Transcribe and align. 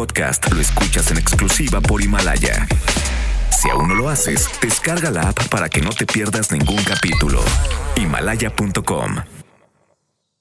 podcast 0.00 0.50
lo 0.50 0.62
escuchas 0.62 1.10
en 1.10 1.18
exclusiva 1.18 1.78
por 1.82 2.00
Himalaya. 2.00 2.66
Si 3.50 3.68
aún 3.68 3.86
no 3.88 3.94
lo 3.94 4.08
haces, 4.08 4.48
descarga 4.62 5.10
la 5.10 5.28
app 5.28 5.48
para 5.50 5.68
que 5.68 5.82
no 5.82 5.90
te 5.90 6.06
pierdas 6.06 6.50
ningún 6.50 6.82
capítulo. 6.84 7.38
Himalaya.com. 7.96 9.16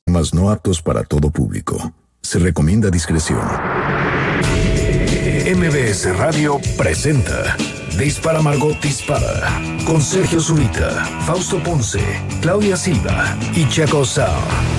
Más 0.07 0.33
no 0.33 0.49
aptos 0.49 0.81
para 0.81 1.03
todo 1.03 1.29
público. 1.29 1.93
Se 2.21 2.39
recomienda 2.39 2.89
discreción. 2.89 3.45
MBS 5.57 6.15
Radio 6.15 6.61
presenta 6.77 7.57
Dispara 7.97 8.41
Margot 8.41 8.79
Dispara 8.79 9.61
con 9.85 10.01
Sergio 10.01 10.39
Zurita, 10.39 10.89
Fausto 11.25 11.61
Ponce, 11.61 11.99
Claudia 12.41 12.77
Silva 12.77 13.35
y 13.53 13.67
Chaco 13.67 14.05
Sao. 14.05 14.78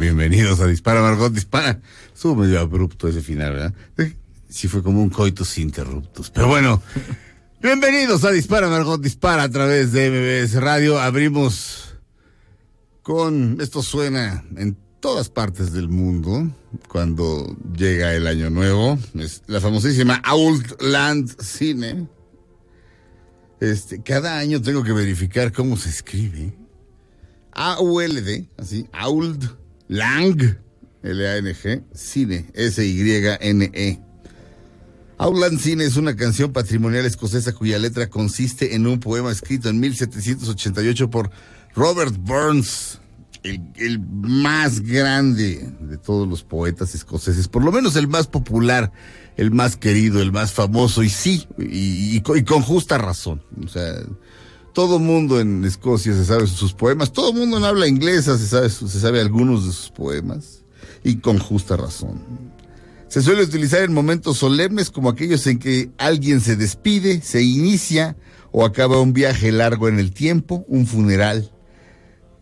Bienvenidos 0.00 0.60
a 0.60 0.66
Dispara, 0.66 1.02
Margot 1.02 1.30
Dispara. 1.30 1.78
Estuvo 2.14 2.34
medio 2.34 2.58
abrupto 2.58 3.06
ese 3.06 3.20
final, 3.20 3.52
¿verdad? 3.52 3.74
Eh, 3.98 4.16
Sí 4.48 4.66
fue 4.66 4.82
como 4.82 5.02
un 5.02 5.10
coitus 5.10 5.58
interruptus. 5.58 6.30
Pero 6.30 6.48
bueno, 6.48 6.82
bienvenidos 7.60 8.24
a 8.24 8.30
Dispara, 8.30 8.70
Margot 8.70 8.98
Dispara 8.98 9.42
a 9.42 9.50
través 9.50 9.92
de 9.92 10.08
MBS 10.10 10.54
Radio. 10.54 10.98
Abrimos 10.98 11.96
con... 13.02 13.60
Esto 13.60 13.82
suena 13.82 14.42
en 14.56 14.74
todas 15.00 15.28
partes 15.28 15.70
del 15.74 15.90
mundo 15.90 16.50
cuando 16.88 17.54
llega 17.76 18.14
el 18.14 18.26
año 18.26 18.48
nuevo. 18.48 18.98
Es 19.18 19.42
la 19.48 19.60
famosísima 19.60 20.22
Outland 20.24 21.38
Cine. 21.42 22.08
Este, 23.60 24.02
cada 24.02 24.38
año 24.38 24.62
tengo 24.62 24.82
que 24.82 24.92
verificar 24.92 25.52
cómo 25.52 25.76
se 25.76 25.90
escribe. 25.90 26.54
A-U-L-D, 27.52 28.48
así, 28.56 28.86
Auld 28.92 29.59
Lang, 29.90 30.40
L-A-N-G, 31.02 31.82
Cine, 31.92 32.46
S-Y-N-E. 32.54 34.00
Outland 35.18 35.58
Cine 35.58 35.84
es 35.84 35.96
una 35.96 36.14
canción 36.14 36.52
patrimonial 36.52 37.04
escocesa 37.06 37.52
cuya 37.52 37.76
letra 37.80 38.08
consiste 38.08 38.76
en 38.76 38.86
un 38.86 39.00
poema 39.00 39.32
escrito 39.32 39.68
en 39.68 39.80
1788 39.80 41.10
por 41.10 41.32
Robert 41.74 42.14
Burns, 42.20 43.00
el, 43.42 43.98
más 43.98 44.80
grande 44.80 45.68
de 45.80 45.98
todos 45.98 46.28
los 46.28 46.44
poetas 46.44 46.94
escoceses, 46.94 47.48
por 47.48 47.64
lo 47.64 47.72
menos 47.72 47.96
el 47.96 48.06
más 48.06 48.28
popular, 48.28 48.92
el 49.36 49.50
más 49.50 49.76
querido, 49.76 50.22
el 50.22 50.30
más 50.30 50.52
famoso, 50.52 51.02
y 51.02 51.08
sí, 51.08 51.48
y, 51.58 52.16
y 52.16 52.20
con 52.20 52.62
justa 52.62 52.96
razón. 52.96 53.42
O 53.64 53.66
sea, 53.66 53.94
todo 54.72 54.98
mundo 54.98 55.40
en 55.40 55.64
Escocia 55.64 56.12
se 56.14 56.24
sabe 56.24 56.46
sus 56.46 56.72
poemas, 56.72 57.12
todo 57.12 57.32
mundo 57.32 57.58
en 57.58 57.64
habla 57.64 57.86
inglesa 57.86 58.38
se 58.38 58.46
sabe, 58.46 58.70
se 58.70 59.00
sabe 59.00 59.20
algunos 59.20 59.66
de 59.66 59.72
sus 59.72 59.90
poemas, 59.90 60.64
y 61.02 61.16
con 61.16 61.38
justa 61.38 61.76
razón. 61.76 62.20
Se 63.08 63.22
suele 63.22 63.42
utilizar 63.42 63.82
en 63.82 63.92
momentos 63.92 64.38
solemnes 64.38 64.90
como 64.90 65.10
aquellos 65.10 65.46
en 65.48 65.58
que 65.58 65.90
alguien 65.98 66.40
se 66.40 66.54
despide, 66.54 67.20
se 67.22 67.42
inicia 67.42 68.16
o 68.52 68.64
acaba 68.64 69.00
un 69.00 69.12
viaje 69.12 69.50
largo 69.50 69.88
en 69.88 69.98
el 69.98 70.12
tiempo, 70.12 70.64
un 70.68 70.86
funeral. 70.86 71.50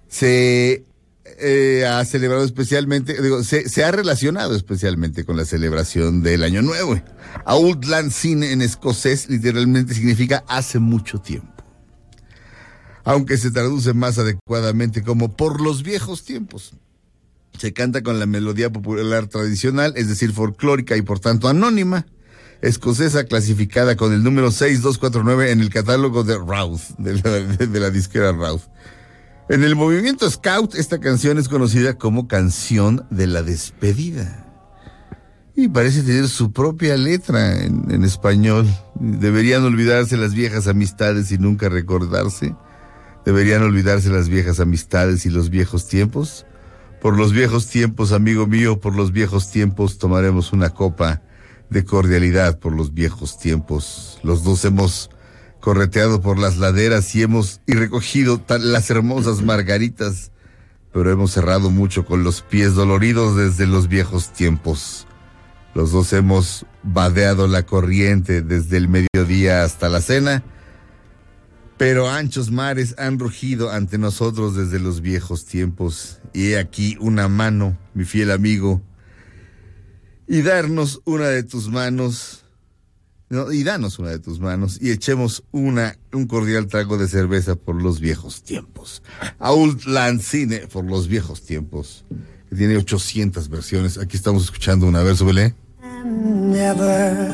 Se 0.08 0.84
eh, 1.40 1.86
ha 1.86 2.04
celebrado 2.04 2.44
especialmente, 2.44 3.20
digo, 3.22 3.42
se, 3.44 3.84
ha 3.84 3.90
relacionado 3.90 4.54
especialmente 4.54 5.24
con 5.24 5.38
la 5.38 5.46
celebración 5.46 6.22
del 6.22 6.42
Año 6.42 6.60
Nuevo. 6.60 7.00
Outland 7.46 8.10
Cine 8.10 8.52
en 8.52 8.60
escocés 8.60 9.30
literalmente 9.30 9.94
significa 9.94 10.44
hace 10.48 10.78
mucho 10.78 11.18
tiempo 11.18 11.57
aunque 13.08 13.38
se 13.38 13.50
traduce 13.50 13.94
más 13.94 14.18
adecuadamente 14.18 15.02
como 15.02 15.34
por 15.34 15.62
los 15.62 15.82
viejos 15.82 16.24
tiempos. 16.24 16.74
Se 17.58 17.72
canta 17.72 18.02
con 18.02 18.18
la 18.18 18.26
melodía 18.26 18.70
popular 18.70 19.28
tradicional, 19.28 19.94
es 19.96 20.08
decir, 20.08 20.30
folclórica 20.32 20.94
y 20.94 21.00
por 21.00 21.18
tanto 21.18 21.48
anónima, 21.48 22.04
escocesa 22.60 23.24
clasificada 23.24 23.96
con 23.96 24.12
el 24.12 24.22
número 24.22 24.50
6249 24.50 25.52
en 25.52 25.60
el 25.60 25.70
catálogo 25.70 26.22
de 26.22 26.36
Routh, 26.36 26.98
de 26.98 27.80
la, 27.80 27.88
disquera 27.88 28.32
Routh. 28.32 28.64
En 29.48 29.64
el 29.64 29.74
movimiento 29.74 30.30
Scout, 30.30 30.74
esta 30.74 31.00
canción 31.00 31.38
es 31.38 31.48
conocida 31.48 31.94
como 31.94 32.28
canción 32.28 33.06
de 33.08 33.26
la 33.26 33.42
despedida. 33.42 34.44
Y 35.56 35.68
parece 35.68 36.02
tener 36.02 36.28
su 36.28 36.52
propia 36.52 36.98
letra 36.98 37.56
en 37.64 38.04
español. 38.04 38.68
Deberían 39.00 39.64
olvidarse 39.64 40.18
las 40.18 40.34
viejas 40.34 40.68
amistades 40.68 41.32
y 41.32 41.38
nunca 41.38 41.70
recordarse. 41.70 42.54
Deberían 43.28 43.60
olvidarse 43.60 44.08
las 44.08 44.30
viejas 44.30 44.58
amistades 44.58 45.26
y 45.26 45.28
los 45.28 45.50
viejos 45.50 45.86
tiempos. 45.86 46.46
Por 46.98 47.14
los 47.14 47.34
viejos 47.34 47.66
tiempos, 47.66 48.12
amigo 48.12 48.46
mío, 48.46 48.80
por 48.80 48.96
los 48.96 49.12
viejos 49.12 49.50
tiempos 49.50 49.98
tomaremos 49.98 50.54
una 50.54 50.70
copa 50.70 51.20
de 51.68 51.84
cordialidad 51.84 52.58
por 52.58 52.72
los 52.72 52.94
viejos 52.94 53.38
tiempos. 53.38 54.18
Los 54.22 54.44
dos 54.44 54.64
hemos 54.64 55.10
correteado 55.60 56.22
por 56.22 56.38
las 56.38 56.56
laderas 56.56 57.14
y 57.14 57.22
hemos 57.22 57.60
y 57.66 57.74
recogido 57.74 58.42
las 58.60 58.88
hermosas 58.88 59.42
margaritas, 59.42 60.32
pero 60.90 61.10
hemos 61.10 61.32
cerrado 61.32 61.68
mucho 61.68 62.06
con 62.06 62.24
los 62.24 62.40
pies 62.40 62.72
doloridos 62.72 63.36
desde 63.36 63.66
los 63.66 63.88
viejos 63.88 64.32
tiempos. 64.32 65.06
Los 65.74 65.92
dos 65.92 66.14
hemos 66.14 66.64
vadeado 66.82 67.46
la 67.46 67.66
corriente 67.66 68.40
desde 68.40 68.78
el 68.78 68.88
mediodía 68.88 69.64
hasta 69.64 69.90
la 69.90 70.00
cena 70.00 70.42
pero 71.78 72.10
anchos 72.10 72.50
mares 72.50 72.94
han 72.98 73.18
rugido 73.18 73.70
ante 73.70 73.98
nosotros 73.98 74.56
desde 74.56 74.80
los 74.80 75.00
viejos 75.00 75.44
tiempos. 75.44 76.18
Y 76.34 76.48
he 76.48 76.58
aquí 76.58 76.96
una 77.00 77.28
mano, 77.28 77.78
mi 77.94 78.04
fiel 78.04 78.32
amigo, 78.32 78.82
y 80.26 80.42
darnos 80.42 81.00
una 81.04 81.28
de 81.28 81.44
tus 81.44 81.68
manos, 81.68 82.44
no, 83.30 83.52
y 83.52 83.62
danos 83.62 83.98
una 83.98 84.10
de 84.10 84.18
tus 84.18 84.40
manos, 84.40 84.78
y 84.82 84.90
echemos 84.90 85.44
una, 85.52 85.96
un 86.12 86.26
cordial 86.26 86.66
trago 86.66 86.98
de 86.98 87.08
cerveza 87.08 87.54
por 87.54 87.80
los 87.80 88.00
viejos 88.00 88.42
tiempos. 88.42 89.02
Outland 89.38 90.20
Cine 90.20 90.66
por 90.66 90.84
los 90.84 91.08
viejos 91.08 91.42
tiempos, 91.42 92.04
que 92.50 92.56
tiene 92.56 92.76
800 92.76 93.48
versiones. 93.48 93.98
Aquí 93.98 94.16
estamos 94.16 94.44
escuchando 94.44 94.86
una 94.86 95.02
verso, 95.02 95.24
Belé. 95.24 95.54
never 96.04 97.28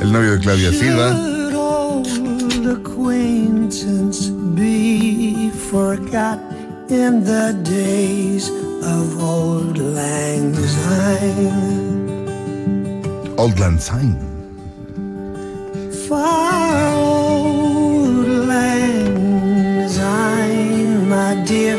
El 0.00 0.12
novio 0.12 0.32
de 0.32 0.40
Claudia 0.40 0.72
Silva. 0.72 1.12
Should 1.12 1.54
old 1.54 2.66
acquaintance 2.66 4.30
be 4.30 5.50
forgot 5.50 6.38
in 6.88 7.22
the 7.22 7.52
days 7.62 8.48
of 8.82 9.22
old 9.22 9.76
lang 9.76 10.54
syne? 10.54 12.10
Outland 13.38 13.80
Sign. 13.80 14.16
Far 16.08 16.94
old 16.96 18.26
lang 18.48 19.88
syne, 19.88 21.08
my 21.08 21.34
dear, 21.46 21.78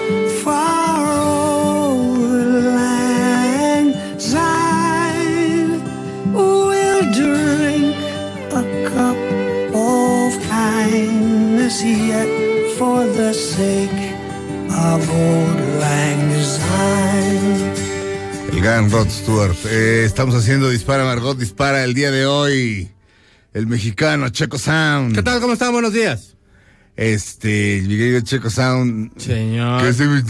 El 18.54 18.62
gran 18.62 18.92
Rod 18.92 19.10
Stewart. 19.10 19.56
Eh, 19.66 20.04
estamos 20.06 20.36
haciendo 20.36 20.70
Dispara 20.70 21.06
Margot 21.06 21.36
Dispara 21.40 21.84
el 21.84 21.96
día 21.96 22.12
de 22.12 22.28
hoy. 22.28 22.92
El 23.54 23.66
mexicano 23.66 24.30
Checo 24.30 24.60
Sound. 24.60 25.16
¿Qué 25.16 25.24
tal? 25.24 25.42
¿Cómo 25.42 25.54
están? 25.54 25.72
Buenos 25.72 25.92
días. 25.92 26.38
Este, 26.96 27.82
mi 27.82 27.98
querido 27.98 28.22
Checo 28.22 28.52
Sound. 28.52 29.20
Señor. 29.20 29.82
¿Qué 29.82 29.94
se 29.94 30.06
me 30.06 30.22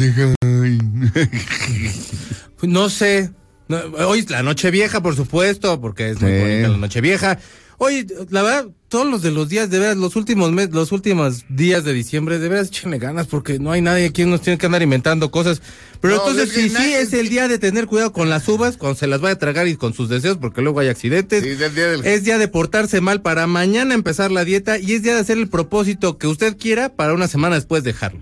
pues 2.58 2.72
No 2.72 2.90
sé. 2.90 3.30
Hoy 3.68 4.20
es 4.20 4.30
la 4.30 4.42
noche 4.42 4.72
vieja, 4.72 5.02
por 5.02 5.18
supuesto, 5.18 5.82
porque 5.82 6.12
es 6.12 6.22
muy 6.22 6.32
bonita 6.32 6.70
la 6.70 6.78
noche 6.78 7.02
vieja. 7.02 7.40
Hoy, 7.78 8.08
la 8.30 8.42
verdad, 8.42 8.68
todos 8.92 9.10
los 9.10 9.22
de 9.22 9.32
los 9.32 9.48
días, 9.48 9.70
de 9.70 9.80
veras, 9.80 9.96
los 9.96 10.18
últimos 10.18 10.52
mes, 10.52 10.70
los 10.72 10.92
últimos 10.92 11.46
días 11.48 11.86
de 11.86 11.94
diciembre, 11.94 12.40
de 12.40 12.50
veras, 12.50 12.68
échenle 12.68 13.00
ganas, 13.00 13.26
porque 13.26 13.58
no 13.58 13.72
hay 13.72 13.82
nadie 13.82 14.06
aquí 14.08 14.26
nos 14.26 14.42
tiene 14.42 14.58
que 14.58 14.66
andar 14.66 14.82
inventando 14.82 15.32
cosas. 15.32 15.62
Pero 16.02 16.16
No, 16.18 16.20
entonces, 16.28 16.50
es 16.58 16.74
que 16.74 16.78
sí, 16.78 16.94
es 16.94 17.14
el 17.14 17.30
día 17.30 17.48
de 17.48 17.58
tener 17.58 17.88
cuidado 17.88 18.12
con 18.12 18.30
las 18.30 18.46
uvas, 18.50 18.76
cuando 18.76 19.00
se 19.00 19.08
las 19.08 19.22
vaya 19.22 19.36
a 19.36 19.40
tragar 19.40 19.70
y 19.70 19.78
con 19.78 19.94
sus 19.94 20.10
deseos, 20.10 20.38
porque 20.38 20.62
luego 20.62 20.82
hay 20.82 20.90
accidentes. 20.90 21.42
Sí, 21.42 21.50
es 21.52 21.62
el 21.62 21.74
día 21.74 21.88
del- 21.90 22.06
Es 22.06 22.26
día 22.26 22.38
de 22.38 22.50
portarse 22.50 23.00
mal 23.00 23.22
para 23.22 23.48
mañana 23.48 23.96
empezar 23.96 24.30
la 24.30 24.44
dieta 24.44 24.78
y 24.78 24.92
es 24.92 25.04
día 25.04 25.16
de 25.16 25.22
hacer 25.22 25.38
el 25.38 25.48
propósito 25.48 26.18
que 26.18 26.28
usted 26.28 26.58
quiera 26.58 26.90
para 26.90 27.14
una 27.14 27.30
semana 27.30 27.56
después 27.56 27.84
dejarlo. 27.86 28.20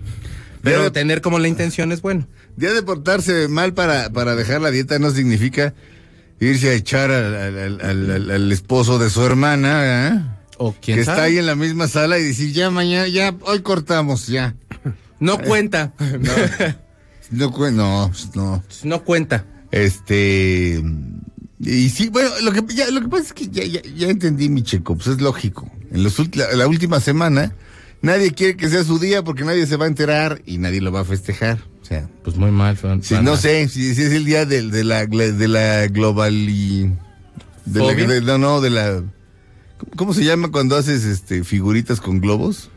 Pero 0.62 0.84
de- 0.84 0.90
tener 0.92 1.20
como 1.20 1.40
la 1.40 1.48
intención 1.48 1.90
es 1.90 2.00
bueno. 2.00 2.28
Día 2.56 2.72
de 2.72 2.82
portarse 2.84 3.48
mal 3.48 3.74
para, 3.74 4.10
para 4.10 4.36
dejar 4.36 4.60
la 4.60 4.70
dieta 4.70 5.00
no 5.00 5.10
significa 5.10 5.74
irse 6.38 6.68
a 6.70 6.74
echar 6.74 7.10
al- 7.10 7.34
al- 7.58 7.80
al- 7.82 8.30
al 8.30 8.52
esposo 8.52 9.00
de 9.00 9.10
su 9.10 9.24
hermana, 9.24 10.08
¿eh? 10.08 10.20
O 10.62 10.74
quién 10.80 10.98
que 10.98 11.04
sabe. 11.04 11.16
está 11.16 11.24
ahí 11.24 11.38
en 11.38 11.46
la 11.46 11.54
misma 11.54 11.88
sala 11.88 12.18
y 12.18 12.22
decir, 12.22 12.52
ya 12.52 12.68
mañana, 12.70 13.08
ya, 13.08 13.34
hoy 13.42 13.60
cortamos, 13.60 14.26
ya. 14.26 14.54
No 15.20 15.38
cuenta. 15.38 15.92
No, 17.30 17.52
cu- 17.52 17.70
no, 17.70 18.10
no. 18.34 18.64
No 18.82 19.04
cuenta. 19.04 19.44
Este. 19.70 20.82
Y 21.60 21.88
sí, 21.90 22.08
bueno, 22.08 22.28
lo 22.42 22.52
que, 22.52 22.62
ya, 22.74 22.90
lo 22.90 23.00
que 23.02 23.08
pasa 23.08 23.22
es 23.22 23.32
que 23.32 23.46
ya, 23.48 23.62
ya, 23.64 23.80
ya 23.96 24.08
entendí, 24.08 24.48
mi 24.48 24.62
checo, 24.64 24.96
pues 24.96 25.06
es 25.08 25.20
lógico. 25.20 25.70
En 25.92 26.02
los 26.02 26.18
la, 26.36 26.52
la 26.54 26.66
última 26.66 26.98
semana, 26.98 27.54
nadie 28.02 28.32
quiere 28.32 28.56
que 28.56 28.68
sea 28.68 28.82
su 28.82 28.98
día 28.98 29.22
porque 29.22 29.44
nadie 29.44 29.64
se 29.66 29.76
va 29.76 29.84
a 29.84 29.88
enterar 29.88 30.42
y 30.44 30.58
nadie 30.58 30.80
lo 30.80 30.90
va 30.90 31.00
a 31.00 31.04
festejar. 31.04 31.58
O 31.82 31.84
sea, 31.84 32.08
Pues 32.24 32.36
muy 32.36 32.50
mal. 32.50 32.76
Fran. 32.76 33.00
si, 33.02 33.14
no 33.16 33.36
sé, 33.36 33.68
si, 33.68 33.94
si 33.94 34.02
es 34.02 34.12
el 34.12 34.24
día 34.24 34.44
del- 34.44 34.70
de, 34.72 34.82
la, 34.84 35.06
de 35.06 35.48
la 35.48 35.86
global 35.86 36.34
y. 36.34 36.92
De 37.64 37.94
de- 38.06 38.20
no, 38.22 38.38
no, 38.38 38.60
de 38.60 38.70
la. 38.70 39.02
¿Cómo- 39.80 39.92
¿Cómo 39.96 40.14
se 40.14 40.24
llama 40.24 40.50
cuando 40.52 40.76
haces 40.76 41.04
este 41.04 41.42
figuritas 41.44 42.00
con 42.00 42.20
globos? 42.20 42.70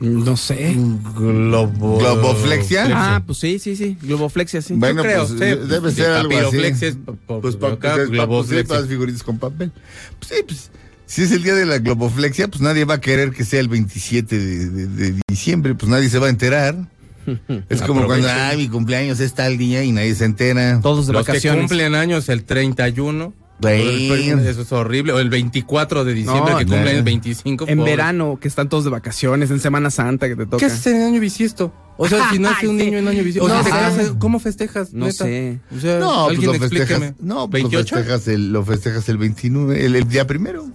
No 0.00 0.36
sé. 0.36 0.74
Globo... 1.16 1.98
¿Globoflexia? 1.98 2.86
Ah, 2.92 3.22
pues 3.26 3.38
sí, 3.38 3.58
sí, 3.58 3.74
sí. 3.76 3.96
Globoflexia, 4.00 4.62
sí. 4.62 4.74
Bueno, 4.74 5.02
creo, 5.02 5.26
pues 5.26 5.30
sí. 5.38 5.66
debe 5.68 5.90
ser 5.92 6.10
algo 6.10 6.38
así. 6.38 6.96
Pues 7.40 7.56
pa- 7.56 7.72
acá, 7.72 7.94
pues, 7.94 8.02
es 8.04 8.08
pa- 8.08 8.12
globoflexia. 8.14 8.64
pues, 8.68 8.78
para 8.78 8.86
figuritas 8.86 9.22
con 9.22 9.38
papel. 9.38 9.72
Pues 10.18 10.32
sí, 10.32 10.42
pues 10.46 10.70
si 11.06 11.22
es 11.22 11.32
el 11.32 11.42
día 11.42 11.54
de 11.54 11.66
la 11.66 11.78
globoflexia, 11.78 12.48
pues 12.48 12.60
nadie 12.62 12.84
va 12.84 12.94
a 12.94 13.00
querer 13.00 13.32
que 13.32 13.44
sea 13.44 13.60
el 13.60 13.68
27 13.68 14.38
de, 14.38 14.70
de- 14.70 14.86
de 14.86 15.20
diciembre, 15.28 15.74
pues 15.74 15.90
nadie 15.90 16.08
se 16.10 16.18
va 16.18 16.26
a 16.26 16.30
enterar. 16.30 16.76
Es 17.68 17.82
como 17.82 18.06
cuando, 18.06 18.28
ay, 18.30 18.56
mi 18.56 18.68
cumpleaños 18.68 19.18
es 19.18 19.34
tal 19.34 19.58
día 19.58 19.82
y 19.82 19.90
nadie 19.90 20.14
se 20.14 20.24
entera. 20.24 20.80
Todos 20.80 21.08
de 21.08 21.12
Los 21.12 21.26
que 21.26 21.32
vacaciones. 21.32 21.62
cumplen 21.62 21.94
años 21.96 22.28
el 22.28 22.44
31. 22.44 23.34
Eso 23.62 24.62
es 24.62 24.72
horrible. 24.72 25.12
O 25.12 25.18
el 25.18 25.30
24 25.30 26.04
de 26.04 26.14
diciembre 26.14 26.52
No, 26.52 26.58
que 26.58 26.64
no. 26.66 26.72
cumplen 26.72 26.96
el 26.96 27.02
25. 27.02 27.64
En 27.68 27.78
pobre. 27.78 27.90
verano, 27.90 28.38
que 28.40 28.48
están 28.48 28.68
todos 28.68 28.84
de 28.84 28.90
vacaciones, 28.90 29.50
en 29.50 29.60
Semana 29.60 29.90
Santa 29.90 30.28
que 30.28 30.36
te 30.36 30.44
toca. 30.44 30.58
¿Qué 30.58 30.66
haces 30.66 30.86
en 30.88 31.02
año 31.02 31.20
bisiesto? 31.20 31.72
O 31.96 32.06
sea, 32.08 32.30
si 32.30 32.38
nace 32.40 32.68
un 32.68 32.76
niño 32.76 32.98
en 32.98 33.08
año 33.08 33.22
bisiesto. 33.24 33.48
No 33.48 33.54
o 33.54 33.58
te 33.58 33.64
sé. 33.64 33.70
casas, 33.70 34.12
¿cómo 34.18 34.38
festejas? 34.38 34.92
No 34.92 35.06
neta? 35.06 35.24
sé. 35.24 35.58
O 35.74 35.80
sea, 35.80 35.98
No, 35.98 36.26
pues 36.26 36.30
alguien 36.38 36.46
lo 36.52 36.58
festejas, 36.58 36.90
explíqueme. 36.90 37.14
no, 37.20 37.48
pues 37.50 37.62
lo 37.62 37.70
¿28? 37.70 37.74
festejas 37.78 38.28
el, 38.28 38.52
lo 38.52 38.64
festejas 38.64 39.08
el 39.08 39.16
29, 39.18 39.86
el, 39.86 39.96
el 39.96 40.08
día 40.08 40.26
primero. 40.26 40.66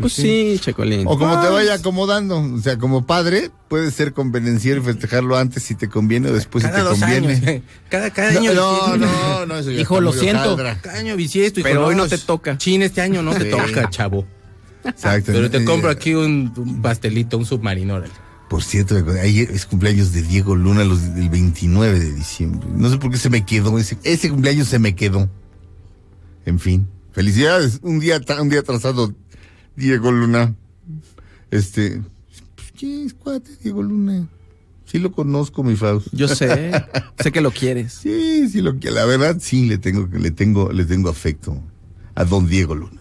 Pues 0.00 0.12
sí, 0.14 0.56
Checolín. 0.60 1.06
O 1.06 1.18
como 1.18 1.40
te 1.40 1.48
vaya 1.48 1.74
acomodando. 1.74 2.38
O 2.40 2.58
sea, 2.60 2.78
como 2.78 3.06
padre, 3.06 3.50
puedes 3.68 3.94
ser 3.94 4.12
convenenciero 4.12 4.80
y 4.80 4.84
festejarlo 4.84 5.36
antes 5.36 5.62
si 5.62 5.74
te 5.74 5.88
conviene 5.88 6.30
o 6.30 6.32
después 6.32 6.64
Cada 6.64 6.76
si 6.76 6.82
te 6.82 6.88
dos 6.88 6.98
conviene. 6.98 7.48
años. 7.48 7.62
Cada, 7.88 8.10
cada 8.10 8.30
año 8.38 8.54
no, 8.54 8.96
no, 8.96 9.46
no, 9.46 9.56
eso 9.58 9.70
ya 9.70 9.80
Hijo, 9.80 10.00
lo 10.00 10.12
siento. 10.12 10.56
Cada 10.56 10.98
año 10.98 11.16
bisiesto. 11.16 11.60
hijo, 11.60 11.68
Pero 11.68 11.86
hoy 11.86 11.94
no 11.94 12.08
te 12.08 12.18
toca. 12.18 12.56
Chin, 12.58 12.82
este 12.82 13.00
año 13.00 13.22
no 13.22 13.34
te 13.34 13.46
toca, 13.46 13.90
chavo. 13.90 14.26
Exacto. 14.84 15.32
Pero 15.32 15.50
te 15.50 15.64
compro 15.64 15.90
aquí 15.90 16.14
un, 16.14 16.52
un 16.56 16.80
pastelito, 16.82 17.36
un 17.38 17.46
submarino. 17.46 17.94
órale. 17.94 18.12
Por 18.48 18.64
cierto, 18.64 18.96
ayer 19.22 19.48
es 19.52 19.64
cumpleaños 19.64 20.12
de 20.12 20.22
Diego 20.22 20.56
Luna 20.56 20.82
los, 20.82 21.02
el 21.04 21.28
29 21.28 22.00
de 22.00 22.12
diciembre. 22.14 22.66
No 22.74 22.90
sé 22.90 22.98
por 22.98 23.12
qué 23.12 23.16
se 23.16 23.30
me 23.30 23.46
quedó, 23.46 23.78
ese, 23.78 23.96
ese 24.02 24.28
cumpleaños 24.28 24.66
se 24.66 24.80
me 24.80 24.96
quedó. 24.96 25.30
En 26.46 26.58
fin, 26.58 26.88
felicidades. 27.12 27.78
Un 27.82 28.00
día, 28.00 28.20
un 28.40 28.48
día 28.48 28.60
atrasado, 28.60 29.14
Diego 29.80 30.12
Luna. 30.12 30.54
Este, 31.50 32.02
pues, 32.54 32.72
¿qué 32.78 33.04
es 33.04 33.14
cuate, 33.14 33.50
Diego 33.62 33.82
Luna? 33.82 34.28
Sí 34.84 34.98
lo 34.98 35.10
conozco, 35.12 35.62
mi 35.64 35.74
Faust. 35.74 36.08
Yo 36.12 36.28
sé. 36.28 36.70
sé 37.18 37.32
que 37.32 37.40
lo 37.40 37.50
quieres. 37.50 37.94
Sí, 37.94 38.48
sí 38.48 38.60
lo 38.60 38.78
que 38.78 38.90
la 38.90 39.04
verdad 39.06 39.38
sí 39.40 39.66
le 39.66 39.78
tengo 39.78 40.06
le 40.12 40.30
tengo 40.30 40.70
le 40.72 40.84
tengo 40.84 41.08
afecto 41.08 41.60
a 42.14 42.24
don 42.24 42.46
Diego 42.48 42.74
Luna. 42.74 43.00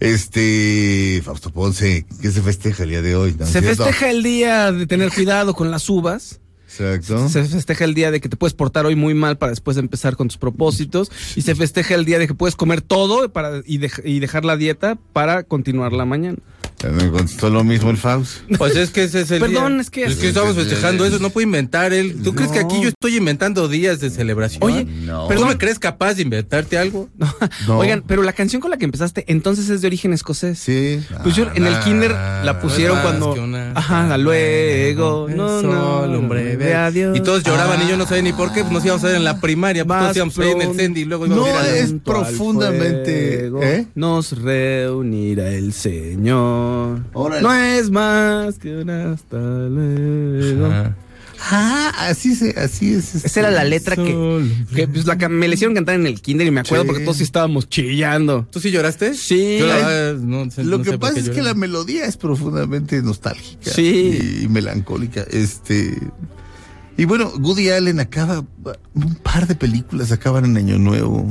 Este 0.00 1.22
Fausto 1.24 1.50
Ponce, 1.50 2.04
¿qué 2.20 2.30
se 2.30 2.42
festeja 2.42 2.82
el 2.82 2.90
día 2.90 3.02
de 3.02 3.16
hoy? 3.16 3.34
¿No 3.38 3.44
es 3.44 3.50
Se 3.50 3.60
cierto? 3.60 3.84
festeja 3.84 4.10
el 4.10 4.22
día 4.22 4.72
de 4.72 4.86
tener 4.86 5.10
cuidado 5.12 5.54
con 5.54 5.70
las 5.70 5.88
uvas. 5.88 6.40
Exacto. 6.78 7.28
Se 7.28 7.44
festeja 7.44 7.84
el 7.84 7.94
día 7.94 8.10
de 8.10 8.20
que 8.20 8.28
te 8.28 8.36
puedes 8.36 8.54
portar 8.54 8.86
hoy 8.86 8.96
muy 8.96 9.14
mal 9.14 9.38
para 9.38 9.50
después 9.50 9.76
empezar 9.76 10.16
con 10.16 10.28
tus 10.28 10.36
propósitos. 10.38 11.10
Y 11.36 11.42
se 11.42 11.54
festeja 11.54 11.94
el 11.94 12.04
día 12.04 12.18
de 12.18 12.26
que 12.26 12.34
puedes 12.34 12.56
comer 12.56 12.80
todo 12.82 13.32
para, 13.32 13.58
y, 13.64 13.78
dej- 13.78 14.02
y 14.04 14.20
dejar 14.20 14.44
la 14.44 14.56
dieta 14.56 14.96
para 15.12 15.42
continuar 15.44 15.92
la 15.92 16.04
mañana. 16.04 16.38
Me 16.92 17.10
contestó 17.10 17.50
lo 17.50 17.64
mismo 17.64 17.90
el 17.90 17.96
Faust. 17.96 18.38
Pues 18.58 18.76
es 18.76 18.90
que 18.90 19.04
ese 19.04 19.22
es 19.22 19.30
el 19.30 19.40
Perdón, 19.40 19.72
día. 19.74 19.80
es 19.82 19.90
que- 19.90 20.04
Es 20.04 20.16
que 20.16 20.28
estamos 20.28 20.54
festejando 20.56 21.04
eso, 21.04 21.18
no 21.18 21.30
puede 21.30 21.44
inventar 21.46 21.92
él. 21.92 22.16
¿Tú 22.22 22.34
crees 22.34 22.50
que 22.50 22.58
aquí 22.60 22.80
yo 22.82 22.88
estoy 22.88 23.16
inventando 23.16 23.68
días 23.68 24.00
de 24.00 24.10
celebración? 24.10 24.62
Oye, 24.62 24.84
No. 24.84 25.26
¿pero 25.28 25.40
no 25.40 25.46
me 25.46 25.58
crees 25.58 25.78
capaz 25.78 26.14
de 26.14 26.22
inventarte 26.22 26.78
algo? 26.78 27.08
No. 27.66 27.78
Oigan, 27.78 28.02
pero 28.06 28.22
la 28.22 28.32
canción 28.32 28.60
con 28.60 28.70
la 28.70 28.76
que 28.76 28.84
empezaste 28.84 29.24
entonces 29.28 29.68
es 29.70 29.80
de 29.80 29.86
origen 29.86 30.12
escocés. 30.12 30.58
Sí. 30.58 31.00
Pues 31.22 31.34
yo 31.36 31.46
en 31.54 31.66
el 31.66 31.74
Ah, 31.74 31.80
kinder 31.84 32.10
la 32.10 32.60
pusieron 32.60 32.98
cuando. 33.00 33.34
Ajá, 33.74 34.16
luego. 34.18 35.28
No, 35.28 35.62
no. 35.62 36.00
Solo 36.02 36.18
un 36.18 36.28
breve 36.28 36.74
adiós. 36.74 37.16
Y 37.16 37.20
todos 37.20 37.42
lloraban 37.42 37.82
y 37.82 37.88
yo 37.88 37.96
no 37.96 38.06
sabía 38.06 38.22
ni 38.22 38.32
por 38.32 38.52
qué, 38.52 38.60
pues 38.62 38.72
nos 38.72 38.84
íbamos 38.84 39.02
a 39.04 39.08
ver 39.08 39.16
en 39.16 39.24
la 39.24 39.40
primaria, 39.40 39.84
pues 39.84 39.98
todos 40.00 40.16
íbamos 40.16 40.38
a 40.38 40.44
ir 40.44 40.50
en 40.52 40.62
el. 40.62 40.74
Sendy 40.76 41.00
y 41.02 41.04
luego 41.04 41.26
íbamos 41.26 41.48
No, 41.48 41.56
a 41.58 41.62
la- 41.62 41.76
es 41.76 41.92
profundamente- 42.04 43.38
fuego 43.50 43.62
¿eh? 43.62 43.86
Nos 43.94 44.32
reunirá 44.40 45.48
el 45.48 45.72
Señor. 45.72 46.73
Órale. 47.12 47.42
No 47.42 47.52
es 47.54 47.90
más 47.90 48.58
que 48.58 48.76
un 48.76 48.90
hasta 48.90 49.36
luego. 49.38 50.66
Ajá. 50.66 50.96
Ah, 51.50 51.92
así 52.08 52.34
se, 52.34 52.50
así 52.58 52.94
es. 52.94 53.16
este. 53.16 53.26
Esa 53.28 53.40
era 53.40 53.50
la 53.50 53.64
letra 53.64 53.96
que, 53.96 54.48
que, 54.74 54.88
pues, 54.88 55.04
la 55.04 55.18
que 55.18 55.28
me 55.28 55.46
le 55.46 55.54
hicieron 55.54 55.74
cantar 55.74 55.96
en 55.96 56.06
el 56.06 56.22
kinder 56.22 56.46
y 56.46 56.50
me 56.50 56.60
acuerdo 56.60 56.84
Sí. 56.84 56.86
porque 56.88 57.04
todos 57.04 57.18
sí 57.18 57.24
estábamos 57.24 57.68
chillando. 57.68 58.46
¿Tú 58.50 58.60
sí 58.60 58.70
lloraste? 58.70 59.12
Sí. 59.14 59.58
Yo 59.58 59.66
la 59.66 59.74
verdad, 59.76 60.14
no 60.20 60.50
sé- 60.50 60.64
Lo 60.64 60.78
no 60.78 60.84
que 60.84 60.96
pasa 60.96 61.18
es 61.18 61.28
que 61.30 61.42
la 61.42 61.52
melodía 61.54 62.06
es 62.06 62.16
profundamente 62.16 63.02
nostálgica 63.02 63.70
Sí. 63.72 64.40
y, 64.44 64.48
melancólica. 64.48 65.22
Este 65.30 65.98
y 66.96 67.04
bueno, 67.04 67.30
Woody 67.38 67.70
Allen 67.70 67.98
acaba 68.00 68.44
un 68.94 69.14
par 69.16 69.46
de 69.48 69.56
películas 69.56 70.12
acaban 70.12 70.44
en 70.46 70.56
Año 70.56 70.78
Nuevo. 70.78 71.30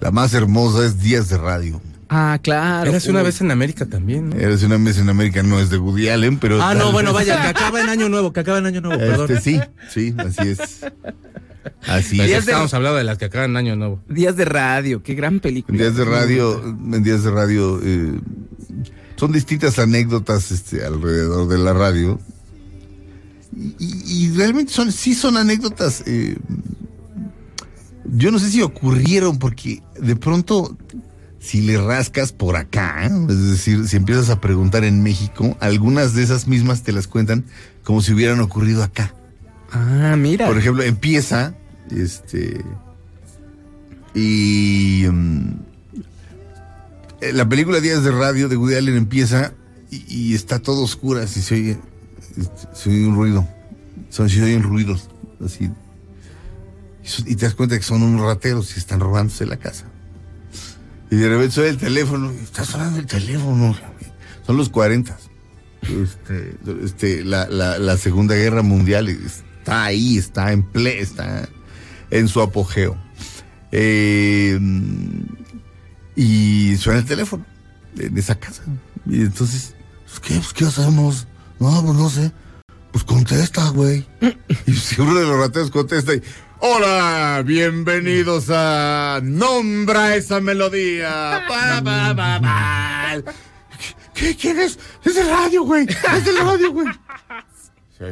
La 0.00 0.10
más 0.12 0.32
hermosa 0.34 0.84
es 0.86 1.00
Días 1.00 1.28
de 1.30 1.38
Radio. 1.38 1.80
Ah, 2.10 2.38
claro. 2.42 2.90
Eras 2.90 3.06
una 3.06 3.20
Uy. 3.20 3.26
vez 3.26 3.40
en 3.42 3.50
América 3.50 3.84
también, 3.86 4.30
¿no? 4.30 4.36
Eres 4.36 4.62
una 4.62 4.78
vez 4.78 4.98
en 4.98 5.08
América, 5.10 5.42
no 5.42 5.60
es 5.60 5.68
de 5.70 5.78
Woody 5.78 6.08
Allen, 6.08 6.38
pero. 6.38 6.62
Ah, 6.62 6.74
no, 6.74 6.90
bueno, 6.92 7.12
vez- 7.12 7.28
vaya, 7.28 7.42
que 7.42 7.48
acaba 7.48 7.80
en 7.82 7.88
Año 7.90 8.08
Nuevo, 8.08 8.32
que 8.32 8.40
acaba 8.40 8.58
en 8.58 8.66
Año 8.66 8.80
Nuevo, 8.80 8.98
perdón. 8.98 9.30
Este, 9.30 9.40
sí, 9.42 9.60
sí, 9.90 10.14
así 10.18 10.48
es. 10.48 10.86
Así 11.86 12.20
es. 12.20 12.26
Días 12.28 12.46
de- 12.46 12.52
Estamos 12.52 12.72
hablando 12.72 12.96
de 12.98 13.04
las 13.04 13.18
que 13.18 13.26
acaban 13.26 13.50
en 13.50 13.56
Año 13.58 13.76
Nuevo. 13.76 14.00
Días 14.08 14.36
de 14.36 14.44
radio, 14.46 15.02
qué 15.02 15.14
gran 15.14 15.40
película. 15.40 15.76
En 15.76 15.82
días 15.82 15.96
de 15.96 16.04
radio, 16.04 16.62
en 16.64 17.02
días 17.02 17.22
de 17.24 17.30
radio, 17.30 17.80
eh, 17.82 18.18
son 19.16 19.32
distintas 19.32 19.78
anécdotas 19.78 20.50
este, 20.50 20.84
alrededor 20.86 21.46
de 21.48 21.58
la 21.58 21.72
radio. 21.74 22.18
Y 23.78 24.30
realmente 24.36 24.72
son, 24.72 24.92
sí 24.92 25.14
son 25.14 25.36
anécdotas. 25.36 26.02
eh, 26.06 26.36
yo 28.10 28.30
no 28.30 28.38
sé 28.38 28.50
si 28.50 28.62
ocurrieron 28.62 29.38
porque 29.38 29.82
de 30.00 30.16
pronto, 30.16 30.76
si 31.40 31.62
le 31.62 31.78
rascas 31.78 32.32
por 32.32 32.56
acá, 32.56 33.04
es 33.28 33.50
decir, 33.50 33.86
si 33.86 33.96
empiezas 33.96 34.28
a 34.30 34.40
preguntar 34.40 34.84
en 34.84 35.02
México, 35.02 35.56
algunas 35.60 36.14
de 36.14 36.22
esas 36.22 36.48
mismas 36.48 36.82
te 36.82 36.92
las 36.92 37.06
cuentan 37.06 37.44
como 37.84 38.02
si 38.02 38.12
hubieran 38.12 38.40
ocurrido 38.40 38.82
acá. 38.82 39.14
Ah, 39.70 40.16
mira. 40.18 40.46
Por 40.46 40.58
ejemplo, 40.58 40.82
empieza, 40.82 41.54
este, 41.90 42.64
y 44.14 45.04
mm, 45.10 45.50
eh, 47.20 47.32
la 47.32 47.48
película 47.48 47.80
Días 47.80 48.02
de 48.02 48.10
Radio 48.10 48.48
de 48.48 48.56
Woody 48.56 48.74
Allen 48.74 48.96
empieza 48.96 49.52
y, 49.90 50.04
y 50.08 50.34
está 50.34 50.58
todo 50.58 50.82
oscura, 50.82 51.22
así 51.22 51.40
se 51.40 51.54
oye, 51.54 51.78
este, 52.36 52.68
se 52.74 52.90
oye 52.90 53.06
un 53.06 53.14
ruido, 53.14 53.48
son, 54.08 54.28
se 54.28 54.42
oyen 54.42 54.62
ruidos, 54.62 55.08
así. 55.44 55.70
Y 57.26 57.36
te 57.36 57.46
das 57.46 57.54
cuenta 57.54 57.76
que 57.76 57.84
son 57.84 58.02
unos 58.02 58.26
rateros 58.26 58.76
y 58.76 58.80
están 58.80 59.00
robándose 59.00 59.46
la 59.46 59.56
casa. 59.56 59.86
Y 61.10 61.16
de 61.16 61.28
repente 61.28 61.54
suena 61.54 61.70
el 61.70 61.78
teléfono, 61.78 62.30
está 62.30 62.64
sonando 62.64 62.98
el 62.98 63.06
teléfono. 63.06 63.76
Son 64.46 64.56
los 64.56 64.68
40. 64.68 65.16
Este, 65.82 66.56
este, 66.84 67.24
la, 67.24 67.46
la, 67.48 67.78
la 67.78 67.96
Segunda 67.96 68.34
Guerra 68.34 68.62
Mundial 68.62 69.08
está 69.08 69.84
ahí, 69.84 70.18
está 70.18 70.52
en 70.52 70.62
ple, 70.62 71.00
está 71.00 71.48
en 72.10 72.28
su 72.28 72.40
apogeo. 72.40 72.96
Eh, 73.72 74.58
y 76.16 76.76
suena 76.76 77.00
el 77.00 77.06
teléfono 77.06 77.44
en 77.98 78.16
esa 78.18 78.34
casa. 78.34 78.62
Y 79.06 79.22
entonces, 79.22 79.74
pues, 80.06 80.20
¿qué, 80.20 80.34
pues, 80.34 80.52
¿qué 80.52 80.64
hacemos? 80.64 81.26
No, 81.58 81.82
pues 81.84 81.96
no 81.96 82.10
sé. 82.10 82.32
Pues 82.92 83.04
contesta, 83.04 83.68
güey. 83.70 84.06
Y 84.66 84.72
uno 85.00 85.14
de 85.14 85.26
los 85.26 85.38
rateros 85.38 85.70
contesta 85.70 86.14
y, 86.14 86.22
hola, 86.60 87.42
bienvenidos 87.44 88.46
a 88.50 89.20
Nombra 89.22 90.16
esa 90.16 90.40
melodía. 90.40 91.44
Pa, 91.48 91.82
pa, 91.82 92.40
pa. 92.40 93.22
¿Qué, 94.14 94.36
¿Quién 94.36 94.58
es? 94.58 94.78
Es 95.04 95.16
el 95.16 95.28
radio, 95.28 95.62
güey. 95.62 95.86
Es 95.88 96.26
el 96.26 96.38
radio, 96.38 96.72
güey. 96.72 96.86
Sí. 97.98 98.04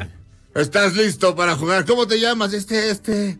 ¿Estás 0.57 0.97
listo 0.97 1.37
para 1.37 1.55
jugar? 1.55 1.85
¿Cómo 1.85 2.09
te 2.09 2.19
llamas? 2.19 2.53
Este, 2.53 2.91
este. 2.91 3.39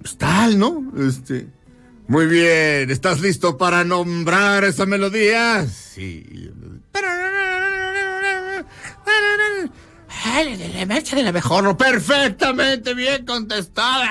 Pues 0.00 0.16
tal, 0.16 0.56
¿no? 0.56 0.92
Este. 0.96 1.48
Muy 2.06 2.26
bien. 2.26 2.88
¿Estás 2.88 3.20
listo 3.20 3.58
para 3.58 3.82
nombrar 3.82 4.62
esa 4.62 4.86
melodía? 4.86 5.66
Sí. 5.66 6.52
Ay, 10.28 10.56
la 10.74 10.86
marcha 10.86 11.14
de 11.14 11.22
la 11.22 11.32
mejor. 11.32 11.76
Perfectamente 11.76 12.94
bien 12.94 13.24
contestada. 13.24 14.10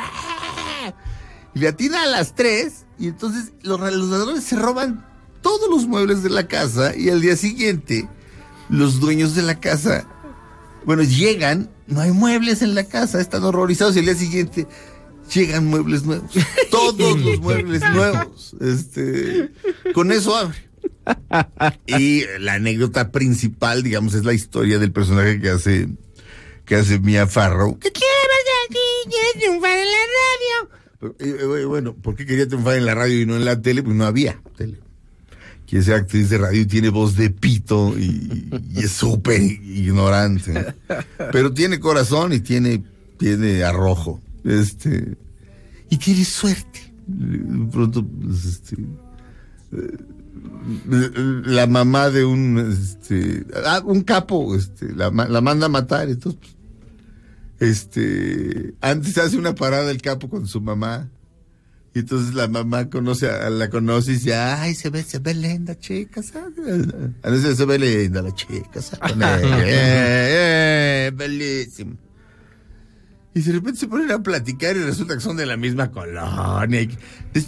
Y 1.54 1.60
le 1.60 1.68
atina 1.68 2.04
a 2.04 2.06
las 2.06 2.36
tres. 2.36 2.86
Y 2.98 3.08
entonces 3.08 3.52
los, 3.64 3.80
los 3.80 4.10
ladrones 4.10 4.44
se 4.46 4.56
roban 4.56 5.06
todos 5.42 5.70
los 5.70 5.88
muebles 5.88 6.24
de 6.24 6.30
la 6.30 6.48
casa. 6.48 6.96
Y 6.96 7.10
al 7.10 7.22
día 7.22 7.36
siguiente, 7.36 8.08
los 8.70 9.02
dueños 9.02 9.36
de 9.36 9.42
la 9.42 9.60
casa, 9.60 10.08
bueno, 10.86 11.04
llegan. 11.04 11.70
No 11.88 12.00
hay 12.00 12.12
muebles 12.12 12.62
en 12.62 12.76
la 12.76 12.86
casa. 12.86 13.20
Están 13.20 13.44
horrorizados. 13.44 13.96
Y 13.98 14.00
al 14.00 14.06
día 14.06 14.16
siguiente 14.16 14.68
llegan 15.34 15.68
muebles 15.68 16.04
nuevos. 16.04 16.32
Todos 16.72 17.20
los 17.20 17.42
muebles 17.42 17.82
nuevos. 17.94 18.56
Este, 18.62 19.52
con 19.94 20.14
eso 20.14 20.36
abre. 20.36 20.66
Y 21.88 22.24
la 22.40 22.54
anécdota 22.54 23.12
principal, 23.12 23.84
digamos, 23.84 24.14
es 24.14 24.24
la 24.24 24.34
historia 24.34 24.80
del 24.80 24.92
personaje 24.94 25.40
que 25.40 25.50
hace 25.50 25.90
que 26.66 26.76
hace 26.76 27.00
Mia 27.00 27.28
Farrow. 27.28 27.78
¿Qué 27.80 27.92
quieres 27.92 28.46
aquí? 28.68 29.10
¿Quieres 29.10 29.34
triunfar 29.40 29.78
en 29.78 29.86
la 29.92 29.98
radio? 30.22 31.16
Eh, 31.20 31.62
eh, 31.62 31.66
Bueno, 31.66 31.94
¿por 31.96 32.16
qué 32.16 32.26
quería 32.26 32.48
triunfar 32.48 32.78
en 32.78 32.86
la 32.86 32.96
radio 32.96 33.22
y 33.22 33.26
no 33.26 33.36
en 33.36 33.46
la 33.46 33.62
tele? 33.62 33.84
Pues 33.84 33.96
no 33.96 34.06
había 34.06 34.42
tele. 34.58 34.80
Quiere 35.68 35.84
ser 35.84 35.96
actriz 35.96 36.30
de 36.30 36.38
radio 36.38 36.62
y 36.62 36.66
tiene 36.66 36.90
voz 36.90 37.16
de 37.16 37.32
pito 37.32 37.98
y, 37.98 38.50
y 38.74 38.80
es 38.84 38.92
súper 38.92 39.42
ignorante. 39.42 40.76
Pero 41.32 41.54
tiene 41.54 41.80
corazón 41.80 42.34
y 42.34 42.40
tiene, 42.40 42.84
tiene 43.18 43.64
arrojo. 43.64 44.22
Este, 44.44 45.18
y 45.90 45.98
tiene 45.98 46.24
suerte. 46.24 46.94
Pronto, 47.72 48.06
pues, 48.06 48.46
este, 48.46 48.78
la 51.46 51.68
mamá 51.68 52.10
de 52.10 52.26
un 52.26 52.58
este 52.72 53.46
ah, 53.66 53.82
un 53.86 54.02
capo 54.02 54.56
este 54.56 54.94
la, 54.94 55.12
la 55.12 55.42
manda 55.42 55.68
a 55.68 55.70
matar 55.70 56.10
entonces 56.10 56.40
pues, 56.42 56.55
este 57.60 58.74
antes 58.82 59.18
hace 59.18 59.38
una 59.38 59.56
parada 59.56 59.92
el 59.92 60.02
capo 60.02 60.30
con 60.30 60.48
su 60.48 60.62
mamá 60.62 61.10
y 61.94 62.00
entonces 62.00 62.34
la 62.36 62.48
mamá 62.50 62.90
conoce 62.90 63.30
a, 63.30 63.50
la 63.50 63.70
conoce 63.70 64.12
y 64.12 64.14
dice 64.16 64.36
ay 64.36 64.76
se 64.76 64.90
ve 64.90 65.04
se 65.04 65.20
ve 65.20 65.34
linda 65.34 65.78
chica 65.80 66.22
¿sabes? 66.22 66.54
a 67.24 67.30
veces 67.30 67.58
se 67.58 67.66
ve 67.66 67.80
linda 67.80 68.22
la 68.22 68.34
chica 68.34 68.82
¿sabes? 68.82 69.16
Eh, 69.18 71.08
eh, 71.08 71.12
bellísimo 71.16 71.96
y 73.34 73.42
de 73.42 73.52
repente 73.52 73.82
se 73.82 73.88
ponen 73.88 74.10
a 74.12 74.24
platicar 74.24 74.78
y 74.78 74.80
resulta 74.84 75.14
que 75.16 75.20
son 75.20 75.36
de 75.36 75.46
la 75.46 75.58
misma 75.58 75.92
colonia. 75.92 76.88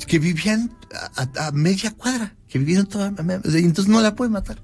que, 0.06 0.20
vivían 0.20 0.70
a, 1.16 1.22
a- 1.44 1.48
a 1.48 1.52
media 1.54 1.92
cuadra. 1.96 2.36
Que 2.50 2.60
vivieron 2.60 2.88
toda. 2.88 3.08
entonces 3.08 3.88
no 3.88 4.02
la 4.02 4.14
pueden 4.14 4.34
matar. 4.34 4.62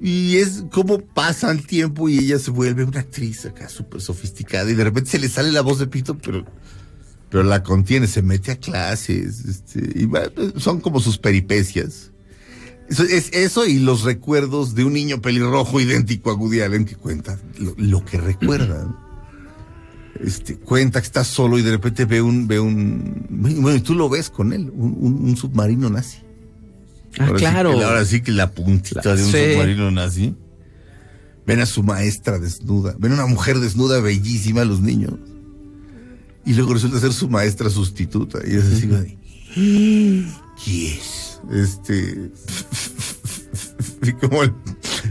Y 0.00 0.36
es 0.38 0.64
como 0.72 0.98
pasa 1.00 1.50
el 1.50 1.66
tiempo 1.66 2.08
y 2.08 2.18
ella 2.18 2.38
se 2.38 2.50
vuelve 2.50 2.84
una 2.84 3.00
actriz 3.00 3.44
acá 3.44 3.68
súper 3.68 4.00
sofisticada. 4.00 4.70
Y 4.70 4.74
de 4.74 4.84
repente 4.84 5.10
se 5.10 5.18
le 5.18 5.28
sale 5.28 5.52
la 5.52 5.60
voz 5.60 5.78
de 5.78 5.86
pito, 5.88 6.16
pero, 6.16 6.46
pero 7.28 7.42
la 7.42 7.62
contiene, 7.62 8.06
se 8.06 8.22
mete 8.22 8.52
a 8.52 8.56
clases. 8.56 9.44
Este, 9.44 9.80
y 10.00 10.06
va- 10.06 10.30
son 10.56 10.80
como 10.80 11.00
sus 11.00 11.18
peripecias. 11.18 12.12
Eso, 12.88 13.02
es 13.04 13.28
eso 13.34 13.66
y 13.66 13.78
los 13.78 14.02
recuerdos 14.02 14.74
de 14.74 14.84
un 14.84 14.94
niño 14.94 15.20
pelirrojo 15.20 15.80
idéntico 15.80 16.30
a 16.30 16.34
Woody 16.34 16.60
Allen 16.62 16.86
que 16.86 16.96
cuenta 16.96 17.38
lo, 17.76 18.02
que 18.04 18.18
recuerda. 18.18 18.96
este, 20.18 20.56
cuenta 20.56 21.00
que 21.00 21.06
está 21.06 21.24
solo 21.24 21.58
y 21.58 21.62
de 21.62 21.70
repente 21.72 22.06
ve 22.06 22.20
un, 22.22 22.48
ve 22.48 22.58
un, 22.58 23.26
bueno, 23.28 23.76
y 23.76 23.80
tú 23.80 23.94
lo 23.94 24.08
ves 24.08 24.28
con 24.30 24.52
él, 24.52 24.70
un 24.74 25.36
submarino 25.36 25.88
nazi. 25.90 26.18
Ah, 27.18 27.26
Ahora 27.26 27.38
sí 27.38 27.44
claro. 27.44 27.76
que- 27.78 27.84
ahora 27.84 28.04
sí 28.04 28.20
que 28.22 28.32
la 28.32 28.50
puntita 28.52 29.14
de 29.16 29.22
un 29.24 29.30
sí. 29.32 29.38
submarino 29.52 29.90
nazi. 29.90 30.34
Ven 31.46 31.60
a 31.60 31.66
su 31.66 31.82
maestra 31.82 32.38
desnuda, 32.38 32.94
ven 32.98 33.12
a 33.12 33.14
una 33.16 33.26
mujer 33.26 33.58
desnuda 33.58 34.00
bellísima 34.00 34.64
los 34.64 34.80
niños. 34.80 35.14
Y 36.46 36.54
luego 36.54 36.74
resulta 36.74 37.00
ser 37.00 37.12
su 37.12 37.28
maestra 37.28 37.68
sustituta. 37.70 38.38
Y 38.46 38.54
es 38.56 38.64
así, 38.64 38.86
de, 38.86 39.16
¿qué 40.64 40.94
es? 40.94 41.40
Este. 41.52 42.30
y 44.02 44.12
como 44.12 44.42
el- 44.44 44.54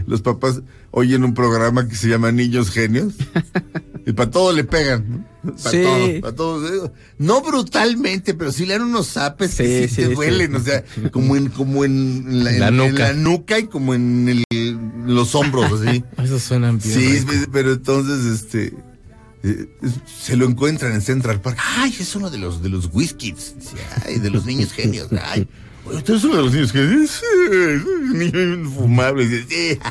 los 0.06 0.22
papás 0.22 0.62
oyen 0.92 1.24
un 1.24 1.34
programa 1.34 1.86
que 1.88 1.94
se 1.96 2.08
llama 2.08 2.32
Niños 2.32 2.70
Genios. 2.70 3.14
Y 4.10 4.12
para 4.12 4.30
todo 4.30 4.52
le 4.52 4.64
pegan. 4.64 5.26
¿no? 5.42 5.54
Para 5.56 5.70
Sí. 5.70 5.82
todo, 5.82 6.20
para 6.20 6.34
todo. 6.34 6.92
No 7.18 7.40
brutalmente, 7.42 8.34
pero 8.34 8.52
sí 8.52 8.66
le 8.66 8.74
dan 8.78 8.82
unos 8.88 9.06
zapes 9.08 9.54
que 9.54 9.88
Sí, 9.88 9.94
sí, 9.94 10.02
te 10.02 10.08
sí. 10.08 10.14
duelen. 10.14 10.54
O 10.56 10.60
sea, 10.60 10.84
como 11.12 11.36
en, 11.36 11.48
como 11.48 11.84
en 11.84 12.44
la, 12.44 12.52
La 12.52 12.68
en- 12.68 12.74
en 12.80 12.90
nuca. 12.90 13.02
la 13.08 13.12
nuca 13.14 13.58
y 13.58 13.66
como 13.66 13.94
en, 13.94 14.28
el- 14.50 14.78
los 15.06 15.34
hombros, 15.34 15.80
así. 15.80 16.04
Esos 16.22 16.42
suenan 16.42 16.78
bien. 16.78 16.94
Sí, 16.98 17.18
rico. 17.20 17.32
pero 17.52 17.72
entonces, 17.72 18.26
este, 18.42 18.74
eh, 19.42 19.68
se 20.22 20.36
lo 20.36 20.44
encuentran 20.46 20.92
en 20.92 21.00
Central 21.00 21.40
Park. 21.40 21.56
Ay, 21.78 21.94
es 21.98 22.14
uno 22.16 22.28
de 22.30 22.38
los, 22.38 22.62
de 22.62 22.68
los 22.68 22.90
whiskies. 22.92 23.54
Ay, 24.04 24.18
de 24.18 24.28
los 24.30 24.44
niños 24.44 24.72
genios. 24.72 25.08
Ay, 25.24 25.48
¿usted 25.86 26.14
es 26.14 26.24
uno 26.24 26.36
de 26.36 26.42
los 26.42 26.52
niños 26.52 26.72
genios? 26.72 27.10
Sí, 27.10 27.24
es 27.50 27.82
un 27.84 28.18
niño 28.18 28.54
infumable. 28.56 29.44
Sí, 29.48 29.78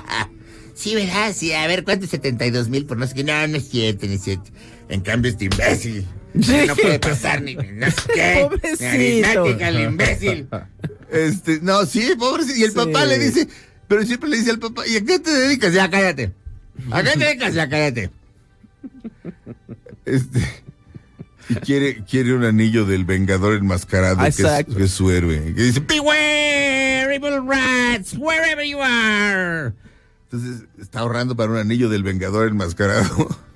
sí, 0.80 0.96
¿verdad? 0.96 1.34
Sí, 1.36 1.52
a 1.54 1.68
ver, 1.68 1.84
¿cuánto 1.84 2.06
es 2.06 2.12
72 2.12 2.70
mil 2.70 2.86
por 2.86 2.98
no 2.98 3.06
sé 3.08 3.14
qué? 3.16 3.24
No, 3.24 3.48
no 3.48 3.58
es 3.58 3.70
cierto, 3.70 4.06
es 4.06 4.22
cierto. 4.24 4.50
En 4.90 5.02
cambio, 5.02 5.32
este 5.32 5.46
imbécil. 5.46 6.06
No 6.34 6.76
puede 6.76 7.00
pasar 7.00 7.42
ni 7.42 7.56
no 7.56 7.88
sé 7.90 8.02
qué. 8.14 8.38
Pobrecito. 8.50 9.46
Ni 9.56 9.64
el 9.64 9.80
imbécil. 9.82 10.48
Este, 11.12 11.60
no, 11.64 11.88
sí, 11.88 12.12
pobrecito. 12.20 12.60
Y 12.60 12.64
el 12.66 12.70
Sí. 12.70 12.76
papá 12.76 13.04
le 13.06 13.18
dice, 13.18 13.48
pero 13.88 14.06
siempre 14.06 14.30
le 14.30 14.38
dice 14.38 14.52
al 14.52 14.60
papá, 14.60 14.86
¿y 14.88 14.96
a 14.98 15.02
qué 15.04 15.18
te 15.18 15.32
dedicas? 15.32 15.74
Ya 15.74 15.90
cállate. 15.90 16.32
¿A 16.92 17.02
qué 17.02 17.10
te 17.14 17.20
dedicas? 17.26 17.54
Ya 17.56 17.68
cállate. 17.68 18.12
Este. 20.06 20.40
Y 21.50 21.56
quiere, 21.56 22.04
quiere 22.06 22.34
un 22.34 22.44
anillo 22.46 22.86
del 22.86 23.06
Vengador 23.06 23.56
enmascarado, 23.56 24.18
que 24.22 24.28
es, 24.28 24.36
que 24.76 24.84
es 24.84 24.92
su 24.92 25.10
héroe. 25.10 25.54
Que 25.56 25.64
dice, 25.64 25.80
Beware, 25.80 27.16
evil 27.16 27.40
rats, 27.48 28.14
wherever 28.16 28.64
you 28.64 28.78
are. 28.80 29.74
Entonces 30.32 30.64
está 30.80 31.00
ahorrando 31.00 31.36
para 31.36 31.52
un 31.52 31.58
anillo 31.58 31.90
del 31.90 32.04
Vengador 32.04 32.48
enmascarado. 32.50 33.28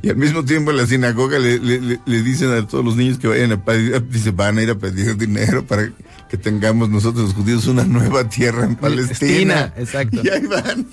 Y 0.00 0.10
al 0.10 0.16
mismo 0.16 0.44
tiempo 0.44 0.70
en 0.70 0.76
la 0.76 0.86
sinagoga 0.86 1.40
le, 1.40 1.58
le- 1.58 1.80
le- 1.80 2.00
le 2.06 2.22
dicen 2.22 2.52
a 2.52 2.64
todos 2.68 2.84
los 2.84 2.94
niños 2.94 3.18
que 3.18 3.26
vayan 3.26 3.50
a 3.50 3.64
pedir, 3.64 4.00
dice, 4.08 4.30
van 4.30 4.56
a 4.56 4.62
ir 4.62 4.70
a 4.70 4.76
pedir 4.78 5.16
dinero 5.16 5.66
para 5.66 5.90
que 6.30 6.36
tengamos 6.36 6.88
nosotros 6.88 7.24
los 7.24 7.34
judíos 7.34 7.66
una 7.66 7.82
nueva 7.82 8.28
tierra 8.28 8.64
en 8.64 8.76
Palestina. 8.76 9.72
Palestina, 9.72 9.74
exacto. 9.76 10.20
Y 10.24 10.28
ahí 10.28 10.46
van. 10.46 10.86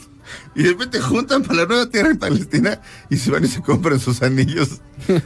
Y 0.56 0.64
de 0.64 0.70
repente 0.70 1.00
juntan 1.02 1.44
para 1.44 1.60
la 1.62 1.66
nueva 1.68 1.88
tierra 1.92 2.10
en 2.10 2.18
Palestina 2.18 2.82
y 3.12 3.18
se 3.18 3.30
van 3.30 3.46
y 3.46 3.48
se 3.48 3.62
compran 3.62 4.00
sus 4.00 4.24
anillos. 4.24 4.82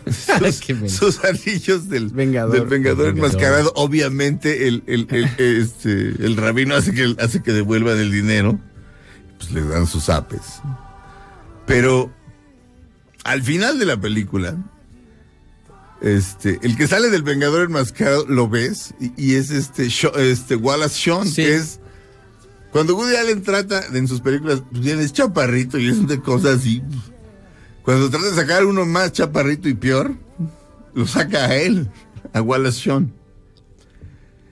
Sus, 0.90 1.24
anillos 1.24 1.88
del 1.88 2.10
Vengador. 2.10 2.52
del 2.52 2.66
Vengador 2.66 3.08
enmascarado. 3.10 3.72
Obviamente 3.78 4.68
el, 4.68 4.84
el, 4.88 5.08
el- 5.10 5.30
este, 5.62 5.92
el 6.26 6.36
rabino 6.36 6.76
hace 6.76 6.92
que, 6.92 7.16
hace 7.20 7.42
que 7.42 7.54
devuelvan 7.54 7.98
el 7.98 8.12
dinero. 8.12 8.60
Pues 9.40 9.52
le 9.52 9.62
dan 9.64 9.88
sus 9.88 10.10
apes. 10.10 10.62
Pero 11.66 12.12
al 13.24 13.42
final 13.42 13.80
de 13.80 13.86
la 13.86 14.00
película, 14.00 14.56
este, 16.02 16.60
el 16.62 16.78
que 16.78 16.88
sale 16.88 17.10
del 17.10 17.24
Vengador 17.24 17.64
enmascarado 17.66 18.26
lo 18.28 18.48
ves 18.48 18.94
y, 19.00 19.12
y 19.18 19.36
es 19.36 19.50
este, 19.52 19.88
este 19.88 20.56
Wallace 20.56 20.96
Shawn, 20.98 21.28
Sí. 21.28 21.44
que 21.44 21.56
es 21.56 21.80
cuando 22.72 22.96
Woody 22.96 23.16
Allen 23.16 23.42
trata 23.42 23.82
en 23.94 24.08
sus 24.08 24.22
películas, 24.22 24.62
pues 24.70 24.84
bien, 24.84 25.00
es 25.00 25.12
chaparrito 25.12 25.80
y 25.80 25.88
es 25.90 26.08
de 26.08 26.20
cosas 26.22 26.60
así. 26.60 26.84
Cuando 27.84 28.10
trata 28.12 28.28
de 28.28 28.36
sacar 28.36 28.66
uno 28.66 28.86
más 28.86 29.12
chaparrito 29.12 29.68
y 29.68 29.74
peor, 29.74 30.14
lo 30.94 31.08
saca 31.08 31.46
a 31.46 31.56
él, 31.56 31.90
a 32.34 32.42
Wallace 32.42 32.80
Shawn. 32.80 33.12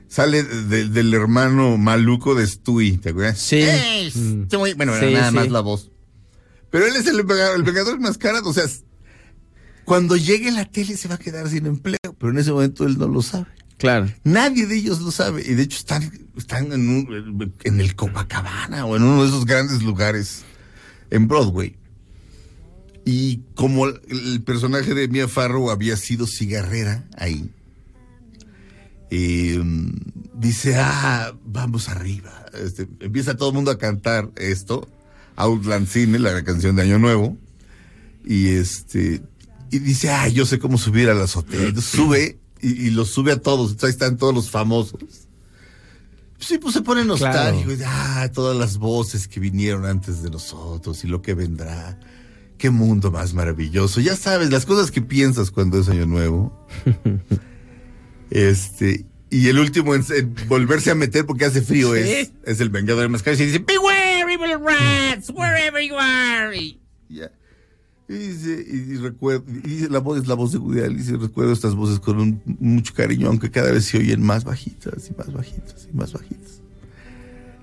Sale 0.07 0.43
de- 0.43 0.87
del 0.87 1.13
hermano 1.13 1.77
maluco 1.77 2.33
de 2.35 2.47
Stewie, 2.47 2.97
¿te 2.97 3.09
acuerdas? 3.09 3.39
Sí. 3.39 3.57
¡Ey, 3.57 4.11
Mm. 4.15 4.45
Stewie! 4.45 4.73
Bueno, 4.75 4.95
era 4.95 5.09
nada 5.11 5.29
sí. 5.29 5.35
más 5.35 5.49
la 5.51 5.59
voz. 5.61 5.91
Pero 6.69 6.85
él 6.85 6.95
es 6.95 7.07
el, 7.07 7.19
el 7.19 7.63
vengador 7.63 7.95
enmascarado, 7.95 8.49
o 8.49 8.53
sea, 8.53 8.65
cuando 9.85 10.15
llegue 10.17 10.51
la 10.51 10.65
tele 10.65 10.97
se 10.97 11.07
va 11.07 11.15
a 11.15 11.17
quedar 11.17 11.49
sin 11.49 11.65
empleo, 11.65 11.97
pero 12.19 12.31
en 12.31 12.37
ese 12.39 12.51
momento 12.51 12.85
él 12.85 12.97
no 12.97 13.07
lo 13.07 13.21
sabe. 13.21 13.45
Claro. 13.77 14.11
Nadie 14.23 14.65
de 14.65 14.75
ellos 14.75 14.99
lo 15.01 15.11
sabe. 15.11 15.43
Y 15.45 15.53
de 15.53 15.63
hecho 15.63 15.77
están, 15.77 16.11
están 16.35 16.71
en, 16.73 16.89
un- 16.89 17.53
en 17.63 17.79
el 17.79 17.95
Copacabana 17.95 18.85
o 18.85 18.95
en 18.95 19.03
uno 19.03 19.21
de 19.23 19.27
esos 19.29 19.45
grandes 19.45 19.83
lugares 19.83 20.43
en 21.11 21.27
Broadway. 21.27 21.75
Y 23.05 23.41
como 23.55 23.85
el, 23.87 24.01
el 24.09 24.41
personaje 24.43 24.93
de 24.93 25.07
Mia 25.07 25.27
Farrow 25.27 25.69
había 25.69 25.95
sido 25.95 26.27
cigarrera 26.27 27.05
ahí, 27.17 27.49
eh, 29.09 29.61
dice, 30.33 30.75
ah, 30.77 31.33
vamos 31.45 31.89
arriba. 31.89 32.45
Este, 32.53 32.87
empieza 32.99 33.35
todo 33.37 33.49
el 33.49 33.55
mundo 33.55 33.71
a 33.71 33.77
cantar 33.77 34.31
esto, 34.35 34.87
Outland 35.35 35.87
Cine, 35.87 36.19
la 36.19 36.43
canción 36.43 36.75
de 36.75 36.83
Año 36.83 36.99
Nuevo. 36.99 37.37
Y 38.25 38.49
este, 38.49 39.21
y 39.71 39.79
dice, 39.79 40.09
ah, 40.11 40.27
yo 40.27 40.45
sé 40.45 40.59
cómo 40.59 40.77
subir 40.77 41.09
a 41.09 41.13
la 41.13 41.25
azotea. 41.25 41.67
Entonces 41.67 41.91
sube 41.91 42.39
y, 42.61 42.87
y 42.87 42.89
los 42.91 43.09
sube 43.09 43.31
a 43.31 43.41
todos. 43.41 43.71
Entonces 43.71 43.83
ahí 43.83 43.91
están 43.91 44.17
todos 44.17 44.33
los 44.33 44.49
famosos. 44.49 44.99
Sí, 46.39 46.59
pues 46.59 46.73
se 46.73 46.81
pone 46.81 47.03
nostálgico. 47.03 47.71
y, 47.71 47.77
ah, 47.85 48.29
todas 48.33 48.55
las 48.55 48.77
voces 48.77 49.27
que 49.27 49.39
vinieron 49.39 49.85
antes 49.85 50.21
de 50.21 50.29
nosotros 50.29 51.03
y 51.03 51.07
lo 51.07 51.21
que 51.21 51.33
vendrá. 51.33 51.99
Qué 52.57 52.69
mundo 52.69 53.11
más 53.11 53.33
maravilloso. 53.33 53.99
Ya 53.99 54.15
sabes, 54.15 54.51
las 54.51 54.65
cosas 54.65 54.91
que 54.91 55.01
piensas 55.01 55.51
cuando 55.51 55.79
es 55.79 55.89
año 55.89 56.05
nuevo. 56.05 56.67
este, 58.31 59.05
y 59.29 59.47
el 59.49 59.59
último 59.59 59.93
en, 59.95 60.03
en 60.15 60.35
volverse 60.47 60.91
a 60.91 60.95
meter 60.95 61.25
porque 61.25 61.45
hace 61.45 61.61
frío 61.61 61.95
es, 61.95 62.31
es 62.45 62.59
el 62.61 62.69
vengador 62.69 63.09
más 63.09 63.23
caro 63.23 63.35
y 63.37 63.45
dice, 63.45 63.59
Beware, 63.59 64.21
evil 64.33 64.59
rats, 64.63 65.29
wherever 65.29 65.81
you 65.81 65.95
are. 65.97 66.55
Y, 68.09 68.13
dice, 68.13 68.65
y, 68.65 68.93
y 68.93 68.97
recuerdo, 68.97 69.43
y 69.49 69.67
dice, 69.67 69.89
la 69.89 69.99
voz 69.99 70.21
es 70.21 70.27
la 70.27 70.35
voz 70.35 70.53
de 70.53 70.59
Woody 70.59 70.79
Allen, 70.79 70.95
dice, 70.97 71.17
recuerdo 71.17 71.51
estas 71.51 71.75
voces 71.75 71.99
con 71.99 72.19
un- 72.21 72.41
mucho 72.59 72.93
cariño, 72.93 73.27
aunque 73.27 73.51
cada 73.51 73.71
vez 73.71 73.83
se 73.85 73.97
oyen 73.97 74.21
más 74.23 74.45
bajitas 74.45 75.09
y 75.09 75.13
más 75.17 75.33
bajitas 75.33 75.89
y 75.91 75.95
más 75.95 76.13
bajitas. 76.13 76.61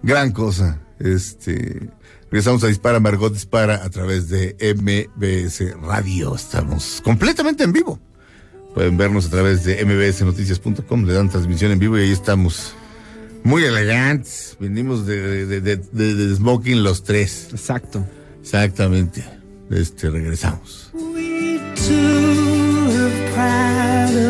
Gran 0.02 0.32
cosa. 0.32 0.82
Este, 1.00 1.88
regresamos 2.30 2.62
a 2.62 2.66
Dispara, 2.66 3.00
Margot 3.00 3.32
Dispara 3.32 3.82
a 3.82 3.88
través 3.88 4.28
de 4.28 4.54
MBS 4.76 5.80
Radio. 5.80 6.34
Estamos 6.36 7.00
completamente 7.02 7.64
en 7.64 7.72
vivo. 7.72 7.98
Pueden 8.74 8.96
vernos 8.96 9.26
a 9.26 9.30
través 9.30 9.62
de 9.64 9.84
mbsnoticias.com, 9.84 11.04
le 11.04 11.12
dan 11.12 11.28
transmisión 11.30 11.70
en 11.70 11.78
vivo 11.78 11.96
y 11.96 12.02
ahí 12.02 12.10
estamos. 12.12 12.74
Muy 13.44 13.62
elegantes. 13.64 14.56
Venimos 14.58 15.06
de, 15.06 15.46
de, 15.46 15.60
de, 15.60 15.76
de- 15.76 16.14
de 16.14 16.34
smoking 16.34 16.82
los 16.82 17.04
tres. 17.04 17.48
Exacto. 17.52 18.04
Exactamente. 18.42 19.24
Este, 19.70 20.10
regresamos. 20.10 20.90
We 20.94 21.60
two 21.76 22.90
have 23.36 24.24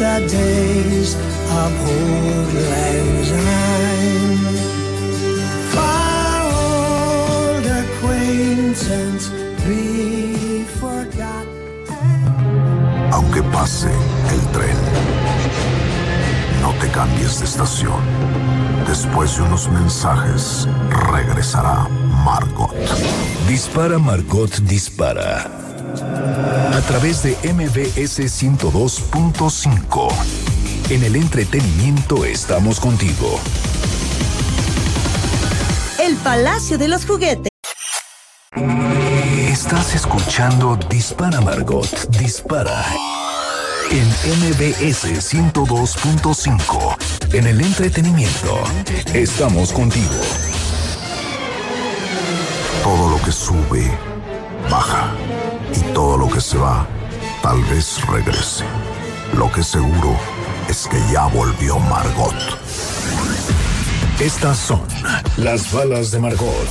the 0.00 0.26
days 0.32 1.14
of 1.60 1.72
old 1.92 2.52
lang 2.70 3.10
syne. 3.30 4.56
Far 5.74 6.40
old 6.56 7.66
acquaintance 7.80 9.28
be 9.66 10.64
forgot. 10.80 11.46
Aunque 13.12 13.42
pase 13.52 13.92
el 14.32 14.40
tren, 14.54 14.78
no 16.62 16.72
te 16.80 16.88
cambies 16.88 17.40
de 17.40 17.44
estación. 17.44 18.00
Después 18.88 19.36
de 19.36 19.42
unos 19.42 19.68
mensajes, 19.68 20.66
regresará 21.12 21.86
Margot. 22.24 22.72
Dispara 23.46 23.98
Margot 23.98 24.50
Dispara. 24.62 25.59
A 25.96 26.80
través 26.86 27.22
de 27.22 27.36
MBS 27.52 28.20
102.5. 28.20 30.12
En 30.90 31.02
el 31.02 31.16
entretenimiento 31.16 32.24
estamos 32.24 32.78
contigo. 32.80 33.40
El 35.98 36.16
Palacio 36.16 36.78
de 36.78 36.88
los 36.88 37.06
Juguetes. 37.06 37.48
Estás 39.48 39.94
escuchando 39.94 40.76
Dispara 40.88 41.40
Margot 41.40 41.88
Dispara. 42.18 42.84
En 43.90 44.06
MBS 44.06 45.34
102.5. 45.34 47.34
En 47.34 47.46
el 47.46 47.60
entretenimiento 47.60 48.62
estamos 49.12 49.72
contigo. 49.72 50.14
Todo 52.82 53.10
lo 53.10 53.22
que 53.22 53.32
sube, 53.32 53.90
baja. 54.70 55.12
Todo 55.94 56.16
lo 56.16 56.28
que 56.28 56.40
se 56.40 56.56
va, 56.56 56.86
tal 57.42 57.62
vez 57.64 58.00
regrese. 58.06 58.64
Lo 59.36 59.50
que 59.50 59.62
seguro 59.62 60.16
es 60.68 60.86
que 60.86 60.98
ya 61.12 61.26
volvió 61.26 61.78
Margot. 61.78 62.34
Estas 64.20 64.58
son 64.58 64.82
las 65.36 65.72
balas 65.72 66.10
de 66.10 66.20
Margot. 66.20 66.68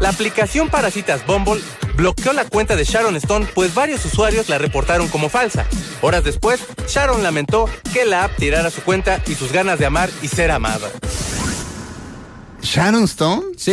La 0.00 0.10
aplicación 0.10 0.68
para 0.68 0.90
citas 0.90 1.26
Bumble 1.26 1.60
bloqueó 1.94 2.32
la 2.32 2.44
cuenta 2.44 2.76
de 2.76 2.84
Sharon 2.84 3.16
Stone, 3.16 3.46
pues 3.54 3.74
varios 3.74 4.04
usuarios 4.04 4.48
la 4.48 4.58
reportaron 4.58 5.08
como 5.08 5.28
falsa. 5.28 5.66
Horas 6.00 6.24
después, 6.24 6.60
Sharon 6.88 7.22
lamentó 7.22 7.68
que 7.92 8.04
la 8.04 8.24
app 8.24 8.36
tirara 8.36 8.70
su 8.70 8.82
cuenta 8.82 9.22
y 9.26 9.34
sus 9.34 9.52
ganas 9.52 9.78
de 9.78 9.86
amar 9.86 10.10
y 10.22 10.28
ser 10.28 10.50
amada. 10.50 10.88
¿Sharon 12.62 13.04
Stone? 13.04 13.42
Sí. 13.56 13.72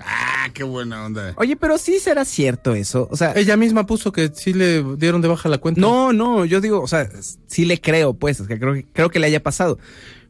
Ah, 0.00 0.48
qué 0.54 0.62
buena 0.64 1.04
onda. 1.06 1.32
Oye, 1.36 1.56
pero 1.56 1.78
sí 1.78 1.98
será 1.98 2.24
cierto 2.24 2.74
eso. 2.74 3.08
O 3.10 3.16
sea, 3.16 3.32
Ella 3.34 3.56
misma 3.56 3.86
puso 3.86 4.12
que 4.12 4.30
sí 4.34 4.52
le 4.52 4.82
dieron 4.96 5.20
de 5.20 5.28
baja 5.28 5.48
la 5.48 5.58
cuenta. 5.58 5.80
no, 5.80 6.12
no, 6.12 6.44
yo 6.44 6.60
digo, 6.60 6.80
o 6.80 6.86
sea, 6.88 7.08
sí 7.46 7.64
le 7.64 7.80
creo, 7.80 8.14
pues, 8.14 8.40
es 8.40 8.46
que 8.48 8.58
creo, 8.58 8.74
que- 8.74 8.86
creo 8.92 9.10
que 9.10 9.18
le 9.18 9.26
haya 9.26 9.42
pasado. 9.42 9.78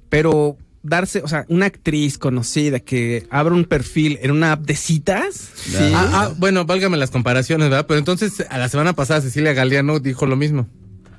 Pero 0.09 0.57
darse, 0.83 1.21
o 1.23 1.29
sea, 1.29 1.45
una 1.49 1.67
actriz 1.67 2.19
conocida 2.19 2.81
que 2.81 3.27
abra 3.31 3.55
un 3.55 3.65
perfil 3.65 4.19
en 4.23 4.31
una 4.31 4.53
app 4.53 4.63
de 4.63 4.75
citas, 4.77 5.35
sí. 5.57 5.77
Ah, 5.95 6.11
ah, 6.13 6.31
bueno, 6.39 6.65
válgame 6.65 6.97
las 6.97 7.11
comparaciones, 7.11 7.69
¿verdad? 7.69 7.87
Pero 7.87 7.99
entonces, 7.99 8.45
a 8.49 8.59
la 8.59 8.69
semana 8.69 8.95
pasada 8.95 9.21
Cecilia 9.21 9.53
Galeano 9.53 9.99
dijo 9.99 10.25
lo 10.27 10.37
mismo. 10.37 10.67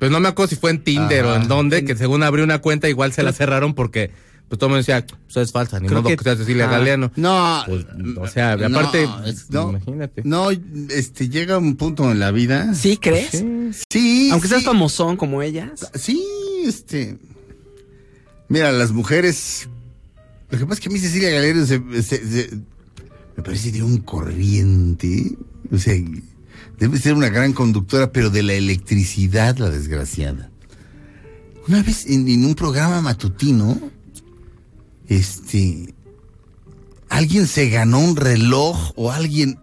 Pues 0.00 0.10
no 0.10 0.18
me 0.18 0.28
acuerdo 0.28 0.48
si 0.48 0.56
fue 0.56 0.70
en 0.70 0.82
Tinder 0.82 1.26
o 1.26 1.36
en 1.36 1.46
dónde, 1.46 1.84
que 1.84 1.94
según 1.94 2.22
abrió 2.22 2.42
una 2.42 2.60
cuenta, 2.60 2.88
igual 2.88 3.12
se 3.12 3.22
la 3.22 3.32
cerraron 3.34 3.74
porque 3.74 4.10
pues 4.50 4.58
todo 4.58 4.66
el 4.66 4.70
mundo 4.72 4.78
decía, 4.78 5.06
pues 5.06 5.36
es 5.36 5.52
falsa, 5.52 5.78
ni 5.80 5.86
Creo 5.86 6.00
modo 6.02 6.10
que, 6.10 6.16
que- 6.16 6.24
sea 6.24 6.36
Cecilia 6.36 6.68
ah, 6.68 6.72
Galeano. 6.72 7.12
No, 7.14 7.62
Pues, 7.66 7.86
o 8.18 8.26
sea, 8.26 8.56
no, 8.56 8.66
aparte, 8.78 9.08
es- 9.24 9.48
no, 9.48 9.70
imagínate. 9.70 10.22
No, 10.24 10.50
este, 10.50 11.28
llega 11.28 11.56
un 11.56 11.76
punto 11.76 12.10
en 12.10 12.18
la 12.18 12.32
vida. 12.32 12.74
¿Sí 12.74 12.96
crees? 12.96 13.44
Sí. 13.90 14.28
Aunque 14.32 14.48
sí. 14.48 14.54
seas 14.54 14.64
famosón 14.64 15.16
como 15.16 15.40
ellas. 15.40 15.88
Sí, 15.94 16.20
este. 16.66 17.16
Mira, 18.48 18.72
las 18.72 18.90
mujeres. 18.92 19.68
Lo 20.50 20.58
que 20.58 20.64
pasa 20.64 20.74
es 20.74 20.80
que 20.80 20.88
a 20.88 20.92
mí 20.92 20.98
Cecilia 20.98 21.30
Galero 21.30 21.64
se, 21.64 21.80
se- 22.02 22.28
se- 22.28 22.50
me 23.36 23.42
parece 23.44 23.70
de 23.70 23.84
un 23.84 23.98
corriente. 23.98 25.36
O 25.70 25.78
sea, 25.78 25.94
debe 26.76 26.98
ser 26.98 27.14
una 27.14 27.28
gran 27.28 27.52
conductora, 27.52 28.10
pero 28.10 28.30
de 28.30 28.42
la 28.42 28.54
electricidad, 28.54 29.56
la 29.58 29.70
desgraciada. 29.70 30.50
Una 31.68 31.84
vez 31.84 32.06
en, 32.06 32.26
en 32.26 32.44
un 32.44 32.56
programa 32.56 33.00
matutino, 33.00 33.78
este. 35.10 35.94
Alguien 37.08 37.46
se 37.46 37.68
ganó 37.68 37.98
un 37.98 38.16
reloj 38.16 38.92
o 38.94 39.10
alguien 39.10 39.58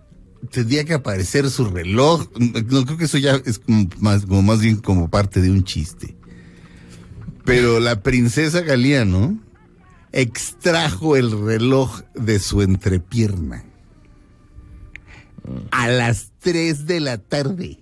tendría 0.51 0.83
que 0.83 0.93
aparecer 0.93 1.49
su 1.49 1.65
reloj. 1.65 2.27
No 2.37 2.85
creo 2.85 2.97
que 2.97 3.05
eso 3.05 3.17
ya 3.17 3.41
es 3.45 3.59
como 3.59 3.87
más, 3.99 4.25
como 4.25 4.57
bien 4.57 4.77
como 4.77 5.09
parte 5.09 5.41
de 5.41 5.49
un 5.49 5.63
chiste. 5.63 6.15
Pero 7.45 7.79
la 7.79 8.03
princesa 8.03 8.61
Galiano 8.61 9.39
extrajo 10.11 11.15
el 11.15 11.31
reloj 11.31 12.01
de 12.13 12.39
su 12.39 12.61
entrepierna 12.61 13.63
a 15.71 15.87
las 15.87 16.31
3 16.39 16.85
de 16.85 16.99
la 16.99 17.17
tarde. 17.17 17.79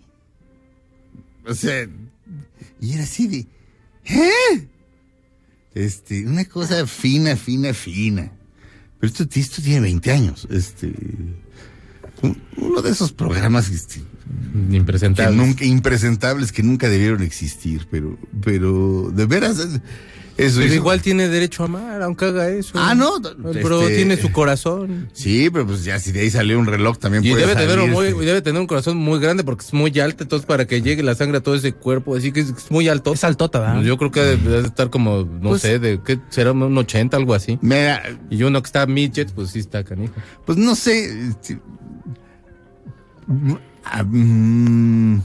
O 1.48 1.56
sea, 1.56 1.88
y 2.80 2.94
era 2.94 3.04
así 3.04 3.28
de, 3.28 3.48
¿eh? 4.06 4.68
Este, 5.76 6.26
una 6.26 6.46
cosa 6.46 6.88
fina, 6.88 7.36
fina, 7.36 7.74
fina. 7.74 8.32
Pero 9.00 9.12
esto, 9.14 9.26
esto 9.40 9.62
tiene 9.62 9.82
20 9.82 10.12
años. 10.12 10.48
Este, 10.50 10.88
un- 12.22 12.42
uno 12.58 12.82
de 12.82 12.90
esos 12.92 13.12
programas 13.12 13.70
este, 13.70 14.02
que 14.70 14.78
Impresentable. 14.78 15.36
nunca, 15.36 15.66
impresentables 15.66 16.52
que 16.52 16.64
nunca 16.64 16.90
debieron 16.90 17.22
existir, 17.22 17.88
pero, 17.92 18.18
pero 18.42 19.12
de 19.14 19.26
veras, 19.26 19.58
eso 20.38 20.62
hizo- 20.62 20.74
igual 20.74 21.02
tiene 21.02 21.28
derecho 21.30 21.64
a 21.64 21.66
amar, 21.68 22.02
aunque 22.02 22.26
haga 22.26 22.50
eso. 22.50 22.74
Ah, 22.76 22.94
no, 22.94 23.14
Pero 23.54 23.82
este- 23.84 23.96
tiene 23.96 24.18
su 24.18 24.32
corazón. 24.32 25.10
Sí, 25.14 25.50
pero 25.50 25.66
pues 25.66 25.84
ya 25.86 25.98
si 26.00 26.12
de 26.12 26.22
ahí 26.22 26.30
salió 26.30 26.60
un 26.60 26.66
reloj 26.66 26.98
también 26.98 27.24
Y 27.24 27.30
puede 27.32 27.46
debe 27.48 27.56
tener, 27.56 27.90
muy, 27.90 28.08
este, 28.08 28.26
debe 28.26 28.42
tener 28.42 28.60
un 28.62 28.68
corazón 28.68 28.98
muy 28.98 29.20
grande 29.20 29.44
porque 29.44 29.64
es 29.66 29.74
muy 29.74 29.98
alto, 30.00 30.24
entonces 30.24 30.46
para 30.46 30.66
que 30.66 30.82
llegue 30.82 31.04
la 31.04 31.16
sangre 31.16 31.38
a 31.38 31.42
todo 31.42 31.56
ese 31.56 31.72
cuerpo, 31.74 32.16
así 32.16 32.32
que 32.32 32.42
es 32.42 32.50
es 32.50 32.70
muy 32.72 32.88
alto. 32.90 33.14
Es 33.14 33.24
altota, 33.24 33.60
¿verdad? 33.60 33.82
Yo 33.84 33.98
creo 33.98 34.12
que 34.12 34.22
debe, 34.22 34.60
estar 34.68 34.90
como, 34.90 35.24
no 35.24 35.50
Pues- 35.52 35.62
sé, 35.62 35.80
de 35.80 36.02
qué 36.04 36.20
será 36.30 36.52
un 36.52 36.78
80, 36.78 37.18
algo 37.18 37.34
así. 37.34 37.58
Mira, 37.62 38.02
Y 38.30 38.44
uno 38.44 38.62
que 38.62 38.66
está 38.68 38.86
midget, 38.88 39.32
pues 39.32 39.52
sí 39.52 39.60
está 39.60 39.84
canijo. 39.84 40.14
pues 40.46 40.58
no 40.58 40.76
sé. 40.76 41.30
este, 41.30 41.60
ah, 43.86 44.04
mm, 44.04 45.22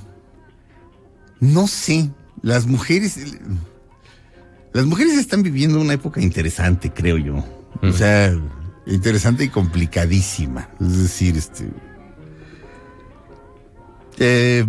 no 1.40 1.66
sé. 1.66 2.10
Las 2.42 2.66
mujeres. 2.66 3.18
Las 4.72 4.86
mujeres 4.86 5.14
están 5.18 5.42
viviendo 5.42 5.80
una 5.80 5.94
época 5.94 6.20
interesante, 6.20 6.92
creo 6.92 7.18
yo. 7.18 7.44
O 7.82 7.92
sea, 7.92 8.32
interesante 8.86 9.44
y 9.44 9.48
complicadísima. 9.48 10.68
Es 10.80 10.98
decir, 11.02 11.36
este. 11.36 11.68
eh, 14.18 14.64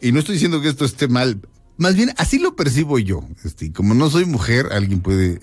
y 0.00 0.12
no 0.12 0.20
estoy 0.20 0.34
diciendo 0.34 0.60
que 0.60 0.68
esto 0.68 0.84
esté 0.84 1.08
mal. 1.08 1.40
Más 1.76 1.94
bien, 1.94 2.10
así 2.16 2.38
lo 2.38 2.56
percibo 2.56 2.98
yo. 2.98 3.22
Este, 3.44 3.72
como 3.72 3.94
no 3.94 4.10
soy 4.10 4.24
mujer, 4.24 4.66
alguien 4.72 5.00
puede 5.00 5.40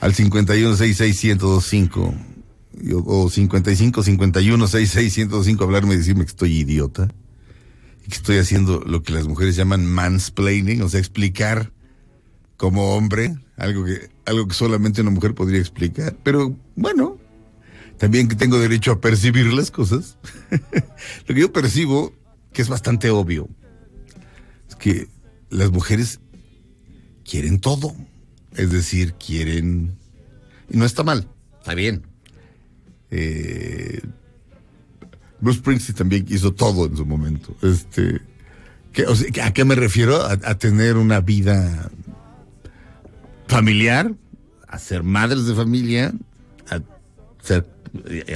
al 0.00 0.14
51661025 0.14 2.14
y- 2.82 2.92
o, 2.92 3.02
o 3.04 3.28
55 3.30 4.02
51 4.02 4.66
66 4.68 5.26
hablarme 5.60 5.94
y 5.94 5.98
decirme 5.98 6.24
que 6.24 6.30
estoy 6.30 6.56
idiota 6.58 7.08
y 8.06 8.10
que 8.10 8.16
estoy 8.16 8.38
haciendo 8.38 8.80
lo 8.86 9.02
que 9.02 9.12
las 9.12 9.26
mujeres 9.26 9.56
llaman 9.56 9.84
mansplaining, 9.84 10.82
o 10.82 10.88
sea, 10.88 11.00
explicar 11.00 11.72
como 12.58 12.96
hombre 12.96 13.38
algo 13.56 13.86
que 13.86 14.10
algo 14.26 14.46
que 14.46 14.54
solamente 14.54 15.00
una 15.00 15.10
mujer 15.10 15.34
podría 15.34 15.60
explicar, 15.60 16.14
pero 16.22 16.54
bueno, 16.76 17.16
también 17.96 18.28
que 18.28 18.36
tengo 18.36 18.58
derecho 18.58 18.92
a 18.92 19.00
percibir 19.00 19.52
las 19.52 19.70
cosas. 19.70 20.18
lo 21.26 21.34
que 21.34 21.40
yo 21.40 21.52
percibo 21.52 22.12
que 22.52 22.60
es 22.60 22.68
bastante 22.68 23.08
obvio 23.10 23.48
es 24.68 24.76
que 24.76 25.08
las 25.48 25.70
mujeres 25.70 26.20
quieren 27.24 27.60
todo. 27.60 27.94
Es 28.54 28.72
decir, 28.72 29.14
quieren... 29.14 29.96
Y 30.68 30.76
no 30.76 30.84
está 30.84 31.04
mal, 31.04 31.28
está 31.58 31.74
bien. 31.74 32.02
Eh, 33.10 34.02
Bruce 35.40 35.60
Springsteen 35.60 35.96
también 35.96 36.26
hizo 36.28 36.52
todo 36.52 36.86
en 36.86 36.96
su 36.96 37.06
momento. 37.06 37.56
Este, 37.62 38.20
o 39.06 39.42
¿A 39.42 39.52
qué 39.52 39.64
me 39.64 39.74
refiero? 39.74 40.22
A 40.22 40.58
tener 40.58 40.96
una 40.96 41.20
vida 41.20 41.90
familiar, 43.48 44.14
a 44.68 44.78
ser 44.78 45.02
madres 45.02 45.46
de 45.46 45.54
familia, 45.54 46.12
a, 46.70 46.80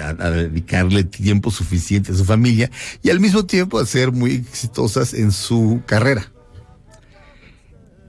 a 0.00 0.30
dedicarle 0.30 1.04
tiempo 1.04 1.50
suficiente 1.50 2.12
a 2.12 2.14
su 2.14 2.24
familia 2.24 2.70
y 3.02 3.10
al 3.10 3.20
mismo 3.20 3.44
tiempo 3.44 3.78
a 3.78 3.86
ser 3.86 4.12
muy 4.12 4.32
exitosas 4.32 5.14
en 5.14 5.32
su 5.32 5.82
carrera. 5.86 6.32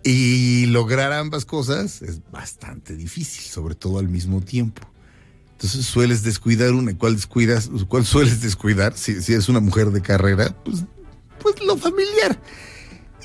Y 0.04 0.66
lograr 0.66 1.14
ambas 1.14 1.46
cosas 1.46 2.02
es 2.02 2.20
bastante 2.30 2.96
difícil, 2.96 3.44
sobre 3.44 3.76
todo 3.76 4.00
al 4.00 4.10
mismo 4.10 4.42
tiempo. 4.42 4.82
Entonces 5.54 5.86
sueles 5.86 6.24
descuidar 6.24 6.74
una, 6.74 6.98
¿cuál 6.98 7.16
descuidas? 7.16 7.70
¿Cuál 7.88 8.06
sueles 8.06 8.42
descuidar? 8.42 8.98
Si, 8.98 9.22
si 9.22 9.32
eres 9.32 9.48
una 9.48 9.62
mujer 9.62 9.92
de 9.92 10.02
carrera, 10.02 10.54
pues, 10.66 10.84
pues 11.42 11.56
lo 11.66 11.78
familiar. 11.78 12.38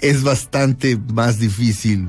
Es 0.00 0.22
bastante 0.22 0.96
más 0.96 1.40
difícil. 1.40 2.06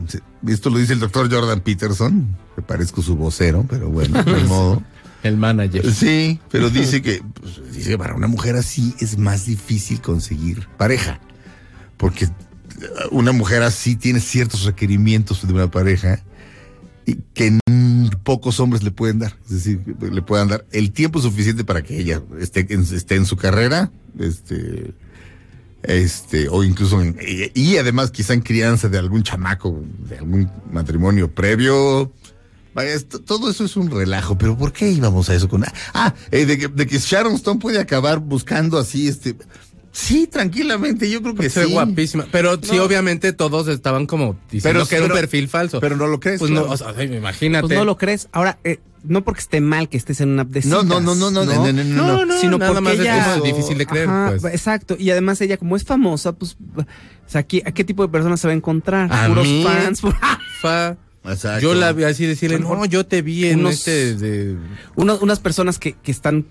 Esto 0.47 0.69
lo 0.69 0.77
dice 0.77 0.93
el 0.93 0.99
doctor 0.99 1.31
Jordan 1.31 1.61
Peterson. 1.61 2.37
Me 2.55 2.63
parezco 2.63 3.01
su 3.01 3.15
vocero, 3.15 3.65
pero 3.69 3.89
bueno, 3.89 4.23
de 4.23 4.43
modo. 4.45 4.81
El 5.23 5.37
manager. 5.37 5.91
Sí, 5.93 6.39
pero 6.49 6.69
dice 6.69 7.01
que, 7.01 7.21
pues, 7.33 7.73
dice 7.73 7.91
que 7.91 7.97
para 7.97 8.15
una 8.15 8.27
mujer 8.27 8.55
así 8.55 8.93
es 8.99 9.17
más 9.17 9.45
difícil 9.45 10.01
conseguir 10.01 10.67
pareja. 10.77 11.19
Porque 11.97 12.29
una 13.11 13.31
mujer 13.31 13.63
así 13.63 13.95
tiene 13.95 14.19
ciertos 14.19 14.63
requerimientos 14.63 15.45
de 15.45 15.53
una 15.53 15.69
pareja 15.69 16.23
y 17.05 17.15
que 17.33 17.59
pocos 18.23 18.59
hombres 18.59 18.83
le 18.83 18.91
pueden 18.91 19.19
dar. 19.19 19.35
Es 19.45 19.51
decir, 19.51 19.81
que 19.83 20.07
le 20.07 20.21
puedan 20.21 20.47
dar 20.47 20.65
el 20.71 20.91
tiempo 20.91 21.19
suficiente 21.19 21.63
para 21.63 21.81
que 21.81 21.99
ella 21.99 22.21
esté 22.39 22.65
en, 22.69 22.81
esté 22.81 23.15
en 23.15 23.25
su 23.25 23.35
carrera, 23.35 23.91
este, 24.17 24.93
este, 25.83 26.49
o 26.49 26.63
incluso 26.63 27.01
y, 27.03 27.77
además 27.77 28.11
quizá 28.11 28.33
en 28.33 28.41
crianza 28.41 28.89
de 28.89 28.97
algún 28.97 29.23
chamaco, 29.23 29.81
de 30.07 30.17
algún 30.17 30.51
matrimonio 30.71 31.33
previo. 31.33 32.11
Esto- 32.75 33.19
todo 33.19 33.49
eso 33.49 33.65
es 33.65 33.75
un 33.75 33.91
relajo, 33.91 34.37
pero 34.37 34.57
¿por 34.57 34.71
qué 34.71 34.89
íbamos 34.89 35.29
a 35.29 35.35
eso 35.35 35.49
con 35.49 35.65
ah 35.93 36.13
eh, 36.31 36.45
de, 36.45 36.67
de 36.69 36.87
que 36.87 36.97
Sharon 36.97 37.33
Stone 37.33 37.59
puede 37.59 37.77
acabar 37.79 38.19
buscando 38.19 38.77
así 38.77 39.07
este 39.09 39.35
sí 39.91 40.27
tranquilamente 40.27 41.09
yo 41.09 41.21
creo 41.21 41.35
que 41.35 41.49
Ser 41.49 41.67
sí 41.67 41.71
guapísima. 41.73 42.25
Pero 42.31 42.57
sí, 42.61 42.77
No. 42.77 42.83
obviamente 42.83 43.33
todos 43.33 43.67
estaban 43.67 44.05
como 44.05 44.37
diciendo 44.51 44.79
Pero- 44.81 44.87
que 44.89 44.95
era 44.95 45.05
un 45.05 45.09
pero- 45.11 45.21
perfil 45.21 45.47
falso. 45.49 45.79
pero 45.79 45.95
no 45.97 46.07
lo 46.07 46.19
crees 46.19 46.39
Pues 46.39 46.51
no, 46.51 46.65
claro. 46.65 46.73
o 46.91 46.93
sea, 46.93 47.03
imagínate. 47.03 47.67
Pues 47.67 47.77
no 47.77 47.85
lo 47.85 47.97
crees. 47.97 48.27
Ahora, 48.31 48.59
eh, 48.63 48.79
no 49.03 49.23
porque 49.23 49.39
esté 49.41 49.61
mal 49.61 49.87
que 49.89 49.95
estés 49.97 50.19
en 50.21 50.29
una 50.29 50.41
app 50.41 50.49
de 50.49 50.61
No, 50.65 50.77
no, 50.77 50.81
citas, 50.81 51.01
no, 51.03 51.15
no, 51.15 51.31
no, 51.31 51.45
no, 51.45 51.55
no, 51.55 51.73
no, 51.73 51.83
no, 51.83 52.25
no. 52.25 52.39
sino 52.39 52.57
nada 52.57 52.71
porque 52.73 52.83
más 52.83 52.93
es 52.95 52.99
ella... 52.99 53.31
como 53.33 53.45
difícil 53.45 53.77
de 53.77 53.85
creer, 53.85 54.09
Ajá, 54.09 54.35
pues. 54.41 54.53
Exacto. 54.53 54.95
Y 54.99 55.09
además 55.11 55.39
ella, 55.41 55.57
como 55.57 55.75
es 55.75 55.83
famosa, 55.85 56.33
pues, 56.33 56.57
o 56.75 56.85
sea, 57.25 57.41
¿aquí- 57.41 57.61
¿a 57.65 57.71
qué 57.71 57.83
tipo 57.83 58.03
de 58.03 58.09
personas 58.09 58.39
se 58.41 58.47
va 58.47 58.53
a 58.53 58.57
encontrar? 58.57 59.11
A 59.13 59.27
Puros 59.27 59.47
mí. 59.47 59.63
fans. 59.63 60.01
Fa- 60.61 60.97
Exacto. 61.25 61.61
Yo 61.61 61.73
la 61.75 61.91
vi 61.91 62.05
así 62.05 62.25
decirle, 62.25 62.59
no, 62.59 62.85
yo 62.85 63.05
te 63.05 63.21
vi 63.21 63.45
en 63.47 63.59
Unos- 63.59 63.75
este 63.75 64.15
de... 64.15 64.55
Unos- 64.95 65.21
unas 65.21 65.39
personas 65.39 65.77
que, 65.79 65.93
que 65.93 66.11
están... 66.11 66.45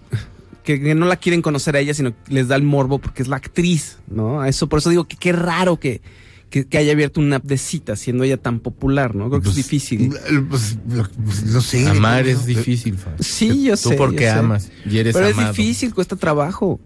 Que, 0.64 0.80
que 0.80 0.94
no 0.94 1.06
la 1.06 1.16
quieren 1.16 1.40
conocer 1.40 1.76
a 1.76 1.80
ella, 1.80 1.94
sino 1.94 2.10
que 2.10 2.34
les 2.34 2.48
da 2.48 2.56
el 2.56 2.62
morbo 2.62 2.98
porque 2.98 3.22
es 3.22 3.28
la 3.28 3.36
actriz, 3.36 3.98
¿no? 4.08 4.40
A 4.42 4.48
Eso, 4.48 4.68
por 4.68 4.80
eso 4.80 4.90
digo 4.90 5.06
que 5.08 5.16
qué 5.16 5.32
raro 5.32 5.78
que, 5.80 6.02
que, 6.50 6.66
que 6.66 6.76
haya 6.76 6.92
abierto 6.92 7.20
una 7.20 7.36
app 7.36 7.44
de 7.44 7.56
citas 7.56 8.00
siendo 8.00 8.24
ella 8.24 8.36
tan 8.36 8.60
popular, 8.60 9.14
¿no? 9.14 9.28
Creo 9.30 9.40
que 9.40 9.46
Pues, 9.46 9.56
es 9.58 9.64
difícil. 9.64 10.14
pues, 10.50 10.76
lo- 10.90 11.08
pues, 11.08 11.44
no 11.44 11.60
sé 11.62 11.86
Amar 11.88 12.24
no, 12.24 12.30
es 12.30 12.40
no, 12.40 12.44
difícil, 12.46 12.98
Fa. 12.98 13.12
Sí, 13.18 13.64
yo 13.64 13.76
sé. 13.78 13.90
Tú 13.90 13.96
porque 13.96 14.24
yo 14.24 14.32
sé. 14.32 14.38
amas 14.38 14.70
y 14.84 14.98
eres 14.98 15.14
Pero 15.14 15.28
amado. 15.28 15.50
es 15.52 15.56
difícil, 15.56 15.94
cuesta 15.94 16.16
trabajo. 16.16 16.80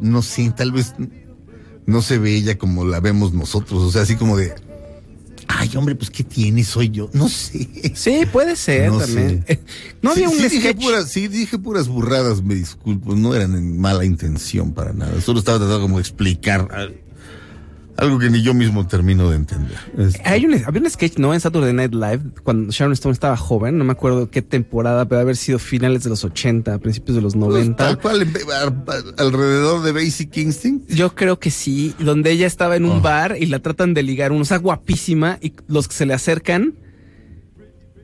no 0.00 0.20
sé 0.22 0.52
tal 0.56 0.72
vez 0.72 0.94
no 1.86 2.02
se 2.02 2.18
ve 2.18 2.34
ella 2.36 2.56
como 2.58 2.84
la 2.84 3.00
vemos 3.00 3.32
nosotros 3.32 3.82
o 3.82 3.90
sea 3.90 4.02
así 4.02 4.16
como 4.16 4.36
de 4.36 4.54
ay 5.58 5.70
hombre 5.76 5.94
pues 5.94 6.10
qué 6.10 6.22
tiene 6.24 6.62
soy 6.64 6.90
yo 6.90 7.10
no 7.12 7.28
sé 7.28 7.68
Sí, 7.94 8.20
puede 8.30 8.56
ser 8.56 8.90
No 8.90 8.98
también. 8.98 9.44
sé. 9.46 9.60
No 10.02 10.10
había 10.12 10.28
Sí, 10.28 10.34
un 10.34 10.40
sí 10.40 10.48
dije 10.48 10.70
sketch. 10.70 10.82
puras, 10.82 11.08
sí, 11.10 11.28
dije 11.28 11.58
puras 11.58 11.88
burradas, 11.88 12.42
me 12.42 12.54
disculpo, 12.54 13.14
no 13.16 13.34
eran 13.34 13.54
en 13.54 13.78
mala 13.80 14.04
intención 14.04 14.72
para 14.72 14.92
nada. 14.92 15.20
Solo 15.20 15.38
estaba 15.40 15.58
tratando 15.58 15.80
como 15.82 15.96
de 15.96 16.02
explicar 16.02 16.68
algo 18.00 18.18
que 18.18 18.30
ni 18.30 18.42
yo 18.42 18.54
mismo 18.54 18.86
termino 18.86 19.30
de 19.30 19.36
entender. 19.36 19.76
Este, 19.98 20.22
Hay 20.24 20.44
un, 20.46 20.54
había 20.64 20.80
un 20.82 20.90
sketch, 20.90 21.18
¿no? 21.18 21.32
En 21.34 21.40
Saturday 21.40 21.72
Night 21.72 21.92
Live, 21.94 22.20
cuando 22.42 22.72
Sharon 22.72 22.92
Stone 22.94 23.12
estaba 23.12 23.36
joven, 23.36 23.78
no 23.78 23.84
me 23.84 23.92
acuerdo 23.92 24.30
qué 24.30 24.42
temporada, 24.42 25.06
pero 25.06 25.20
haber 25.20 25.36
sido 25.36 25.58
finales 25.58 26.02
de 26.04 26.10
los 26.10 26.24
80, 26.24 26.78
principios 26.78 27.16
de 27.16 27.22
los 27.22 27.34
pues, 27.34 27.46
90. 27.48 27.76
tal 27.76 27.98
cual, 27.98 28.26
alrededor 29.18 29.82
de 29.82 29.92
Basic 29.92 30.36
Instinct. 30.36 30.90
Yo 30.90 31.14
creo 31.14 31.38
que 31.38 31.50
sí, 31.50 31.94
donde 31.98 32.30
ella 32.30 32.46
estaba 32.46 32.76
en 32.76 32.84
un 32.84 32.98
Oh. 32.98 33.00
bar 33.00 33.36
y 33.38 33.46
la 33.46 33.58
tratan 33.60 33.94
de 33.94 34.02
ligar, 34.02 34.32
una, 34.32 34.42
o 34.42 34.44
sea, 34.44 34.58
guapísima, 34.58 35.38
y 35.40 35.52
los 35.68 35.86
que 35.88 35.94
se 35.94 36.06
le 36.06 36.14
acercan 36.14 36.74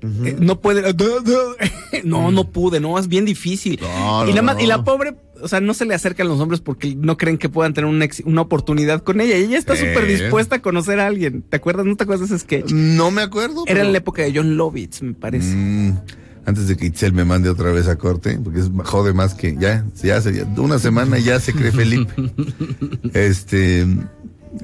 eh, 0.03 0.37
no 0.39 0.61
pueden. 0.61 0.85
no, 2.05 2.31
no 2.31 2.51
pude, 2.53 2.81
no, 2.81 2.99
es 2.99 3.09
bien 3.09 3.25
difícil. 3.25 3.81
No, 3.81 4.29
y, 4.29 4.33
más- 4.43 4.57
no. 4.57 4.63
y 4.63 4.67
la 4.67 4.85
pobre, 4.85 5.15
o 5.43 5.49
sea, 5.49 5.61
no 5.61 5.75
se 5.75 5.85
le 5.85 5.95
acercan 5.95 6.29
los 6.29 6.41
hombres 6.41 6.61
porque 6.61 6.95
no 6.97 7.17
creen 7.17 7.39
que 7.39 7.49
puedan 7.49 7.75
tener 7.75 7.89
una, 7.91 8.05
ex- 8.05 8.23
una 8.25 8.41
oportunidad 8.43 9.03
con 9.03 9.21
ella. 9.21 9.37
Y 9.39 9.45
ella 9.45 9.59
está 9.59 9.75
Eh. 9.75 9.79
súper 9.79 10.07
dispuesta 10.07 10.57
a 10.57 10.63
conocer 10.63 11.01
a 11.01 11.07
alguien. 11.07 11.43
¿Te 11.43 11.57
acuerdas? 11.57 11.87
¿No 11.87 11.97
te 11.97 12.05
acuerdas 12.05 12.29
de 12.29 12.37
ese 12.37 12.45
sketch? 12.45 12.71
No 12.73 13.11
me 13.11 13.23
acuerdo. 13.23 13.65
Era 13.67 13.75
pero- 13.77 13.87
en 13.87 13.93
la 13.93 13.99
época 13.99 14.23
de 14.23 14.33
John 14.35 14.57
Lovitz, 14.57 15.03
me 15.03 15.15
parece. 15.15 15.55
Mm, 15.55 15.99
antes 16.47 16.69
de 16.69 16.77
que 16.77 16.87
Itzel 16.87 17.13
me 17.13 17.25
mande 17.25 17.49
otra 17.49 17.73
vez 17.73 17.89
a 17.89 17.97
corte, 17.97 18.39
porque 18.43 18.61
es 18.61 18.71
jode 18.85 19.13
más 19.13 19.35
que 19.35 19.57
ya, 19.59 19.85
ya 20.03 20.21
se, 20.21 20.33
ya- 20.35 20.45
una 20.57 20.79
semana 20.79 21.19
ya 21.19 21.41
se 21.41 21.53
cree 21.53 21.73
Felipe. 21.73 22.13
este, 23.15 23.87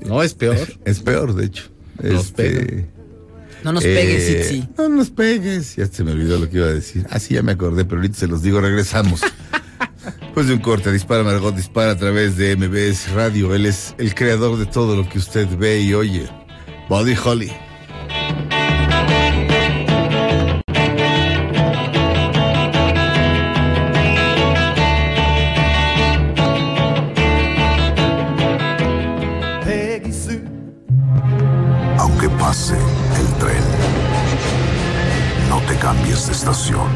No, 0.07 0.23
es 0.23 0.35
peor. 0.35 0.57
es 0.85 1.01
peor, 1.01 1.35
de 1.35 1.47
hecho. 1.47 1.65
Nos 2.03 2.27
Este. 2.27 2.87
No 3.65 3.73
nos 3.73 3.85
eh, 3.85 3.95
pegues, 3.95 4.29
Itzi. 4.51 4.69
No 4.77 4.89
nos 4.89 5.11
pegues. 5.11 5.77
Ya 5.77 5.87
se 5.87 6.03
me 6.03 6.11
olvidó 6.13 6.37
lo 6.39 6.51
que 6.51 6.57
iba 6.57 6.67
a 6.67 6.73
decir. 6.73 7.07
Ah, 7.11 7.21
sí, 7.21 7.35
ya 7.35 7.43
me 7.43 7.53
acordé, 7.53 7.85
pero 7.85 7.99
ahorita 8.01 8.19
se 8.19 8.27
los 8.27 8.43
digo, 8.43 8.61
regresamos. 8.61 9.21
Después 10.05 10.49
de 10.49 10.55
un 10.55 10.61
corte, 10.61 10.91
dispara 10.91 11.23
Margot, 11.23 11.55
dispara 11.55 11.93
a 11.93 11.97
través 11.97 12.37
de 12.37 12.57
MBS 12.57 13.12
Radio. 13.12 13.55
Él 13.55 13.67
es 13.67 13.95
el 13.99 14.15
creador 14.15 14.59
de 14.59 14.67
todo 14.67 14.97
lo 14.97 15.09
que 15.09 15.19
usted 15.19 15.49
ve 15.57 15.81
y 15.81 15.95
oye. 15.95 16.29
Body 16.88 17.15
Holly. 17.23 17.53
Aunque 31.99 32.29
pase 32.31 32.75
el 32.75 33.27
tren, 33.38 33.62
no 35.49 35.61
te 35.61 35.77
cambies 35.77 36.27
de 36.27 36.33
estación 36.33 36.91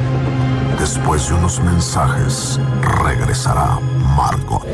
Después 1.06 1.28
de 1.28 1.34
unos 1.34 1.60
mensajes, 1.60 2.58
regresará 3.04 3.78
Margot. 4.16 4.66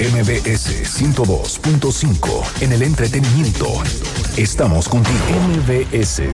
MBS 0.00 1.00
102.5 1.00 2.60
en 2.60 2.72
el 2.72 2.82
entretenimiento. 2.82 3.68
Estamos 4.36 4.86
contigo. 4.86 5.24
MBS. 5.48 6.35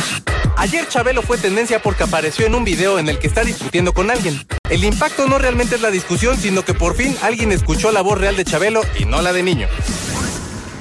Ayer 0.61 0.87
Chabelo 0.87 1.23
fue 1.23 1.39
tendencia 1.39 1.81
porque 1.81 2.03
apareció 2.03 2.45
en 2.45 2.53
un 2.53 2.63
video 2.63 2.99
en 2.99 3.09
el 3.09 3.17
que 3.17 3.25
está 3.25 3.43
discutiendo 3.43 3.93
con 3.93 4.11
alguien. 4.11 4.39
El 4.69 4.83
impacto 4.83 5.27
no 5.27 5.39
realmente 5.39 5.73
es 5.73 5.81
la 5.81 5.89
discusión, 5.89 6.37
sino 6.37 6.63
que 6.63 6.75
por 6.75 6.95
fin 6.95 7.15
alguien 7.23 7.51
escuchó 7.51 7.91
la 7.91 8.01
voz 8.01 8.19
real 8.19 8.35
de 8.35 8.45
Chabelo 8.45 8.81
y 8.99 9.05
no 9.05 9.23
la 9.23 9.33
de 9.33 9.41
niño. 9.41 9.67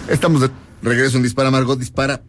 Estamos 0.08 0.42
de 0.42 0.50
regreso 0.82 1.16
en 1.16 1.22
Dispara 1.22 1.50
Margot 1.50 1.78
Dispara. 1.78 2.20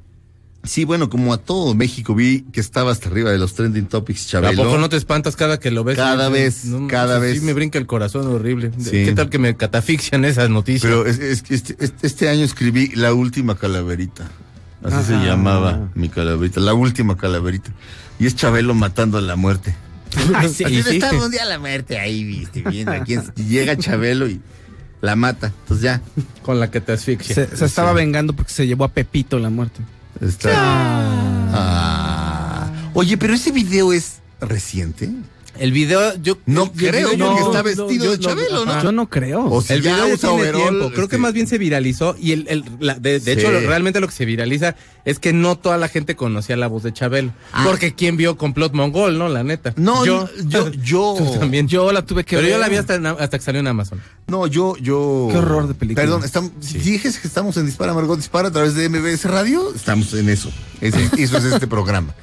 Sí, 0.63 0.85
bueno, 0.85 1.09
como 1.09 1.33
a 1.33 1.39
todo 1.39 1.73
México 1.75 2.15
vi 2.15 2.43
que 2.53 2.61
estaba 2.61 2.91
hasta 2.91 3.09
arriba 3.09 3.31
de 3.31 3.37
los 3.39 3.53
trending 3.53 3.87
topics 3.87 4.27
¿A 4.27 4.29
Chabelo. 4.29 4.63
poco 4.63 4.77
no 4.77 4.87
te 4.87 4.95
espantas 4.95 5.35
cada 5.35 5.59
que 5.59 5.71
lo 5.71 5.83
ves? 5.83 5.97
Cada 5.97 6.29
vez, 6.29 6.63
cada 6.87 7.19
vez. 7.19 7.39
Sí, 7.39 7.43
me 7.45 7.51
brinca 7.51 7.79
el 7.79 7.85
corazón 7.87 8.27
horrible. 8.33 8.71
Sí. 8.79 9.03
¿Qué 9.03 9.11
tal 9.13 9.29
que 9.29 9.39
me 9.39 9.57
catafixian 9.57 10.23
esas 10.23 10.49
noticias? 10.49 10.83
Pero 10.83 11.05
es, 11.05 11.19
es 11.19 11.41
que 11.41 11.55
este, 11.55 11.75
este- 11.79 12.07
este 12.07 12.29
año 12.29 12.45
escribí 12.45 12.91
La 12.95 13.13
Última 13.13 13.57
Calaverita. 13.57 14.29
Así 14.83 15.03
se 15.07 15.13
llamaba 15.13 15.89
mi 15.93 16.09
calaverita, 16.09 16.59
La 16.59 16.73
Última 16.73 17.17
Calaverita. 17.17 17.71
Y 18.19 18.25
es 18.25 18.35
Chabelo 18.35 18.73
matando 18.73 19.17
a 19.17 19.21
la 19.21 19.35
muerte. 19.35 19.75
Ay, 20.35 20.49
sí. 20.49 20.63
Así 20.63 20.83
sí. 20.83 20.97
estaba 20.97 21.25
un 21.25 21.31
día 21.31 21.45
la 21.45 21.59
muerte 21.59 21.99
ahí, 21.99 22.23
viste, 22.23 22.61
viendo 22.61 22.91
aquí. 22.91 23.17
Llega 23.35 23.77
Chabelo 23.77 24.27
y 24.27 24.41
la 25.01 25.15
mata. 25.15 25.47
Entonces 25.47 25.83
ya. 25.83 26.01
Con 26.41 26.59
la 26.59 26.71
que 26.71 26.81
te 26.81 26.93
asfixia. 26.93 27.35
Se, 27.35 27.55
se 27.55 27.65
estaba 27.65 27.93
vengando 27.93 28.33
porque 28.33 28.51
se 28.51 28.67
llevó 28.67 28.85
a 28.85 28.89
Pepito 28.89 29.39
la 29.39 29.49
muerte. 29.49 29.81
Está. 30.19 30.51
Ah. 31.53 32.71
Oye, 32.93 33.17
pero 33.17 33.33
ese 33.33 33.51
video 33.51 33.93
es 33.93 34.19
reciente. 34.39 35.09
El 35.59 35.71
video, 35.73 36.15
yo 36.21 36.37
No 36.45 36.63
el 36.63 36.71
creo, 36.71 37.09
video- 37.11 37.17
no, 37.17 37.37
está 37.37 37.57
no, 37.59 37.63
vestido 37.63 38.05
yo 38.05 38.11
de 38.11 38.19
Chabelo, 38.19 38.65
¿no? 38.65 38.71
ajá. 38.71 38.83
Yo 38.83 38.91
no 38.91 39.09
creo. 39.09 39.45
O 39.45 39.61
si 39.61 39.73
El 39.73 39.81
video 39.81 40.07
ya 40.07 40.13
usa 40.13 40.29
tiene 40.35 40.51
tiempo. 40.53 40.89
Creo 40.89 41.03
este- 41.03 41.07
que 41.07 41.17
más 41.17 41.33
bien 41.33 41.47
se 41.47 41.57
viralizó 41.57 42.15
y 42.19 42.31
el, 42.31 42.45
el- 42.49 42.63
la- 42.79 42.95
de, 42.95 43.19
de 43.19 43.33
Sí. 43.33 43.39
hecho 43.39 43.51
lo- 43.51 43.59
realmente 43.59 43.99
lo 43.99 44.07
que 44.07 44.13
se 44.13 44.25
viraliza 44.25 44.75
es 45.05 45.19
que 45.19 45.33
no 45.33 45.55
toda 45.57 45.77
la 45.77 45.87
gente 45.87 46.15
conocía 46.15 46.55
la 46.57 46.67
voz 46.67 46.83
de 46.83 46.93
Chabelo. 46.93 47.31
Ah. 47.53 47.63
Porque 47.65 47.93
quién 47.95 48.17
vio 48.17 48.37
Complot 48.37 48.73
Mongol, 48.73 49.17
¿no? 49.17 49.29
La 49.29 49.43
neta. 49.43 49.73
No, 49.77 50.05
yo, 50.05 50.29
yo- 50.45 50.69
yo- 50.71 51.15
Tú 51.17 51.39
también. 51.39 51.67
Yo 51.67 51.91
la 51.91 52.05
tuve 52.05 52.23
que 52.23 52.35
Pero 52.35 52.47
ver. 52.47 52.51
yo 52.55 52.59
la 52.59 52.69
vi 52.69 52.75
hasta, 52.77 52.95
en- 52.95 53.05
hasta 53.07 53.29
que 53.37 53.43
salió 53.43 53.59
en 53.61 53.67
Amazon. 53.67 54.01
No, 54.27 54.47
yo, 54.47 54.75
yo. 54.77 55.27
Qué 55.31 55.37
horror 55.37 55.67
de 55.67 55.73
película. 55.73 56.03
Perdón, 56.03 56.23
estamos, 56.23 56.51
¿dijes 56.71 57.17
que 57.19 57.27
estamos 57.27 57.57
en 57.57 57.65
Dispara 57.65 57.93
Margot 57.93 58.17
Dispara 58.17 58.49
a 58.49 58.51
través 58.51 58.75
de 58.75 58.87
MBS 58.89 59.25
Radio? 59.25 59.73
Estamos 59.75 60.13
en 60.13 60.29
eso. 60.29 60.51
Ese- 60.81 61.09
eso 61.23 61.37
es 61.37 61.43
este 61.45 61.67
programa. 61.67 62.13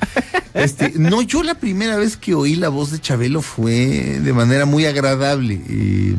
Este, 0.55 0.93
no, 0.97 1.23
yo 1.23 1.43
la 1.43 1.55
primera 1.55 1.97
vez 1.97 2.17
que 2.17 2.35
oí 2.35 2.57
la 2.57 2.69
voz 2.69 2.91
de 2.91 2.99
Chabelo 3.01 3.43
fue 3.43 4.19
de 4.21 4.33
manera 4.33 4.65
muy 4.67 4.87
agradable. 4.87 5.61
Eh, 5.69 6.15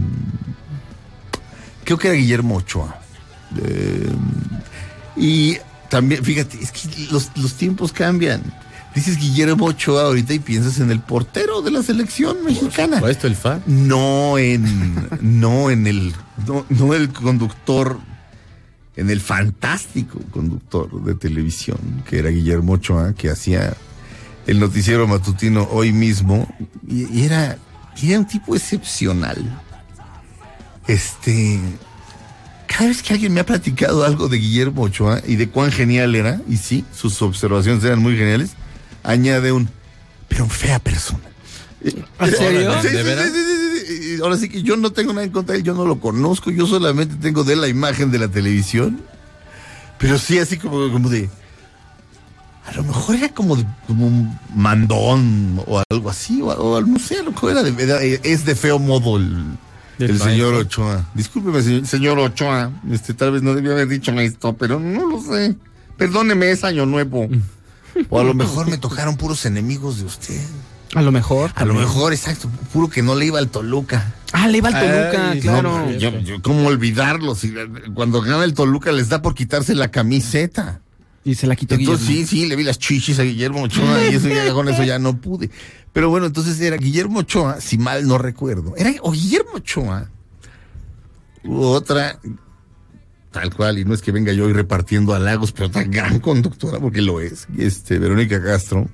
creo 1.84 1.98
que 1.98 2.08
era 2.08 2.16
Guillermo 2.18 2.58
Ochoa. 2.58 3.00
Eh, 3.64 4.10
y 5.18 5.58
también, 5.90 6.24
fíjate, 6.24 6.62
es 6.62 6.72
que 6.72 7.08
los, 7.12 7.32
los 7.36 7.54
tiempos 7.56 7.92
cambian. 7.92 8.42
Dices 8.96 9.18
Guillermo 9.18 9.66
Ochoa 9.66 10.04
ahorita 10.04 10.34
y 10.34 10.40
piensas 10.40 10.80
en 10.80 10.90
el 10.90 11.00
portero 11.00 11.62
de 11.62 11.70
la 11.70 11.84
selección 11.84 12.44
mexicana. 12.44 13.00
¿O 13.02 13.08
esto 13.08 13.28
el 13.28 13.36
fa? 13.36 13.60
No 13.68 14.38
en, 14.38 15.10
no 15.22 15.70
en 15.70 15.86
el, 15.86 16.14
no, 16.48 16.66
no 16.70 16.94
el 16.96 17.10
conductor, 17.10 18.00
en 18.96 19.10
el 19.12 19.22
fantástico 19.22 20.20
conductor 20.32 21.04
de 21.04 21.14
televisión, 21.14 21.78
que 22.10 22.18
era 22.20 22.30
Guillermo 22.30 22.74
Ochoa, 22.74 23.14
que 23.14 23.30
hacía 23.30 23.76
el 24.48 24.60
noticiero 24.60 25.08
matutino 25.08 25.68
hoy 25.72 25.92
mismo, 25.92 26.48
y, 26.88 27.06
y 27.16 27.26
era, 27.26 27.60
y 28.02 28.10
era 28.10 28.20
un 28.20 28.28
tipo 28.28 28.56
excepcional. 28.56 29.62
Este, 30.88 31.60
cada 32.72 32.88
vez 32.88 33.02
que 33.02 33.14
alguien 33.14 33.34
me 33.34 33.40
ha 33.42 33.46
platicado 33.46 34.04
algo 34.06 34.30
de 34.30 34.38
Guillermo 34.38 34.84
Ochoa 34.84 35.22
y 35.28 35.36
de 35.36 35.50
cuán 35.50 35.72
genial 35.72 36.14
era, 36.16 36.40
y 36.48 36.58
sí, 36.58 36.86
sus 36.96 37.22
observaciones 37.22 37.84
eran 37.84 38.00
muy 38.00 38.16
geniales, 38.16 38.52
añade 39.04 39.52
un, 39.52 39.68
pero 40.28 40.48
fea 40.48 40.80
persona. 40.80 41.24
¿En 41.84 42.32
serio? 42.36 42.74
Sí, 42.82 42.88
¿De 42.90 42.98
sí, 42.98 43.04
veras? 43.04 43.32
sí, 43.32 44.18
Ahora 44.22 44.38
sí 44.38 44.50
que 44.50 44.62
yo 44.62 44.76
no 44.78 44.92
tengo 44.92 45.14
nada 45.14 45.26
en 45.26 45.32
contra 45.32 45.54
de 45.54 45.60
él, 45.60 45.66
yo 45.66 45.74
no 45.74 45.86
lo 45.86 46.00
conozco, 46.00 46.52
yo 46.52 46.68
solamente 46.68 47.16
tengo 47.16 47.44
de 47.44 47.54
él 47.54 47.62
la 47.62 47.68
imagen 47.70 48.12
de 48.12 48.20
la 48.20 48.28
televisión. 48.28 49.00
Pero 49.98 50.18
sí, 50.20 50.38
así 50.40 50.58
como, 50.58 50.92
como 50.92 51.10
de. 51.10 51.30
A 52.66 52.74
lo 52.74 52.84
mejor 52.84 53.16
era 53.16 53.30
como, 53.30 53.56
de- 53.56 53.66
como 53.88 54.06
un 54.08 54.38
mandón 54.56 55.62
o 55.66 55.82
algo 55.90 56.10
así, 56.10 56.42
o, 56.42 56.48
o 56.50 56.82
no 56.82 57.00
sé, 57.00 57.20
a 57.20 57.24
lo 57.24 57.32
mejor 57.32 57.52
era 57.52 57.64
de, 57.64 57.84
era- 57.84 58.02
es 58.02 58.46
de 58.46 58.56
feo 58.56 58.78
modo 58.78 59.18
el, 59.18 59.44
El 60.00 60.20
señor. 60.20 60.54
Ochoa. 60.54 61.06
Discúlpeme, 61.14 61.62
señor, 61.62 61.88
señor 61.88 62.20
Ochoa, 62.20 62.72
este, 62.92 63.14
tal 63.14 63.32
vez 63.32 63.44
no 63.44 63.54
debía 63.54 63.72
haber 63.72 63.88
dicho 63.88 64.12
esto, 64.20 64.54
pero 64.54 64.80
no 64.80 65.08
lo 65.08 65.22
sé. 65.22 65.56
Perdóneme, 65.98 66.52
es 66.52 66.64
año 66.64 66.86
nuevo. 66.86 67.28
O 68.10 68.20
a 68.20 68.24
lo 68.24 68.34
mejor 68.34 68.68
me 68.70 68.78
tocaron 68.78 69.18
puros 69.18 69.46
enemigos 69.46 70.00
de 70.00 70.06
usted. 70.06 70.42
A 70.96 71.02
lo 71.02 71.12
mejor. 71.12 71.52
A 71.56 71.66
lo 71.66 71.74
mejor, 71.74 72.14
exacto, 72.14 72.50
puro 72.74 72.90
que 72.90 73.04
no 73.04 73.16
le 73.16 73.26
iba 73.26 73.38
al 73.40 73.50
Toluca. 73.50 74.14
Ah, 74.32 74.48
le 74.48 74.60
iba 74.60 74.70
al 74.70 74.74
Toluca, 74.74 75.32
Ay, 75.32 75.40
claro. 75.42 75.86
No, 75.86 75.92
yo, 75.92 76.18
yo, 76.20 76.42
¿Cómo 76.42 76.68
olvidarlo? 76.68 77.36
Si, 77.36 77.54
cuando 77.94 78.22
gana 78.22 78.44
el 78.44 78.54
Toluca 78.54 78.92
les 78.92 79.10
da 79.10 79.22
por 79.22 79.36
quitarse 79.36 79.76
la 79.76 79.92
camiseta. 79.92 80.82
Y 81.24 81.36
se 81.36 81.48
la 81.48 81.56
quitó 81.56 81.76
Entonces 81.76 82.08
Guillermo. 82.08 82.28
sí, 82.30 82.38
sí, 82.42 82.46
le 82.48 82.56
vi 82.56 82.64
las 82.64 82.80
chichis 82.80 83.20
a 83.20 83.24
Guillermo 83.24 83.64
Ochoa 83.64 84.08
y 84.10 84.16
eso 84.16 84.30
ya, 84.30 84.52
con 84.54 84.68
eso 84.70 84.84
ya 84.84 85.00
no 85.00 85.20
pude. 85.20 85.50
Pero 85.94 86.10
bueno, 86.10 86.28
entonces 86.28 86.60
era 86.62 86.78
Guillermo 86.78 87.20
Ochoa, 87.20 87.60
si 87.62 87.78
mal 87.78 88.08
no 88.08 88.18
recuerdo. 88.18 88.74
Era 88.78 88.94
o 89.02 89.12
Guillermo 89.12 89.52
Ochoa 89.56 90.10
u 91.44 91.62
otra, 91.64 92.20
tal 93.32 93.54
cual, 93.54 93.80
y 93.80 93.86
no 93.86 93.94
es 93.94 94.02
que 94.02 94.12
venga 94.12 94.32
yo 94.34 94.46
hoy 94.46 94.54
repartiendo 94.54 95.14
halagos, 95.14 95.52
pero 95.52 95.68
otra 95.68 95.84
gran 95.84 96.20
conductora, 96.20 96.80
porque 96.80 97.02
lo 97.02 97.20
es, 97.22 97.48
este, 97.58 98.00
Verónica 98.00 98.42
Castro. 98.42 98.88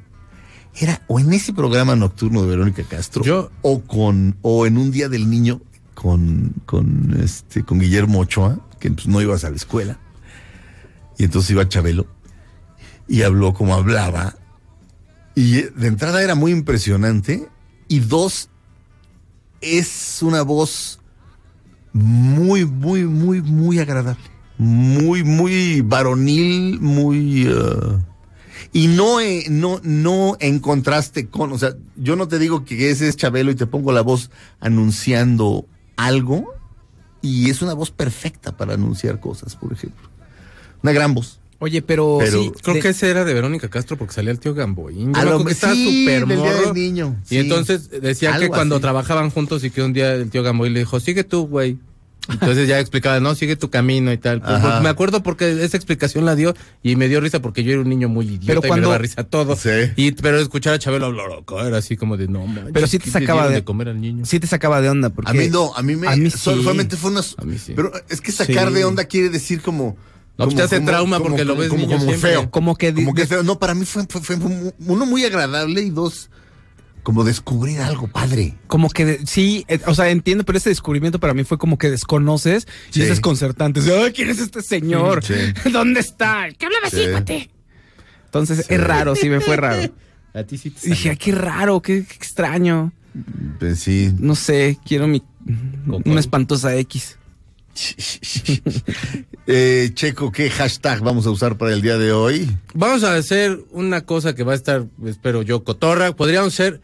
Era 0.77 1.01
o 1.07 1.19
en 1.19 1.31
ese 1.31 1.53
programa 1.53 1.95
nocturno 1.95 2.41
de 2.41 2.47
Verónica 2.49 2.83
Castro, 2.83 3.23
Yo- 3.23 3.51
o 3.61 3.81
con, 3.81 4.37
o 4.41 4.65
en 4.65 4.77
un 4.77 4.91
día 4.91 5.07
del 5.09 5.29
niño 5.29 5.61
con, 5.93 6.53
con 6.65 7.17
este, 7.23 7.63
con 7.63 7.79
Guillermo 7.79 8.19
Ochoa, 8.19 8.59
que 8.79 8.91
pues, 8.91 9.07
no 9.07 9.21
ibas 9.21 9.43
a 9.45 9.49
la 9.51 9.55
escuela. 9.55 9.99
Y 11.17 11.23
entonces 11.23 11.51
iba 11.51 11.67
Chabelo 11.69 12.07
y 13.07 13.23
habló 13.23 13.53
como 13.53 13.75
hablaba. 13.75 14.35
Y 15.35 15.61
de 15.61 15.87
entrada 15.87 16.23
era 16.23 16.35
muy 16.35 16.51
impresionante. 16.51 17.47
Y 17.87 17.99
dos, 17.99 18.49
es 19.61 20.19
una 20.21 20.41
voz 20.41 20.99
muy, 21.93 22.65
muy, 22.65 23.03
muy, 23.05 23.41
muy 23.41 23.79
agradable. 23.79 24.23
Muy, 24.57 25.23
muy 25.23 25.81
varonil, 25.81 26.79
muy... 26.79 27.47
eh, 27.47 28.03
y 28.71 28.87
no, 28.87 29.21
eh, 29.21 29.45
no, 29.49 29.79
no 29.83 30.35
en 30.39 30.59
contraste 30.59 31.27
con, 31.27 31.53
o 31.53 31.57
sea, 31.57 31.75
yo 31.95 32.15
no 32.15 32.27
te 32.27 32.39
digo 32.39 32.65
que 32.65 32.89
ese 32.89 33.07
es 33.07 33.15
Chabelo 33.15 33.51
y 33.51 33.55
te 33.55 33.67
pongo 33.67 33.93
la 33.93 34.01
voz 34.01 34.31
anunciando 34.59 35.65
algo, 35.95 36.53
y 37.21 37.49
es 37.49 37.61
una 37.61 37.73
voz 37.73 37.91
perfecta 37.91 38.55
para 38.55 38.73
anunciar 38.73 39.19
cosas, 39.19 39.55
por 39.55 39.73
ejemplo. 39.73 40.09
Una 40.83 40.91
gran 40.91 41.13
voz. 41.13 41.39
Oye, 41.59 41.81
pero, 41.81 42.17
Pero 42.19 42.43
sí, 42.43 42.51
Creo 42.61 42.75
de- 42.75 42.81
que 42.81 42.89
ese 42.89 43.09
era 43.09 43.23
de 43.23 43.33
Verónica 43.33 43.69
Castro 43.69 43.97
porque 43.97 44.13
salía 44.13 44.31
el 44.31 44.39
tío 44.39 44.53
Gamboín. 44.53 45.13
Yo 45.13 45.19
A 45.21 45.23
lo 45.25 45.45
que 45.45 45.53
estaba 45.53 45.73
sí, 45.73 46.01
súper 46.05 46.25
del 46.27 46.73
Niño, 46.73 47.15
Y 47.25 47.27
sí. 47.29 47.37
entonces 47.37 47.89
decía 48.01 48.37
que 48.37 48.49
cuando 48.49 48.75
así. 48.75 48.81
trabajaban 48.81 49.29
juntos 49.29 49.63
y 49.63 49.69
que 49.71 49.81
un 49.81 49.93
día 49.93 50.13
el 50.13 50.29
tío 50.29 50.43
Gamboín 50.43 50.73
le 50.73 50.79
dijo, 50.79 50.99
sigue 50.99 51.23
tú, 51.23 51.47
güey. 51.47 51.77
Entonces 52.27 52.67
ya 52.67 52.79
explicaba, 52.79 53.19
no, 53.19 53.35
sigue 53.35 53.55
tu 53.55 53.69
camino 53.69 54.11
y 54.11 54.17
tal. 54.17 54.41
Pues, 54.41 54.59
me 54.81 54.89
acuerdo 54.89 55.21
porque 55.21 55.63
esa 55.63 55.77
explicación 55.77 56.25
la 56.25 56.35
dio 56.35 56.55
y 56.81 56.95
me 56.95 57.07
dio 57.07 57.21
risa 57.21 57.39
porque 57.39 57.63
yo 57.63 57.73
era 57.73 57.81
un 57.81 57.87
niño 57.89 58.09
muy 58.09 58.25
idiota 58.25 58.45
Pero 58.61 58.67
y 58.67 58.71
me 58.79 58.81
daba 58.81 58.97
risa 58.97 59.23
todo. 59.25 59.55
Sí. 59.55 59.69
Y, 59.95 60.11
pero 60.13 60.39
escuchar 60.39 60.73
a 60.73 60.79
Chabelo 60.79 61.05
hablar 61.05 61.27
loco 61.29 61.61
era 61.63 61.77
así 61.77 61.95
como 61.95 62.17
de, 62.17 62.27
no, 62.27 62.47
manches, 62.47 62.71
Pero 62.73 62.87
sí 62.87 62.97
te 62.97 63.03
¿qué 63.05 63.09
le 63.11 63.13
sacaba 63.25 63.41
dieron 63.43 63.53
de- 63.53 63.63
comer 63.63 63.89
al 63.89 64.01
niño. 64.01 64.25
Sí 64.25 64.39
te 64.39 64.47
sacaba 64.47 64.81
de 64.81 64.89
onda. 64.89 65.11
Porque 65.11 65.29
A 65.29 65.33
mí 65.35 65.49
no, 65.49 65.71
a 65.75 65.83
mí 65.83 65.95
me. 65.95 66.07
A 66.07 66.15
mí 66.15 66.31
sí. 66.31 66.37
Solamente 66.39 66.97
fue 66.97 67.11
una. 67.11 67.21
A 67.37 67.45
mí 67.45 67.59
sí. 67.59 67.73
Pero 67.75 67.91
es 68.09 68.19
que 68.21 68.31
sacar 68.31 68.69
Sí. 68.69 68.73
de 68.73 68.85
onda 68.85 69.05
quiere 69.05 69.29
decir 69.29 69.61
como. 69.61 69.95
No, 70.37 70.45
pues 70.45 70.55
te 70.57 70.63
hace 70.63 70.81
trauma 70.81 71.19
porque 71.19 71.45
lo 71.45 71.55
ves 71.55 71.69
como, 71.69 71.87
como 71.87 72.11
feo. 72.13 72.51
Como 72.51 72.75
que, 72.75 72.93
Como 72.93 73.13
que 73.13 73.25
feo. 73.25 73.41
No, 73.43 73.57
para 73.57 73.73
mí 73.73 73.85
fue, 73.85 74.05
fue, 74.09 74.21
fue 74.21 74.35
mu- 74.35 74.71
uno 74.79 75.05
muy 75.05 75.23
agradable 75.23 75.81
y 75.81 75.89
dos, 75.89 76.29
como 77.03 77.23
descubrir 77.23 77.79
algo 77.79 78.07
padre. 78.07 78.55
como 78.67 78.89
que 78.89 79.21
sí, 79.25 79.63
eh, 79.69 79.79
o 79.85 79.93
sea, 79.95 80.09
entiendo, 80.09 80.43
pero 80.43 80.57
ese 80.57 80.69
descubrimiento 80.69 81.19
para 81.19 81.33
mí 81.33 81.43
fue 81.45 81.57
como 81.57 81.77
que 81.77 81.89
desconoces 81.89 82.67
y 82.93 83.01
es 83.01 83.09
desconcertante. 83.09 83.79
Es 83.79 83.85
de, 83.85 83.97
Ay, 83.97 84.11
¿quién 84.11 84.29
es 84.29 84.39
este 84.39 84.61
señor? 84.61 85.23
Sí. 85.23 85.35
¿Dónde 85.71 85.99
está? 86.01 86.47
¿Qué 86.57 86.65
hablaba 86.65 86.87
así, 86.87 87.07
cuate? 87.11 87.49
Entonces 88.25 88.65
es 88.69 88.81
raro, 88.81 89.15
sí 89.15 89.29
me 89.29 89.39
fue 89.39 89.55
raro. 89.55 89.89
A 90.33 90.43
ti 90.43 90.57
sí 90.57 90.69
te 90.69 90.87
Y 90.87 90.89
dije, 90.89 91.11
ay, 91.11 91.17
qué 91.17 91.31
raro, 91.31 91.81
qué, 91.81 92.03
qué 92.05 92.13
extraño. 92.15 92.91
Pues 93.57 93.79
sí. 93.79 94.11
No 94.19 94.35
sé, 94.35 94.77
quiero 94.85 95.07
mi 95.07 95.21
¿Con 95.87 96.01
una 96.05 96.19
espantosa 96.19 96.75
X. 96.75 97.17
Eh, 99.47 99.91
Checo, 99.93 100.31
¿qué 100.31 100.49
hashtag 100.49 101.01
vamos 101.01 101.27
a 101.27 101.29
usar 101.29 101.55
para 101.55 101.71
el 101.71 101.83
día 101.83 101.99
de 101.99 102.11
hoy? 102.11 102.49
Vamos 102.73 103.03
a 103.03 103.13
hacer 103.13 103.59
una 103.69 104.01
cosa 104.01 104.33
que 104.33 104.43
va 104.43 104.53
a 104.53 104.55
estar, 104.55 104.85
espero 105.05 105.43
yo, 105.43 105.63
cotorra. 105.63 106.15
Podríamos 106.15 106.55
ser 106.55 106.81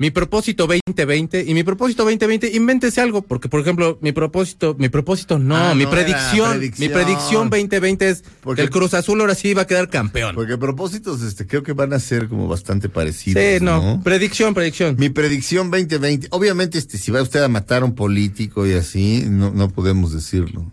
mi 0.00 0.10
propósito 0.12 0.68
2020 0.68 1.44
y 1.48 1.54
mi 1.54 1.64
propósito 1.64 2.04
2020, 2.04 2.54
invéntese 2.54 3.00
algo, 3.00 3.22
porque 3.22 3.48
por 3.48 3.60
ejemplo, 3.60 3.98
mi 4.00 4.12
propósito, 4.12 4.76
mi 4.78 4.88
propósito 4.88 5.38
no, 5.40 5.56
Ah, 5.56 5.74
mi 5.74 5.82
no 5.84 5.90
era 5.92 6.04
predicción, 6.04 6.50
predicción. 6.58 6.88
mi 6.88 6.94
predicción 6.94 7.50
2020 7.50 8.08
es 8.08 8.24
Porque- 8.42 8.60
que 8.60 8.64
el 8.64 8.70
Cruz 8.70 8.94
Azul 8.94 9.20
ahora 9.20 9.34
sí 9.34 9.54
va 9.54 9.62
a 9.62 9.66
quedar 9.66 9.90
campeón. 9.90 10.36
Porque 10.36 10.56
propósitos, 10.56 11.22
este, 11.22 11.46
creo 11.48 11.64
que 11.64 11.72
van 11.72 11.92
a 11.92 11.98
ser 11.98 12.28
como 12.28 12.46
bastante 12.46 12.88
parecidos. 12.88 13.42
sí, 13.42 13.58
no, 13.64 13.82
¿no? 13.96 14.02
predicción, 14.04 14.54
predicción. 14.54 14.94
Mi 14.98 15.08
predicción 15.08 15.70
2020, 15.70 16.28
obviamente, 16.30 16.78
este, 16.78 16.96
si 16.96 17.10
va 17.10 17.20
usted 17.20 17.42
a 17.42 17.48
matar 17.48 17.82
a 17.82 17.84
un 17.84 17.94
político 17.96 18.66
y 18.66 18.74
así, 18.74 19.24
no, 19.28 19.50
no 19.50 19.68
podemos 19.68 20.12
decirlo. 20.12 20.70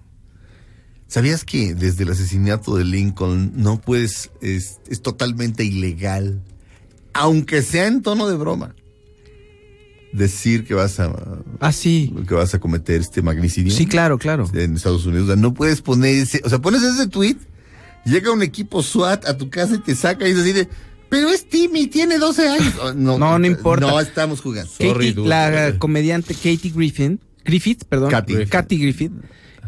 ¿Sabías 1.08 1.44
que 1.46 1.74
desde 1.76 2.04
el 2.04 2.10
asesinato 2.12 2.76
de 2.76 2.84
Lincoln 2.84 3.54
no 3.56 3.80
puedes, 3.80 4.32
es, 4.42 4.80
es 4.90 5.02
totalmente 5.02 5.64
ilegal, 5.64 6.42
aunque 7.14 7.62
sea 7.62 7.88
en 7.88 8.02
tono 8.02 8.28
de 8.28 8.36
broma, 8.36 8.76
decir 10.16 10.66
que 10.66 10.74
vas 10.74 11.00
a, 11.00 11.12
Ah, 11.60 11.72
sí. 11.72 12.14
que 12.28 12.34
vas 12.34 12.54
a 12.54 12.60
cometer 12.60 13.02
este 13.02 13.22
magnicidio? 13.22 13.72
Sí, 13.74 13.86
claro, 13.86 14.18
claro. 14.18 14.50
En 14.54 14.76
Estados 14.76 15.06
Unidos, 15.06 15.26
o 15.26 15.28
sea, 15.28 15.36
no 15.36 15.54
puedes 15.54 15.82
poner 15.82 16.16
ese, 16.16 16.42
o 16.44 16.50
sea, 16.50 16.60
pones 16.60 16.82
ese 16.84 17.08
tweet, 17.08 17.38
llega 18.06 18.32
un 18.32 18.42
equipo 18.44 18.82
SWAT 18.84 19.26
a 19.28 19.38
tu 19.38 19.50
casa 19.50 19.76
y 19.76 19.80
te 19.80 19.96
saca 19.96 20.28
y 20.28 20.32
es 20.32 20.38
así 20.40 20.54
de, 20.54 20.68
pero 21.10 21.30
es 21.30 21.48
Timmy, 21.48 21.88
tiene 21.88 22.18
12 22.18 22.48
años. 22.48 22.74
Oh, 22.82 22.94
No, 22.94 23.18
No, 23.18 23.38
no 23.40 23.46
importa. 23.48 23.86
No 23.88 24.00
estamos 24.00 24.42
jugando. 24.42 24.70
Sorry, 24.72 24.90
Katie, 25.10 25.14
dude. 25.14 25.30
la 25.30 25.76
comediante 25.78 26.34
Katie 26.34 26.72
Griffin, 26.76 27.20
Griffith, 27.44 27.84
perdón, 27.88 28.10
Katy. 28.12 28.46
Katy 28.48 28.78
Griffith, 28.78 29.12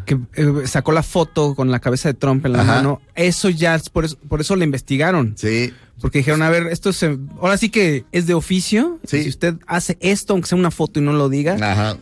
que 0.04 0.18
eh, 0.34 0.66
sacó 0.66 0.92
la 0.92 1.02
foto 1.02 1.54
con 1.54 1.70
la 1.70 1.78
cabeza 1.80 2.08
de 2.08 2.14
Trump 2.14 2.44
en 2.46 2.52
la 2.52 2.62
Ajá. 2.62 2.74
mano, 2.76 3.00
eso 3.14 3.50
ya 3.50 3.74
es 3.74 3.88
por 3.90 4.04
eso, 4.06 4.16
por 4.28 4.40
eso 4.40 4.56
la 4.56 4.64
investigaron. 4.64 5.34
Sí, 5.36 5.72
Porque 6.00 6.18
dijeron, 6.18 6.42
a 6.42 6.50
ver, 6.50 6.68
esto 6.68 6.92
se, 6.92 7.18
ahora 7.40 7.56
sí 7.58 7.70
que 7.70 8.04
es 8.12 8.26
de 8.26 8.34
oficio. 8.34 9.00
Sí. 9.04 9.24
Si 9.24 9.28
usted 9.30 9.54
hace 9.66 9.98
esto, 10.00 10.32
aunque 10.32 10.48
sea 10.48 10.56
una 10.58 10.70
foto 10.70 11.00
y 11.00 11.02
no 11.02 11.12
lo 11.12 11.28
diga, 11.28 11.54
ajá. 11.54 11.96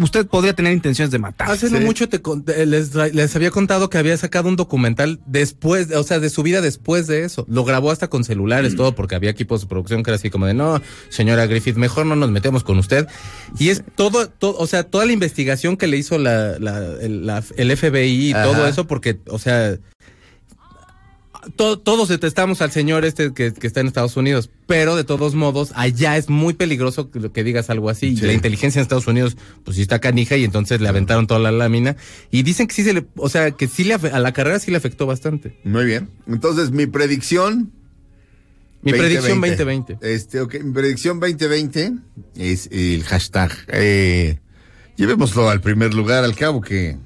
usted 0.00 0.26
podría 0.26 0.54
tener 0.54 0.72
intenciones 0.72 1.10
de 1.10 1.18
matar. 1.18 1.50
Hace 1.50 1.70
no 1.70 1.78
Sí. 1.78 1.84
mucho 1.84 2.08
te 2.08 2.20
eh, 2.56 2.66
les, 2.66 2.94
les 2.94 3.36
había 3.36 3.50
contado 3.50 3.90
que 3.90 3.98
había 3.98 4.16
sacado 4.16 4.48
un 4.48 4.56
documental 4.56 5.20
después, 5.26 5.90
o 5.92 6.02
sea, 6.04 6.20
de 6.20 6.30
su 6.30 6.42
vida 6.42 6.60
después 6.60 7.06
de 7.06 7.24
eso. 7.24 7.44
Lo 7.48 7.64
grabó 7.64 7.90
hasta 7.90 8.08
con 8.08 8.24
celulares, 8.24 8.76
todo, 8.76 8.94
porque 8.94 9.14
había 9.14 9.30
equipos 9.30 9.60
de 9.62 9.66
producción 9.66 10.02
que 10.02 10.10
era 10.10 10.16
así 10.16 10.30
como 10.30 10.46
de, 10.46 10.54
no, 10.54 10.80
señora 11.08 11.46
Griffith, 11.46 11.76
mejor 11.76 12.06
no 12.06 12.16
nos 12.16 12.30
metemos 12.30 12.64
con 12.64 12.78
usted. 12.78 13.06
Y 13.58 13.68
es 13.68 13.82
todo, 13.94 14.28
todo 14.28 14.56
o 14.58 14.66
sea, 14.66 14.84
toda 14.84 15.04
la 15.06 15.12
investigación 15.12 15.76
que 15.76 15.86
le 15.86 15.98
hizo 15.98 16.18
la, 16.18 16.58
la- 16.58 16.94
el, 17.00 17.26
la- 17.26 17.42
el 17.56 17.76
FBI 17.76 18.28
y 18.28 18.32
Ajá. 18.32 18.44
todo 18.44 18.66
eso, 18.66 18.86
porque, 18.86 19.18
o 19.28 19.38
sea, 19.38 19.76
to- 21.56 21.78
todos 21.78 22.08
detestamos 22.08 22.62
al 22.62 22.70
señor 22.70 23.04
este 23.04 23.32
que, 23.32 23.52
que 23.52 23.66
está 23.66 23.80
en 23.80 23.86
Estados 23.86 24.16
Unidos, 24.16 24.50
pero 24.66 24.96
de 24.96 25.04
todos 25.04 25.34
modos, 25.34 25.72
allá 25.74 26.16
es 26.16 26.28
muy 26.28 26.54
peligroso 26.54 27.10
que, 27.10 27.30
que 27.30 27.44
digas 27.44 27.70
algo 27.70 27.90
así. 27.90 28.16
Sí. 28.16 28.24
La 28.26 28.32
inteligencia 28.32 28.78
en 28.78 28.82
Estados 28.82 29.06
Unidos, 29.06 29.36
pues 29.64 29.76
sí 29.76 29.82
está 29.82 29.98
canija 29.98 30.36
y 30.36 30.44
entonces 30.44 30.80
le 30.80 30.88
aventaron 30.88 31.26
toda 31.26 31.40
la 31.40 31.52
lámina. 31.52 31.96
Y 32.30 32.42
dicen 32.42 32.66
que 32.66 32.74
sí 32.74 32.84
se 32.84 32.92
le, 32.94 33.06
o 33.16 33.28
sea, 33.28 33.50
que 33.52 33.68
sí 33.68 33.84
le, 33.84 33.94
a 33.94 34.18
la 34.18 34.32
carrera 34.32 34.58
sí 34.58 34.70
le 34.70 34.76
afectó 34.76 35.06
bastante. 35.06 35.58
Muy 35.64 35.84
bien. 35.84 36.08
Entonces, 36.26 36.70
mi 36.70 36.86
predicción. 36.86 37.72
Mi 38.82 38.92
predicción 38.92 39.40
2020. 39.40 39.98
Este, 40.02 40.40
ok, 40.40 40.54
mi 40.64 40.72
predicción 40.72 41.20
2020 41.20 41.92
es 42.36 42.68
el 42.72 43.04
hashtag. 43.04 43.52
Eh, 43.68 44.38
llevémoslo 44.96 45.48
al 45.48 45.60
primer 45.60 45.94
lugar, 45.94 46.24
al 46.24 46.34
cabo 46.34 46.60
que. 46.60 46.96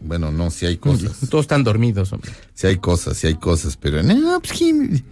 Bueno, 0.00 0.30
no, 0.32 0.50
si 0.50 0.66
hay 0.66 0.76
cosas. 0.78 1.18
Todos 1.30 1.44
están 1.44 1.62
dormidos, 1.64 2.12
hombre. 2.12 2.30
Si 2.54 2.66
hay 2.66 2.76
cosas, 2.78 3.16
si 3.16 3.26
hay 3.26 3.34
cosas, 3.34 3.76
pero 3.76 4.02
no, 4.02 4.40
pues 4.40 4.52
que 4.58 4.72
mi, 4.72 5.02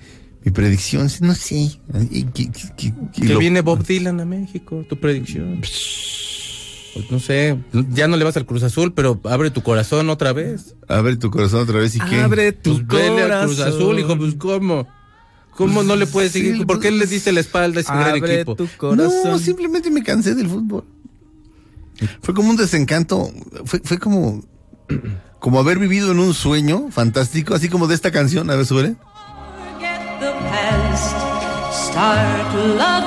mi 0.45 0.51
predicción, 0.53 1.09
no 1.21 1.35
sé. 1.35 1.79
Que- 2.11 2.27
que- 2.33 2.51
que- 2.51 2.75
que 2.77 2.95
Que 3.23 3.29
lo- 3.35 3.39
viene 3.39 3.61
Bob 3.61 3.85
Dylan 3.85 4.21
a 4.21 4.25
México, 4.25 4.85
tu 4.89 4.99
predicción. 4.99 5.61
Pues 6.95 7.11
no 7.11 7.21
sé, 7.21 7.57
ya 7.93 8.09
no 8.09 8.17
le 8.17 8.25
vas 8.25 8.37
al 8.39 8.47
Cruz 8.47 8.63
Azul, 8.63 8.93
pero 8.93 9.21
abre 9.25 9.51
tu 9.51 9.63
corazón 9.63 10.09
otra 10.11 10.33
vez. 10.33 10.75
Abre 10.89 11.17
tu 11.17 11.31
corazón 11.31 11.61
otra 11.61 11.79
vez 11.79 11.95
y 11.95 12.01
qué. 12.01 12.21
Abre 12.21 12.53
tu 12.53 12.85
Pues 12.87 13.03
vele 13.03 13.23
al 13.33 13.47
Cruz. 13.47 13.61
Azul, 13.61 13.99
hijo, 13.99 14.17
pues 14.17 14.35
cómo. 14.37 14.89
¿Cómo 15.55 15.83
no 15.83 15.97
le 15.97 16.07
puedes 16.07 16.33
Sí, 16.33 16.41
seguir? 16.41 16.67
¿Por 16.67 16.81
qué 16.81 16.89
pues- 16.89 17.01
le 17.01 17.07
diste 17.07 17.31
la 17.33 17.41
espalda 17.41 17.79
a 17.79 17.83
ese 17.83 17.93
gran 17.93 18.17
Abre 18.17 18.35
equipo? 18.37 18.55
tu 18.57 18.69
corazón. 18.79 19.13
No, 19.25 19.39
simplemente 19.39 19.91
me 19.91 20.03
cansé 20.03 20.35
del 20.35 20.49
fútbol. 20.49 20.85
Fue 22.23 22.33
como 22.33 22.51
un 22.51 22.57
desencanto, 22.57 23.31
fue, 23.65 23.81
fue 23.83 23.99
como, 23.99 24.45
como 25.39 25.61
haber 25.61 25.79
vivido 25.79 26.11
en 26.13 26.19
un 26.19 26.35
sueño 26.35 26.87
fantástico, 26.91 27.55
así 27.55 27.69
como 27.69 27.87
de 27.87 27.95
esta 27.95 28.11
canción, 28.11 28.51
a 28.51 28.57
ver, 28.57 28.67
sube. 28.67 28.97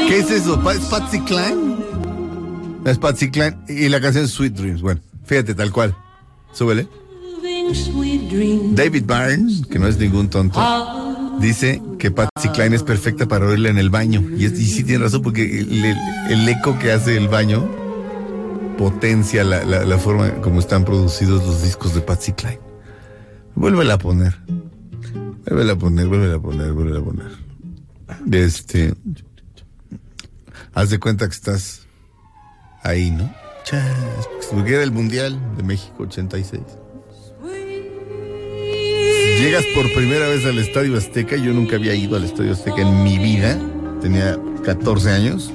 ¿Qué 0.07 0.19
es 0.19 0.31
eso? 0.31 0.71
¿Es 0.71 0.79
Patsy 0.85 1.19
Cline? 1.21 1.75
Es 2.85 2.97
Patsy 2.97 3.29
Cline 3.29 3.57
y 3.67 3.89
la 3.89 4.01
canción 4.01 4.27
Sweet 4.27 4.53
Dreams. 4.53 4.81
Bueno, 4.81 5.01
fíjate, 5.25 5.53
tal 5.53 5.71
cual. 5.71 5.95
Súbele. 6.53 6.87
David 8.75 9.03
Byrne, 9.05 9.61
que 9.69 9.79
no 9.79 9.87
es 9.87 9.97
ningún 9.97 10.29
tonto, 10.29 10.59
dice 11.39 11.81
que 11.99 12.11
Patsy 12.11 12.49
Cline 12.49 12.75
es 12.75 12.83
perfecta 12.83 13.27
para 13.27 13.45
oírla 13.45 13.69
en 13.69 13.77
el 13.77 13.89
baño. 13.89 14.21
Y, 14.37 14.45
es- 14.45 14.59
y 14.59 14.65
sí 14.65 14.83
tiene 14.83 15.03
razón, 15.05 15.21
porque 15.21 15.59
el, 15.59 15.85
el- 15.85 15.97
el 16.29 16.49
eco 16.49 16.77
que 16.79 16.91
hace 16.91 17.15
el 17.17 17.27
baño 17.29 17.69
potencia 18.81 19.43
la, 19.43 19.97
forma 19.99 20.41
como 20.41 20.59
están 20.59 20.85
producidos 20.85 21.45
los 21.45 21.61
discos 21.61 21.93
de 21.93 22.01
Patsy 22.01 22.33
Cline. 22.33 22.59
Vuélvela 23.53 23.93
a 23.93 23.97
poner. 23.99 24.35
Vuélvela 25.45 25.73
a 25.73 25.75
poner, 25.75 26.07
vuélvela 26.07 26.35
a 26.37 26.39
poner, 26.39 26.73
vuélvela 26.73 26.99
a 26.99 27.03
poner. 27.03 27.31
Este. 28.31 28.95
Haz 30.73 30.89
de 30.89 30.99
cuenta 30.99 31.27
que 31.27 31.35
estás 31.35 31.85
ahí, 32.81 33.11
¿no? 33.11 33.31
Porque 34.49 34.73
era 34.73 34.81
el 34.81 34.91
Mundial 34.91 35.39
de 35.57 35.61
México 35.61 36.01
86. 36.01 36.63
Llegas 39.37 39.63
por 39.75 39.93
primera 39.93 40.27
vez 40.27 40.43
al 40.47 40.57
Estadio 40.57 40.97
Azteca. 40.97 41.35
Yo 41.35 41.53
nunca 41.53 41.75
había 41.75 41.93
ido 41.93 42.15
al 42.15 42.23
Estadio 42.23 42.53
Azteca 42.53 42.81
en 42.81 43.03
mi 43.03 43.19
vida. 43.19 43.59
Tenía 44.01 44.39
14 44.63 45.11
años. 45.11 45.53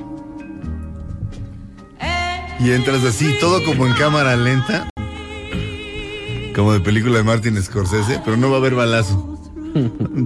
Y 2.59 2.71
entras 2.71 3.05
así, 3.05 3.35
todo 3.39 3.63
como 3.65 3.87
en 3.87 3.95
cámara 3.95 4.37
lenta. 4.37 4.89
Como 6.55 6.73
de 6.73 6.81
película 6.81 7.19
de 7.19 7.25
Martin 7.25 7.63
Scorsese, 7.63 8.21
pero 8.25 8.37
no 8.37 8.49
va 8.49 8.57
a 8.57 8.59
haber 8.61 8.75
balazo. 8.75 9.39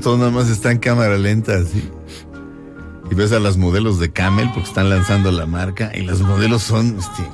Todo 0.02 0.16
nada 0.16 0.30
más 0.30 0.48
está 0.48 0.70
en 0.70 0.78
cámara 0.78 1.18
lenta, 1.18 1.56
así. 1.56 1.90
Y 3.10 3.14
ves 3.14 3.32
a 3.32 3.40
las 3.40 3.56
modelos 3.56 3.98
de 3.98 4.12
Camel 4.12 4.50
porque 4.54 4.68
están 4.68 4.88
lanzando 4.88 5.32
la 5.32 5.46
marca. 5.46 5.90
Y 5.92 6.02
las 6.02 6.20
modelos 6.20 6.62
son, 6.62 6.98
este, 6.98 7.24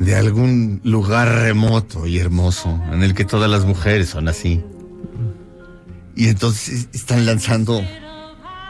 de 0.00 0.16
algún 0.16 0.80
lugar 0.82 1.28
remoto 1.28 2.06
y 2.06 2.18
hermoso, 2.18 2.80
en 2.92 3.04
el 3.04 3.14
que 3.14 3.24
todas 3.24 3.48
las 3.48 3.64
mujeres 3.64 4.08
son 4.08 4.26
así. 4.26 4.64
Y 6.16 6.28
entonces 6.28 6.88
están 6.92 7.24
lanzando 7.24 7.84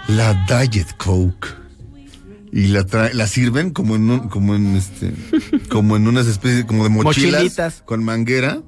la 0.08 0.34
Diet 0.46 0.94
Coke. 0.98 1.65
Y 2.56 2.68
la, 2.68 2.86
trae- 2.86 3.12
la 3.12 3.26
sirven 3.26 3.70
como 3.70 3.96
en 3.96 4.08
un- 4.08 4.28
como 4.28 4.54
en 4.54 4.76
este, 4.76 5.12
como 5.68 5.96
en 5.96 6.08
unas 6.08 6.26
especies 6.26 6.64
como 6.64 6.84
de 6.84 6.88
mochilas 6.90 7.42
Mochilitas. 7.42 7.82
con 7.84 8.02
manguera. 8.02 8.62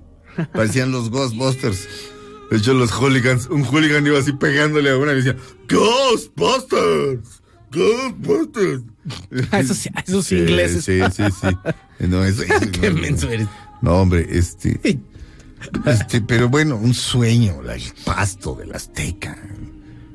Parecían 0.52 0.92
los 0.92 1.08
Ghostbusters. 1.10 1.88
De 2.50 2.58
hecho, 2.58 2.74
los 2.74 2.90
hooligans, 2.92 3.46
un 3.46 3.64
hooligan 3.64 4.06
iba 4.06 4.18
así 4.18 4.32
pegándole 4.32 4.90
a 4.90 4.96
una 4.98 5.12
y 5.12 5.16
decía, 5.16 5.36
Ghostbusters, 5.68 7.42
Ghostbusters. 7.72 8.82
Esos, 9.52 9.88
esos 10.06 10.26
Sí, 10.26 10.36
ingleses. 10.36 10.84
Sí, 10.84 11.00
sí, 11.14 11.22
sí. 11.40 11.46
No, 12.06 12.24
eso, 12.24 12.42
eso- 12.42 12.70
Qué 12.70 12.90
no, 12.90 13.00
menso 13.00 13.28
eres. 13.30 13.48
No, 13.82 13.92
hombre, 13.96 14.26
este. 14.30 15.00
Este, 15.86 16.20
pero 16.20 16.48
bueno, 16.48 16.76
un 16.76 16.94
sueño, 16.94 17.60
el 17.68 17.82
pasto 18.04 18.54
del 18.54 18.72
Azteca. 18.74 19.36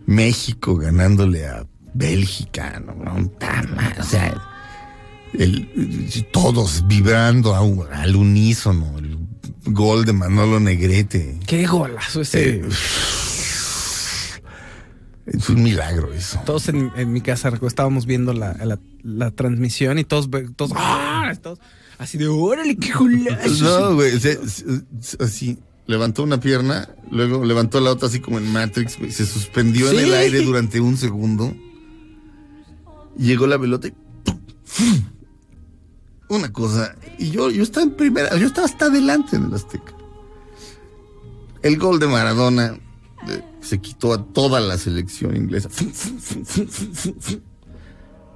México 0.05 0.75
ganándole 0.77 1.45
a 1.47 1.65
Bélgica, 1.93 2.81
no, 2.85 2.95
mal, 2.95 3.95
o 3.99 4.03
sea, 4.03 4.33
el- 5.33 6.09
todos 6.31 6.85
vibrando 6.87 7.53
a 7.55 7.59
al 8.01 8.15
unísono, 8.15 8.97
el 8.97 9.17
gol 9.65 10.05
de 10.05 10.13
Manolo 10.13 10.59
Negrete. 10.59 11.39
Qué 11.47 11.65
golazo 11.67 12.21
ese. 12.21 12.57
Eh, 12.57 12.65
es 15.25 15.49
un 15.49 15.63
milagro 15.63 16.11
eso. 16.13 16.41
Todos 16.45 16.67
en, 16.69 16.91
en 16.97 17.13
mi 17.13 17.21
casa 17.21 17.51
estábamos 17.67 18.05
viendo 18.05 18.33
la, 18.33 18.53
la- 18.63 18.79
la 19.03 19.31
transmisión 19.31 19.97
y 19.99 20.03
todos, 20.03 20.29
todos, 20.55 20.71
¡ah! 20.75 21.33
todos 21.41 21.59
así 21.97 22.17
de 22.17 22.27
órale, 22.27 22.75
qué 22.75 22.91
golazo. 22.91 23.63
No, 23.89 23.95
güey, 23.95 24.11
así, 25.19 25.57
levantó 25.87 26.23
una 26.23 26.39
pierna, 26.39 26.89
luego 27.09 27.45
levantó 27.45 27.79
la 27.79 27.91
otra 27.91 28.09
así 28.09 28.19
como 28.19 28.37
en 28.37 28.51
Matrix, 28.51 28.97
güey, 28.99 29.11
se 29.11 29.25
suspendió 29.25 29.89
en 29.91 29.99
el 29.99 30.13
aire 30.13 30.41
durante 30.41 30.81
un 30.81 30.97
segundo, 30.97 31.55
llegó 33.17 33.47
la 33.47 33.59
pelota 33.59 33.87
y 33.87 33.91
¡pum! 33.91 34.39
una 36.29 36.51
cosa, 36.51 36.95
y 37.17 37.31
yo, 37.31 37.49
yo 37.51 37.63
estaba 37.63 37.85
en 37.85 37.91
primera, 37.91 38.35
yo 38.37 38.47
estaba 38.47 38.65
hasta 38.65 38.85
adelante 38.85 39.35
en 39.35 39.45
el 39.45 39.53
Azteca. 39.53 39.93
El 41.61 41.77
gol 41.77 41.99
de 41.99 42.07
Maradona 42.07 42.77
eh, 43.29 43.41
se 43.61 43.79
quitó 43.79 44.13
a 44.13 44.25
toda 44.25 44.59
la 44.59 44.77
selección 44.77 45.35
inglesa. 45.35 45.69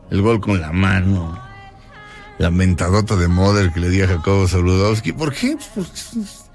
El 0.10 0.22
gol 0.22 0.40
con 0.40 0.62
la 0.62 0.72
mano. 0.72 1.38
La 2.38 2.52
mentadota 2.52 3.16
de 3.16 3.28
Mother 3.28 3.74
que 3.74 3.80
le 3.80 3.90
di 3.90 4.02
a 4.02 4.08
Jacobo 4.08 4.48
Saludowski. 4.48 5.12
¿Por 5.12 5.34
qué? 5.34 5.58
Pues, 5.74 5.88
pues, 6.14 6.46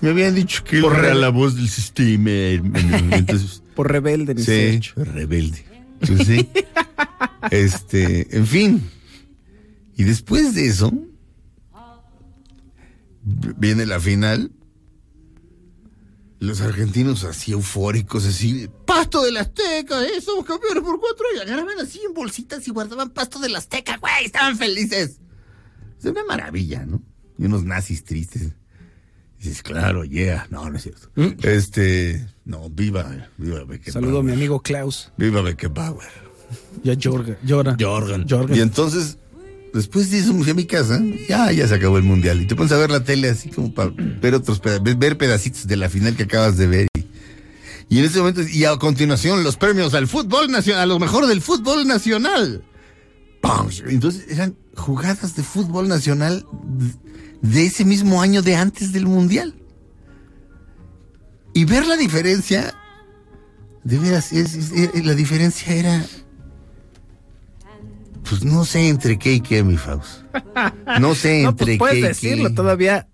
me 0.00 0.10
habían 0.10 0.34
dicho 0.34 0.62
que 0.62 0.80
Por 0.80 1.02
la 1.02 1.30
voz 1.30 1.56
del 1.56 1.68
sistema. 1.68 2.30
Entonces, 2.30 3.62
Por 3.74 3.90
rebelde, 3.90 4.36
sí, 4.36 4.80
rebelde. 4.96 5.69
Pues 6.06 6.26
sí. 6.26 6.48
este, 7.50 8.36
en 8.36 8.46
fin. 8.46 8.90
Y 9.96 10.04
después 10.04 10.54
de 10.54 10.66
eso, 10.66 10.92
viene 13.22 13.86
la 13.86 14.00
final. 14.00 14.52
Los 16.38 16.62
argentinos 16.62 17.24
así 17.24 17.52
eufóricos, 17.52 18.24
así, 18.24 18.66
pasto 18.86 19.22
del 19.22 19.36
Azteca, 19.36 20.02
eh, 20.06 20.22
somos 20.22 20.46
campeones 20.46 20.82
por 20.82 20.98
cuatro 20.98 21.26
y 21.36 21.38
agarraban 21.38 21.78
así 21.78 22.00
en 22.02 22.14
bolsitas 22.14 22.66
y 22.66 22.70
guardaban 22.70 23.10
pasto 23.10 23.38
del 23.40 23.54
Azteca, 23.56 23.98
güey, 23.98 24.24
estaban 24.24 24.56
felices. 24.56 25.20
Es 25.98 26.04
una 26.06 26.24
maravilla, 26.24 26.86
¿no? 26.86 27.02
Y 27.36 27.44
unos 27.44 27.64
nazis 27.64 28.04
tristes. 28.04 28.54
Dices, 29.40 29.62
claro, 29.62 30.04
yeah. 30.04 30.46
No, 30.50 30.68
no 30.68 30.76
es 30.76 30.82
cierto. 30.82 31.08
Este, 31.42 32.26
no, 32.44 32.68
viva, 32.68 33.28
viva 33.38 33.60
Beckenbauer. 33.60 33.92
Saludo 33.92 34.18
a 34.18 34.22
mi 34.22 34.32
amigo 34.32 34.60
Klaus. 34.60 35.10
Viva 35.16 35.40
Beckenbauer. 35.40 36.08
Ya 36.82 36.92
llora. 36.92 37.38
Jorgen. 37.78 38.26
Jorgen. 38.28 38.56
Y 38.56 38.60
entonces, 38.60 39.16
después 39.72 40.10
de 40.10 40.20
me 40.34 40.42
fui 40.42 40.50
a 40.50 40.54
mi 40.54 40.66
casa, 40.66 41.00
ya, 41.26 41.50
ya 41.52 41.66
se 41.66 41.74
acabó 41.74 41.96
el 41.96 42.04
mundial. 42.04 42.42
Y 42.42 42.46
te 42.46 42.54
pones 42.54 42.72
a 42.72 42.76
ver 42.76 42.90
la 42.90 43.02
tele 43.02 43.30
así 43.30 43.48
como 43.48 43.72
para 43.72 43.90
ver 43.96 44.34
otros 44.34 44.60
ver 44.60 45.16
pedacitos 45.16 45.66
de 45.66 45.76
la 45.76 45.88
final 45.88 46.16
que 46.16 46.24
acabas 46.24 46.58
de 46.58 46.66
ver. 46.66 46.88
Y, 46.94 47.06
y 47.88 47.98
en 47.98 48.04
ese 48.04 48.18
momento, 48.18 48.42
y 48.42 48.64
a 48.66 48.76
continuación, 48.76 49.42
los 49.42 49.56
premios 49.56 49.94
al 49.94 50.06
fútbol 50.06 50.50
nacional, 50.50 50.82
a 50.82 50.86
lo 50.86 50.98
mejor 50.98 51.26
del 51.26 51.40
fútbol 51.40 51.86
nacional. 51.86 52.62
¡Pam! 53.40 53.68
Entonces 53.86 54.26
eran 54.28 54.54
jugadas 54.76 55.34
de 55.34 55.42
fútbol 55.42 55.88
nacional 55.88 56.44
de 57.42 57.66
ese 57.66 57.84
mismo 57.84 58.20
año 58.22 58.42
de 58.42 58.56
antes 58.56 58.92
del 58.92 59.06
mundial. 59.06 59.54
Y 61.54 61.64
ver 61.64 61.86
la 61.86 61.96
diferencia, 61.96 62.74
de 63.84 63.98
veras, 63.98 64.32
es- 64.32 64.54
es- 64.54 64.72
es- 64.72 65.04
la 65.04 65.14
diferencia 65.14 65.74
era 65.74 66.04
pues 68.28 68.44
no 68.44 68.64
sé 68.64 68.88
entre 68.88 69.18
qué 69.18 69.34
y 69.34 69.40
qué, 69.40 69.64
mi 69.64 69.76
Faust. 69.76 70.22
No 71.00 71.14
sé 71.14 71.42
No, 71.42 71.48
entre 71.50 71.76
pues 71.76 71.78
puedes 71.78 71.94
qué 71.94 71.98
y 71.98 72.02
decirlo, 72.30 72.48
qué. 72.50 72.54
todavía 72.54 73.08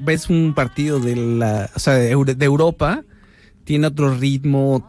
ves 0.00 0.28
un 0.28 0.52
partido 0.54 0.98
de 1.00 1.16
la, 1.16 1.70
o 1.74 1.78
sea, 1.78 1.94
de, 1.94 2.10
Euro- 2.10 2.34
de 2.34 2.44
Europa, 2.44 3.04
tiene 3.64 3.86
otro 3.86 4.14
ritmo, 4.14 4.86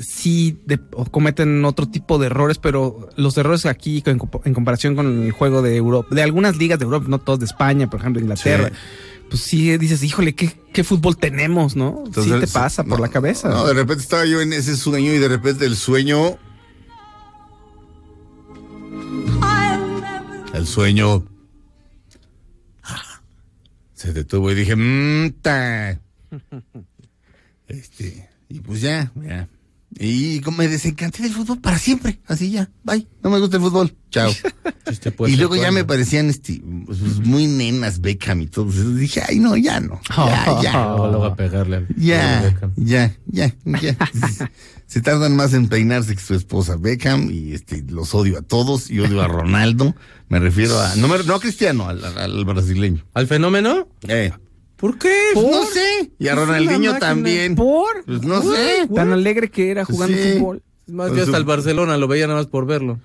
sí 0.00 0.58
de- 0.66 0.80
o 0.94 1.04
cometen 1.04 1.64
otro 1.64 1.86
tipo 1.86 2.18
de 2.18 2.26
errores, 2.26 2.58
pero 2.58 3.08
los 3.16 3.36
errores 3.38 3.66
aquí 3.66 4.02
en, 4.06 4.18
compa- 4.18 4.40
en 4.44 4.54
comparación 4.54 4.96
con 4.96 5.22
el 5.24 5.30
juego 5.32 5.62
de 5.62 5.76
Europa, 5.76 6.14
de 6.14 6.22
algunas 6.22 6.56
ligas 6.56 6.78
de 6.78 6.86
Europa, 6.86 7.06
no 7.08 7.18
todos 7.18 7.38
de 7.38 7.44
España, 7.46 7.88
por 7.88 8.00
ejemplo, 8.00 8.20
Inglaterra, 8.22 8.68
Sí. 8.70 8.74
pues 9.28 9.42
sí 9.42 9.76
dices, 9.78 10.02
híjole, 10.02 10.34
¿qué, 10.34 10.50
qué 10.72 10.82
fútbol 10.84 11.16
tenemos, 11.18 11.76
¿no? 11.76 12.02
Entonces, 12.06 12.32
sí 12.32 12.40
te 12.40 12.46
pasa 12.48 12.82
por 12.82 12.98
no, 12.98 13.04
la 13.06 13.10
cabeza. 13.10 13.48
No, 13.50 13.66
de 13.66 13.74
repente 13.74 14.02
estaba 14.02 14.24
yo 14.24 14.40
en 14.40 14.52
ese 14.54 14.76
sueño 14.76 15.12
y 15.12 15.18
de 15.18 15.28
repente 15.28 15.66
el 15.66 15.76
sueño. 15.76 16.38
El 20.52 20.66
sueño. 20.66 21.24
Se 23.94 24.12
detuvo 24.12 24.50
y 24.50 24.54
dije, 24.54 24.74
mmm. 24.76 25.30
Este, 27.68 28.28
y 28.48 28.58
pues 28.60 28.80
ya, 28.80 29.12
ya. 29.14 29.48
Y 29.98 30.40
como 30.40 30.58
me 30.58 30.68
desencanté 30.68 31.22
del 31.22 31.32
fútbol 31.32 31.58
para 31.60 31.78
siempre, 31.78 32.20
así 32.26 32.50
ya, 32.52 32.70
bye, 32.84 33.06
no 33.22 33.30
me 33.30 33.40
gusta 33.40 33.56
el 33.56 33.62
fútbol, 33.62 33.94
chao. 34.10 34.30
Y 35.28 35.36
luego 35.36 35.54
ya 35.56 35.70
me 35.70 35.84
parecían 35.84 36.28
este, 36.30 36.60
pues, 36.86 36.98
muy 37.24 37.46
nenas 37.46 38.00
Beckham 38.00 38.40
y 38.40 38.46
todo 38.48 38.70
eso. 38.70 38.90
Dije, 38.94 39.22
ay, 39.28 39.38
no, 39.38 39.56
ya 39.56 39.78
no, 39.80 40.00
ya, 40.16 40.60
ya. 40.62 40.72
Luego, 40.88 41.08
luego 41.10 41.24
a 41.26 41.36
pegarle 41.36 41.76
al- 41.76 41.88
Ya, 41.96 42.56
ya, 42.76 43.14
ya, 43.26 43.54
ya. 43.64 43.96
Se 44.86 45.00
tardan 45.00 45.36
más 45.36 45.54
en 45.54 45.68
peinarse 45.68 46.14
que 46.16 46.20
su 46.22 46.34
esposa 46.34 46.76
Beckham 46.76 47.30
y 47.30 47.52
este 47.52 47.82
los 47.88 48.12
odio 48.14 48.38
a 48.38 48.42
todos 48.42 48.90
y 48.90 48.98
odio 49.00 49.22
a 49.22 49.28
Ronaldo. 49.28 49.94
Me 50.28 50.40
refiero 50.40 50.80
a 50.80 50.94
no, 50.96 51.06
no 51.06 51.34
a 51.34 51.40
Cristiano, 51.40 51.88
al, 51.88 52.04
al 52.04 52.44
brasileño. 52.44 53.04
¿Al 53.14 53.26
fenómeno? 53.28 53.86
Eh, 54.08 54.32
¿Por 54.80 54.98
qué? 54.98 55.12
pues 55.34 55.46
no 55.46 55.64
sé. 55.66 56.10
Y 56.18 56.28
a 56.28 56.34
Ronaldinho 56.34 56.98
también. 56.98 57.54
¿Por? 57.54 58.04
Pues 58.06 58.22
no 58.22 58.40
sé. 58.42 58.88
Tan 58.94 59.12
alegre 59.12 59.50
que 59.50 59.70
era 59.70 59.84
jugando 59.84 60.16
Sí. 60.16 60.32
fútbol. 60.38 60.62
Es 60.88 60.94
más, 60.94 61.08
Con 61.08 61.16
yo 61.18 61.22
hasta 61.22 61.32
su- 61.36 61.38
el 61.38 61.44
Barcelona 61.44 61.96
lo 61.98 62.08
veía 62.08 62.26
nada 62.26 62.38
más 62.40 62.46
por 62.46 62.66
verlo. 62.66 62.98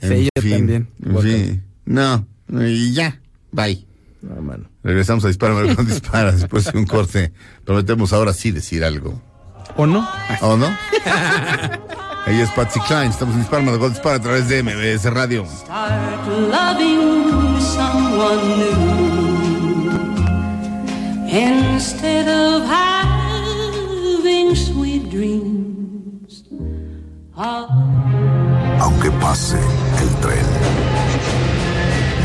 Sí, 0.00 0.28
yo 0.34 0.42
fin, 0.42 0.52
también. 0.58 0.88
en 1.04 1.18
fin. 1.20 1.62
No, 1.84 2.26
y 2.66 2.92
ya, 2.92 3.20
bye. 3.52 3.84
No, 4.22 4.40
mano. 4.42 4.64
Regresamos 4.82 5.24
a 5.24 5.28
Dispara, 5.28 5.54
Maricón 5.54 5.86
Dispara 5.88 6.32
después 6.32 6.64
de 6.72 6.78
un 6.78 6.86
corte. 6.86 7.32
Prometemos 7.64 8.12
ahora 8.12 8.32
sí 8.32 8.50
decir 8.50 8.82
algo. 8.84 9.20
¿O 9.76 9.86
no? 9.86 10.08
¿O 10.40 10.56
no? 10.56 10.66
Ahí 12.26 12.40
es 12.40 12.50
Patsy 12.50 12.80
Klein. 12.80 13.10
Estamos 13.10 13.34
en 13.34 13.40
Dispara, 13.42 13.62
Maricón 13.62 13.90
Dispara 13.92 14.16
a 14.16 14.20
través 14.20 14.48
de 14.48 14.62
MBS 14.62 15.10
Radio. 15.10 15.46
Start 15.46 16.26
loving 16.26 17.60
someone 17.60 18.56
new 18.56 19.27
instead 21.28 22.26
of 22.26 22.66
having 22.66 24.54
sweet 24.56 25.10
dreams. 25.10 26.44
Aunque 28.80 29.10
pase 29.20 29.58
el 30.00 30.08
tren, 30.20 30.46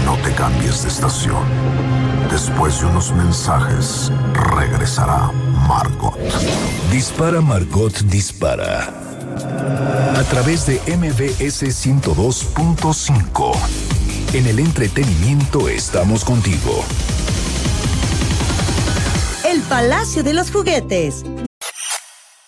no 0.05 0.15
te 0.17 0.31
cambies 0.33 0.83
de 0.83 0.89
estación. 0.89 1.43
Después 2.31 2.79
de 2.79 2.87
unos 2.87 3.11
mensajes, 3.11 4.11
regresará 4.55 5.31
Margot. 5.67 6.17
Dispara 6.91 7.41
Margot 7.41 7.93
Dispara. 8.05 8.89
A 10.15 10.23
través 10.29 10.65
de 10.65 10.79
MBS 10.97 11.63
102.5. 11.63 13.53
En 14.33 14.47
el 14.47 14.59
entretenimiento 14.59 15.69
estamos 15.69 16.23
contigo. 16.23 16.83
El 19.53 19.61
Palacio 19.61 20.23
de 20.23 20.33
los 20.33 20.49
Juguetes. 20.49 21.23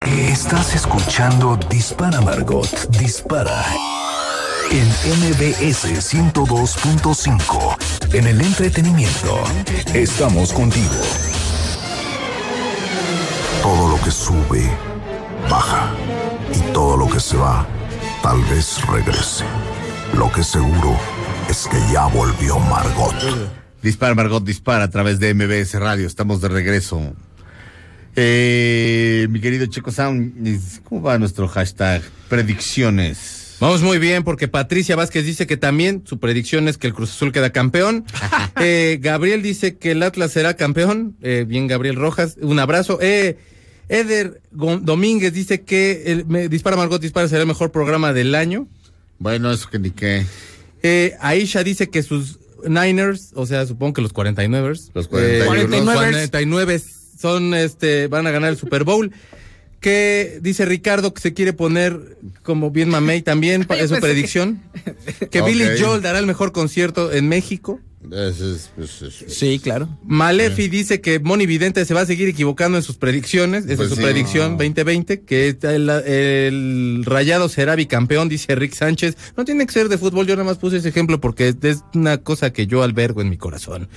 Estás 0.02 0.74
escuchando 0.74 1.56
Dispara 1.70 2.20
Margot 2.20 2.68
Dispara. 2.98 3.64
En 4.72 4.88
MBS 4.88 5.86
102.5. 5.86 7.78
En 8.12 8.26
el 8.26 8.42
entretenimiento 8.42 9.40
estamos 9.94 10.52
contigo. 10.52 10.96
Todo 13.62 13.90
lo 13.90 14.02
que 14.04 14.10
sube, 14.10 14.68
baja. 15.48 15.92
Y 16.56 16.60
todo 16.74 16.98
lo 16.98 17.08
que 17.08 17.20
se 17.20 17.38
va, 17.38 17.68
tal 18.24 18.42
vez 18.46 18.84
regrese. 18.88 19.46
Lo 20.16 20.32
que 20.32 20.44
seguro 20.44 20.98
es 21.48 21.68
que 21.68 21.78
ya 21.94 22.08
volvió 22.08 22.58
Margot. 22.58 23.14
Dispara, 23.86 24.16
Margot, 24.16 24.44
dispara 24.44 24.86
a 24.86 24.90
través 24.90 25.20
de 25.20 25.32
MBS 25.36 25.76
Radio. 25.76 26.08
Estamos 26.08 26.42
de 26.42 26.48
regreso. 26.50 27.14
Eh, 28.16 29.28
mi 29.30 29.40
querido 29.40 29.68
Checo 29.68 29.92
Sound, 29.92 30.82
¿cómo 30.86 31.04
va 31.04 31.20
nuestro 31.20 31.48
hashtag? 31.48 32.02
Predicciones. 32.28 33.58
Vamos 33.60 33.84
muy 33.84 34.00
bien 34.00 34.24
porque 34.24 34.48
Patricia 34.48 34.96
Vázquez 34.96 35.24
dice 35.24 35.46
que 35.46 35.56
también 35.56 36.02
su 36.04 36.18
predicción 36.20 36.68
es 36.68 36.80
que 36.80 36.88
el 36.88 36.96
Cruz 36.96 37.12
Azul 37.12 37.32
queda 37.32 37.52
campeón. 37.52 38.06
Eh, 38.60 38.98
Gabriel 39.02 39.44
dice 39.44 39.76
que 39.78 39.92
el 39.92 40.02
Atlas 40.02 40.32
será 40.32 40.56
campeón. 40.56 41.16
Eh, 41.22 41.46
bien, 41.48 41.68
Gabriel 41.68 41.98
Rojas, 41.98 42.38
un 42.42 42.58
abrazo. 42.58 42.98
Eh, 43.02 43.38
Eder 43.90 44.42
Domínguez 44.52 45.32
dice 45.34 45.62
que 45.62 46.04
el, 46.08 46.26
me- 46.26 46.48
Dispara 46.48 46.76
Margot 46.78 47.00
Dispara 47.02 47.28
será 47.28 47.42
el 47.42 47.48
mejor 47.48 47.72
programa 47.72 48.14
del 48.14 48.34
año. 48.34 48.68
Bueno, 49.20 49.52
eso 49.52 49.70
que 49.70 49.78
ni 49.78 49.92
qué. 49.92 50.26
Eh, 50.82 51.16
Aisha 51.20 51.64
dice 51.64 51.90
que 51.90 52.02
sus 52.02 52.40
Niners, 52.68 53.32
o 53.36 53.46
sea, 53.46 53.66
supongo 53.66 53.94
que 53.94 54.02
los 54.02 54.14
49ers. 54.14 54.92
Los 54.94 55.08
41. 55.08 55.46
49 55.46 55.96
49 55.96 56.82
son, 57.18 57.54
este, 57.54 58.08
van 58.08 58.28
a 58.28 58.32
ganar 58.32 58.50
el 58.52 58.58
Super 58.58 58.84
Bowl. 58.84 59.12
Que 59.80 60.40
dice 60.42 60.66
Ricardo 60.66 61.14
que 61.14 61.22
se 61.22 61.34
quiere 61.34 61.54
poner 61.54 62.18
como 62.42 62.72
bien 62.72 62.90
mamey 62.90 63.22
también, 63.22 63.62
es 63.62 63.68
su 63.68 63.76
pensé 63.78 63.96
que- 63.96 64.02
predicción. 64.02 64.62
Que. 65.32 65.42
Billy 65.42 65.66
Joel 65.80 66.02
dará 66.02 66.18
el 66.20 66.26
mejor 66.26 66.52
concierto 66.52 67.12
en 67.12 67.28
México. 67.30 67.80
Pues, 68.10 68.70
Sí, 69.28 69.60
claro. 69.60 69.90
Malefi 70.04 70.68
dice 70.68 71.02
que 71.02 71.20
Moni 71.20 71.46
Vidente 71.46 71.84
se 71.86 71.94
va 71.94 72.02
a 72.02 72.06
seguir 72.06 72.28
equivocando 72.30 72.78
en 72.78 72.84
sus 72.84 72.98
predicciones. 72.98 73.66
Esa 73.66 73.76
Pues 73.78 73.88
es 73.88 73.90
su 73.90 73.96
sí. 73.96 74.02
predicción 74.04 74.52
2020. 74.58 75.22
Que 75.22 75.58
el, 75.62 75.90
el 75.90 77.04
Rayado 77.06 77.50
será 77.50 77.76
bicampeón, 77.76 78.30
dice 78.30 78.56
Rick 78.56 78.74
Sánchez. 78.74 79.18
No 79.38 79.46
tiene 79.46 79.66
que 79.66 79.74
ser 79.74 79.90
de 79.90 79.98
fútbol. 79.98 80.28
Yo 80.28 80.36
nada 80.36 80.46
más 80.48 80.58
puse 80.58 80.78
ese 80.78 80.90
ejemplo 80.90 81.20
porque 81.20 81.54
es 81.62 81.84
una 81.94 82.18
cosa 82.18 82.52
que 82.54 82.68
yo 82.68 82.84
albergo 82.84 83.22
en 83.22 83.30
mi 83.30 83.38
corazón. 83.38 83.88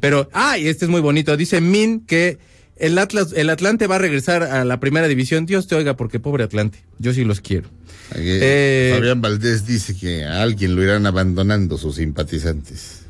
Pero, 0.00 0.28
ah, 0.32 0.58
y 0.58 0.68
este 0.68 0.84
es 0.84 0.90
muy 0.90 1.00
bonito. 1.00 1.36
Dice 1.36 1.60
Min 1.60 2.00
que 2.00 2.38
el 2.76 2.98
Atlas, 2.98 3.32
el 3.34 3.48
Atlante 3.50 3.86
va 3.86 3.96
a 3.96 3.98
regresar 3.98 4.42
a 4.42 4.64
la 4.64 4.80
primera 4.80 5.08
división. 5.08 5.46
Dios 5.46 5.66
te 5.66 5.74
oiga, 5.74 5.96
porque 5.96 6.20
pobre 6.20 6.44
Atlante. 6.44 6.78
Yo 6.98 7.12
sí 7.14 7.24
los 7.24 7.40
quiero. 7.40 7.68
Aquí, 8.10 8.20
Eh, 8.24 8.92
Fabián 8.94 9.20
Valdés 9.20 9.66
dice 9.66 9.96
que 9.96 10.24
a 10.24 10.42
alguien 10.42 10.76
lo 10.76 10.82
irán 10.84 11.06
abandonando 11.06 11.78
sus 11.78 11.96
simpatizantes. 11.96 13.05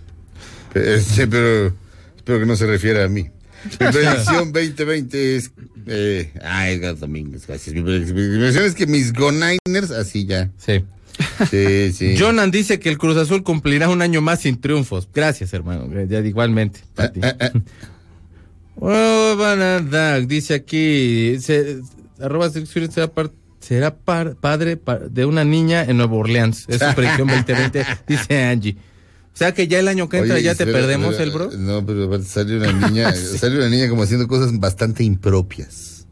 Este, 0.79 1.27
pero 1.27 1.75
espero 2.17 2.41
que 2.41 2.47
no 2.47 2.57
se 2.57 2.67
refiera 2.67 3.05
a 3.05 3.09
mí. 3.09 3.23
Mi 3.81 3.87
predicción 3.87 4.53
2020 4.53 5.37
es. 5.37 5.51
Eh, 5.89 6.33
ah, 6.43 6.69
Edgar 6.69 6.97
Domínguez, 6.99 7.47
gracias. 7.47 7.75
Mi 7.75 7.83
predic- 7.83 8.13
mi 8.13 8.39
predicción 8.39 8.65
es 8.65 8.75
que 8.75 8.87
mis 8.87 9.13
Go 9.13 9.31
Niners, 9.33 9.91
así 9.91 10.27
ya. 10.27 10.51
Sí. 10.59 10.85
Sí, 11.51 11.93
sí. 11.93 12.17
Jonan 12.19 12.51
dice 12.51 12.79
que 12.79 12.89
el 12.91 12.99
Cruz 12.99 13.17
Azul 13.17 13.43
cumplirá 13.43 13.89
un 13.89 14.03
año 14.03 14.21
más 14.21 14.41
sin 14.43 14.61
triunfos. 14.61 15.09
Gracias, 15.15 15.53
hermano. 15.53 15.89
Ya 16.05 16.21
igualmente. 16.21 16.81
para 16.95 17.13
ti. 17.13 17.21
Ah, 17.23 17.37
ah, 17.41 17.51
ah. 17.55 17.61
Oh, 18.79 19.35
dice 20.27 20.53
aquí, 20.55 21.39
se, 21.41 21.79
arroba 22.21 22.51
será, 22.51 23.07
par- 23.09 23.33
será 23.59 23.95
par- 23.97 24.37
padre 24.37 24.77
pa- 24.77 24.99
de 24.99 25.25
una 25.25 25.45
niña 25.45 25.83
en 25.85 25.97
Nueva 25.97 26.17
Orleans. 26.17 26.67
Es 26.69 26.81
su 26.81 26.95
predicción 26.95 27.29
2020, 27.29 27.87
dice 28.07 28.45
Angie. 28.45 28.77
O 29.37 29.39
sea 29.39 29.53
que 29.53 29.69
ya 29.69 29.79
el 29.81 29.87
año 29.89 30.09
que 30.09 30.17
entra 30.17 30.37
Oye, 30.37 30.45
ya 30.45 30.55
te 30.55 30.65
pero- 30.65 30.79
perdemos 30.79 31.15
pero- 31.17 31.25
el 31.25 31.31
bro. 31.31 31.51
No, 31.59 31.85
pero 31.85 32.23
salió 32.23 32.57
una 32.57 32.73
niña, 32.89 33.13
salió 33.15 33.59
una 33.59 33.69
niña 33.69 33.87
como 33.91 34.03
haciendo 34.03 34.27
cosas 34.29 34.59
bastante 34.59 35.05
impropias. 35.05 36.07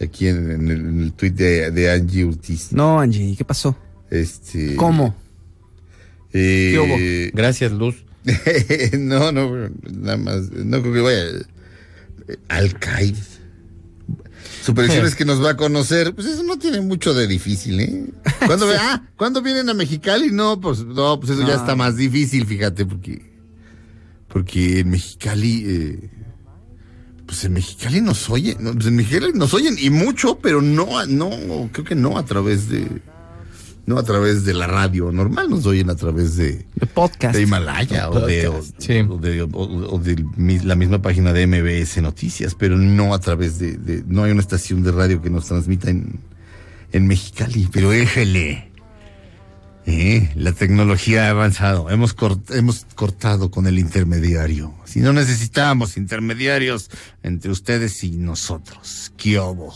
Aquí 0.00 0.28
en, 0.28 0.50
en 0.52 0.68
el, 0.70 0.80
en 0.80 1.12
el 1.20 1.34
de, 1.34 1.72
de 1.72 1.90
Angie 1.90 2.24
Ortiz. 2.24 2.72
No, 2.72 3.00
Angie, 3.00 3.34
¿qué 3.36 3.44
pasó? 3.44 3.76
Este. 4.08 4.76
¿Cómo? 4.76 5.16
eh, 6.32 6.70
¿Qué 6.72 6.78
hubo? 6.78 7.36
Gracias, 7.36 7.72
Luz. 7.72 7.96
no, 8.98 9.32
no, 9.32 9.68
nada 9.90 10.16
más. 10.16 10.50
No 10.52 10.80
creo 10.80 10.94
que 10.94 11.00
vaya. 11.00 11.24
eh, 12.28 12.36
Al-Qaeda. 12.48 13.18
Su 14.62 14.74
predicción 14.74 15.06
es 15.06 15.14
que 15.14 15.24
nos 15.24 15.42
va 15.42 15.50
a 15.50 15.56
conocer. 15.56 16.14
Pues 16.14 16.26
eso 16.26 16.42
no 16.42 16.58
tiene 16.58 16.80
mucho 16.80 17.14
de 17.14 17.26
difícil, 17.26 17.80
¿eh? 17.80 18.06
¿Cuándo, 18.46 18.66
ve- 18.68 18.76
ah, 18.78 19.02
¿cuándo 19.16 19.40
vienen 19.42 19.68
a 19.70 19.74
Mexicali? 19.74 20.30
No, 20.30 20.60
pues, 20.60 20.84
no, 20.84 21.18
pues 21.18 21.32
eso 21.32 21.46
ya 21.46 21.54
está 21.54 21.74
más 21.76 21.96
difícil, 21.96 22.46
fíjate, 22.46 22.84
porque. 22.86 23.30
Porque 24.28 24.80
en 24.80 24.90
Mexicali. 24.90 25.64
eh, 25.66 26.10
pues 27.26 27.44
en 27.44 27.52
Mexicali 27.52 28.00
nos 28.00 28.28
oyen. 28.28 28.58
pues 28.74 28.86
en 28.86 28.96
Mexicali 28.96 29.32
nos 29.34 29.54
oyen 29.54 29.76
y 29.78 29.88
mucho, 29.90 30.38
pero 30.40 30.60
no, 30.60 31.06
no, 31.06 31.30
creo 31.72 31.84
que 31.84 31.94
no 31.94 32.18
a 32.18 32.24
través 32.24 32.68
de. 32.68 32.86
No 33.86 33.98
a 33.98 34.02
través 34.04 34.44
de 34.44 34.54
la 34.54 34.66
radio 34.68 35.10
normal, 35.10 35.50
nos 35.50 35.66
oyen 35.66 35.90
a 35.90 35.96
través 35.96 36.36
de 36.36 36.64
De 36.76 36.86
podcast. 36.86 37.34
de 37.34 37.42
Himalaya 37.42 38.08
o 38.10 38.20
de, 38.26 38.46
o, 38.48 38.52
Podcast, 38.52 38.74
sí. 38.78 38.98
o 39.00 39.16
de, 39.16 39.42
o- 39.42 39.48
o 39.52 39.98
de 39.98 40.24
mi- 40.36 40.60
la 40.60 40.76
misma 40.76 41.02
página 41.02 41.32
de 41.32 41.46
MBS 41.46 42.00
Noticias, 42.00 42.54
pero 42.54 42.76
no 42.76 43.14
a 43.14 43.18
través 43.18 43.58
de, 43.58 43.76
de- 43.78 44.04
no 44.06 44.22
hay 44.22 44.30
una 44.32 44.42
estación 44.42 44.82
de 44.84 44.92
radio 44.92 45.20
que 45.20 45.30
nos 45.30 45.46
transmita 45.46 45.90
en, 45.90 46.20
en 46.92 47.06
Mexicali, 47.08 47.68
pero 47.72 47.92
éjele. 47.92 48.68
Eh, 49.86 50.30
la 50.36 50.52
tecnología 50.52 51.26
ha 51.26 51.30
avanzado, 51.30 51.90
hemos, 51.90 52.14
cort- 52.14 52.54
hemos 52.54 52.86
cortado 52.94 53.50
con 53.50 53.66
el 53.66 53.78
intermediario. 53.78 54.74
Si 54.84 55.00
no 55.00 55.12
necesitamos 55.12 55.96
intermediarios 55.96 56.90
entre 57.24 57.50
ustedes 57.50 58.04
y 58.04 58.10
nosotros, 58.12 59.10
¿qué 59.16 59.40
hubo? 59.40 59.72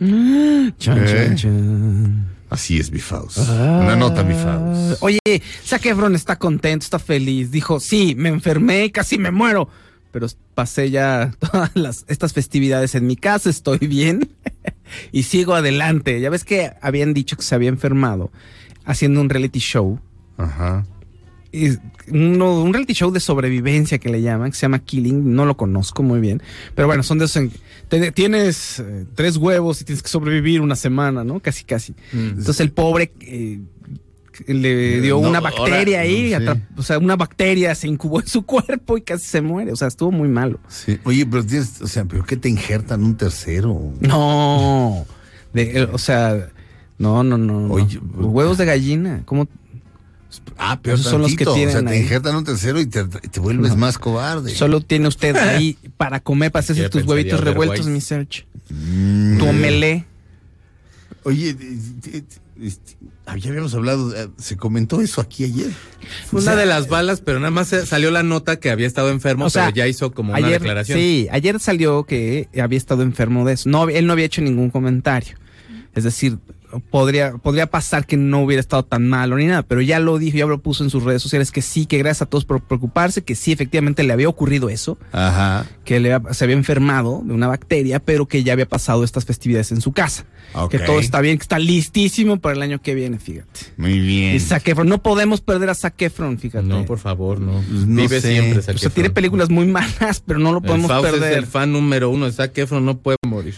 Chan, 0.00 0.74
chan, 0.78 0.98
¿Eh? 1.06 1.32
chan. 1.36 2.35
Así 2.48 2.78
es, 2.78 2.90
mi 2.92 3.00
Faust. 3.00 3.38
Una 3.38 3.96
nota, 3.96 4.22
mi 4.22 4.34
Faust. 4.34 5.02
Oye, 5.02 5.18
Zac 5.64 5.84
Efron 5.86 6.14
está 6.14 6.38
contento, 6.38 6.84
está 6.84 6.98
feliz. 6.98 7.50
Dijo, 7.50 7.80
sí, 7.80 8.14
me 8.16 8.28
enfermé, 8.28 8.92
casi 8.92 9.18
me 9.18 9.30
muero. 9.30 9.68
Pero 10.12 10.28
pasé 10.54 10.90
ya 10.90 11.32
todas 11.38 11.70
las, 11.74 12.04
estas 12.08 12.32
festividades 12.32 12.94
en 12.94 13.06
mi 13.06 13.16
casa, 13.16 13.50
estoy 13.50 13.78
bien 13.78 14.30
y 15.12 15.24
sigo 15.24 15.54
adelante. 15.54 16.20
Ya 16.20 16.30
ves 16.30 16.44
que 16.44 16.72
habían 16.80 17.14
dicho 17.14 17.36
que 17.36 17.42
se 17.42 17.54
había 17.54 17.68
enfermado 17.68 18.30
haciendo 18.84 19.20
un 19.20 19.28
reality 19.28 19.58
show. 19.58 20.00
Ajá. 20.38 20.86
Uno- 22.08 22.62
un 22.62 22.72
reality 22.72 22.92
show 22.92 23.10
de 23.10 23.18
sobrevivencia 23.20 23.98
que 23.98 24.08
le 24.08 24.22
llaman, 24.22 24.50
que 24.50 24.56
se 24.56 24.62
llama 24.62 24.78
Killing, 24.78 25.34
no 25.34 25.44
lo 25.44 25.56
conozco 25.56 26.02
muy 26.02 26.20
bien, 26.20 26.40
pero 26.74 26.86
bueno, 26.86 27.02
son 27.02 27.18
de 27.18 27.24
esos 27.24 27.36
en- 27.36 27.52
te- 27.88 28.12
tienes 28.12 28.78
eh, 28.80 29.06
tres 29.14 29.36
huevos 29.36 29.80
y 29.80 29.84
tienes 29.84 30.02
que 30.02 30.08
sobrevivir 30.08 30.60
una 30.60 30.76
semana, 30.76 31.24
¿no? 31.24 31.40
Casi, 31.40 31.64
casi. 31.64 31.94
Entonces 32.12 32.60
el 32.60 32.70
pobre 32.70 33.12
eh, 33.20 33.60
le 34.48 35.00
dio 35.00 35.14
No, 35.20 35.28
una 35.30 35.38
ahora, 35.38 35.50
bacteria 35.50 36.00
ahí, 36.00 36.34
no 36.40 36.56
o 36.76 36.82
sea, 36.82 36.98
una 36.98 37.16
bacteria 37.16 37.74
se 37.74 37.88
incubó 37.88 38.20
en 38.20 38.26
su 38.26 38.42
cuerpo 38.42 38.98
y 38.98 39.00
casi 39.00 39.24
se 39.26 39.40
muere, 39.40 39.72
o 39.72 39.76
sea, 39.76 39.88
estuvo 39.88 40.10
muy 40.12 40.28
malo. 40.28 40.60
Sí. 40.68 40.98
Oye, 41.04 41.24
pero 41.26 41.44
tienes, 41.44 41.80
o 41.80 41.86
sea, 41.86 42.04
¿pero 42.04 42.22
qué 42.24 42.36
te 42.36 42.48
injertan 42.48 43.02
un 43.02 43.16
tercero? 43.16 43.92
No, 44.00 45.06
de- 45.54 45.78
eh, 45.80 45.88
o 45.90 45.98
sea, 45.98 46.50
no, 46.98 47.22
no, 47.24 47.38
no, 47.38 47.66
huevos 47.66 48.58
de 48.58 48.64
gallina, 48.66 49.22
¿cómo? 49.24 49.48
Ah, 50.58 50.78
pero 50.82 50.96
Esos 50.96 51.10
son 51.10 51.22
los 51.22 51.34
que 51.34 51.44
O 51.44 51.54
sea, 51.54 51.54
tienen 51.54 51.84
te 51.86 51.92
ahí. 51.92 52.00
injertan 52.02 52.36
un 52.36 52.44
tercero 52.44 52.80
y 52.80 52.86
te, 52.86 53.04
te 53.04 53.40
vuelves 53.40 53.70
No. 53.72 53.76
más 53.76 53.98
cobarde. 53.98 54.54
Solo 54.54 54.80
tiene 54.80 55.08
usted 55.08 55.36
ahí 55.36 55.76
para 55.96 56.20
comer, 56.20 56.50
para 56.50 56.60
hacerse 56.60 56.88
tus 56.88 57.04
huevitos 57.04 57.40
revueltos, 57.40 57.86
mi 57.86 58.00
search. 58.00 58.46
Mm. 58.70 59.38
Tu 59.38 59.46
omelé. 59.46 60.04
Oye, 61.24 61.56
este, 62.62 62.96
ah, 63.26 63.36
ya 63.36 63.50
habíamos 63.50 63.74
hablado, 63.74 64.14
eh, 64.14 64.28
se 64.38 64.56
comentó 64.56 65.00
eso 65.00 65.20
aquí 65.20 65.44
ayer. 65.44 65.70
Una 66.32 66.54
de 66.54 66.66
las 66.66 66.88
balas, 66.88 67.20
pero 67.20 67.38
nada 67.40 67.50
más 67.50 67.68
salió 67.84 68.10
la 68.10 68.22
nota 68.22 68.56
que 68.60 68.70
había 68.70 68.86
estado 68.86 69.10
enfermo, 69.10 69.46
O 69.46 69.50
sea, 69.50 69.64
pero 69.66 69.76
ya 69.76 69.88
hizo 69.88 70.12
como 70.12 70.30
una 70.34 70.38
ayer, 70.46 70.60
declaración. 70.60 70.98
Sí, 70.98 71.26
ayer 71.32 71.58
salió 71.60 72.04
que 72.04 72.48
había 72.62 72.78
estado 72.78 73.02
enfermo 73.02 73.44
de 73.44 73.54
eso. 73.54 73.68
No, 73.68 73.88
él 73.88 74.06
no 74.06 74.12
había 74.12 74.26
hecho 74.26 74.40
ningún 74.40 74.70
comentario. 74.70 75.36
Es 75.94 76.04
decir, 76.04 76.38
podría, 76.90 77.32
podría 77.38 77.66
pasar 77.66 78.06
que 78.06 78.16
no 78.16 78.42
hubiera 78.42 78.60
estado 78.60 78.84
tan 78.84 79.08
malo 79.08 79.36
ni 79.36 79.46
nada, 79.46 79.62
pero 79.62 79.80
ya 79.80 79.98
lo 80.00 80.18
dijo, 80.18 80.36
ya 80.38 80.46
lo 80.46 80.58
puso 80.58 80.84
en 80.84 80.90
sus 80.90 81.02
redes 81.04 81.22
sociales 81.22 81.52
que 81.52 81.62
sí, 81.62 81.86
que 81.86 81.98
gracias 81.98 82.22
a 82.22 82.26
todos 82.26 82.44
por 82.44 82.60
preocuparse, 82.62 83.22
que 83.22 83.34
sí, 83.34 83.52
efectivamente 83.52 84.02
le 84.02 84.12
había 84.12 84.28
ocurrido 84.28 84.68
eso, 84.68 84.98
Ajá. 85.12 85.66
que 85.84 86.00
le 86.00 86.12
había- 86.12 86.32
se 86.34 86.44
había 86.44 86.56
enfermado 86.56 87.22
de 87.24 87.32
una 87.32 87.46
bacteria, 87.48 88.00
pero 88.00 88.26
que 88.26 88.42
ya 88.42 88.52
había 88.52 88.68
pasado 88.68 89.04
estas 89.04 89.24
festividades 89.24 89.72
en 89.72 89.80
su 89.80 89.92
casa. 89.92 90.24
Que 90.70 90.78
todo 90.78 91.00
está 91.00 91.20
bien, 91.20 91.36
que 91.36 91.42
está 91.42 91.58
listísimo 91.58 92.38
para 92.40 92.54
el 92.56 92.62
año 92.62 92.80
que 92.80 92.94
viene, 92.94 93.18
fíjate. 93.18 93.60
Muy 93.76 93.98
bien. 93.98 94.34
Y 94.36 94.40
Zac 94.40 94.66
Efron, 94.68 94.88
no 94.88 95.02
podemos 95.02 95.40
perder 95.42 95.68
a 95.68 95.74
Zac 95.74 96.00
Efron, 96.00 96.38
fíjate. 96.38 96.66
No, 96.66 96.86
por 96.86 96.98
favor, 96.98 97.40
no. 97.40 97.52
Pues 97.68 97.86
no 97.86 98.02
Vive 98.02 98.20
sé. 98.20 98.32
siempre. 98.32 98.60
O 98.60 98.62
Zac 98.62 98.78
sea, 98.78 98.88
tiene 98.90 99.06
Efron. 99.08 99.14
películas 99.14 99.50
muy 99.50 99.66
malas, 99.66 100.22
pero 100.26 100.38
no 100.38 100.52
lo 100.52 100.58
El 100.58 100.64
podemos 100.64 100.88
Faust 100.90 101.06
es 101.08 101.12
perder. 101.20 101.38
el 101.38 101.46
fan 101.46 101.72
número 101.72 102.08
uno 102.08 102.24
de 102.26 102.32
Zac 102.32 102.56
Efron, 102.56 102.84
no 102.86 102.96
puede 102.96 103.18
morir. 103.26 103.54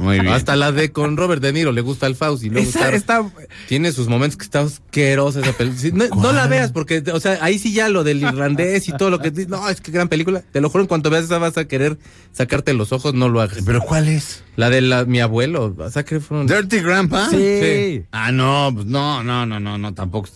Muy 0.00 0.20
bien. 0.20 0.32
Hasta 0.32 0.56
la 0.56 0.72
de 0.72 0.92
con 0.92 1.16
Robert 1.16 1.42
De 1.42 1.52
Niro 1.52 1.72
le 1.72 1.80
gusta 1.80 2.06
el 2.06 2.14
Faust 2.14 2.42
y 2.46 2.50
luego 2.50 2.68
Esa- 2.68 2.92
está- 2.94 3.20
está- 3.20 3.30
tiene 3.68 3.92
sus 3.92 4.08
momentos 4.08 4.36
que 4.36 4.44
está 4.44 4.60
asquerosa 4.60 5.40
esa 5.40 5.52
película. 5.52 5.80
Sí, 5.80 5.90
no, 5.92 6.06
no 6.22 6.32
la 6.32 6.46
veas 6.46 6.72
porque, 6.72 7.02
o 7.12 7.20
sea, 7.20 7.38
ahí 7.42 7.58
sí 7.58 7.72
ya 7.72 7.88
lo 7.88 8.04
del 8.04 8.22
irlandés 8.22 8.88
y 8.88 8.92
todo 8.96 9.10
lo 9.10 9.18
que... 9.18 9.30
No, 9.48 9.68
es 9.68 9.80
que 9.80 9.92
gran 9.92 10.08
película. 10.08 10.42
Te 10.52 10.60
lo 10.60 10.70
juro, 10.70 10.82
en 10.84 10.88
cuanto 10.88 11.10
veas 11.10 11.24
esa 11.24 11.38
vas 11.38 11.56
a 11.58 11.66
querer 11.66 11.98
sacarte 12.32 12.72
los 12.74 12.92
ojos, 12.92 13.14
no 13.14 13.28
lo 13.28 13.40
hagas. 13.40 13.58
¿Pero 13.64 13.80
cuál 13.82 14.08
es? 14.08 14.42
La 14.56 14.70
de 14.70 14.80
la, 14.80 15.04
mi 15.04 15.20
abuelo, 15.20 15.74
Zac 15.90 16.12
Efron. 16.12 16.46
Dirty 16.46 16.78
Grandpa. 16.80 17.28
Sí. 17.30 17.36
Sí. 17.36 18.02
Ah, 18.12 18.32
no, 18.32 18.70
pues 18.74 18.86
no, 18.86 19.22
no, 19.22 19.44
no, 19.46 19.60
no, 19.60 19.76
no, 19.78 19.94
tampoco. 19.94 20.28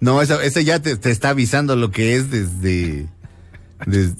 No, 0.00 0.22
esa, 0.22 0.42
esa 0.42 0.60
ya 0.62 0.80
te, 0.80 0.96
te 0.96 1.10
está 1.10 1.28
avisando 1.30 1.76
lo 1.76 1.90
que 1.90 2.16
es 2.16 2.30
desde, 2.30 2.86
Des- 2.96 3.06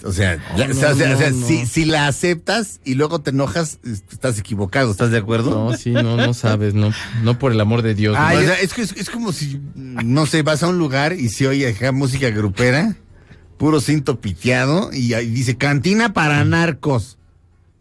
o 0.04 0.12
sea, 0.12 0.38
ya- 0.56 0.68
o 0.70 0.74
sea, 0.74 0.90
o 0.92 0.94
sea, 0.94 1.14
o 1.14 1.18
sea, 1.18 1.32
Si, 1.32 1.66
si 1.66 1.84
la 1.84 2.06
aceptas 2.06 2.80
y 2.84 2.94
luego 2.94 3.20
te 3.20 3.30
enojas, 3.30 3.78
es- 3.84 4.04
estás 4.10 4.38
equivocado, 4.38 4.90
¿estás 4.90 5.10
de 5.10 5.18
acuerdo? 5.18 5.50
No, 5.50 5.76
sí, 5.76 5.90
no, 5.90 6.16
no 6.16 6.34
sabes, 6.34 6.74
no, 6.74 6.92
no 7.22 7.38
por 7.38 7.52
el 7.52 7.60
amor 7.60 7.82
de 7.82 7.94
Dios. 7.94 8.16
Ay, 8.18 8.38
o 8.38 8.40
no. 8.40 8.46
sea, 8.46 8.60
es, 8.60 8.72
que 8.74 8.82
es, 8.82 8.92
es 8.92 9.10
como 9.10 9.32
si, 9.32 9.60
no 9.74 10.26
sé, 10.26 10.42
vas 10.42 10.62
a 10.62 10.68
un 10.68 10.78
lugar 10.78 11.12
y 11.12 11.28
se 11.28 11.46
oye 11.46 11.68
acá 11.68 11.92
música 11.92 12.30
grupera, 12.30 12.96
puro 13.58 13.80
cinto 13.80 14.20
piteado, 14.20 14.90
y 14.92 15.12
ahí 15.14 15.30
dice 15.30 15.56
cantina 15.56 16.12
para 16.12 16.44
narcos. 16.44 17.18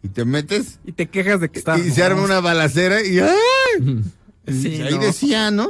Y 0.02 0.08
te 0.10 0.24
metes 0.26 0.80
Y 0.86 0.94
te 0.94 1.08
quejas 1.08 1.42
de 1.42 1.50
que 1.50 1.60
está. 1.60 1.78
y 1.78 1.92
se 1.92 2.04
arma 2.04 2.22
una 2.22 2.40
balacera 2.40 3.04
y 3.06 3.20
¡ay! 3.20 4.04
Sí, 4.48 4.70
Y 4.70 4.82
ahí 4.82 4.96
no. 4.96 5.02
decía, 5.02 5.52
¿no? 5.52 5.68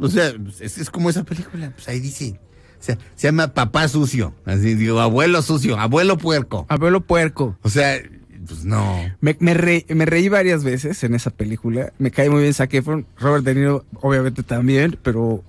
O 0.00 0.08
sea, 0.08 0.32
es, 0.60 0.78
es 0.78 0.88
como 0.90 1.10
esa 1.10 1.22
película, 1.24 1.70
pues 1.74 1.88
ahí 1.88 2.00
dice. 2.00 2.40
O 2.82 2.84
sea, 2.84 2.98
se 3.14 3.28
llama 3.28 3.54
Papá 3.54 3.86
Sucio. 3.86 4.34
Así 4.44 4.74
digo, 4.74 4.98
abuelo 5.00 5.40
sucio, 5.40 5.78
abuelo 5.78 6.18
puerco. 6.18 6.66
Abuelo 6.68 7.00
puerco. 7.02 7.56
O 7.62 7.70
sea, 7.70 7.96
pues 8.44 8.64
no. 8.64 8.98
Me, 9.20 9.36
me, 9.38 9.54
re- 9.54 9.86
me 9.88 10.04
reí 10.04 10.28
varias 10.28 10.64
veces 10.64 11.04
en 11.04 11.14
esa 11.14 11.30
película. 11.30 11.92
Me 11.98 12.10
cae 12.10 12.28
muy 12.28 12.40
bien 12.42 12.52
Zac 12.54 12.74
Efron. 12.74 13.06
Robert 13.20 13.44
De 13.44 13.54
Niro, 13.54 13.84
obviamente 14.00 14.42
también, 14.42 14.98
pero 15.00 15.44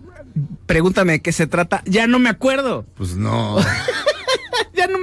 pregúntame 0.68 1.14
de 1.14 1.22
qué 1.22 1.32
se 1.32 1.48
trata. 1.48 1.82
Ya 1.88 2.06
no 2.06 2.20
me 2.20 2.30
acuerdo. 2.30 2.86
Pues 2.96 3.16
no. 3.16 3.58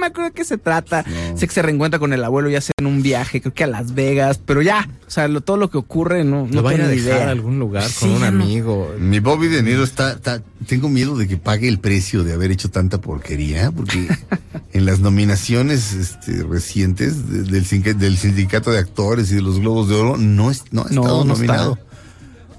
No 0.01 0.07
me 0.07 0.09
acuerdo 0.09 0.29
de 0.31 0.33
qué 0.33 0.43
se 0.43 0.57
trata. 0.57 1.05
Sé 1.35 1.47
que 1.47 1.53
se 1.53 1.61
reencuentra 1.61 1.99
con 1.99 2.11
el 2.11 2.23
abuelo 2.23 2.49
y 2.49 2.55
hacen 2.55 2.73
un 2.87 3.03
viaje, 3.03 3.39
creo 3.39 3.53
que 3.53 3.65
a 3.65 3.67
Las 3.67 3.93
Vegas, 3.93 4.39
pero 4.43 4.63
ya, 4.63 4.89
o 5.07 5.11
sea, 5.11 5.27
lo- 5.27 5.41
todo 5.41 5.57
lo 5.57 5.69
que 5.69 5.77
ocurre 5.77 6.23
no, 6.23 6.47
Lo 6.47 6.55
no 6.55 6.63
van 6.63 6.81
a 6.81 6.87
dejar 6.87 7.17
idea. 7.17 7.27
a 7.27 7.29
algún 7.29 7.59
lugar 7.59 7.83
Sí, 7.83 7.99
con 7.99 8.09
un 8.13 8.19
no. 8.21 8.25
amigo. 8.25 8.91
Mi 8.97 9.19
Bobby 9.19 9.47
De 9.47 9.61
Niro 9.61 9.83
está, 9.83 10.13
está- 10.13 10.41
Tengo 10.65 10.89
miedo 10.89 11.15
de 11.17 11.27
que 11.27 11.37
pague 11.37 11.67
el 11.67 11.77
precio 11.79 12.23
de 12.23 12.33
haber 12.33 12.49
hecho 12.51 12.71
tanta 12.71 12.99
porquería, 12.99 13.71
porque 13.71 14.07
en 14.73 14.85
las 14.87 14.99
nominaciones 15.01 15.93
este, 15.93 16.41
recientes 16.43 17.29
de- 17.29 17.43
del, 17.43 17.63
sindic- 17.67 17.95
del 17.97 18.17
sindicato 18.17 18.71
de 18.71 18.79
actores 18.79 19.31
y 19.31 19.35
de 19.35 19.41
los 19.43 19.59
Globos 19.59 19.87
de 19.87 19.95
Oro 19.95 20.17
no, 20.17 20.49
es, 20.49 20.63
no 20.71 20.81
ha 20.81 20.89
No, 20.89 21.01
estado 21.01 21.25
no 21.25 21.33
nominado. 21.35 21.73
está. 21.73 21.85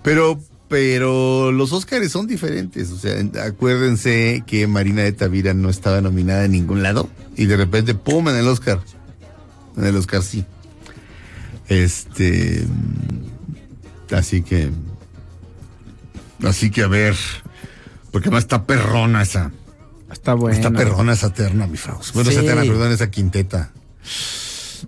Pero, 0.04 0.40
pero 0.72 1.52
los 1.52 1.70
Óscares 1.74 2.10
son 2.12 2.26
diferentes. 2.26 2.90
O 2.92 2.96
sea, 2.96 3.22
acuérdense 3.44 4.42
que 4.46 4.66
Marina 4.66 5.02
de 5.02 5.12
Tavira 5.12 5.52
no 5.52 5.68
estaba 5.68 6.00
nominada 6.00 6.46
en 6.46 6.52
ningún 6.52 6.82
lado 6.82 7.10
y 7.36 7.44
de 7.44 7.58
repente, 7.58 7.94
¡pum! 7.94 8.26
en 8.30 8.36
el 8.36 8.48
Oscar. 8.48 8.80
En 9.76 9.84
el 9.84 9.94
Oscar 9.96 10.22
sí. 10.22 10.46
Este. 11.68 12.64
Así 14.12 14.40
que. 14.40 14.70
Así 16.42 16.70
que 16.70 16.84
a 16.84 16.88
ver. 16.88 17.16
Porque 18.10 18.28
además 18.28 18.44
está 18.44 18.64
perrona 18.64 19.20
esa. 19.20 19.50
Está 20.10 20.32
bueno. 20.32 20.56
Está 20.56 20.70
perrona 20.70 21.12
esa 21.12 21.34
terna, 21.34 21.66
mi 21.66 21.76
Faust. 21.76 22.14
Bueno, 22.14 22.30
esa 22.30 22.40
Sí. 22.40 22.46
terna, 22.46 22.62
perdón, 22.62 22.92
esa 22.92 23.10
quinteta. 23.10 23.72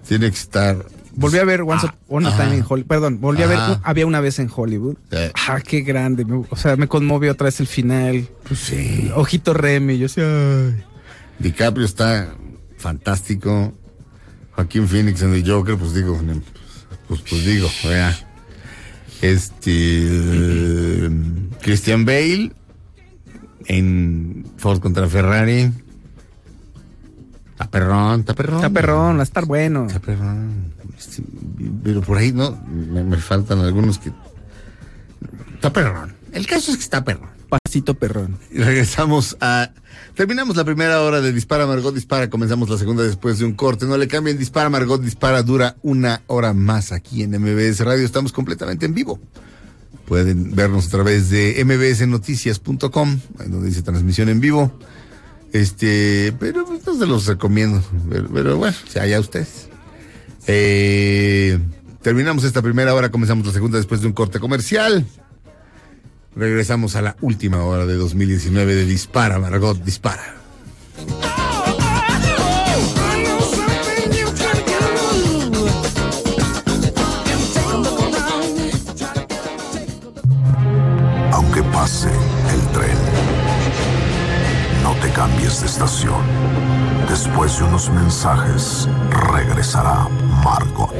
Tiene 0.08 0.30
que 0.30 0.38
estar. 0.38 0.82
Volví 1.16 1.38
a 1.38 1.44
ver 1.44 1.62
Once 1.62 1.86
Ah, 1.88 1.94
Upon 2.06 2.26
a. 2.26 2.36
Time 2.36 2.56
in 2.56 2.64
Hollywood. 2.68 2.88
Perdón, 2.88 3.20
volví 3.20 3.42
a 3.42 3.46
ver 3.46 3.58
Había 3.82 4.06
una 4.06 4.20
vez 4.20 4.38
en 4.38 4.50
Hollywood. 4.54 4.96
Sí. 5.10 5.18
Ah, 5.48 5.60
qué 5.60 5.80
grande. 5.82 6.24
o 6.50 6.56
sea, 6.56 6.76
me 6.76 6.88
conmovió 6.88 7.32
otra 7.32 7.46
vez 7.46 7.60
el 7.60 7.66
final. 7.66 8.28
Pues 8.48 8.60
sí. 8.60 9.10
Ojito 9.14 9.54
Remy. 9.54 9.98
Yo 9.98 10.06
ay. 10.16 10.82
DiCaprio 11.38 11.84
está 11.86 12.34
fantástico. 12.78 13.72
Joaquín 14.52 14.86
Phoenix 14.88 15.22
en 15.22 15.34
el 15.34 15.48
Joker, 15.48 15.76
pues 15.76 15.94
digo, 15.94 16.20
ne- 16.22 16.40
pues, 17.08 17.20
pues 17.28 17.44
digo, 17.44 17.68
vea. 17.84 18.16
Este. 19.20 21.10
Christian 21.62 22.04
Bale 22.04 22.52
en 23.66 24.46
Ford 24.58 24.80
contra 24.80 25.06
Ferrari. 25.08 25.72
Está 27.52 27.70
perrón, 27.70 28.20
está 28.20 28.34
perrón. 28.34 28.56
Está 28.56 28.70
perrón, 28.70 29.16
va 29.16 29.20
a 29.20 29.22
estar 29.22 29.44
bueno. 29.46 29.86
Está 29.86 30.00
perrón. 30.00 30.74
Este, 30.98 31.22
pero 31.82 32.00
por 32.02 32.18
ahí 32.18 32.32
no, 32.32 32.58
me, 32.66 33.02
me 33.04 33.16
faltan 33.16 33.60
algunos 33.60 33.98
que. 33.98 34.12
Está 35.54 35.72
perrón. 35.72 36.14
El 36.32 36.46
caso 36.46 36.72
es 36.72 36.76
que 36.76 36.82
está 36.82 37.04
perrón. 37.04 37.30
Pasito 37.48 37.94
perrón. 37.94 38.38
Y 38.50 38.58
regresamos 38.58 39.36
a. 39.40 39.70
Terminamos 40.14 40.56
la 40.56 40.64
primera 40.64 41.00
hora 41.00 41.20
de 41.20 41.32
Dispara 41.32 41.66
Margot 41.66 41.94
Dispara. 41.94 42.28
Comenzamos 42.28 42.68
la 42.68 42.78
segunda 42.78 43.04
después 43.04 43.38
de 43.38 43.44
un 43.44 43.54
corte. 43.54 43.86
No 43.86 43.96
le 43.96 44.08
cambien. 44.08 44.36
Dispara 44.36 44.68
Margot 44.68 45.00
Dispara. 45.00 45.42
Dura 45.42 45.76
una 45.82 46.22
hora 46.26 46.52
más 46.52 46.92
aquí 46.92 47.22
en 47.22 47.30
MBS 47.30 47.80
Radio. 47.80 48.04
Estamos 48.04 48.32
completamente 48.32 48.86
en 48.86 48.94
vivo. 48.94 49.20
Pueden 50.06 50.54
vernos 50.54 50.88
a 50.88 50.90
través 50.90 51.30
de 51.30 51.64
mbsnoticias.com, 51.64 53.20
donde 53.46 53.68
dice 53.68 53.82
transmisión 53.82 54.28
en 54.28 54.40
vivo. 54.40 54.72
Este, 55.52 56.34
pero 56.38 56.66
pues, 56.66 56.84
no 56.84 56.98
se 56.98 57.06
los 57.06 57.26
recomiendo. 57.26 57.82
Pero, 58.10 58.28
pero 58.32 58.56
bueno, 58.58 58.76
se 58.88 59.00
allá 59.00 59.20
ustedes. 59.20 59.68
Eh, 60.46 61.58
terminamos 62.02 62.44
esta 62.44 62.62
primera 62.62 62.94
hora, 62.94 63.10
comenzamos 63.10 63.46
la 63.46 63.52
segunda 63.52 63.78
después 63.78 64.00
de 64.00 64.06
un 64.06 64.12
corte 64.12 64.40
comercial. 64.40 65.06
Regresamos 66.36 66.96
a 66.96 67.02
la 67.02 67.16
última 67.20 67.64
hora 67.64 67.86
de 67.86 67.94
2019 67.94 68.74
de 68.74 68.84
Dispara, 68.84 69.38
Margot, 69.38 69.78
Dispara. 69.82 70.43
Cambies 85.24 85.60
de 85.60 85.66
estación. 85.66 86.22
Después 87.08 87.56
de 87.56 87.64
unos 87.64 87.88
mensajes, 87.88 88.86
regresará 89.32 90.06
Margot. 90.44 90.92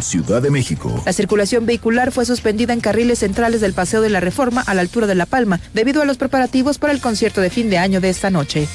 Ciudad 0.02 0.42
de 0.42 0.50
México. 0.50 1.02
La 1.06 1.12
circulación 1.12 1.66
vehicular 1.66 2.12
fue 2.12 2.26
suspendida 2.26 2.72
en 2.72 2.80
carriles 2.80 3.20
centrales 3.20 3.60
del 3.60 3.72
Paseo 3.72 4.02
de 4.02 4.10
la 4.10 4.20
Reforma 4.20 4.60
a 4.60 4.74
la 4.74 4.80
altura 4.80 5.06
de 5.06 5.14
La 5.14 5.26
Palma, 5.26 5.60
debido 5.74 6.02
a 6.02 6.04
los 6.04 6.18
preparativos 6.18 6.78
para 6.78 6.92
el 6.92 7.00
concierto 7.00 7.40
de 7.40 7.50
fin 7.50 7.70
de 7.70 7.78
año 7.78 8.00
de 8.00 8.10
esta 8.10 8.30
noche. 8.30 8.68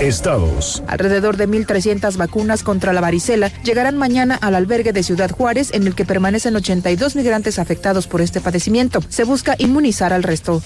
Estados. 0.00 0.82
Alrededor 0.86 1.36
de 1.36 1.48
1.300 1.48 2.16
vacunas 2.16 2.62
contra 2.62 2.92
la 2.92 3.00
varicela 3.00 3.50
llegarán 3.62 3.96
mañana 3.96 4.34
al 4.34 4.54
albergue 4.54 4.92
de 4.92 5.02
Ciudad 5.02 5.30
Juárez, 5.30 5.70
en 5.72 5.86
el 5.86 5.94
que 5.94 6.04
permanecen 6.04 6.56
82 6.56 7.16
migrantes 7.16 7.58
afectados 7.58 8.06
por 8.06 8.20
este 8.20 8.40
padecimiento. 8.40 9.00
Se 9.08 9.24
busca 9.24 9.54
inmunizar 9.58 10.12
al 10.12 10.22
resto. 10.22 10.62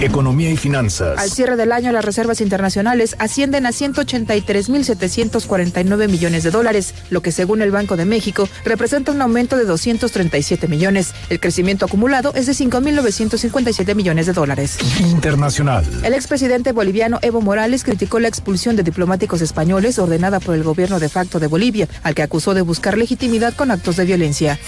Economía 0.00 0.50
y 0.50 0.56
finanzas. 0.56 1.18
Al 1.18 1.30
cierre 1.30 1.54
del 1.56 1.70
año, 1.70 1.92
las 1.92 2.04
reservas 2.04 2.40
internacionales 2.40 3.14
ascienden 3.20 3.64
a 3.64 3.70
183.749 3.70 6.08
millones 6.08 6.42
de 6.42 6.50
dólares, 6.50 6.94
lo 7.10 7.22
que 7.22 7.30
según 7.30 7.62
el 7.62 7.70
Banco 7.70 7.96
de 7.96 8.04
México 8.04 8.48
representa 8.64 9.12
un 9.12 9.22
aumento 9.22 9.43
de 9.52 9.64
237 9.64 10.66
millones. 10.68 11.12
El 11.28 11.40
crecimiento 11.40 11.84
acumulado 11.84 12.32
es 12.34 12.46
de 12.46 12.52
5.957 12.52 13.94
millones 13.94 14.26
de 14.26 14.32
dólares. 14.32 14.78
Internacional. 15.00 15.84
El 16.02 16.14
expresidente 16.14 16.72
boliviano 16.72 17.18
Evo 17.22 17.40
Morales 17.40 17.84
criticó 17.84 18.18
la 18.18 18.28
expulsión 18.28 18.76
de 18.76 18.82
diplomáticos 18.82 19.42
españoles 19.42 19.98
ordenada 19.98 20.40
por 20.40 20.54
el 20.54 20.62
gobierno 20.62 20.98
de 20.98 21.08
facto 21.08 21.38
de 21.38 21.46
Bolivia, 21.46 21.88
al 22.02 22.14
que 22.14 22.22
acusó 22.22 22.54
de 22.54 22.62
buscar 22.62 22.96
legitimidad 22.96 23.54
con 23.54 23.70
actos 23.70 23.96
de 23.96 24.04
violencia. 24.04 24.58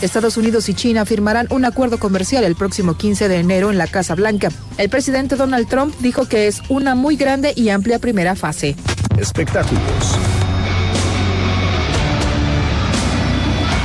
Estados 0.00 0.36
Unidos 0.36 0.68
y 0.68 0.74
China 0.74 1.04
firmarán 1.04 1.46
un 1.50 1.64
acuerdo 1.64 1.98
comercial 1.98 2.44
el 2.44 2.56
próximo 2.56 2.96
15 2.96 3.28
de 3.28 3.36
enero 3.36 3.70
en 3.70 3.78
la 3.78 3.86
Casa 3.86 4.14
Blanca. 4.14 4.50
El 4.78 4.88
presidente 4.88 5.36
Donald 5.36 5.68
Trump 5.68 5.94
dijo 6.00 6.26
que 6.26 6.46
es 6.46 6.62
una 6.68 6.94
muy 6.94 7.16
grande 7.16 7.52
y 7.54 7.68
amplia 7.68 7.98
primera 7.98 8.34
fase. 8.34 8.76
Espectáculos. 9.18 10.16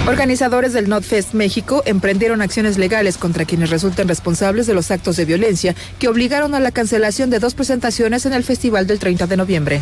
Organizadores 0.07 0.71
del 0.71 0.87
NotFest 0.87 1.33
México 1.33 1.83
emprendieron 1.85 2.41
acciones 2.41 2.77
legales 2.77 3.17
contra 3.17 3.43
quienes 3.43 3.69
resulten 3.69 4.07
responsables 4.07 4.65
de 4.65 4.73
los 4.73 4.89
actos 4.89 5.17
de 5.17 5.25
violencia 5.25 5.75
que 5.99 6.07
obligaron 6.07 6.55
a 6.55 6.61
la 6.61 6.71
cancelación 6.71 7.29
de 7.29 7.39
dos 7.39 7.55
presentaciones 7.55 8.25
en 8.25 8.31
el 8.31 8.45
festival 8.45 8.87
del 8.87 8.99
30 8.99 9.27
de 9.27 9.35
noviembre. 9.35 9.81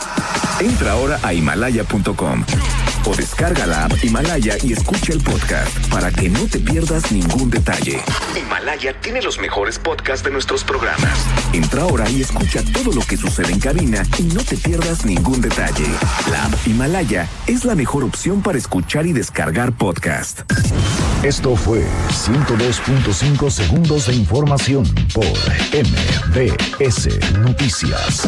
Entra 0.59 0.91
ahora 0.91 1.19
a 1.23 1.33
himalaya.com 1.33 2.45
o 3.05 3.15
descarga 3.15 3.65
la 3.65 3.85
app 3.85 4.03
Himalaya 4.03 4.57
y 4.63 4.73
escucha 4.73 5.13
el 5.13 5.21
podcast 5.21 5.75
para 5.89 6.11
que 6.11 6.29
no 6.29 6.45
te 6.45 6.59
pierdas 6.59 7.11
ningún 7.11 7.49
detalle. 7.49 7.99
Himalaya 8.35 8.93
tiene 9.01 9.21
los 9.21 9.39
mejores 9.39 9.79
podcasts 9.79 10.23
de 10.23 10.31
nuestros 10.31 10.63
programas. 10.63 11.25
Entra 11.53 11.83
ahora 11.83 12.09
y 12.09 12.21
escucha 12.21 12.61
todo 12.73 12.93
lo 12.93 13.01
que 13.01 13.17
sucede 13.17 13.51
en 13.51 13.59
cabina 13.59 14.03
y 14.17 14.23
no 14.23 14.43
te 14.43 14.57
pierdas 14.57 15.05
ningún 15.05 15.41
detalle. 15.41 15.87
La 16.29 16.45
app 16.45 16.67
Himalaya 16.67 17.27
es 17.47 17.65
la 17.65 17.75
mejor 17.75 18.03
opción 18.03 18.41
para 18.41 18.57
escuchar 18.57 19.05
y 19.05 19.13
descargar 19.13 19.71
podcast. 19.71 20.41
Esto 21.23 21.55
fue 21.55 21.85
102.5 22.09 23.49
segundos 23.49 24.07
de 24.07 24.15
información 24.15 24.85
por 25.13 25.25
MBS 25.73 27.37
Noticias. 27.39 28.27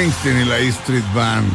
Springsteen 0.00 0.42
y 0.42 0.44
la 0.44 0.58
E 0.58 0.68
Street 0.68 1.02
Band. 1.14 1.50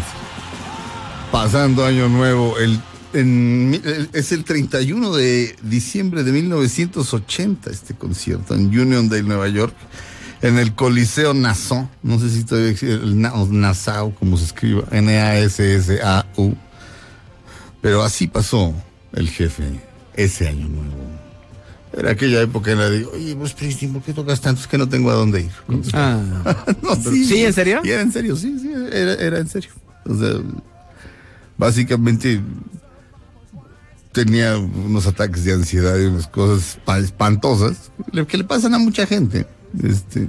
Pasando 1.31 1.85
año 1.85 2.09
nuevo. 2.09 2.57
El, 2.57 2.79
en 3.13 3.79
el- 3.83 4.09
es 4.13 4.31
el 4.31 4.43
31 4.43 5.13
de 5.13 5.55
diciembre 5.61 6.23
de 6.23 6.31
1980 6.31 7.69
este 7.69 7.93
concierto 7.93 8.55
en 8.55 8.67
Uniondale, 8.75 9.21
Nueva 9.21 9.47
York. 9.47 9.75
En 10.41 10.57
el 10.57 10.73
Coliseo 10.73 11.35
Nassau. 11.35 11.87
No 12.01 12.17
sé 12.17 12.31
si 12.31 12.43
todavía 12.43 12.71
existe 12.71 12.95
el 12.95 13.21
Nassau, 13.21 14.11
como 14.15 14.37
se 14.37 14.45
escriba. 14.45 14.85
N-A-S-S-A-U. 14.89 16.55
Pero 17.79 18.01
así 18.01 18.25
pasó 18.25 18.73
el 19.13 19.29
jefe 19.29 19.81
ese 20.15 20.47
año 20.47 20.67
nuevo. 20.67 21.20
Era 21.93 22.11
aquella 22.11 22.41
época 22.41 22.71
en 22.71 22.77
la 22.79 22.89
de, 22.89 23.05
oye, 23.05 23.33
Bruce 23.35 23.51
Springsteen, 23.53 23.91
¿por 23.93 24.01
qué 24.01 24.13
tocas 24.13 24.39
tanto? 24.39 24.61
Es 24.61 24.67
que 24.67 24.77
no 24.77 24.87
tengo 24.87 25.11
a 25.11 25.15
dónde 25.15 25.41
ir. 25.41 25.51
Ah. 25.93 26.21
No, 26.81 26.95
¿Sí, 26.95 27.43
en 27.43 27.51
serio? 27.53 27.81
Y 27.83 27.89
era 27.89 28.01
en 28.01 28.11
serio, 28.13 28.35
sí, 28.37 28.57
sí, 28.59 28.71
era, 28.91 29.13
era 29.15 29.37
en 29.39 29.47
serio. 29.49 29.71
O 30.05 30.15
sea, 30.15 30.39
básicamente 31.57 32.41
tenía 34.11 34.57
unos 34.57 35.07
ataques 35.07 35.43
de 35.45 35.53
ansiedad 35.53 35.97
y 35.97 36.05
unas 36.05 36.27
cosas 36.27 36.79
pa- 36.83 36.99
espantosas 36.99 37.91
le- 38.11 38.25
que 38.25 38.37
le 38.37 38.43
pasan 38.43 38.73
a 38.73 38.77
mucha 38.79 39.05
gente. 39.05 39.45
Este, 39.83 40.27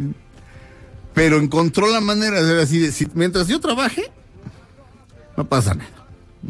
pero 1.15 1.39
encontró 1.39 1.89
la 1.93 2.01
manera 2.01 2.43
de 2.43 2.63
así, 2.63 2.79
de, 2.79 2.93
si- 2.93 3.09
mientras 3.15 3.49
yo 3.49 3.61
trabaje, 3.61 4.05
no 5.37 5.49
pasa 5.49 5.75
nada. 5.75 5.91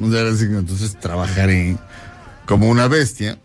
O 0.00 0.10
sea, 0.10 0.26
así 0.28 0.46
que 0.48 0.54
entonces 0.56 0.98
trabajaré 0.98 1.76
como 2.46 2.68
una 2.68 2.88
bestia 2.88 3.38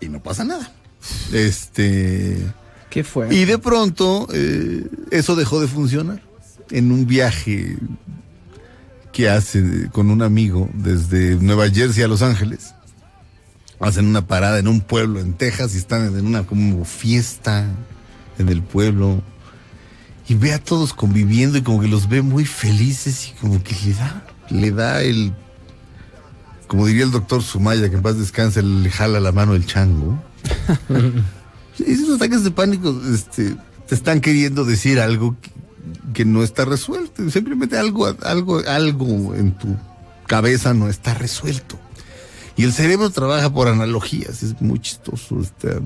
y 0.00 0.08
no 0.08 0.22
pasa 0.22 0.44
nada. 0.44 0.72
Este, 1.32 2.38
¿Qué 2.90 3.04
fue? 3.04 3.34
Y 3.34 3.44
de 3.44 3.58
pronto 3.58 4.28
eh, 4.32 4.86
eso 5.10 5.36
dejó 5.36 5.60
de 5.60 5.68
funcionar. 5.68 6.22
En 6.70 6.92
un 6.92 7.06
viaje 7.06 7.78
que 9.12 9.30
hace 9.30 9.88
con 9.90 10.10
un 10.10 10.22
amigo 10.22 10.68
desde 10.74 11.36
Nueva 11.36 11.70
Jersey 11.70 12.02
a 12.02 12.08
Los 12.08 12.20
Ángeles, 12.20 12.74
hacen 13.80 14.06
una 14.06 14.26
parada 14.26 14.58
en 14.58 14.68
un 14.68 14.80
pueblo 14.80 15.20
en 15.20 15.32
Texas 15.32 15.74
y 15.74 15.78
están 15.78 16.06
en 16.06 16.26
una 16.26 16.44
como 16.44 16.84
fiesta 16.84 17.66
en 18.38 18.48
el 18.48 18.62
pueblo. 18.62 19.22
Y 20.28 20.34
ve 20.34 20.52
a 20.52 20.62
todos 20.62 20.92
conviviendo 20.92 21.56
y 21.56 21.62
como 21.62 21.80
que 21.80 21.88
los 21.88 22.08
ve 22.08 22.20
muy 22.20 22.44
felices 22.44 23.28
y 23.28 23.32
como 23.40 23.62
que 23.62 23.74
le 23.86 23.94
da, 23.94 24.26
le 24.50 24.70
da 24.72 25.00
el, 25.00 25.32
como 26.68 26.86
diría 26.86 27.04
el 27.04 27.10
doctor 27.10 27.42
Sumaya, 27.42 27.88
que 27.90 27.96
en 27.96 28.02
paz 28.02 28.16
descanse, 28.18 28.62
le 28.62 28.90
jala 28.90 29.18
la 29.20 29.32
mano 29.32 29.54
el 29.54 29.66
chango. 29.66 30.22
Esos 31.84 32.16
ataques 32.16 32.44
de 32.44 32.50
pánico 32.50 32.94
este, 33.12 33.56
te 33.88 33.94
están 33.94 34.20
queriendo 34.20 34.64
decir 34.64 35.00
algo 35.00 35.36
que, 35.40 35.50
que 36.12 36.24
no 36.24 36.42
está 36.42 36.64
resuelto. 36.64 37.28
Simplemente 37.30 37.76
algo, 37.78 38.06
algo, 38.22 38.60
algo 38.66 39.34
en 39.34 39.52
tu 39.56 39.76
cabeza 40.26 40.74
no 40.74 40.88
está 40.88 41.14
resuelto. 41.14 41.78
Y 42.56 42.64
el 42.64 42.72
cerebro 42.72 43.10
trabaja 43.10 43.52
por 43.52 43.68
analogías, 43.68 44.42
es 44.42 44.60
muy 44.60 44.80
chistoso. 44.80 45.40
este, 45.40 45.78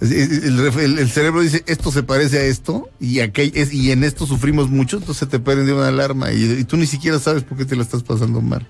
es- 0.00 0.10
es- 0.12 0.44
el, 0.44 0.58
ref- 0.60 0.78
el- 0.78 0.98
el 1.00 1.10
cerebro 1.10 1.40
dice, 1.40 1.64
esto 1.66 1.90
se 1.90 2.04
parece 2.04 2.38
a 2.38 2.44
esto, 2.44 2.88
y, 3.00 3.18
aquel, 3.20 3.50
es, 3.56 3.72
y 3.74 3.90
en 3.90 4.04
esto 4.04 4.24
sufrimos 4.26 4.70
mucho, 4.70 4.98
entonces 4.98 5.28
te 5.28 5.40
prende 5.40 5.72
una 5.72 5.88
alarma, 5.88 6.32
y, 6.32 6.44
y 6.44 6.64
tú 6.64 6.76
ni 6.76 6.86
siquiera 6.86 7.18
sabes 7.18 7.42
por 7.42 7.58
qué 7.58 7.64
te 7.64 7.74
la 7.74 7.82
estás 7.82 8.04
pasando 8.04 8.40
mal. 8.40 8.64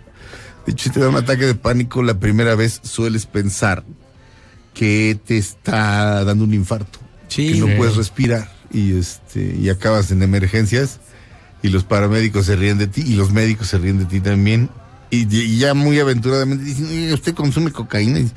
De 0.66 0.72
hecho, 0.72 0.84
si 0.84 0.90
te 0.90 1.00
da 1.00 1.08
un 1.08 1.16
ataque 1.16 1.44
de 1.46 1.54
pánico, 1.54 2.02
la 2.02 2.18
primera 2.18 2.54
vez 2.54 2.80
sueles 2.82 3.26
pensar 3.26 3.84
que 4.72 5.18
te 5.24 5.36
está 5.38 6.24
dando 6.24 6.44
un 6.44 6.54
infarto, 6.54 6.98
que 7.28 7.54
no 7.56 7.66
Sí. 7.66 7.72
puedes 7.76 7.96
respirar, 7.96 8.50
y, 8.72 8.96
este, 8.98 9.54
y 9.60 9.68
acabas 9.68 10.10
en 10.10 10.22
emergencias, 10.22 11.00
y 11.62 11.68
los 11.68 11.84
paramédicos 11.84 12.46
se 12.46 12.56
ríen 12.56 12.78
de 12.78 12.86
ti, 12.88 13.02
y 13.06 13.14
los 13.14 13.30
médicos 13.30 13.68
se 13.68 13.78
ríen 13.78 13.98
de 13.98 14.04
ti 14.06 14.20
también, 14.20 14.68
y, 15.10 15.32
y 15.36 15.58
ya 15.58 15.74
muy 15.74 16.00
aventuradamente 16.00 16.64
dicen, 16.64 16.86
"Oye, 16.86 17.12
¿usted 17.14 17.34
consume 17.34 17.70
cocaína? 17.70 18.18
Y, 18.20 18.30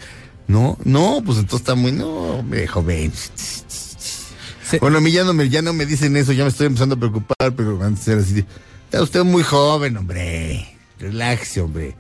no, 0.48 0.78
no, 0.84 1.22
pues 1.26 1.40
entonces 1.40 1.62
está 1.62 1.76
muy, 1.76 1.92
no, 1.92 2.08
hombre, 2.08 2.68
joven. 2.68 3.12
Bueno, 4.82 4.98
a 4.98 5.02
mí 5.02 5.12
ya 5.12 5.24
no, 5.24 5.34
me, 5.34 5.50
ya 5.50 5.62
no 5.62 5.74
me 5.74 5.86
dicen 5.86 6.16
eso, 6.18 6.34
ya 6.34 6.44
me 6.44 6.50
estoy 6.50 6.68
empezando 6.68 6.96
a 6.96 7.00
preocupar, 7.00 7.54
pero 7.56 7.82
antes 7.84 8.06
era 8.08 8.22
así, 8.22 8.34
de, 8.34 8.46
está 8.86 9.02
usted 9.02 9.24
muy 9.24 9.42
joven, 9.44 9.96
hombre, 9.98 10.68
relájese, 11.00 11.62
hombre. 11.62 11.96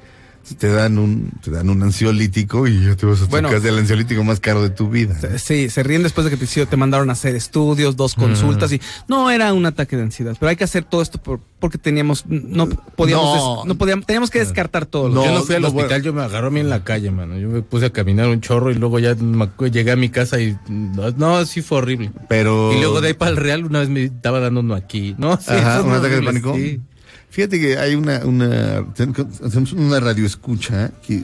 Te 0.55 0.67
dan 0.69 0.97
un, 0.97 1.31
te 1.43 1.51
dan 1.51 1.69
un 1.69 1.83
ansiolítico 1.83 2.67
y 2.67 2.85
ya 2.85 2.95
te 2.95 3.05
vas 3.05 3.21
a 3.21 3.25
Bueno. 3.25 3.49
casa 3.49 3.61
del 3.65 3.79
ansiolítico 3.79 4.23
más 4.23 4.39
caro 4.39 4.61
de 4.61 4.69
tu 4.69 4.89
vida. 4.89 5.15
Sí, 5.37 5.69
se 5.69 5.83
ríen 5.83 6.03
después 6.03 6.25
de 6.25 6.31
que 6.31 6.37
te, 6.37 6.45
hicieron- 6.45 6.69
te 6.69 6.77
mandaron 6.77 7.09
a 7.09 7.13
hacer 7.13 7.35
estudios, 7.35 7.95
dos 7.95 8.15
consultas 8.15 8.71
y 8.71 8.79
no 9.07 9.29
era 9.29 9.51
un 9.53 9.65
ataque 9.65 9.97
de 9.97 10.03
ansiedad, 10.03 10.35
pero 10.39 10.49
hay 10.49 10.55
que 10.55 10.63
hacer 10.63 10.83
todo 10.85 11.01
esto 11.01 11.17
por- 11.21 11.39
porque 11.59 11.77
teníamos 11.77 12.25
no 12.27 12.69
podíamos 12.69 13.25
No. 13.35 13.55
des- 13.57 13.65
no 13.65 13.75
podíamos 13.77 14.05
teníamos 14.05 14.29
que 14.29 14.39
descartar 14.39 14.85
todo. 14.85 15.09
yo 15.09 15.31
no 15.33 15.43
fui 15.43 15.55
al 15.55 15.65
hospital, 15.65 16.01
yo 16.01 16.13
me 16.13 16.21
agarró 16.21 16.47
a 16.47 16.51
mí 16.51 16.59
en 16.59 16.69
la 16.69 16.83
calle, 16.83 17.11
mano. 17.11 17.37
Yo 17.37 17.49
me 17.49 17.61
puse 17.61 17.87
a 17.87 17.89
caminar 17.91 18.27
un 18.29 18.39
chorro 18.41 18.71
y 18.71 18.75
luego 18.75 18.99
ya 18.99 19.15
me 19.15 19.49
llegué 19.71 19.91
a 19.91 19.95
mi 19.95 20.09
casa 20.09 20.39
y 20.39 20.57
no, 20.69 21.11
no, 21.11 21.45
sí 21.45 21.61
fue 21.61 21.79
horrible. 21.79 22.11
Pero. 22.29 22.71
Y 22.73 22.79
luego 22.79 23.01
de 23.01 23.09
ahí 23.09 23.13
para 23.13 23.31
el 23.31 23.37
Real 23.37 23.65
una 23.65 23.79
vez 23.79 23.89
me 23.89 24.03
estaba 24.05 24.39
dando 24.39 24.59
uno 24.61 24.75
aquí. 24.75 25.15
No, 25.17 25.35
sí, 25.41 25.47
Ajá, 25.51 25.81
un 25.81 25.91
ataque 25.93 26.15
de 26.15 26.21
pánico. 26.23 26.55
sí. 26.55 26.79
Fíjate 27.29 27.59
que 27.59 27.77
hay 27.77 27.95
una, 27.95 28.25
una, 28.25 28.85
hacemos 29.45 29.73
una 29.73 29.99
radio 29.99 30.25
escucha 30.25 30.91
que 31.05 31.23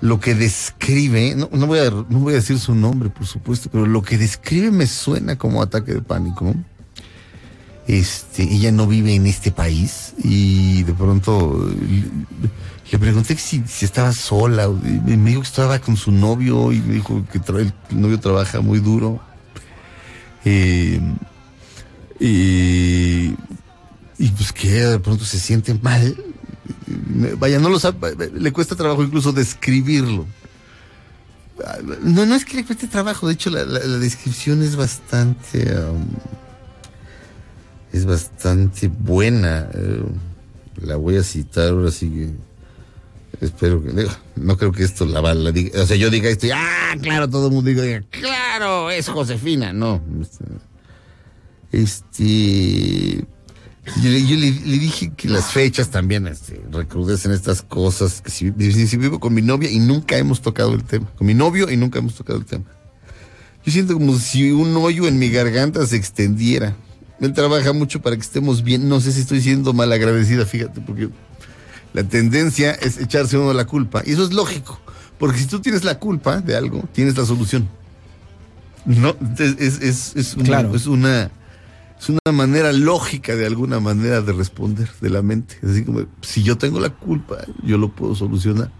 lo, 0.00 0.20
que 0.20 0.34
describe, 0.34 1.34
no, 1.36 1.48
no 1.52 1.66
voy 1.66 1.80
a, 1.80 1.90
no 1.90 2.18
voy 2.18 2.32
a 2.32 2.36
decir 2.36 2.58
su 2.58 2.74
nombre, 2.74 3.10
por 3.10 3.26
supuesto, 3.26 3.68
pero 3.70 3.86
lo 3.86 4.02
que 4.02 4.18
describe 4.18 4.70
me 4.70 4.86
suena 4.86 5.36
como 5.36 5.62
ataque 5.62 5.94
de 5.94 6.02
pánico. 6.02 6.54
Este, 7.86 8.42
ella 8.44 8.72
no 8.72 8.86
vive 8.86 9.14
en 9.14 9.26
este 9.26 9.50
país 9.50 10.14
y 10.24 10.84
de 10.84 10.94
pronto 10.94 11.70
le, 12.90 12.98
pregunté 12.98 13.36
si, 13.36 13.62
si 13.66 13.84
estí 13.84 14.00
sola, 14.14 14.68
me 14.68 15.30
dijo 15.30 15.42
que 15.42 15.46
estaba 15.46 15.78
con 15.78 15.96
su 15.96 16.10
novio 16.10 16.72
y 16.72 16.80
me 16.80 16.94
dijo 16.94 17.22
que 17.30 17.38
el 17.58 17.74
novio 17.90 18.18
trabaja 18.18 18.62
muy 18.62 18.80
duro. 18.80 19.20
Eh, 20.46 20.98
y, 22.18 23.34
y 24.18 24.28
pues 24.30 24.52
que 24.52 24.70
de 24.70 24.98
pronto 24.98 25.24
se 25.24 25.38
siente 25.38 25.74
mal. 25.74 26.16
Vaya, 27.38 27.58
no 27.58 27.68
lo 27.68 27.78
sabe, 27.78 28.30
le 28.32 28.52
cuesta 28.52 28.76
trabajo 28.76 29.02
incluso 29.02 29.32
describirlo. 29.32 30.26
No, 32.02 32.26
no 32.26 32.34
es 32.34 32.44
que 32.44 32.56
le 32.56 32.64
cueste 32.64 32.88
trabajo, 32.88 33.28
de 33.28 33.34
hecho 33.34 33.50
la, 33.50 33.64
descripción 33.64 34.62
es 34.62 34.76
bastante, 34.76 35.72
um, 35.78 36.04
es 37.92 38.04
bastante 38.04 38.88
buena. 38.88 39.68
Eh, 39.72 40.02
la 40.82 40.96
voy 40.96 41.16
a 41.16 41.22
citar 41.22 41.68
ahora 41.68 41.90
sí 41.90 42.10
que, 42.10 43.44
espero 43.46 43.82
que, 43.82 44.08
no 44.36 44.56
creo 44.56 44.72
que 44.72 44.82
esto 44.82 45.04
la, 45.06 45.20
la 45.34 45.52
diga, 45.52 45.80
o 45.80 45.86
sea, 45.86 45.96
yo 45.96 46.10
diga 46.10 46.28
esto 46.28 46.46
y, 46.46 46.50
ah, 46.50 46.96
claro, 47.00 47.30
todo 47.30 47.48
el 47.48 47.54
mundo 47.54 47.70
diga, 47.70 48.02
claro, 48.10 48.90
es 48.90 49.08
Josefina, 49.08 49.72
no. 49.72 50.02
este, 50.20 50.44
este. 51.72 53.33
Yo, 54.02 54.08
le- 54.10 54.26
yo 54.26 54.36
le, 54.36 54.50
le 54.50 54.78
dije 54.78 55.12
que 55.16 55.28
las 55.28 55.52
fechas 55.52 55.90
también 55.90 56.26
este, 56.26 56.60
recrudecen 56.72 57.32
estas 57.32 57.62
cosas. 57.62 58.22
Que 58.22 58.30
si, 58.30 58.50
si- 58.86 58.96
vivo 58.96 59.20
con 59.20 59.34
mi 59.34 59.42
novia 59.42 59.70
y 59.70 59.78
nunca 59.78 60.16
hemos 60.16 60.40
tocado 60.40 60.72
el 60.72 60.84
tema. 60.84 61.06
Con 61.16 61.26
mi 61.26 61.34
novio 61.34 61.70
y 61.70 61.76
nunca 61.76 61.98
hemos 61.98 62.14
tocado 62.14 62.38
el 62.38 62.46
tema. 62.46 62.64
Yo 63.64 63.72
siento 63.72 63.94
como 63.94 64.18
si 64.18 64.50
un 64.52 64.74
hoyo 64.76 65.06
en 65.06 65.18
mi 65.18 65.28
garganta 65.30 65.86
se 65.86 65.96
extendiera. 65.96 66.76
Él 67.20 67.32
trabaja 67.32 67.72
mucho 67.72 68.00
para 68.02 68.16
que 68.16 68.22
estemos 68.22 68.62
bien. 68.62 68.88
No 68.88 69.00
sé 69.00 69.12
si 69.12 69.20
estoy 69.20 69.40
siendo 69.40 69.72
mal 69.72 69.92
agradecida, 69.92 70.44
fíjate, 70.46 70.80
porque 70.80 71.08
la 71.92 72.04
tendencia 72.04 72.72
es 72.72 72.98
echarse 72.98 73.36
uno 73.38 73.52
la 73.52 73.66
culpa. 73.66 74.02
Y 74.04 74.12
eso 74.12 74.24
es 74.24 74.32
lógico. 74.32 74.80
Porque 75.18 75.38
si 75.38 75.46
tú 75.46 75.60
tienes 75.60 75.84
la 75.84 75.98
culpa 75.98 76.40
de 76.40 76.56
algo, 76.56 76.84
tienes 76.92 77.16
la 77.16 77.24
solución. 77.24 77.68
No, 78.84 79.14
es, 79.38 79.54
es, 79.58 79.80
es, 79.82 80.12
es 80.16 80.34
un- 80.34 80.42
Claro. 80.44 80.74
es 80.74 80.86
una 80.86 81.30
es 82.04 82.08
una 82.24 82.32
manera 82.36 82.72
lógica 82.72 83.34
de 83.34 83.46
alguna 83.46 83.80
manera 83.80 84.20
de 84.20 84.32
responder 84.32 84.88
de 85.00 85.10
la 85.10 85.22
mente. 85.22 85.56
Es 85.62 85.70
así 85.70 85.84
como, 85.84 86.06
si 86.22 86.42
yo 86.42 86.56
tengo 86.58 86.78
la 86.80 86.90
culpa, 86.90 87.38
yo 87.62 87.78
lo 87.78 87.90
puedo 87.90 88.14
solucionar. 88.14 88.70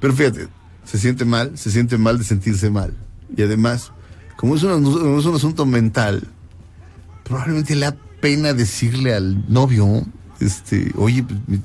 Pero 0.00 0.12
fíjate, 0.14 0.48
se 0.84 0.98
siente 0.98 1.24
mal, 1.24 1.56
se 1.56 1.70
siente 1.70 1.96
mal 1.98 2.18
de 2.18 2.24
sentirse 2.24 2.70
mal. 2.70 2.92
Y 3.36 3.42
además, 3.42 3.92
como 4.36 4.56
es 4.56 4.62
un, 4.62 4.82
como 4.84 5.18
es 5.18 5.24
un 5.26 5.34
asunto 5.36 5.64
mental, 5.66 6.26
probablemente 7.24 7.74
le 7.74 7.86
da 7.86 7.96
pena 8.20 8.52
decirle 8.52 9.14
al 9.14 9.44
novio, 9.52 10.04
este, 10.40 10.92
oye, 10.96 11.22
pues, 11.22 11.38
mi- 11.46 11.60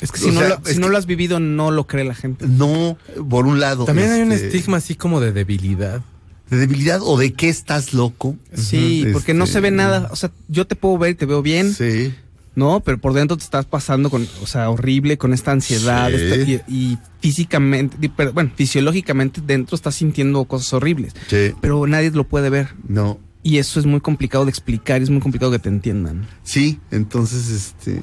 Es 0.00 0.12
que 0.12 0.20
o 0.20 0.24
si, 0.24 0.30
no, 0.32 0.40
sea, 0.40 0.48
lo, 0.50 0.54
es 0.56 0.72
si 0.74 0.78
no 0.78 0.86
que- 0.86 0.92
lo 0.92 0.98
has 0.98 1.06
vivido, 1.06 1.40
no 1.40 1.70
lo 1.70 1.86
cree 1.86 2.04
la 2.04 2.14
gente. 2.14 2.46
no, 2.46 2.98
por 3.30 3.46
un 3.46 3.60
lado. 3.60 3.84
También 3.84 4.10
hay 4.10 4.22
un 4.22 4.32
este, 4.32 4.48
estigma 4.48 4.76
así 4.78 4.94
como 4.94 5.20
de 5.20 5.32
debilidad. 5.32 6.02
De 6.50 6.56
debilidad 6.58 7.00
o 7.02 7.18
de 7.18 7.32
que 7.32 7.48
estás 7.48 7.92
loco. 7.92 8.36
Sí, 8.54 9.06
porque 9.12 9.34
no 9.34 9.44
este, 9.44 9.54
se 9.54 9.60
ve 9.60 9.70
nada. 9.70 10.08
O 10.12 10.16
sea, 10.16 10.30
yo 10.48 10.66
te 10.66 10.76
puedo 10.76 10.96
ver 10.98 11.10
y 11.10 11.14
te 11.14 11.26
veo 11.26 11.42
bien. 11.42 11.72
Sí. 11.74 12.14
No, 12.54 12.80
pero 12.80 12.98
por 12.98 13.12
dentro 13.12 13.36
te 13.36 13.44
estás 13.44 13.66
pasando 13.66 14.08
con, 14.08 14.26
o 14.42 14.46
sea, 14.46 14.70
horrible, 14.70 15.18
con 15.18 15.34
esta 15.34 15.52
ansiedad. 15.52 16.08
Sí. 16.08 16.14
esta- 16.16 16.36
y, 16.50 16.60
y 16.68 16.98
físicamente, 17.20 18.10
pero, 18.16 18.32
bueno, 18.32 18.50
fisiológicamente 18.54 19.42
dentro 19.46 19.74
estás 19.76 19.96
sintiendo 19.96 20.42
cosas 20.46 20.72
horribles. 20.72 21.12
Sí. 21.28 21.52
Pero 21.60 21.86
nadie 21.86 22.10
lo 22.12 22.24
puede 22.24 22.48
ver. 22.48 22.68
No. 22.88 23.18
Y 23.42 23.58
eso 23.58 23.78
es 23.78 23.86
muy 23.86 24.00
complicado 24.00 24.44
de 24.46 24.50
explicar, 24.50 25.00
y 25.00 25.04
es 25.04 25.10
muy 25.10 25.20
complicado 25.20 25.52
que 25.52 25.58
te 25.58 25.68
entiendan. 25.68 26.26
Sí, 26.44 26.80
entonces, 26.90 27.48
este. 27.50 28.00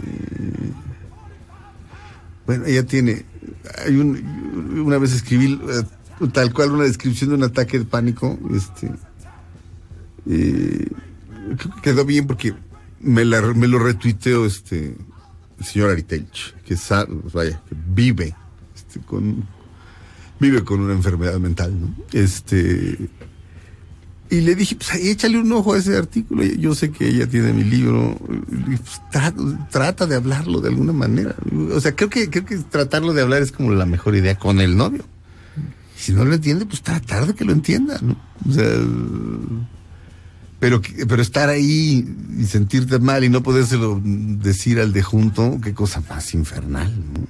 Bueno, 2.46 2.66
ella 2.66 2.84
tiene. 2.86 3.26
Hay 3.86 3.96
un, 3.96 4.82
una 4.86 4.98
vez 4.98 5.14
escribí 5.14 5.54
eh, 5.54 5.84
tal 6.32 6.54
cual 6.54 6.72
una 6.72 6.84
descripción 6.84 7.30
de 7.32 7.36
un 7.38 7.44
ataque 7.44 7.80
de 7.80 7.86
pánico. 7.86 8.38
Este. 8.56 8.92
eh, 10.28 10.88
quedó 11.82 12.06
bien 12.06 12.28
porque 12.28 12.54
me, 13.00 13.26
la- 13.26 13.42
me 13.54 13.68
lo 13.68 13.80
retuiteó 13.80 14.46
este. 14.46 14.96
El 15.60 15.66
señor 15.66 15.92
Aritelch, 15.92 16.56
que 16.66 16.76
sabe, 16.76 17.14
vaya, 17.34 17.62
que 17.70 17.76
vive 17.94 18.36
este, 18.76 19.00
con. 19.02 19.46
Vive 20.40 20.64
con 20.64 20.80
una 20.82 20.94
enfermedad 20.94 21.40
mental, 21.40 21.80
¿no? 21.80 21.96
Este. 22.12 23.10
Y 24.30 24.42
le 24.42 24.56
dije, 24.56 24.76
pues 24.76 24.96
échale 24.96 25.38
un 25.38 25.52
ojo 25.52 25.74
a 25.74 25.78
ese 25.78 25.96
artículo. 25.96 26.44
Yo 26.44 26.74
sé 26.74 26.90
que 26.92 27.08
ella 27.08 27.28
tiene 27.28 27.54
mi 27.54 27.64
libro. 27.64 28.18
Y, 28.50 28.76
pues, 28.78 29.02
tra- 29.12 29.70
trata 29.70 30.08
de 30.08 30.16
hablarlo 30.16 30.60
de 30.60 30.70
alguna 30.70 30.92
manera. 30.92 31.36
O 31.72 31.80
sea, 31.80 31.96
creo 31.96 32.10
que, 32.10 32.30
creo 32.32 32.44
que 32.44 32.58
tratarlo 32.58 33.14
de 33.14 33.22
hablar 33.22 33.44
es 33.44 33.52
como 33.52 33.72
la 33.72 33.86
mejor 33.86 34.16
idea 34.16 34.36
con 34.38 34.60
el 34.60 34.76
novio. 34.76 35.06
Si 36.04 36.12
no 36.12 36.26
lo 36.26 36.34
entiende, 36.36 36.66
pues 36.66 36.82
tratar 36.82 37.26
de 37.28 37.34
que 37.34 37.46
lo 37.46 37.54
entienda, 37.54 37.98
¿no? 38.02 38.18
O 38.50 38.52
sea, 38.54 38.68
pero, 40.60 40.82
pero 41.08 41.22
estar 41.22 41.50
ahí 41.50 42.06
y 42.38 42.44
sentirte 42.46 43.00
mal 43.00 43.24
y 43.24 43.30
no 43.30 43.44
podérselo 43.44 44.02
decir 44.04 44.80
al 44.80 44.94
de 44.94 45.02
junto, 45.04 45.60
qué 45.62 45.74
cosa 45.74 46.02
más 46.10 46.34
infernal, 46.34 46.94
¿no? 47.14 47.28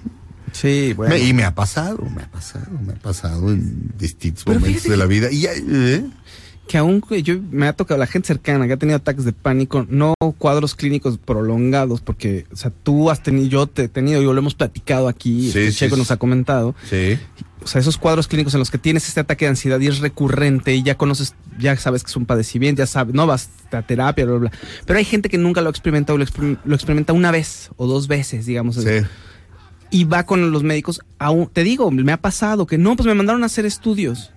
Sí, 0.52 0.94
bueno. 0.96 1.16
Me- 1.16 1.22
y 1.24 1.34
me 1.34 1.44
ha 1.44 1.56
pasado, 1.56 2.08
me 2.16 2.22
ha 2.24 2.30
pasado, 2.32 2.68
me 2.86 2.94
ha 2.94 3.00
pasado 3.00 3.52
en 3.52 3.92
distintos 3.98 4.44
Pero 4.46 4.60
momentos 4.60 4.84
de 4.84 4.98
la 4.98 5.06
vida. 5.08 5.32
Y, 5.32 5.46
¿eh? 5.48 6.06
Que 6.68 6.78
aún 6.78 7.04
yo 7.24 7.36
me 7.52 7.68
ha 7.68 7.74
tocado 7.74 8.00
la 8.00 8.08
gente 8.08 8.28
cercana 8.28 8.66
que 8.68 8.74
ha 8.74 8.78
tenido 8.78 8.96
ataques 8.98 9.26
de 9.26 9.34
pánico, 9.34 9.86
no 9.90 10.14
cuadros 10.38 10.76
clínicos 10.76 11.18
prolongados, 11.18 12.00
porque, 12.02 12.46
o 12.52 12.56
sea, 12.56 12.72
tú 12.84 13.10
has 13.10 13.22
tenido, 13.22 13.48
yo 13.48 13.68
te 13.68 13.84
he 13.84 13.88
tenido, 13.90 14.22
yo 14.22 14.34
lo 14.34 14.40
hemos 14.40 14.56
platicado 14.56 15.08
aquí, 15.10 15.52
Sí, 15.52 15.60
este, 15.60 15.72
Checo 15.74 15.96
sí. 15.96 16.02
nos 16.02 16.12
ha 16.12 16.18
comentado. 16.18 16.74
Sí. 16.90 17.18
O 17.64 17.68
sea, 17.68 17.80
esos 17.80 17.98
cuadros 17.98 18.28
clínicos 18.28 18.54
en 18.54 18.60
los 18.60 18.72
que 18.72 18.78
tienes 18.78 19.08
este 19.08 19.20
ataque 19.22 19.46
de 19.46 19.50
ansiedad 19.50 19.80
y 19.80 19.88
es 19.88 20.00
recurrente 20.00 20.74
y 20.76 20.84
ya 20.84 20.96
conoces, 20.96 21.34
ya 21.60 21.76
sabes 21.78 22.04
que 22.04 22.10
es 22.10 22.16
un 22.18 22.26
padecimiento, 22.26 22.80
ya 22.82 22.88
sabes, 22.88 23.14
no 23.14 23.28
vas 23.28 23.50
a 23.72 23.82
terapia, 23.82 24.26
bla, 24.26 24.38
bla, 24.38 24.50
bla. 24.50 24.60
Pero 24.86 25.00
hay 25.00 25.06
gente 25.06 25.30
que 25.30 25.38
nunca 25.38 25.62
lo 25.62 25.68
ha 25.68 25.72
experimentado, 25.72 26.18
lo, 26.18 26.26
exper- 26.26 26.58
lo 26.66 26.76
experimenta 26.76 27.14
una 27.14 27.32
vez 27.32 27.70
o 27.78 27.88
dos 27.88 28.08
veces, 28.08 28.46
digamos. 28.46 28.76
Sí. 28.76 28.90
Y 29.92 30.06
va 30.06 30.26
con 30.26 30.52
los 30.52 30.64
médicos, 30.64 31.02
aún, 31.20 31.48
te 31.54 31.64
digo, 31.64 31.90
me 31.92 32.12
ha 32.12 32.18
pasado 32.18 32.66
que 32.66 32.78
no, 32.78 32.96
pues 32.96 33.06
me 33.06 33.14
mandaron 33.14 33.44
a 33.44 33.46
hacer 33.46 33.66
estudios. 33.66 34.32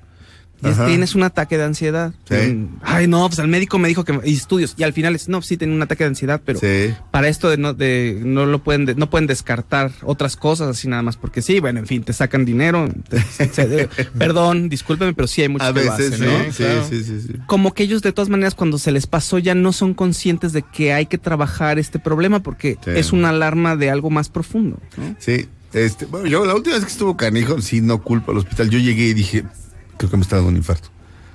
Y 0.62 0.68
es- 0.68 0.86
tienes 0.86 1.14
un 1.14 1.22
ataque 1.22 1.58
de 1.58 1.64
ansiedad. 1.64 2.12
Sí. 2.28 2.66
Ay, 2.82 3.06
no, 3.06 3.26
pues 3.28 3.38
el 3.38 3.48
médico 3.48 3.78
me 3.78 3.88
dijo 3.88 4.04
que 4.04 4.18
y 4.24 4.32
estudios. 4.34 4.74
Y 4.78 4.84
al 4.84 4.92
final 4.94 5.14
es, 5.14 5.28
no, 5.28 5.42
sí, 5.42 5.56
tengo 5.56 5.74
un 5.74 5.82
ataque 5.82 6.04
de 6.04 6.08
ansiedad, 6.08 6.40
pero 6.44 6.58
Sí. 6.58 6.94
para 7.10 7.28
esto 7.28 7.50
de 7.50 7.58
no, 7.58 7.74
de, 7.74 8.20
no 8.24 8.46
lo 8.46 8.62
pueden, 8.64 8.86
de- 8.86 8.94
no 8.94 9.10
pueden 9.10 9.26
descartar 9.26 9.92
otras 10.02 10.36
cosas 10.36 10.68
así 10.68 10.88
nada 10.88 11.02
más 11.02 11.16
porque 11.18 11.42
sí, 11.42 11.60
bueno, 11.60 11.78
en 11.80 11.86
fin, 11.86 12.02
te 12.02 12.12
sacan 12.14 12.44
dinero. 12.46 12.88
te- 13.08 13.20
se- 13.20 13.88
perdón, 14.18 14.68
discúlpeme, 14.68 15.12
pero 15.12 15.28
sí 15.28 15.42
hay 15.42 15.48
muchos 15.48 15.68
A 15.68 15.74
que 15.74 15.84
lo 15.84 15.92
hacen, 15.92 16.12
sí, 16.14 16.20
¿no? 16.22 16.44
sí, 16.52 16.62
Claro. 16.62 16.86
sí, 16.88 17.04
sí, 17.04 17.20
sí. 17.20 17.32
Como 17.46 17.74
que 17.74 17.82
ellos 17.82 18.00
de 18.02 18.12
todas 18.12 18.28
maneras 18.28 18.54
cuando 18.54 18.78
se 18.78 18.92
les 18.92 19.06
pasó 19.06 19.38
ya 19.38 19.54
no 19.54 19.72
son 19.72 19.92
conscientes 19.94 20.52
de 20.52 20.62
que 20.62 20.92
hay 20.94 21.06
que 21.06 21.18
trabajar 21.18 21.78
este 21.78 21.98
problema 21.98 22.40
porque 22.40 22.78
Sí. 22.84 22.90
es 22.94 23.12
una 23.12 23.28
alarma 23.28 23.76
de 23.76 23.90
algo 23.90 24.08
más 24.10 24.28
profundo. 24.30 24.78
¿no? 24.96 25.14
Sí, 25.18 25.46
este, 25.74 26.06
bueno, 26.06 26.26
yo 26.26 26.46
la 26.46 26.54
última 26.54 26.76
vez 26.76 26.84
que 26.84 26.90
estuvo 26.92 27.16
canijo, 27.16 27.60
sí, 27.60 27.80
no 27.82 28.02
culpa 28.02 28.32
al 28.32 28.38
hospital. 28.38 28.70
Yo 28.70 28.78
llegué 28.78 29.08
y 29.08 29.14
dije, 29.14 29.44
creo 29.96 30.10
que 30.10 30.16
me 30.16 30.22
está 30.22 30.36
dando 30.36 30.50
un 30.50 30.56
infarto. 30.56 30.88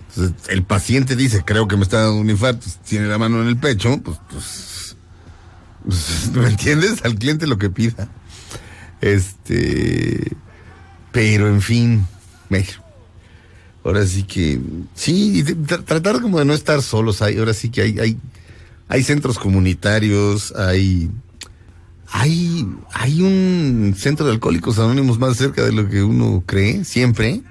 Entonces, 0.09 0.49
el 0.49 0.63
paciente 0.63 1.15
dice, 1.15 1.43
creo 1.45 1.67
que 1.67 1.77
me 1.77 1.83
está 1.83 2.01
dando 2.01 2.19
un 2.19 2.29
infarto. 2.29 2.67
Tiene 2.87 3.07
la 3.07 3.17
mano 3.17 3.41
en 3.41 3.47
el 3.47 3.57
pecho, 3.57 3.99
pues, 4.03 4.17
pues, 4.29 4.95
pues, 5.85 6.31
¿me 6.35 6.47
entiendes? 6.47 7.03
Al 7.05 7.15
cliente 7.15 7.47
lo 7.47 7.57
que 7.57 7.69
pida. 7.69 8.09
Este, 8.99 10.35
pero 11.11 11.47
en 11.47 11.61
fin, 11.61 12.05
me- 12.49 12.65
ahora 13.83 14.05
sí 14.05 14.23
que, 14.23 14.59
sí, 14.95 15.43
tra- 15.43 15.83
tratar 15.83 16.21
como 16.21 16.39
de 16.39 16.45
no 16.45 16.53
estar 16.53 16.81
solos. 16.81 17.21
Hay, 17.21 17.37
ahora 17.37 17.53
sí 17.53 17.69
que 17.69 17.81
hay, 17.81 17.99
hay, 17.99 18.17
hay 18.87 19.03
centros 19.03 19.39
comunitarios, 19.39 20.53
hay 20.55 21.09
hay, 22.13 22.67
hay 22.93 23.21
un 23.21 23.95
centro 23.97 24.25
de 24.25 24.33
alcohólicos 24.33 24.77
anónimos 24.79 25.17
más 25.17 25.37
cerca 25.37 25.63
de 25.63 25.71
lo 25.71 25.87
que 25.87 26.03
uno 26.03 26.43
cree, 26.45 26.83
siempre. 26.83 27.41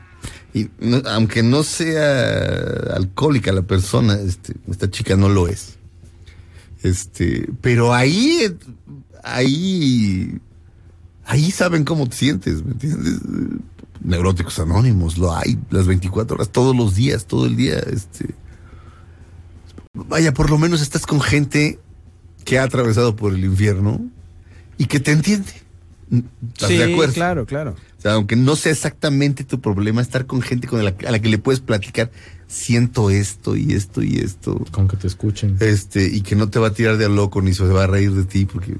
Y 0.53 0.69
no- 0.81 1.03
aunque 1.09 1.43
no 1.43 1.63
sea 1.63 2.95
alcohólica 2.95 3.53
la 3.53 3.63
persona, 3.63 4.15
este, 4.15 4.55
esta 4.71 4.91
chica 4.91 5.17
no 5.17 5.29
lo 5.29 5.47
es. 5.49 5.77
Este, 6.83 7.49
pero 7.61 7.93
ahí, 7.95 8.57
ahí, 9.23 10.41
ahí 11.25 11.51
saben 11.51 11.85
cómo 11.85 12.09
te 12.09 12.17
sientes, 12.17 12.65
¿me 12.65 12.73
entiendes? 12.73 13.19
Neuróticos 14.03 14.59
anónimos, 14.59 15.19
lo 15.19 15.37
hay 15.37 15.59
las 15.71 15.87
24 15.87 16.37
horas, 16.37 16.49
todos 16.49 16.75
los 16.75 16.95
días, 16.95 17.27
todo 17.27 17.47
el 17.47 17.55
día, 17.57 17.79
este. 17.81 18.35
Vaya, 19.93 20.33
por 20.33 20.49
lo 20.51 20.57
menos 20.59 20.81
estás 20.81 21.05
con 21.07 21.21
gente 21.21 21.79
que 22.45 22.59
ha 22.59 22.63
atravesado 22.65 23.15
por 23.15 23.35
el 23.35 23.45
infierno 23.45 24.01
y 24.79 24.87
que 24.87 25.01
te 25.01 25.13
entiende. 25.13 25.53
¿Estás 26.55 26.71
de 26.71 26.93
acuerdo? 26.93 27.13
claro, 27.13 27.47
claro. 27.47 27.77
O 28.01 28.03
sea, 28.03 28.15
aunque 28.15 28.35
no 28.35 28.57
sea 28.57 28.73
exactamente 28.73 29.45
tu 29.45 29.61
problema, 29.61 30.01
estar 30.01 30.25
con 30.25 30.41
gente 30.41 30.67
con 30.67 30.83
la, 30.83 30.95
a 31.07 31.11
la 31.11 31.19
que 31.19 31.29
le 31.29 31.37
puedes 31.37 31.61
platicar, 31.61 32.11
siento 32.49 33.11
esto 33.11 33.57
y 33.57 33.75
esto 33.75 34.03
y 34.03 34.17
esto. 34.17 34.65
Con 34.71 34.89
que 34.89 34.97
te 34.97 35.07
escuchen. 35.07 35.59
Este, 35.61 36.07
y 36.07 36.23
que 36.23 36.35
no 36.35 36.49
te 36.49 36.59
va 36.59 36.69
a 36.69 36.73
tirar 36.73 36.97
de 36.97 37.05
a 37.05 37.09
loco 37.11 37.43
ni 37.43 37.53
se 37.53 37.63
va 37.65 37.85
a 37.85 37.87
reír 37.87 38.13
de 38.13 38.25
ti, 38.25 38.47
porque 38.47 38.79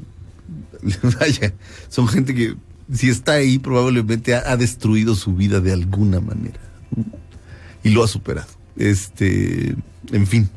vaya, 1.21 1.53
son 1.91 2.09
gente 2.09 2.35
que 2.35 2.57
si 2.91 3.11
está 3.11 3.33
ahí 3.33 3.59
probablemente 3.59 4.35
ha, 4.35 4.51
ha 4.51 4.57
destruido 4.57 5.15
su 5.15 5.35
vida 5.35 5.61
de 5.61 5.73
alguna 5.73 6.21
manera. 6.21 6.59
Y 7.85 7.91
lo 7.91 8.03
ha 8.03 8.09
superado. 8.09 8.49
Este, 8.77 9.77
en 10.13 10.27
fin. 10.27 10.49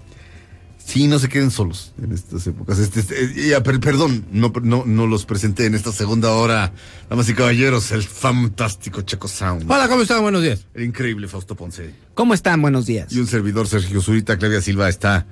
Sí, 0.86 1.08
no 1.08 1.18
se 1.18 1.30
queden 1.30 1.50
solos 1.50 1.94
en 2.04 2.12
estas 2.12 2.46
épocas. 2.46 2.78
Este, 2.78 3.00
este, 3.00 3.48
ya, 3.50 3.64
per- 3.64 3.80
perdón, 3.80 4.26
no, 4.32 4.52
no, 4.62 4.84
no 4.86 5.08
los 5.08 5.26
presenté 5.26 5.66
en 5.66 5.76
esta 5.76 5.92
segunda 5.92 6.32
hora. 6.34 6.74
Damas 7.10 7.30
y 7.30 7.34
caballeros, 7.34 7.92
el 7.94 8.04
fantástico 8.04 9.02
Checo 9.02 9.28
Sound. 9.28 9.70
Hola, 9.72 9.88
¿cómo 9.88 10.02
están? 10.02 10.22
Buenos 10.22 10.42
días. 10.44 10.68
El 10.74 10.84
increíble 10.84 11.28
Fausto 11.30 11.56
Ponce. 11.56 11.96
¿Cómo 12.14 12.34
están? 12.34 12.62
Buenos 12.62 12.86
días. 12.86 13.12
Y 13.14 13.20
un 13.20 13.28
servidor, 13.28 13.68
Sergio 13.68 14.02
Zurita, 14.02 14.38
Claudia 14.38 14.62
Silva, 14.62 14.90
está 14.90 15.26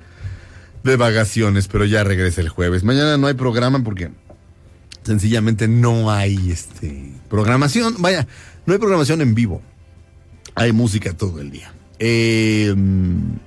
de 0.82 0.96
vacaciones, 0.96 1.68
pero 1.68 1.84
ya 1.84 2.02
regresa 2.02 2.40
el 2.40 2.48
jueves. 2.48 2.82
Mañana 2.82 3.16
no 3.18 3.26
hay 3.26 3.34
programa 3.34 3.84
porque 3.84 4.10
sencillamente 5.04 5.68
no 5.68 6.10
hay 6.10 6.50
este 6.50 7.12
programación. 7.28 7.96
Vaya, 7.98 8.26
no 8.66 8.72
hay 8.72 8.78
programación 8.78 9.20
en 9.20 9.34
vivo. 9.34 9.60
Hay 10.54 10.72
música 10.72 11.12
todo 11.12 11.40
el 11.40 11.50
día. 11.50 11.72
Eh, 12.04 12.74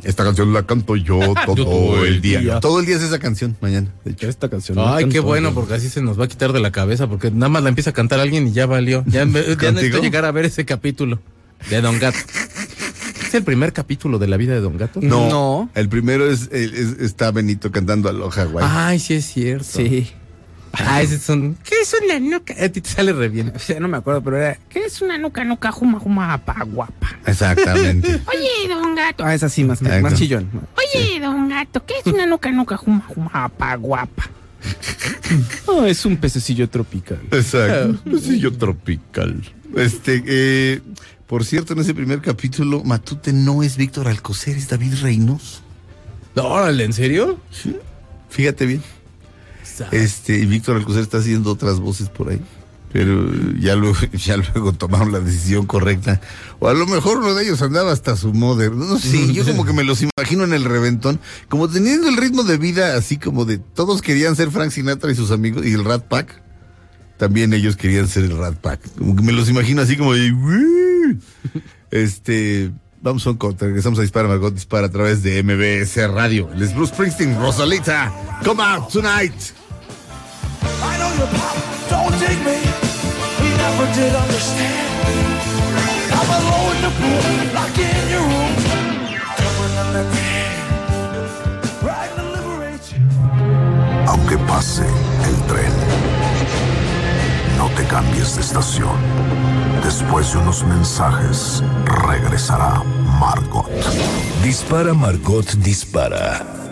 esta 0.04 0.24
canción 0.24 0.54
la 0.54 0.64
canto 0.64 0.96
yo 0.96 1.20
todo, 1.46 2.06
el 2.06 2.22
día. 2.22 2.62
Todo 2.62 2.80
el 2.80 2.86
día 2.86 2.96
es 2.96 3.04
esa 3.04 3.20
canción 3.20 3.58
mañana. 3.60 3.92
De 4.06 4.12
hecho. 4.12 4.30
Esta 4.30 4.50
canción. 4.50 4.78
Ay, 4.80 5.10
qué 5.10 5.20
bueno, 5.20 5.54
porque 5.54 5.74
así 5.74 5.90
se 5.90 6.02
nos 6.02 6.18
va 6.18 6.24
a 6.26 6.28
quitar 6.30 6.54
de 6.54 6.62
la 6.62 6.72
cabeza, 6.72 7.08
porque 7.08 7.32
nada 7.32 7.50
más 7.50 7.64
la 7.64 7.70
empieza 7.70 7.90
a 7.90 7.94
cantar 7.94 8.20
alguien 8.22 8.48
y 8.48 8.54
ya 8.54 8.66
valió. 8.66 9.04
Ya, 9.08 9.26
me- 9.26 9.44
ya 9.44 9.72
necesito 9.72 10.02
llegar 10.02 10.24
a 10.24 10.32
ver 10.32 10.46
ese 10.46 10.64
capítulo 10.64 11.20
de 11.70 11.82
Don 11.82 12.00
Gato. 12.00 12.18
¿Es 13.28 13.34
el 13.34 13.44
primer 13.44 13.74
capítulo 13.74 14.20
de 14.20 14.28
la 14.28 14.38
vida 14.38 14.54
de 14.54 14.62
Don 14.62 14.78
Gato? 14.78 15.02
No, 15.02 15.30
No. 15.30 15.70
El 15.76 15.90
primero 15.90 16.30
es, 16.32 16.50
es- 16.52 17.00
está 17.02 17.32
Benito 17.32 17.72
cantando 17.72 18.08
Aloha, 18.08 18.46
güey. 18.46 18.66
Ay, 18.68 19.00
sí 19.00 19.16
es 19.16 19.26
cierto. 19.26 19.66
Sí. 19.66 20.10
Ah, 20.88 21.02
ese 21.02 21.20
son. 21.20 21.58
¿Qué 21.64 21.82
es 21.82 21.96
una 22.04 22.20
nuca? 22.20 22.54
A 22.64 22.70
ti 22.70 22.82
te 22.82 22.90
sale 22.90 23.14
re 23.14 23.30
bien. 23.30 23.52
O 23.56 23.60
sea, 23.60 23.80
no 23.80 23.88
me 23.88 23.98
acuerdo, 23.98 24.22
pero 24.22 24.38
era. 24.38 24.58
¿Qué 24.70 24.86
es 24.86 25.02
una 25.02 25.18
nuca, 25.18 25.44
nuca, 25.44 25.72
juma, 25.72 26.00
juma, 26.00 26.38
pa, 26.38 26.64
guapa? 26.64 27.18
Exactamente. 27.26 28.10
Oye, 28.28 28.68
don 28.74 28.96
gato. 28.96 29.24
Ah, 29.26 29.34
es 29.34 29.44
así, 29.44 29.64
más, 29.64 29.82
Exacto. 29.82 30.02
más 30.02 30.14
chillón. 30.16 30.50
Oye, 30.78 31.20
don 31.20 31.50
gato, 31.50 31.86
¿qué 31.86 31.96
es 32.04 32.08
una 32.12 32.26
nuca, 32.26 32.52
nuca, 32.52 32.78
juma, 32.78 33.04
juma, 33.08 33.50
pa, 33.50 33.76
guapa? 33.76 34.30
Oh, 35.66 35.86
es 35.86 36.06
un 36.06 36.18
pececillo 36.18 36.70
tropical. 36.70 37.20
Exacto. 37.32 37.98
Besillo 38.06 38.56
tropical. 38.56 39.42
Este, 39.76 40.24
eh, 40.26 40.82
por 41.28 41.44
cierto, 41.44 41.74
en 41.74 41.80
ese 41.80 41.94
primer 41.94 42.22
capítulo, 42.22 42.84
Matute 42.84 43.34
no 43.34 43.64
es 43.64 43.76
Víctor 43.78 44.08
Alcocer, 44.08 44.56
es 44.56 44.70
David 44.70 44.94
Reynoso. 45.02 45.62
Órale, 46.36 46.84
¿en 46.84 46.94
serio? 46.94 47.40
Fíjate 48.30 48.66
bien. 48.66 48.84
Este, 49.92 50.38
y 50.38 50.46
Víctor 50.46 50.78
Alcocer 50.78 51.02
está 51.02 51.18
haciendo 51.18 51.52
otras 51.52 51.80
voces 51.80 52.10
por 52.10 52.30
ahí. 52.30 52.42
Pero 52.96 53.30
ya 53.60 53.76
luego, 53.76 53.98
ya 54.14 54.38
luego 54.38 54.72
tomaron 54.72 55.12
la 55.12 55.20
decisión 55.20 55.66
correcta. 55.66 56.22
O 56.60 56.70
a 56.70 56.74
lo 56.74 56.88
mejor 56.88 57.18
uno 57.18 57.34
de 57.34 57.44
ellos 57.44 57.62
andaba 57.62 57.92
hasta 57.92 58.16
su 58.16 58.34
mother. 58.34 58.72
No 58.72 58.98
sé, 58.98 59.34
yo 59.34 59.44
como 59.44 59.66
que 59.66 59.74
me 59.74 59.84
los 59.84 60.02
imagino 60.02 60.46
en 60.46 60.54
el 60.54 60.64
reventón, 60.64 61.20
como 61.50 61.68
teniendo 61.68 62.08
el 62.08 62.16
ritmo 62.16 62.44
de 62.44 62.58
vida 62.58 62.96
así 62.96 63.18
como 63.18 63.44
de 63.44 63.58
todos 63.58 64.02
querían 64.02 64.38
ser 64.38 64.50
Frank 64.50 64.72
Sinatra 64.72 65.12
y 65.12 65.16
sus 65.16 65.32
amigos 65.32 65.66
y 65.66 65.74
el 65.74 65.84
Rat 65.84 66.06
Pack. 66.06 66.42
También 67.18 67.54
ellos 67.54 67.76
querían 67.76 68.08
ser 68.08 68.24
el 68.24 68.38
Rat 68.38 68.56
Pack. 68.56 68.80
Como 68.98 69.14
que 69.16 69.24
me 69.24 69.34
los 69.34 69.50
imagino 69.50 69.82
así 69.82 69.98
como 69.98 70.14
de. 70.14 70.34
Este. 71.92 72.72
Vamos 73.02 73.28
a 73.28 73.32
un 73.32 73.38
corte, 73.38 73.66
regresamos 73.66 74.00
a 74.00 74.04
Dispara 74.04 74.28
Margot 74.28 74.54
Dispara 74.54 74.88
a 74.88 74.90
través 74.90 75.22
de 75.22 75.44
MBS 75.44 76.10
Radio. 76.12 76.50
Les 76.56 76.74
Bruce 76.74 76.94
Springsteen, 76.94 77.38
Rosalita, 77.38 78.12
come 78.44 78.64
out 78.64 78.90
tonight. 78.90 79.34
I 80.64 80.98
know 81.00 81.12
your 81.20 81.32
pop 81.38 81.58
don't 81.90 82.16
dig 82.20 82.38
me. 82.46 82.60
He 83.42 83.50
never 83.64 83.86
did 83.94 84.14
understand. 84.16 84.86
I'm 86.18 86.30
alone 86.40 86.76
in 86.78 86.82
the 86.88 86.94
pool, 87.00 87.54
locked 87.54 87.80
in 87.80 88.10
your 88.10 88.22
room. 88.22 88.76
Aunque 94.08 94.38
pase 94.48 94.86
el 95.26 95.36
tren, 95.48 95.74
no 97.58 97.70
te 97.76 97.86
cambies 97.86 98.36
de 98.36 98.42
estación. 98.42 98.98
Después 99.84 100.34
de 100.34 100.40
unos 100.40 100.64
mensajes, 100.64 101.64
regresará 102.08 102.84
Margot. 103.20 103.70
Dispara 104.44 104.94
Margot 104.94 105.46
Dispara. 105.58 106.65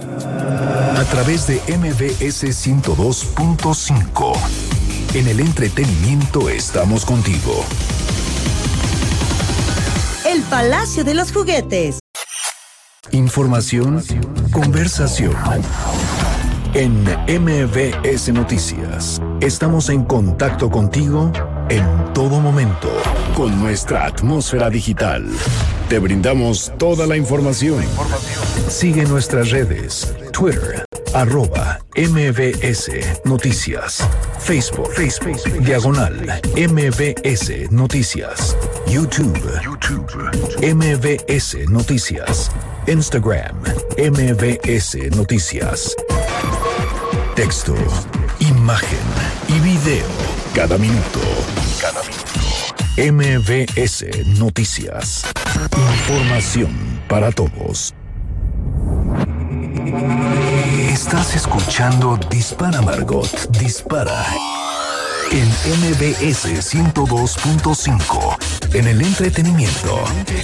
A 0.97 1.03
través 1.11 1.47
de 1.47 1.61
MBS 1.68 2.43
102.5. 2.43 4.34
En 5.16 5.28
el 5.28 5.39
entretenimiento 5.39 6.49
estamos 6.49 7.05
contigo. 7.05 7.64
El 10.26 10.41
Palacio 10.43 11.03
de 11.03 11.14
los 11.14 11.32
Juguetes. 11.32 11.99
Información, 13.11 14.03
conversación. 14.51 15.36
En 16.76 17.03
MBS 17.28 18.34
Noticias, 18.34 19.21
estamos 19.41 19.89
en 19.89 20.05
contacto 20.05 20.71
contigo 20.71 21.32
en 21.69 21.86
todo 22.15 22.39
momento 22.39 22.89
con 23.36 23.59
nuestra 23.59 24.07
atmósfera 24.07 24.71
digital. 24.71 25.24
Te 25.88 25.99
brindamos 25.99 26.71
toda 26.80 27.05
la 27.05 27.15
información. 27.15 27.84
Sigue 28.69 29.05
nuestras 29.05 29.51
redes. 29.51 30.15
Twitter, 30.32 30.84
arroba 31.13 31.80
MBS 31.95 32.89
Noticias. 33.24 34.09
Facebook, 34.39 34.89
diagonal 35.59 36.41
MBS 36.55 37.71
Noticias. 37.71 38.57
YouTube, 38.88 39.39
YouTube, 39.63 40.07
MBS 40.63 41.69
Noticias. 41.69 42.49
Instagram, 42.88 43.61
MBS 43.95 45.15
Noticias. 45.15 45.95
Texto, 47.36 47.76
imagen 48.40 49.00
y 49.48 49.60
video. 49.62 50.06
Cada 50.54 50.78
minuto. 50.78 51.20
Cada 51.82 52.00
minuto. 52.04 52.24
MBS 52.96 54.06
Noticias. 54.40 55.26
Información 55.76 57.02
para 57.10 57.32
todos. 57.32 57.96
Estás 60.92 61.36
escuchando 61.36 62.20
Dispara 62.30 62.84
Margot. 62.84 63.50
Dispara. 63.50 64.28
En 65.32 65.48
MBS 65.48 66.46
102.5. 66.76 68.38
En 68.76 68.88
el 68.88 69.02
entretenimiento. 69.02 70.04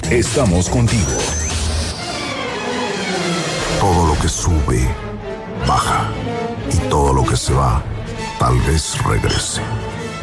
Estamos 0.09 0.67
contigo. 0.67 1.15
Todo 3.79 4.07
lo 4.07 4.17
que 4.19 4.27
sube, 4.27 4.89
baja. 5.67 6.09
Y 6.71 6.77
todo 6.89 7.13
lo 7.13 7.23
que 7.23 7.35
se 7.35 7.53
va, 7.53 7.83
tal 8.39 8.59
vez 8.61 9.01
regrese. 9.03 9.61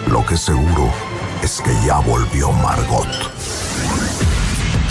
Lo 0.07 0.25
que 0.25 0.37
seguro 0.37 0.91
es 1.43 1.61
que 1.61 1.71
ya 1.85 1.99
volvió 1.99 2.53
Margot. 2.53 3.09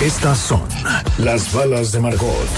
Estas 0.02 0.38
son 0.38 0.68
las 1.18 1.54
balas 1.54 1.92
de 1.92 2.00
Margot. 2.02 2.50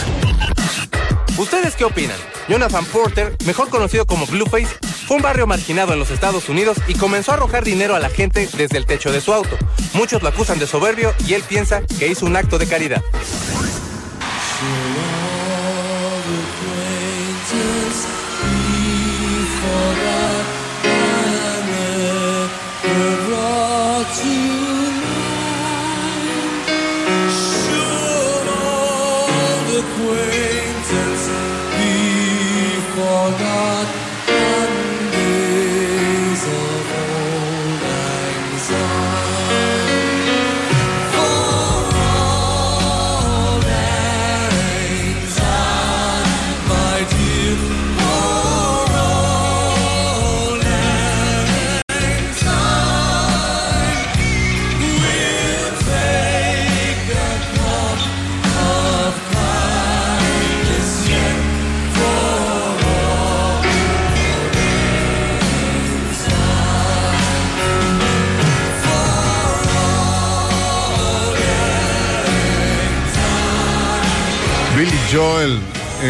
¿Ustedes 1.37 1.75
qué 1.75 1.85
opinan? 1.85 2.17
Jonathan 2.49 2.85
Porter, 2.85 3.35
mejor 3.45 3.69
conocido 3.69 4.05
como 4.07 4.25
Blueface, 4.25 4.75
fue 5.07 5.17
un 5.17 5.23
barrio 5.23 5.45
marginado 5.45 5.93
en 5.93 5.99
los 5.99 6.09
Estados 6.09 6.49
Unidos 6.49 6.77
y 6.87 6.95
comenzó 6.95 7.31
a 7.31 7.35
arrojar 7.35 7.63
dinero 7.63 7.95
a 7.95 7.99
la 7.99 8.09
gente 8.09 8.49
desde 8.57 8.77
el 8.77 8.85
techo 8.85 9.11
de 9.11 9.21
su 9.21 9.33
auto. 9.33 9.55
Muchos 9.93 10.23
lo 10.23 10.29
acusan 10.29 10.57
de 10.57 10.65
soberbio 10.65 11.13
y 11.27 11.33
él 11.33 11.43
piensa 11.47 11.81
que 11.99 12.07
hizo 12.07 12.25
un 12.25 12.35
acto 12.35 12.57
de 12.57 12.67
caridad. 12.67 13.03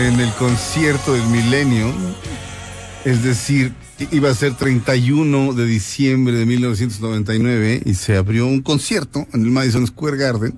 En 0.07 0.21
el 0.21 0.31
concierto 0.35 1.13
del 1.13 1.27
milenio, 1.27 1.93
es 3.03 3.23
decir, 3.23 3.73
iba 4.11 4.29
a 4.29 4.33
ser 4.33 4.53
31 4.53 5.53
de 5.53 5.65
diciembre 5.65 6.33
de 6.37 6.45
1999 6.45 7.81
y 7.85 7.93
se 7.93 8.15
abrió 8.15 8.47
un 8.47 8.61
concierto 8.61 9.27
en 9.33 9.41
el 9.41 9.51
Madison 9.51 9.85
Square 9.85 10.15
Garden. 10.15 10.57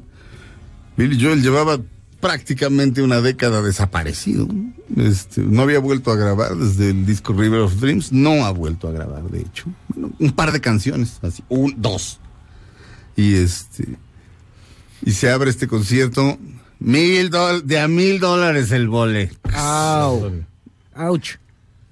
Billy 0.97 1.19
Joel 1.19 1.41
llevaba 1.41 1.79
prácticamente 2.19 3.01
una 3.01 3.21
década 3.21 3.63
desaparecido. 3.63 4.47
Este, 4.95 5.41
no 5.41 5.63
había 5.63 5.79
vuelto 5.79 6.11
a 6.11 6.15
grabar 6.15 6.55
desde 6.55 6.91
el 6.91 7.07
disco 7.07 7.33
River 7.33 7.61
of 7.61 7.79
Dreams, 7.79 8.11
no 8.11 8.45
ha 8.45 8.51
vuelto 8.51 8.87
a 8.87 8.91
grabar, 8.91 9.23
de 9.23 9.41
hecho. 9.41 9.65
Un 10.19 10.31
par 10.31 10.51
de 10.51 10.61
canciones, 10.61 11.17
así, 11.23 11.43
un, 11.49 11.73
dos. 11.75 12.19
Y 13.15 13.33
este, 13.33 13.97
y 15.03 15.11
se 15.11 15.31
abre 15.31 15.49
este 15.49 15.67
concierto, 15.67 16.37
mil 16.79 17.29
dólares, 17.29 17.63
de 17.67 17.79
a 17.79 17.87
mil 17.87 18.19
dólares 18.19 18.71
el 18.71 18.87
vole. 18.87 19.31
Au. 19.53 20.31
Ouch. 20.95 21.35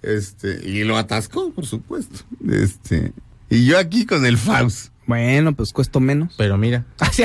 Este, 0.02 0.62
y 0.68 0.84
lo 0.84 0.98
atascó, 0.98 1.52
por 1.52 1.66
supuesto. 1.66 2.20
Este, 2.50 3.12
y 3.50 3.66
yo 3.66 3.78
aquí 3.78 4.06
con 4.06 4.26
el 4.26 4.38
Faust. 4.38 4.92
Bueno, 5.06 5.54
pues 5.56 5.72
cuesto 5.74 6.00
menos. 6.00 6.34
Pero 6.38 6.58
mira, 6.58 6.86
aquí 7.00 7.24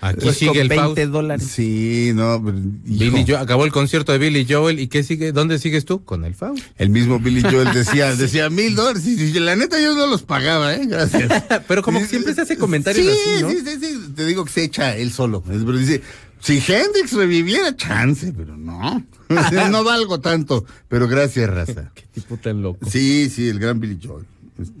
Cuesto 0.00 0.32
sigue 0.32 0.60
el 0.60 0.68
20 0.68 0.84
Faust. 1.02 1.12
dólares. 1.12 1.46
Sí, 1.48 2.12
no, 2.14 2.40
pero, 2.44 2.56
Billy 2.84 3.24
Jo- 3.26 3.38
acabó 3.38 3.64
el 3.64 3.72
concierto 3.72 4.12
de 4.12 4.18
Billy 4.18 4.46
Joel 4.48 4.78
y 4.80 4.88
¿qué 4.88 5.02
sigue? 5.02 5.32
¿Dónde 5.32 5.58
sigues 5.58 5.84
tú? 5.84 6.04
Con 6.04 6.24
el 6.24 6.34
Faust. 6.34 6.62
el 6.78 6.90
mismo 6.90 7.18
Billy 7.18 7.42
Joel 7.42 7.72
decía, 7.72 8.14
decía 8.16 8.48
mil 8.50 8.74
dólares. 8.76 9.04
Y, 9.06 9.20
y 9.20 9.32
la 9.40 9.56
neta 9.56 9.80
yo 9.80 9.94
no 9.94 10.06
los 10.06 10.22
pagaba, 10.22 10.74
eh, 10.74 10.86
gracias. 10.86 11.44
Pero 11.68 11.82
como 11.82 11.98
que 12.00 12.06
siempre 12.06 12.34
se 12.34 12.42
hace 12.42 12.56
comentarios 12.56 13.06
sí, 13.06 13.12
así, 13.34 13.42
¿no? 13.42 13.50
Sí, 13.50 13.56
sí, 13.64 13.78
sí, 13.80 14.12
te 14.14 14.24
digo 14.26 14.44
que 14.44 14.52
se 14.52 14.64
echa 14.64 14.96
él 14.96 15.12
solo. 15.12 15.42
Pero 15.46 15.76
dice, 15.76 16.02
si 16.40 16.62
Hendrix 16.66 17.12
reviviera, 17.12 17.74
chance, 17.76 18.32
pero 18.32 18.56
no. 18.56 19.04
no 19.70 19.84
valgo 19.84 20.20
tanto. 20.20 20.64
Pero 20.88 21.08
gracias, 21.08 21.50
raza. 21.50 21.90
Qué 21.94 22.04
tipo 22.14 22.36
tan 22.36 22.62
loco. 22.62 22.88
Sí, 22.88 23.30
sí, 23.30 23.48
el 23.48 23.58
gran 23.58 23.80
Billy 23.80 23.98
Joel. 24.02 24.26
Este, 24.58 24.72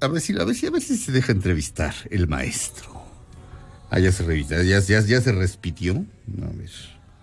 A 0.00 0.08
ver 0.08 0.20
si, 0.20 0.38
a 0.38 0.44
ver 0.44 0.54
si, 0.54 0.66
a 0.66 0.70
ver 0.70 0.82
si 0.82 0.96
se 0.96 1.12
deja 1.12 1.32
entrevistar 1.32 1.94
el 2.10 2.28
maestro. 2.28 2.98
Ah, 3.90 3.98
ya 3.98 4.12
se 4.12 4.22
revista, 4.22 4.62
ya, 4.62 4.80
ya, 4.80 5.00
ya 5.00 5.20
se 5.20 5.32
respitió. 5.32 5.94
A 5.94 6.56
ver. 6.56 6.70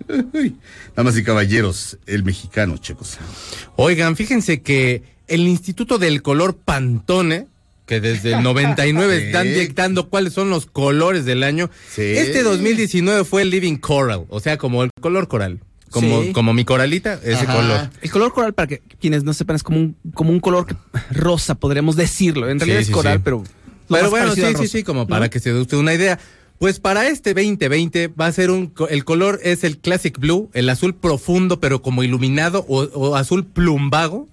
Damas 0.95 1.17
y 1.17 1.23
caballeros, 1.23 1.97
el 2.05 2.23
mexicano 2.23 2.77
Checo 2.77 3.05
Sound. 3.05 3.29
Oigan, 3.75 4.15
fíjense 4.15 4.61
que 4.61 5.03
el 5.27 5.47
Instituto 5.47 5.97
del 5.97 6.21
Color 6.21 6.57
Pantone, 6.57 7.47
que 7.85 8.01
desde 8.01 8.33
el 8.33 8.43
99 8.43 9.17
Sí. 9.19 9.25
están 9.27 9.53
dictando 9.53 10.09
cuáles 10.09 10.33
son 10.33 10.49
los 10.49 10.65
colores 10.65 11.25
del 11.25 11.43
año, 11.43 11.69
Sí. 11.89 12.01
este 12.01 12.43
2019 12.43 13.23
fue 13.25 13.41
el 13.43 13.49
Living 13.49 13.77
Coral, 13.77 14.25
o 14.29 14.39
sea, 14.39 14.57
como 14.57 14.83
el 14.83 14.89
color 15.01 15.27
coral. 15.27 15.59
Como, 15.91 16.23
Sí. 16.23 16.31
como 16.33 16.53
mi 16.53 16.65
coralita, 16.65 17.19
ese 17.23 17.45
Ajá. 17.45 17.55
color. 17.55 17.89
El 18.01 18.11
color 18.11 18.33
coral, 18.33 18.53
para 18.53 18.67
que 18.67 18.81
quienes 18.99 19.23
no 19.23 19.33
sepan, 19.33 19.55
es 19.55 19.63
como 19.63 19.77
un, 19.79 19.95
como 20.13 20.31
un 20.31 20.39
color 20.41 20.65
rosa, 21.11 21.55
podríamos 21.55 21.95
decirlo. 21.95 22.49
En 22.49 22.59
realidad 22.59 22.79
Sí, 22.79 22.81
es 22.81 22.87
sí, 22.87 22.93
coral, 22.93 23.17
sí. 23.17 23.21
pero. 23.23 23.37
lo 23.37 23.43
Pero 23.87 24.01
más 24.01 24.09
bueno, 24.11 24.35
sí, 24.35 24.41
sí, 24.59 24.67
sí, 24.67 24.83
como 24.83 25.01
¿no? 25.01 25.07
para 25.07 25.29
que 25.29 25.39
se 25.39 25.53
dé 25.53 25.59
usted 25.61 25.77
una 25.77 25.93
idea. 25.93 26.19
Pues 26.57 26.79
para 26.79 27.07
este 27.07 27.33
2020 27.33 28.07
va 28.07 28.25
a 28.27 28.31
ser 28.31 28.49
un, 28.49 28.67
co- 28.67 28.87
el 28.89 29.05
color 29.05 29.39
es 29.43 29.63
el 29.63 29.77
Classic 29.77 30.17
Blue, 30.17 30.49
el 30.53 30.69
azul 30.69 30.95
profundo 30.95 31.59
pero 31.59 31.81
como 31.81 32.01
iluminado 32.03 32.65
o, 32.67 32.83
o 32.93 33.15
azul 33.15 33.45
plumbago, 33.45 34.27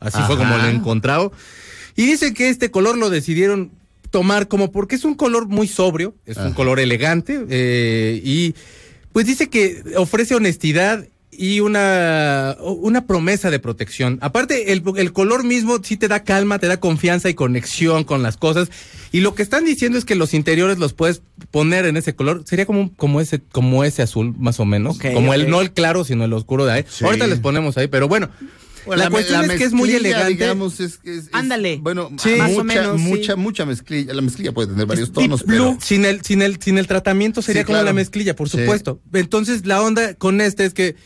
así 0.00 0.18
fue 0.26 0.36
como 0.36 0.56
lo 0.56 0.64
he 0.66 0.70
encontrado. 0.70 1.32
Y 1.98 2.06
dice 2.06 2.32
que 2.32 2.48
este 2.48 2.70
color 2.70 2.96
lo 2.96 3.10
decidieron 3.10 3.72
tomar 4.10 4.48
como 4.48 4.70
porque 4.72 4.94
es 4.94 5.04
un 5.04 5.14
color 5.16 5.48
muy 5.48 5.66
sobrio, 5.68 6.14
es 6.24 6.36
un 6.38 6.52
color 6.54 6.78
elegante 6.80 7.44
eh, 7.50 8.22
y 8.24 8.54
pues 9.12 9.26
dice 9.26 9.48
que 9.50 9.82
ofrece 9.96 10.34
honestidad 10.36 11.06
y 11.30 11.60
una, 11.60 12.56
una 12.60 13.06
promesa 13.06 13.50
de 13.50 13.58
protección. 13.58 14.18
Aparte, 14.22 14.72
el, 14.72 14.82
el 14.96 15.12
color 15.12 15.44
mismo 15.44 15.78
sí 15.82 15.96
te 15.96 16.08
da 16.08 16.24
calma, 16.24 16.58
te 16.58 16.66
da 16.68 16.80
confianza 16.80 17.28
y 17.30 17.34
conexión 17.34 18.02
con 18.04 18.22
las 18.22 18.36
cosas. 18.36 18.70
Y 19.12 19.20
lo 19.20 19.34
que 19.34 19.42
están 19.42 19.64
diciendo 19.64 19.98
es 19.98 20.04
que 20.04 20.14
los 20.16 20.34
interiores 20.34 20.78
los 20.78 20.94
puedes 20.94 21.22
poner 21.52 21.84
en 21.86 21.96
ese 21.96 22.14
color. 22.14 22.42
Sería 22.44 22.64
como, 22.66 22.80
un- 22.80 22.88
como 22.88 23.20
ese, 23.20 23.40
como 23.52 23.84
ese 23.84 24.02
azul, 24.02 24.34
más 24.38 24.58
o 24.58 24.64
menos. 24.64 24.98
Como 24.98 25.32
el, 25.34 25.48
no 25.50 25.60
el 25.60 25.72
claro, 25.72 26.02
sino 26.04 26.24
el 26.24 26.32
oscuro 26.32 26.64
de 26.64 26.72
ahí. 26.72 26.84
Sí. 26.88 27.04
Ahorita 27.04 27.26
les 27.26 27.38
ponemos 27.40 27.76
ahí, 27.76 27.86
pero 27.88 28.08
bueno. 28.08 28.30
La, 28.96 29.10
cuestión 29.10 29.50
es 29.50 29.58
que 29.58 29.64
es 29.64 29.72
muy 29.72 29.90
elegante. 29.90 30.28
digamos, 30.30 30.80
es, 30.80 30.98
que 30.98 31.16
es- 31.16 31.24
es- 31.24 31.30
Ándale. 31.32 31.78
Bueno, 31.80 32.10
Sí. 32.18 32.30
mucha, 32.30 32.42
Más 32.42 32.56
o 32.56 32.64
menos, 32.64 33.00
sí. 33.00 33.06
mucha, 33.06 33.36
mucha 33.36 33.66
mezclilla. 33.66 34.14
La 34.14 34.22
mezclilla 34.22 34.52
puede 34.52 34.68
tener 34.68 34.86
varios 34.86 35.08
Es 35.08 35.14
tonos, 35.14 35.40
deep 35.40 35.48
blue. 35.48 35.56
pero 35.76 35.78
Sin 35.80 36.04
el, 36.04 36.22
sin 36.24 36.42
el, 36.42 36.60
sin 36.60 36.78
el 36.78 36.86
tratamiento 36.86 37.42
sería 37.42 37.62
Sí, 37.62 37.66
como 37.66 37.74
claro. 37.74 37.86
la 37.86 37.92
mezclilla, 37.92 38.34
por 38.36 38.48
Sí. 38.48 38.58
supuesto. 38.58 39.00
Entonces, 39.12 39.66
la 39.66 39.82
onda 39.82 40.14
con 40.14 40.40
este 40.40 40.64
es 40.64 40.74
que 40.74 40.96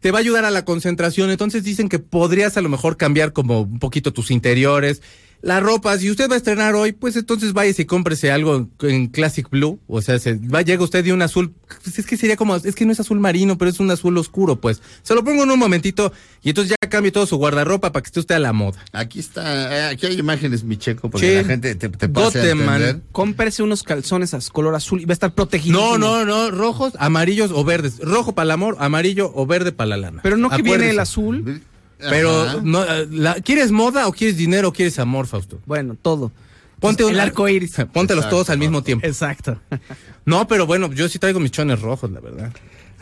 te 0.00 0.10
va 0.10 0.18
a 0.18 0.20
ayudar 0.20 0.44
a 0.44 0.50
la 0.50 0.64
concentración. 0.66 1.30
Entonces 1.30 1.64
dicen 1.64 1.88
que 1.88 1.98
podrías 1.98 2.56
a 2.56 2.60
lo 2.60 2.68
mejor 2.68 2.96
cambiar 2.98 3.32
como 3.32 3.62
un 3.62 3.78
poquito 3.78 4.12
tus 4.12 4.30
interiores. 4.30 5.00
La 5.44 5.60
ropa, 5.60 5.98
si 5.98 6.10
usted 6.10 6.30
va 6.30 6.34
a 6.34 6.38
estrenar 6.38 6.74
hoy, 6.74 6.92
pues 6.92 7.16
entonces 7.16 7.52
váyase 7.52 7.82
y 7.82 7.84
cómprese 7.84 8.30
algo 8.32 8.66
en 8.80 9.08
Classic 9.08 9.46
Blue. 9.50 9.78
O 9.86 10.00
sea, 10.00 10.18
se, 10.18 10.36
va, 10.36 10.62
llega 10.62 10.82
usted 10.82 11.04
de 11.04 11.12
un 11.12 11.20
azul, 11.20 11.52
pues 11.82 11.98
es 11.98 12.06
que 12.06 12.16
sería 12.16 12.36
como, 12.36 12.56
es 12.56 12.74
que 12.74 12.86
no 12.86 12.92
es 12.92 13.00
azul 13.00 13.20
marino, 13.20 13.58
pero 13.58 13.70
es 13.70 13.78
un 13.78 13.90
azul 13.90 14.16
oscuro, 14.16 14.56
pues. 14.58 14.80
Se 15.02 15.14
lo 15.14 15.22
pongo 15.22 15.42
en 15.42 15.50
un 15.50 15.58
momentito 15.58 16.14
y 16.42 16.48
entonces 16.48 16.74
ya 16.80 16.88
cambie 16.88 17.12
todo 17.12 17.26
su 17.26 17.36
guardarropa 17.36 17.92
para 17.92 18.02
que 18.02 18.06
esté 18.06 18.20
usted 18.20 18.36
a 18.36 18.38
la 18.38 18.54
moda. 18.54 18.82
Aquí 18.92 19.18
está, 19.20 19.90
eh, 19.90 19.92
aquí 19.92 20.06
hay 20.06 20.18
imágenes, 20.18 20.64
mi 20.64 20.78
checo, 20.78 21.10
porque 21.10 21.28
Sí. 21.28 21.34
la 21.34 21.44
gente 21.44 21.74
te, 21.74 21.90
te 21.90 22.08
pase 22.08 22.40
a 22.40 22.50
entender. 22.50 23.02
Cómprese 23.12 23.62
unos 23.62 23.82
calzones 23.82 24.32
a 24.32 24.38
color 24.50 24.74
azul 24.74 25.02
y 25.02 25.04
va 25.04 25.12
a 25.12 25.14
estar 25.14 25.34
protegido. 25.34 25.78
No, 25.78 25.98
no, 25.98 26.24
no, 26.24 26.52
rojos, 26.52 26.94
amarillos 26.98 27.50
o 27.52 27.64
verdes. 27.64 27.98
Rojo 27.98 28.34
para 28.34 28.44
el 28.46 28.50
amor, 28.52 28.76
amarillo 28.80 29.30
o 29.34 29.44
verde 29.44 29.72
para 29.72 29.90
la 29.90 29.96
lana. 29.98 30.20
Pero 30.22 30.38
no 30.38 30.48
que 30.48 30.62
viene 30.62 30.88
el 30.88 30.98
azul. 31.00 31.60
Pero, 32.10 32.60
no, 32.62 32.82
eh, 32.84 33.06
la- 33.10 33.34
¿quieres 33.34 33.70
moda 33.72 34.06
o 34.08 34.12
quieres 34.12 34.36
dinero 34.36 34.68
o 34.68 34.72
quieres 34.72 34.98
amor, 34.98 35.26
Fausto? 35.26 35.60
Bueno, 35.66 35.96
todo. 36.00 36.32
Ponte 36.80 37.02
El 37.04 37.14
un 37.14 37.20
arco 37.20 37.48
iris. 37.48 37.72
Póntelos 37.92 38.24
Exacto, 38.24 38.28
todos 38.36 38.50
al 38.50 38.58
mismo 38.58 38.82
tiempo. 38.82 39.06
Exacto. 39.06 39.60
No, 40.26 40.48
pero 40.48 40.66
bueno, 40.66 40.90
yo 40.90 41.06
sí 41.10 41.18
traigo 41.18 41.38
mis 41.38 41.50
chones 41.50 41.82
rojos, 41.82 42.10
la 42.10 42.18
verdad. 42.18 42.50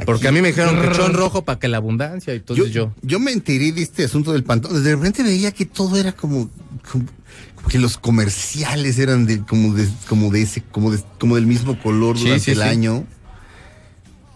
Porque 0.05 0.27
a 0.27 0.33
mí 0.33 0.41
me 0.43 0.49
dijeron 0.49 0.81
que 0.83 0.91
chon 0.97 1.15
rojo 1.15 1.45
para 1.45 1.61
que 1.61 1.69
la 1.69 1.77
abundancia, 1.77 2.35
y 2.35 2.39
entonces 2.39 2.73
yo. 2.73 2.93
Yo 3.03 3.21
me 3.21 3.31
enteré 3.31 3.71
de 3.71 3.81
este 3.83 4.05
asunto 4.05 4.33
del 4.33 4.43
pantón. 4.43 4.83
De 4.83 4.93
repente 4.97 5.23
veía 5.23 5.53
que 5.53 5.65
todo 5.65 5.97
era 5.97 6.11
como, 6.11 6.51
como, 6.91 7.05
que 7.69 7.79
los 7.79 7.97
comerciales 7.97 8.99
eran 8.99 9.25
de, 9.27 9.39
como 9.43 9.73
de, 9.73 9.89
como 10.09 10.31
de 10.33 10.43
ese, 10.43 10.63
como 10.63 10.91
de, 10.91 11.01
como 11.21 11.37
del 11.37 11.47
mismo 11.47 11.81
color 11.81 12.17
Sí, 12.19 12.25
durante 12.25 12.45
sí, 12.45 12.51
el 12.51 12.57
sí. 12.57 12.63
año. 12.65 13.05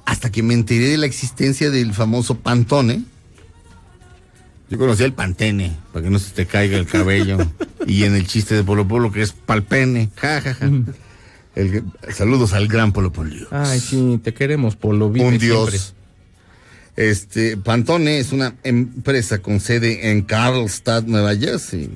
Hasta 0.05 0.31
que 0.31 0.45
me 0.45 0.55
enteré 0.55 0.91
de 0.91 0.99
la 0.99 1.07
existencia 1.07 1.71
del 1.71 1.93
famoso 1.93 2.37
Pantone. 2.39 3.03
Yo 4.69 4.79
conocía 4.79 5.07
el 5.07 5.13
Pantene, 5.13 5.77
para 5.93 6.05
que 6.05 6.11
no 6.11 6.19
se 6.19 6.33
te 6.33 6.47
caiga 6.47 6.77
el 6.77 6.87
cabello. 6.87 7.39
y 7.87 8.05
en 8.05 8.15
el 8.15 8.27
chiste 8.27 8.55
de 8.55 8.65
Polo 8.65 8.87
Polo, 8.87 9.13
que 9.13 9.23
es 9.23 9.33
palpene. 9.33 10.11
Ja, 10.17 10.41
ja, 10.41 10.55
ja. 10.55 10.71
El 11.55 11.85
saludos 12.13 12.53
al 12.53 12.69
gran 12.69 12.93
Polo 12.93 13.13
Polo. 13.13 13.47
Ay, 13.51 13.81
sí, 13.81 14.21
te 14.23 14.35
queremos, 14.35 14.77
Polo. 14.77 15.11
vive 15.11 15.27
Un 15.27 15.39
dios. 15.39 15.71
siempre. 15.71 15.97
Este, 16.97 17.57
Pantone 17.57 18.19
es 18.19 18.33
una 18.33 18.55
empresa 18.65 19.39
con 19.39 19.61
sede 19.61 20.11
en 20.11 20.23
Carlstadt, 20.23 21.05
Nueva 21.07 21.37
Jersey. 21.37 21.91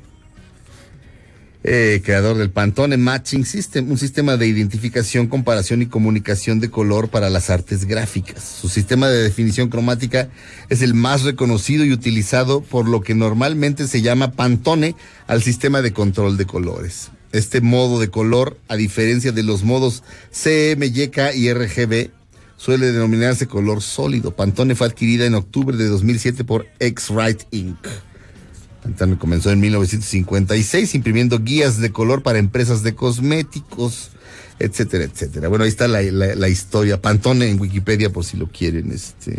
Eh, 1.63 2.01
creador 2.03 2.39
del 2.39 2.51
Pantone 2.51 2.97
Matching 2.97 3.45
System, 3.45 3.91
un 3.91 3.99
sistema 3.99 4.39
de 4.39 4.47
identificación, 4.47 5.27
comparación 5.27 5.83
y 5.83 5.87
comunicación 5.87 6.59
de 6.59 6.71
color 6.71 7.11
para 7.11 7.29
las 7.29 7.51
artes 7.51 7.85
gráficas. 7.85 8.43
Su 8.43 8.71
sistema 8.71 9.09
de 9.09 9.23
definición 9.23 9.69
cromática 9.69 10.31
es 10.71 10.81
el 10.81 10.95
más 10.95 11.23
reconocido 11.23 11.85
y 11.85 11.93
utilizado 11.93 12.63
por 12.63 12.89
lo 12.89 13.03
que 13.03 13.15
normalmente 13.15 13.87
se 13.89 14.01
llama 14.01 14.33
Pantone 14.33 14.95
al 15.27 15.43
sistema 15.43 15.83
de 15.83 15.93
control 15.93 16.39
de 16.39 16.47
colores. 16.47 17.11
Este 17.33 17.61
modo 17.61 18.01
de 18.01 18.09
color, 18.09 18.59
a 18.69 18.77
diferencia 18.77 19.31
de 19.31 19.43
los 19.43 19.63
modos 19.63 20.03
CM, 20.31 20.87
YK 20.87 21.35
y 21.35 21.53
RGB, 21.53 22.11
suele 22.57 22.91
denominarse 22.91 23.47
color 23.47 23.83
sólido. 23.83 24.35
Pantone 24.35 24.75
fue 24.75 24.87
adquirida 24.87 25.27
en 25.27 25.35
octubre 25.35 25.77
de 25.77 25.89
2007 25.89 26.43
por 26.45 26.67
X-Rite 26.79 27.47
Inc. 27.51 27.87
Pantone 28.83 29.19
comenzó 29.19 29.51
en 29.51 29.61
1956 29.61 30.95
imprimiendo 30.95 31.41
guías 31.41 31.79
de 31.79 31.91
color 31.93 32.23
para 32.23 32.39
empresas 32.39 32.83
de 32.83 32.95
cosméticos, 32.95 34.11
etcétera, 34.59 35.05
etcétera. 35.05 35.49
Bueno, 35.49 35.65
ahí 35.65 35.71
está 35.71 35.87
la, 35.89 36.03
la- 36.03 36.35
la 36.35 36.49
historia. 36.49 37.01
Pantone 37.01 37.49
en 37.49 37.61
Wikipedia 37.61 38.11
por 38.11 38.25
si 38.25 38.37
lo 38.37 38.47
quieren, 38.49 38.91
este, 38.93 39.39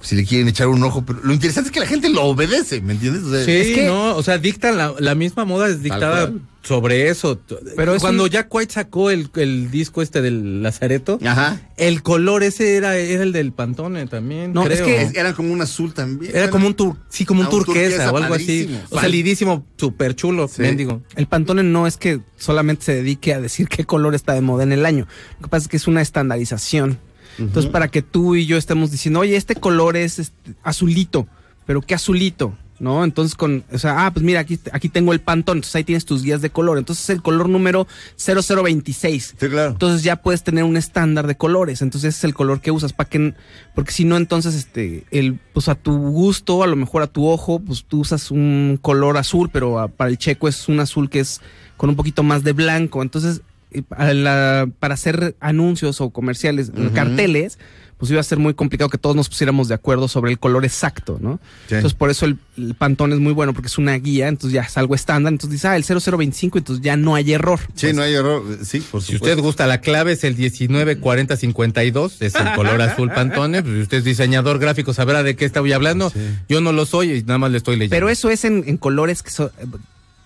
si 0.00 0.16
le 0.16 0.24
quieren 0.24 0.48
echar 0.48 0.68
un 0.68 0.82
ojo. 0.82 1.04
Pero 1.04 1.20
lo 1.22 1.32
interesante 1.34 1.68
es 1.68 1.72
que 1.72 1.80
la 1.80 1.86
gente 1.86 2.08
lo 2.08 2.22
obedece, 2.24 2.80
¿me 2.80 2.94
entiendes? 2.94 3.22
O 3.24 3.30
sea, 3.30 3.44
Sí, 3.44 3.52
es 3.52 3.74
que- 3.76 3.86
no, 3.86 4.16
o 4.16 4.22
sea, 4.22 4.38
dictan 4.38 4.76
la, 4.76 4.94
la 4.98 5.14
misma 5.14 5.44
moda 5.44 5.68
es 5.68 5.82
dictada. 5.82 6.32
Sobre 6.62 7.08
eso. 7.08 7.40
Pero 7.76 7.96
cuando 7.98 8.26
Jack 8.26 8.52
White 8.54 8.72
sacó 8.72 9.10
el, 9.10 9.30
el 9.36 9.70
disco 9.70 10.00
este 10.02 10.22
del 10.22 10.62
Lazareto, 10.62 11.18
Ajá. 11.24 11.60
el 11.76 12.02
color 12.02 12.42
ese 12.42 12.76
era, 12.76 12.96
era 12.96 13.22
el 13.22 13.32
del 13.32 13.52
Pantone 13.52 14.06
también. 14.06 14.52
No, 14.52 14.66
es 14.66 14.80
que 14.80 15.10
era 15.14 15.32
como 15.34 15.52
un 15.52 15.60
azul 15.60 15.92
también. 15.92 16.34
Era 16.34 16.50
como 16.50 16.66
un 16.66 16.74
tur, 16.74 16.96
sí, 17.08 17.24
como 17.24 17.40
un 17.40 17.46
Ah, 17.46 17.50
turquesa, 17.50 17.80
turquesa 17.82 18.12
o 18.12 18.16
algo 18.16 18.34
así. 18.34 18.78
Salidísimo, 18.90 19.66
súper 19.76 20.14
chulo, 20.14 20.48
mendigo. 20.58 21.02
El 21.16 21.26
Pantone 21.26 21.62
no 21.62 21.86
es 21.86 21.96
que 21.96 22.20
solamente 22.36 22.84
se 22.84 22.94
dedique 22.94 23.34
a 23.34 23.40
decir 23.40 23.68
qué 23.68 23.84
color 23.84 24.14
está 24.14 24.34
de 24.34 24.40
moda 24.40 24.62
en 24.62 24.72
el 24.72 24.86
año. 24.86 25.06
Lo 25.38 25.46
que 25.46 25.50
pasa 25.50 25.64
es 25.64 25.68
que 25.68 25.76
es 25.76 25.86
una 25.88 26.00
estandarización. 26.00 26.98
Entonces, 27.38 27.70
para 27.72 27.88
que 27.88 28.02
tú 28.02 28.36
y 28.36 28.46
yo 28.46 28.56
estemos 28.58 28.90
diciendo, 28.90 29.20
oye, 29.20 29.36
este 29.36 29.54
color 29.56 29.96
es 29.96 30.18
este, 30.18 30.52
azulito, 30.62 31.26
pero 31.66 31.80
¿qué 31.80 31.94
azulito? 31.94 32.56
¿No? 32.82 33.04
Entonces, 33.04 33.36
con, 33.36 33.62
o 33.72 33.78
sea, 33.78 34.04
ah, 34.06 34.10
pues 34.12 34.24
mira, 34.24 34.40
aquí, 34.40 34.58
aquí 34.72 34.88
tengo 34.88 35.12
el 35.12 35.20
Pantone, 35.20 35.58
entonces 35.58 35.76
ahí 35.76 35.84
tienes 35.84 36.04
tus 36.04 36.24
guías 36.24 36.42
de 36.42 36.50
color. 36.50 36.78
Entonces, 36.78 37.08
el 37.10 37.22
color 37.22 37.48
número 37.48 37.86
0026. 38.16 39.34
Sí, 39.38 39.48
claro. 39.48 39.70
Entonces 39.70 40.02
ya 40.02 40.16
puedes 40.16 40.42
tener 40.42 40.64
un 40.64 40.76
estándar 40.76 41.26
de 41.26 41.36
colores. 41.36 41.82
Entonces 41.82 42.08
ese 42.08 42.18
es 42.18 42.24
el 42.24 42.34
color 42.34 42.60
que 42.60 42.70
usas 42.70 42.92
para 42.92 43.08
que 43.08 43.34
porque 43.74 43.92
si 43.92 44.04
no 44.04 44.16
entonces 44.16 44.54
este 44.54 45.04
el 45.10 45.38
pues 45.52 45.68
a 45.68 45.74
tu 45.74 45.96
gusto, 45.96 46.62
a 46.62 46.66
lo 46.66 46.76
mejor 46.76 47.02
a 47.02 47.06
tu 47.06 47.26
ojo, 47.28 47.60
pues 47.60 47.84
tú 47.84 48.00
usas 48.00 48.30
un 48.30 48.78
color 48.82 49.16
azul, 49.16 49.48
pero 49.52 49.78
a- 49.78 49.88
para 49.88 50.10
el 50.10 50.18
checo 50.18 50.48
es 50.48 50.68
un 50.68 50.80
azul 50.80 51.08
que 51.08 51.20
es 51.20 51.40
con 51.76 51.88
un 51.90 51.96
poquito 51.96 52.22
más 52.22 52.42
de 52.42 52.52
blanco. 52.52 53.02
Entonces 53.02 53.42
eh, 53.70 53.82
para, 53.82 54.12
la- 54.14 54.68
para 54.80 54.94
hacer 54.94 55.36
anuncios 55.40 56.00
o 56.00 56.10
comerciales, 56.10 56.72
carteles, 56.94 57.58
pues 58.02 58.10
iba 58.10 58.18
a 58.20 58.24
ser 58.24 58.38
muy 58.38 58.52
complicado 58.52 58.90
que 58.90 58.98
todos 58.98 59.14
nos 59.14 59.28
pusiéramos 59.28 59.68
de 59.68 59.74
acuerdo 59.76 60.08
sobre 60.08 60.32
el 60.32 60.38
color 60.40 60.64
exacto, 60.64 61.18
¿no? 61.20 61.38
Sí. 61.68 61.76
Entonces 61.76 61.96
por 61.96 62.10
eso 62.10 62.26
el, 62.26 62.36
el 62.58 62.74
Pantone 62.74 63.14
es 63.14 63.20
muy 63.20 63.32
bueno 63.32 63.54
porque 63.54 63.68
es 63.68 63.78
una 63.78 63.94
guía, 63.94 64.26
entonces 64.26 64.52
ya 64.54 64.62
es 64.62 64.76
algo 64.76 64.96
estándar, 64.96 65.32
entonces 65.32 65.52
dices, 65.52 65.66
ah, 65.66 65.76
el 65.76 65.84
0025, 65.84 66.58
entonces 66.58 66.84
ya 66.84 66.96
no 66.96 67.14
hay 67.14 67.32
error. 67.32 67.60
Sí, 67.76 67.92
no 67.92 68.02
hay 68.02 68.14
error. 68.14 68.42
Sí, 68.64 68.80
por 68.80 69.02
Si 69.02 69.12
supuesto. 69.12 69.24
usted 69.34 69.38
gusta, 69.40 69.66
la 69.68 69.80
clave 69.80 70.10
es 70.14 70.24
el 70.24 70.34
194052, 70.34 72.22
es 72.22 72.34
el 72.34 72.52
color 72.56 72.82
azul 72.82 73.08
Pantone. 73.12 73.62
Pues, 73.62 73.72
si 73.76 73.80
usted 73.82 73.98
es 73.98 74.04
diseñador 74.04 74.58
gráfico, 74.58 74.92
sabrá 74.92 75.22
de 75.22 75.36
qué 75.36 75.44
estoy 75.44 75.72
hablando. 75.72 76.12
Yo 76.48 76.60
no 76.60 76.72
lo 76.72 76.86
soy 76.86 77.12
y 77.12 77.22
nada 77.22 77.38
más 77.38 77.52
le 77.52 77.58
estoy 77.58 77.76
leyendo. 77.76 77.94
Pero 77.94 78.08
eso 78.08 78.30
es 78.30 78.44
en, 78.44 78.64
en 78.66 78.78
colores 78.78 79.22
que 79.22 79.30
son 79.30 79.52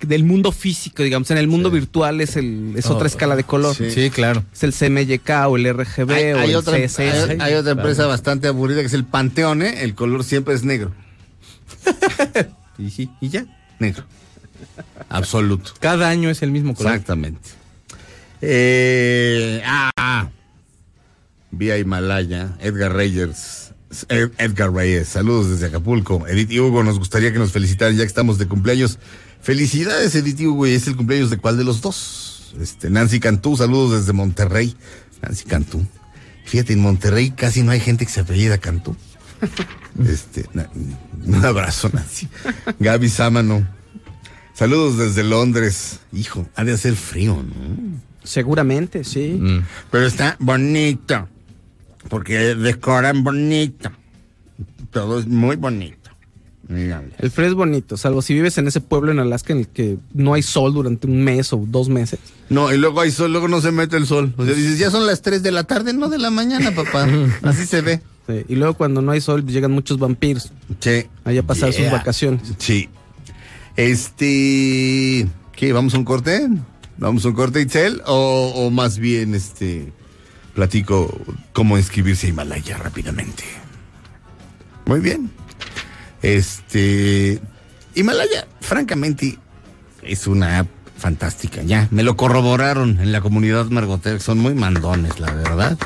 del 0.00 0.24
mundo 0.24 0.52
físico, 0.52 1.02
digamos. 1.02 1.30
En 1.30 1.38
el 1.38 1.48
mundo 1.48 1.70
virtual 1.70 2.20
es 2.20 2.36
el 2.36 2.74
es 2.76 2.86
otra 2.86 3.04
Oh, 3.04 3.06
escala 3.06 3.34
de 3.36 3.44
color. 3.44 3.74
Sí, 3.74 4.10
claro. 4.10 4.44
Es 4.52 4.62
el 4.62 4.72
CMYK 4.74 5.30
o 5.48 5.56
el 5.56 5.66
RGB 5.72 6.10
Hay, 6.12 6.32
o 6.32 6.38
hay 6.38 6.50
el 6.50 6.56
otra, 6.56 6.76
CSS. 6.78 7.00
hay- 7.30 7.38
hay 7.40 7.54
otra 7.54 7.72
empresa 7.72 7.96
Claro. 7.96 8.10
bastante 8.10 8.48
aburrida 8.48 8.80
que 8.80 8.86
es 8.86 8.92
el 8.94 9.04
Panteone. 9.04 9.82
El 9.82 9.94
color 9.94 10.22
siempre 10.24 10.54
es 10.54 10.64
negro. 10.64 10.92
Y 12.78 12.90
sí, 12.90 13.08
y 13.22 13.30
ya. 13.30 13.46
Negro. 13.78 14.04
Absoluto. 15.08 15.72
Cada 15.80 16.08
año 16.10 16.28
es 16.28 16.42
el 16.42 16.50
mismo 16.50 16.74
color. 16.74 16.92
Exactamente. 16.92 17.40
Eh, 18.42 19.62
ah, 19.64 20.28
vía 21.50 21.78
Himalaya, 21.78 22.56
Edgar 22.60 22.92
Reyes. 22.92 23.72
Ed- 24.10 24.32
Edgar 24.38 24.72
Reyes, 24.72 25.08
saludos 25.08 25.48
desde 25.50 25.66
Acapulco. 25.66 26.26
Edith 26.26 26.50
y 26.50 26.60
Hugo, 26.60 26.82
nos 26.84 26.98
gustaría 26.98 27.32
que 27.32 27.38
nos 27.38 27.52
felicitaran 27.52 27.94
ya 27.96 28.02
que 28.02 28.08
estamos 28.08 28.36
de 28.36 28.46
cumpleaños. 28.46 28.98
Felicidades, 29.46 30.12
Edith 30.16 30.40
y 30.40 30.46
Hugo, 30.48 30.66
y 30.66 30.72
es 30.72 30.88
el 30.88 30.96
cumpleaños 30.96 31.30
de 31.30 31.38
cuál 31.38 31.56
de 31.56 31.62
los 31.62 31.80
dos. 31.80 32.52
Este, 32.60 32.90
Nancy 32.90 33.20
Cantú, 33.20 33.56
saludos 33.56 34.00
desde 34.00 34.12
Monterrey. 34.12 34.74
Nancy 35.22 35.44
Cantú. 35.44 35.86
Fíjate, 36.44 36.72
en 36.72 36.80
Monterrey 36.80 37.30
casi 37.30 37.62
no 37.62 37.70
hay 37.70 37.78
gente 37.78 38.04
que 38.04 38.10
se 38.10 38.22
apellida 38.22 38.58
Cantú. 38.58 38.96
Este, 40.04 40.46
na- 40.52 40.68
un 41.24 41.44
abrazo, 41.44 41.88
Nancy. 41.92 42.26
Gaby 42.80 43.08
Sámano. 43.08 43.64
Saludos 44.52 44.98
desde 44.98 45.22
Londres. 45.22 46.00
Hijo, 46.12 46.48
ha 46.56 46.64
de 46.64 46.72
hacer 46.72 46.96
frío, 46.96 47.36
¿no? 47.36 48.00
Seguramente, 48.24 49.04
sí. 49.04 49.38
Mm. 49.40 49.60
Pero 49.92 50.06
está 50.06 50.36
bonito. 50.40 51.28
Porque 52.08 52.56
decoran 52.56 53.22
bonito. 53.22 53.92
Todo 54.90 55.20
es 55.20 55.26
muy 55.28 55.54
bonito. 55.54 56.05
El 56.68 57.30
frío 57.30 57.46
es 57.46 57.54
bonito, 57.54 57.96
salvo 57.96 58.22
si 58.22 58.34
vives 58.34 58.58
en 58.58 58.66
ese 58.66 58.80
pueblo 58.80 59.12
en 59.12 59.20
Alaska 59.20 59.52
en 59.52 59.60
el 59.60 59.68
que 59.68 59.98
no 60.14 60.34
hay 60.34 60.42
sol 60.42 60.74
durante 60.74 61.06
un 61.06 61.22
mes 61.22 61.52
o 61.52 61.62
dos 61.64 61.88
meses. 61.88 62.18
No, 62.48 62.72
y 62.72 62.76
luego 62.76 63.00
hay 63.00 63.12
sol, 63.12 63.30
luego 63.30 63.46
no 63.46 63.60
se 63.60 63.70
mete 63.70 63.96
el 63.96 64.06
sol. 64.06 64.34
O 64.36 64.44
sea, 64.44 64.52
dices, 64.52 64.76
ya 64.78 64.90
son 64.90 65.06
las 65.06 65.22
3 65.22 65.42
de 65.44 65.52
la 65.52 65.62
tarde, 65.64 65.92
no 65.92 66.08
de 66.08 66.18
la 66.18 66.30
mañana, 66.30 66.72
papá. 66.74 67.06
Así 67.42 67.66
se 67.66 67.82
ve. 67.82 68.00
Sí, 68.26 68.44
Y 68.48 68.56
luego 68.56 68.74
cuando 68.74 69.00
no 69.00 69.12
hay 69.12 69.20
sol 69.20 69.46
llegan 69.46 69.70
muchos 69.70 69.98
vampiros 70.00 70.50
Sí. 70.80 71.04
allá 71.24 71.40
a 71.40 71.44
pasar 71.44 71.70
Yeah. 71.70 71.84
sus 71.84 71.92
vacaciones. 71.92 72.42
Sí. 72.58 72.88
Este. 73.76 75.28
¿Qué? 75.54 75.72
¿Vamos 75.72 75.94
a 75.94 75.98
un 75.98 76.04
corte? 76.04 76.48
¿Vamos 76.98 77.24
a 77.24 77.28
un 77.28 77.34
corte, 77.34 77.60
Itzel? 77.60 78.02
O, 78.06 78.52
o 78.56 78.70
más 78.70 78.98
bien, 78.98 79.34
este. 79.34 79.92
Platico 80.54 81.14
cómo 81.52 81.76
inscribirse 81.76 82.26
a 82.26 82.30
Himalaya 82.30 82.78
rápidamente. 82.78 83.44
Muy 84.86 85.00
bien. 85.00 85.30
Este. 86.26 87.40
Himalaya, 87.94 88.46
francamente, 88.60 89.38
es 90.02 90.26
una 90.26 90.58
app 90.58 90.68
fantástica. 90.98 91.62
Ya, 91.62 91.88
me 91.90 92.02
lo 92.02 92.16
corroboraron 92.16 93.00
en 93.00 93.12
la 93.12 93.20
comunidad 93.20 93.66
margotera. 93.66 94.20
Son 94.20 94.38
muy 94.38 94.54
mandones, 94.54 95.18
la 95.20 95.32
verdad. 95.32 95.78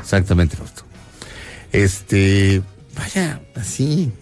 Exactamente, 0.00 0.56
Fausto. 0.56 0.82
Este. 1.72 2.62
Vaya, 2.96 3.42
así 3.54 4.12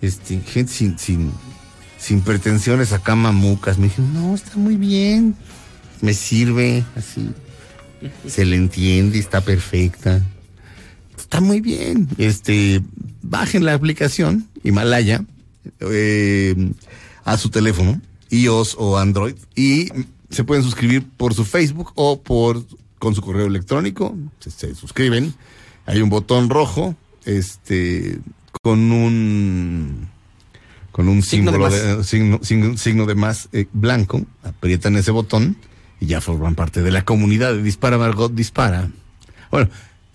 este, 0.00 0.40
gente 0.40 0.72
sin, 0.72 0.98
sin, 0.98 1.32
sin 1.98 2.20
pretensiones 2.22 2.92
acá 2.92 3.14
mamucas. 3.14 3.78
Me 3.78 3.84
dijeron, 3.84 4.14
no, 4.14 4.34
está 4.34 4.56
muy 4.56 4.76
bien. 4.76 5.34
Me 6.00 6.14
sirve 6.14 6.84
así. 6.96 7.32
Se 8.26 8.44
le 8.44 8.56
entiende, 8.56 9.18
está 9.18 9.40
perfecta. 9.40 10.22
Está 11.28 11.40
muy 11.42 11.60
bien. 11.60 12.08
Este, 12.16 12.80
bajen 13.22 13.64
la 13.66 13.74
aplicación 13.74 14.48
Himalaya 14.64 15.24
eh, 15.80 16.72
a 17.24 17.36
su 17.36 17.50
teléfono, 17.50 18.00
iOS 18.30 18.76
o 18.78 18.96
Android, 18.98 19.34
y 19.54 19.90
se 20.30 20.44
pueden 20.44 20.64
suscribir 20.64 21.06
por 21.18 21.34
su 21.34 21.44
Facebook 21.44 21.92
o 21.96 22.22
por 22.22 22.64
con 22.98 23.14
su 23.14 23.20
correo 23.20 23.46
electrónico. 23.46 24.16
Se, 24.40 24.50
se 24.50 24.74
suscriben. 24.74 25.34
Hay 25.84 26.00
un 26.00 26.08
botón 26.08 26.48
rojo, 26.48 26.96
este, 27.26 28.18
con 28.62 28.90
un 28.90 30.08
con 30.92 31.08
un 31.08 31.22
Signo 31.22 31.52
de 31.52 31.58
símbolo 31.58 31.70
más. 31.70 31.96
de, 31.98 32.04
signo, 32.04 32.40
signo- 32.42 32.76
signo 32.78 33.04
de 33.06 33.14
más 33.14 33.50
eh, 33.52 33.66
blanco, 33.74 34.24
aprietan 34.42 34.96
ese 34.96 35.10
botón 35.10 35.56
y 36.00 36.06
ya 36.06 36.20
forman 36.22 36.54
parte 36.54 36.80
de 36.82 36.90
la 36.90 37.04
comunidad 37.04 37.52
de 37.52 37.62
Dispara 37.62 37.98
Margot 37.98 38.34
Dispara. 38.34 38.90
Bueno, 39.50 39.68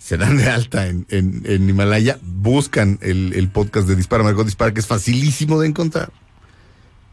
se 0.04 0.18
dan 0.18 0.36
de 0.36 0.50
alta 0.50 0.86
en, 0.86 1.06
en, 1.08 1.66
Himalaya, 1.66 2.18
buscan 2.20 2.98
el, 3.00 3.48
podcast 3.48 3.88
de 3.88 3.96
Dispara 3.96 4.22
Margot 4.22 4.44
Dispara, 4.44 4.74
que 4.74 4.80
es 4.80 4.86
facilísimo 4.86 5.58
de 5.58 5.68
encontrar. 5.68 6.12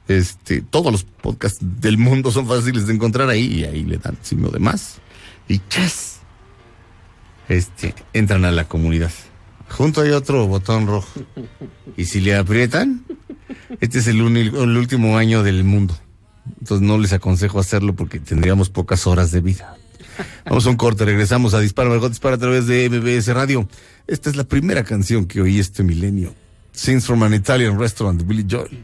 Este, 0.10 0.62
todos 0.62 0.92
los 0.92 1.06
podcasts 1.06 1.60
del 1.62 1.98
mundo 1.98 2.34
son 2.34 2.50
fáciles 2.50 2.88
de 2.88 2.94
encontrar 2.94 3.30
ahí 3.30 3.46
y 3.46 3.64
ahí 3.64 3.86
le 3.86 3.98
dan 3.98 4.18
signo 4.22 4.50
de 4.50 4.60
más. 4.60 5.00
Y 5.48 5.62
chas, 5.70 6.20
este, 7.48 7.96
entran 8.12 8.44
a 8.44 8.52
la 8.52 8.68
comunidad. 8.68 9.12
Junto 9.70 10.02
hay 10.02 10.10
otro 10.10 10.46
botón 10.48 10.86
rojo. 10.86 11.22
Y 11.96 12.04
si 12.04 12.20
le 12.20 12.36
aprietan, 12.36 13.06
este 13.80 14.00
es 14.00 14.08
el 14.08 14.22
último 14.22 15.18
año 15.18 15.44
del 15.44 15.64
mundo. 15.64 15.98
Entonces 16.60 16.86
no 16.86 16.98
les 16.98 17.14
aconsejo 17.14 17.58
hacerlo 17.58 17.96
porque 17.96 18.20
tendríamos 18.20 18.70
pocas 18.70 19.08
horas 19.08 19.32
de 19.32 19.40
vida. 19.40 19.78
Vamos 20.46 20.66
a 20.66 20.70
un 20.70 20.78
corte, 20.78 21.06
regresamos 21.06 21.54
a 21.54 21.60
Dispara, 21.60 21.90
Margot 21.90 22.10
Dispara 22.10 22.36
a 22.36 22.40
través 22.40 22.68
de 22.68 22.90
MBS 22.90 23.28
Radio. 23.34 23.68
Esta 24.08 24.30
es 24.30 24.36
la 24.36 24.44
primera 24.44 24.84
canción 24.84 25.26
que 25.26 25.42
oí 25.42 25.60
este 25.60 25.84
milenio. 25.84 26.34
Scenes 26.74 27.06
from 27.06 27.24
an 27.24 27.34
Italian 27.34 27.80
Restaurant 27.80 28.20
de 28.20 28.26
Billy 28.26 28.46
Joel. 28.50 28.84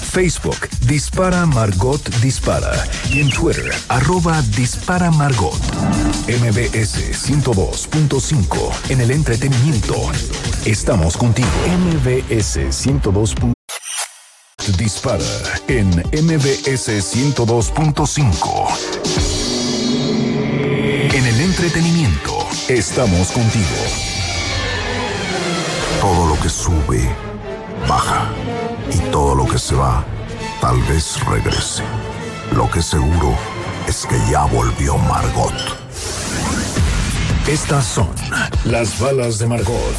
Facebook, 0.00 0.68
Dispara 0.86 1.46
Margot 1.46 2.02
Dispara 2.20 2.72
y 3.10 3.20
en 3.20 3.30
Twitter, 3.30 3.72
arroba 3.88 4.42
Dispara 4.56 5.12
Margot. 5.12 5.54
MBS 6.26 7.12
102.5 7.28 8.90
en 8.90 9.00
el 9.00 9.12
entretenimiento. 9.12 9.94
Estamos 10.64 11.16
contigo. 11.16 11.48
MBS 11.66 12.58
102. 12.70 13.34
Dispara 14.76 15.24
en 15.68 15.88
MBS 16.12 16.88
102.5. 16.88 19.29
estamos 22.78 23.32
contigo. 23.32 23.66
Todo 26.00 26.26
lo 26.28 26.40
que 26.40 26.48
sube, 26.48 27.08
baja. 27.88 28.30
Y 28.92 28.98
todo 29.10 29.34
lo 29.34 29.46
que 29.46 29.58
se 29.58 29.74
va, 29.74 30.04
tal 30.60 30.80
vez 30.82 31.18
regrese. 31.26 31.82
Lo 32.52 32.70
que 32.70 32.82
seguro 32.82 33.36
es 33.88 34.06
que 34.06 34.16
ya 34.30 34.44
volvió 34.44 34.96
Margot. 34.98 35.54
Estas 37.46 37.84
son 37.84 38.10
las 38.64 38.98
balas 39.00 39.38
de 39.38 39.46
Margot. 39.46 39.94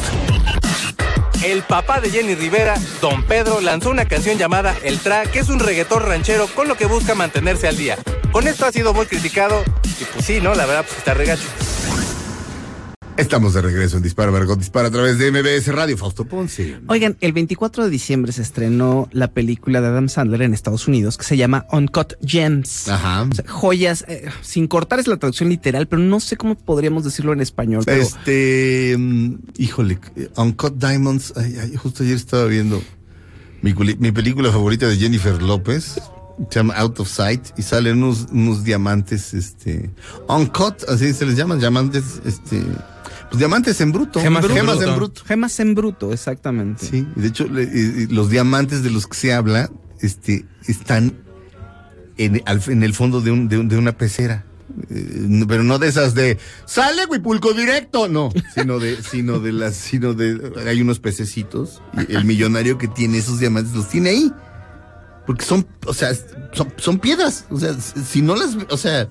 El 1.44 1.64
papá 1.64 2.00
de 2.00 2.10
Jenny 2.10 2.36
Rivera, 2.36 2.76
Don 3.02 3.24
Pedro, 3.24 3.62
lanzó 3.62 3.90
una 3.90 4.06
canción 4.06 4.38
llamada 4.38 4.76
El 4.84 5.00
Tra, 5.00 5.24
que 5.24 5.40
es 5.40 5.50
un 5.50 5.60
reggaetón 5.60 6.04
ranchero 6.04 6.48
con 6.48 6.68
lo 6.68 6.78
que 6.78 6.86
busca 6.86 7.16
mantenerse 7.16 7.68
al 7.68 7.78
día. 7.78 7.98
Con 8.32 8.48
esto 8.48 8.66
ha 8.66 8.72
sido 8.72 8.94
muy 8.94 9.08
criticado 9.08 9.64
y 9.84 10.06
pues 10.06 10.26
sí, 10.26 10.40
¿no? 10.40 10.54
La 10.56 10.66
verdad, 10.66 10.86
pues 10.86 11.00
está 11.00 11.14
regacho. 11.14 11.48
Estamos 13.18 13.54
de 13.54 13.62
regreso 13.62 13.98
en 13.98 14.04
Dispara, 14.04 14.32
Margot 14.32 14.58
Dispara 14.58 14.88
a 14.88 14.92
través 14.92 15.18
de 15.18 15.32
MBS 15.32 15.68
Radio. 15.68 15.98
Fausto 15.98 16.26
Ponce. 16.26 16.80
Oigan, 16.88 17.18
el 17.22 17.34
24 17.34 17.84
de 17.84 17.90
diciembre 17.90 18.32
se 18.32 18.42
estrenó 18.42 19.10
la 19.12 19.28
película 19.30 19.82
de 19.82 19.88
Adam 19.88 20.10
Sandler 20.10 20.44
en 20.44 20.54
Estados 20.54 20.88
Unidos 20.88 21.18
que 21.18 21.26
se 21.26 21.38
llama 21.38 21.66
Uncut 21.72 22.14
Gems. 22.26 22.88
Ajá. 22.88 23.28
O 23.30 23.36
sea, 23.36 23.46
joyas, 23.48 24.06
eh, 24.08 24.30
sin 24.42 24.68
cortar 24.68 25.00
es 25.00 25.08
la 25.08 25.18
traducción 25.18 25.50
literal, 25.50 25.88
pero 25.88 26.02
no 26.02 26.20
sé 26.20 26.38
cómo 26.38 26.56
podríamos 26.56 27.04
decirlo 27.04 27.34
en 27.34 27.42
español. 27.42 27.84
Pero 27.86 28.02
Este, 28.02 28.96
mm, 28.98 29.36
híjole, 29.58 30.00
eh, 30.16 30.30
Uncut 30.38 30.74
Diamonds. 30.76 31.34
ay, 31.36 31.58
ay, 31.62 31.76
justo 31.76 32.04
ayer 32.04 32.16
estaba 32.16 32.46
viendo 32.46 32.82
mi, 33.62 33.74
película 34.12 34.52
favorita 34.52 34.88
de 34.88 34.98
Jennifer 34.98 35.42
López. 35.42 36.02
Se 36.50 36.60
llama 36.60 36.74
Out 36.76 37.02
of 37.02 37.10
Sight 37.10 37.50
y 37.58 37.62
salen 37.62 38.02
unos, 38.02 38.28
unos 38.32 38.64
diamantes, 38.64 39.34
este, 39.34 39.92
uncut, 40.28 40.84
así 40.90 41.14
se 41.14 41.26
les 41.26 41.36
llaman, 41.36 41.60
diamantes, 41.60 42.20
este, 42.26 42.64
pues 43.32 43.40
diamantes 43.40 43.82
en 43.82 43.92
bruto, 43.92 44.20
Gemas, 44.22 44.46
en 44.46 44.52
gemas 44.52 44.76
bruto. 44.78 44.90
en 44.92 44.96
bruto. 44.98 45.22
Gemas 45.26 45.60
en 45.60 45.76
bruto, 45.76 46.14
exactamente. 46.14 46.86
Sí, 46.86 47.08
y 47.16 47.20
de 47.22 47.28
hecho, 47.28 47.48
le- 47.48 47.64
y- 47.64 48.04
y 48.04 48.08
los 48.08 48.30
diamantes 48.30 48.84
de 48.84 48.92
los 48.92 49.08
que 49.08 49.18
se 49.18 49.34
habla, 49.34 49.70
este, 50.02 50.46
están 50.68 51.14
en, 52.18 52.42
al- 52.46 52.62
en 52.68 52.84
el 52.84 52.94
fondo 52.94 53.22
de, 53.22 53.32
un, 53.32 53.48
de, 53.48 53.58
un- 53.58 53.68
de 53.70 53.78
una 53.78 53.94
pecera. 53.98 54.46
Eh, 54.90 55.26
no- 55.28 55.48
pero 55.48 55.64
no 55.64 55.80
de 55.80 55.88
esas 55.90 56.14
de 56.14 56.38
sale 56.66 57.06
Huipulco 57.06 57.54
directo, 57.54 58.08
no, 58.08 58.32
sino 58.56 58.80
de, 58.80 59.02
sino 59.10 59.40
de 59.40 59.52
las, 59.52 59.76
sino 59.76 60.14
de, 60.14 60.54
hay 60.68 60.82
unos 60.82 61.00
pececitos, 61.00 61.82
y 62.08 62.16
el 62.16 62.24
millonario 62.26 62.78
que 62.78 62.88
tiene 62.88 63.18
esos 63.18 63.40
diamantes 63.40 63.74
los 63.74 63.90
tiene 63.90 64.10
ahí. 64.12 64.32
Porque 65.28 65.46
son, 65.46 65.68
o 65.86 65.94
sea, 65.94 66.12
son, 66.54 66.74
son 66.78 67.00
piedras. 67.00 67.46
O 67.50 67.60
sea, 67.60 67.76
si 67.80 68.22
no 68.22 68.36
las, 68.36 68.58
o 68.70 68.78
sea, 68.78 69.08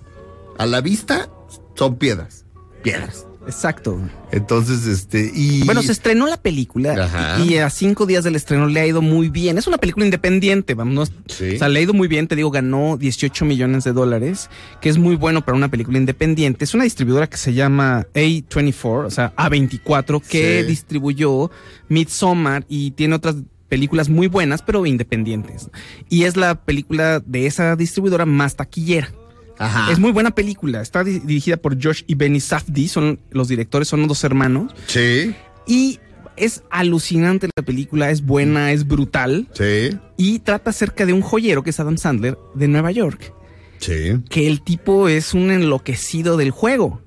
a 0.59 0.67
la 0.67 0.81
vista, 0.81 1.31
son 1.77 1.97
piedras. 1.97 2.45
Piedras. 2.83 3.27
Exacto. 3.47 3.99
Entonces, 4.33 4.87
este, 4.87 5.31
y. 5.35 5.65
Bueno, 5.65 5.83
se 5.83 5.93
estrenó 5.93 6.27
la 6.27 6.37
película 6.37 6.93
Ajá. 7.05 7.43
y 7.45 7.57
a 7.57 7.71
cinco 7.71 8.07
días 8.07 8.23
del 8.25 8.37
estreno 8.37 8.67
le 8.67 8.81
ha 8.81 8.87
ido 8.87 9.03
muy 9.03 9.29
bien. 9.29 9.59
Es 9.59 9.67
una 9.67 9.79
película 9.79 10.05
independiente, 10.05 10.75
vamos. 10.75 11.13
Sí. 11.27 11.55
O 11.57 11.59
sea, 11.59 11.69
le 11.69 11.79
ha 11.81 11.83
ido 11.83 11.95
muy 11.95 12.07
bien, 12.09 12.29
te 12.29 12.37
digo, 12.37 12.51
ganó 12.51 12.97
18 12.97 13.45
millones 13.45 13.85
de 13.85 13.93
dólares, 13.93 14.51
que 14.81 14.89
es 14.89 14.99
muy 14.99 15.17
bueno 15.17 15.45
para 15.45 15.57
una 15.57 15.69
película 15.71 15.99
independiente. 15.99 16.65
Es 16.65 16.75
una 16.75 16.85
distribuidora 16.85 17.29
que 17.29 17.37
se 17.39 17.55
llama 17.55 18.07
A24, 18.15 19.07
o 19.07 19.11
sea, 19.11 19.35
A24, 19.37 20.21
que 20.21 20.61
Sí. 20.63 20.67
distribuyó 20.69 21.51
Midsommar 21.89 22.65
y 22.69 22.93
tiene 22.93 23.15
otras 23.17 23.37
películas 23.69 24.09
muy 24.09 24.27
buenas, 24.27 24.63
pero 24.63 24.85
independientes. 24.85 25.71
Y 26.09 26.25
es 26.25 26.37
la 26.37 26.57
película 26.57 27.21
de 27.21 27.47
esa 27.47 27.77
distribuidora 27.77 28.27
más 28.27 28.57
taquillera. 28.57 29.13
Ajá. 29.61 29.93
Es 29.93 29.99
muy 30.01 30.11
buena 30.11 30.33
película. 30.33 30.81
Está 30.81 31.05
di- 31.05 31.21
dirigida 31.21 31.57
por 31.59 31.81
Josh 31.81 32.03
y 32.09 32.15
Benny 32.17 32.41
Safdie. 32.41 32.89
Son 32.89 33.21
los 33.31 33.47
directores, 33.47 33.87
son 33.87 34.09
dos 34.09 34.25
hermanos. 34.25 34.73
Sí. 34.87 35.35
Y 35.67 36.01
es 36.37 36.63
alucinante 36.71 37.49
la 37.55 37.63
película, 37.63 38.11
es 38.11 38.23
buena, 38.25 38.73
es 38.73 38.87
brutal. 38.89 39.47
Sí. 39.53 39.97
Y 40.17 40.39
trata 40.41 40.71
acerca 40.71 41.05
de 41.07 41.13
un 41.13 41.21
joyero 41.21 41.63
que 41.63 41.71
es 41.71 41.79
Adam 41.79 41.99
Sandler 41.99 42.37
de 42.55 42.67
Nueva 42.69 42.91
York. 42.91 43.33
Sí. 43.79 44.21
Que 44.29 44.47
el 44.47 44.63
tipo 44.63 45.09
es 45.09 45.35
un 45.35 45.51
enloquecido 45.51 46.37
del 46.37 46.51
juego. 46.51 47.03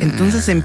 Entonces 0.00 0.48
em- 0.48 0.62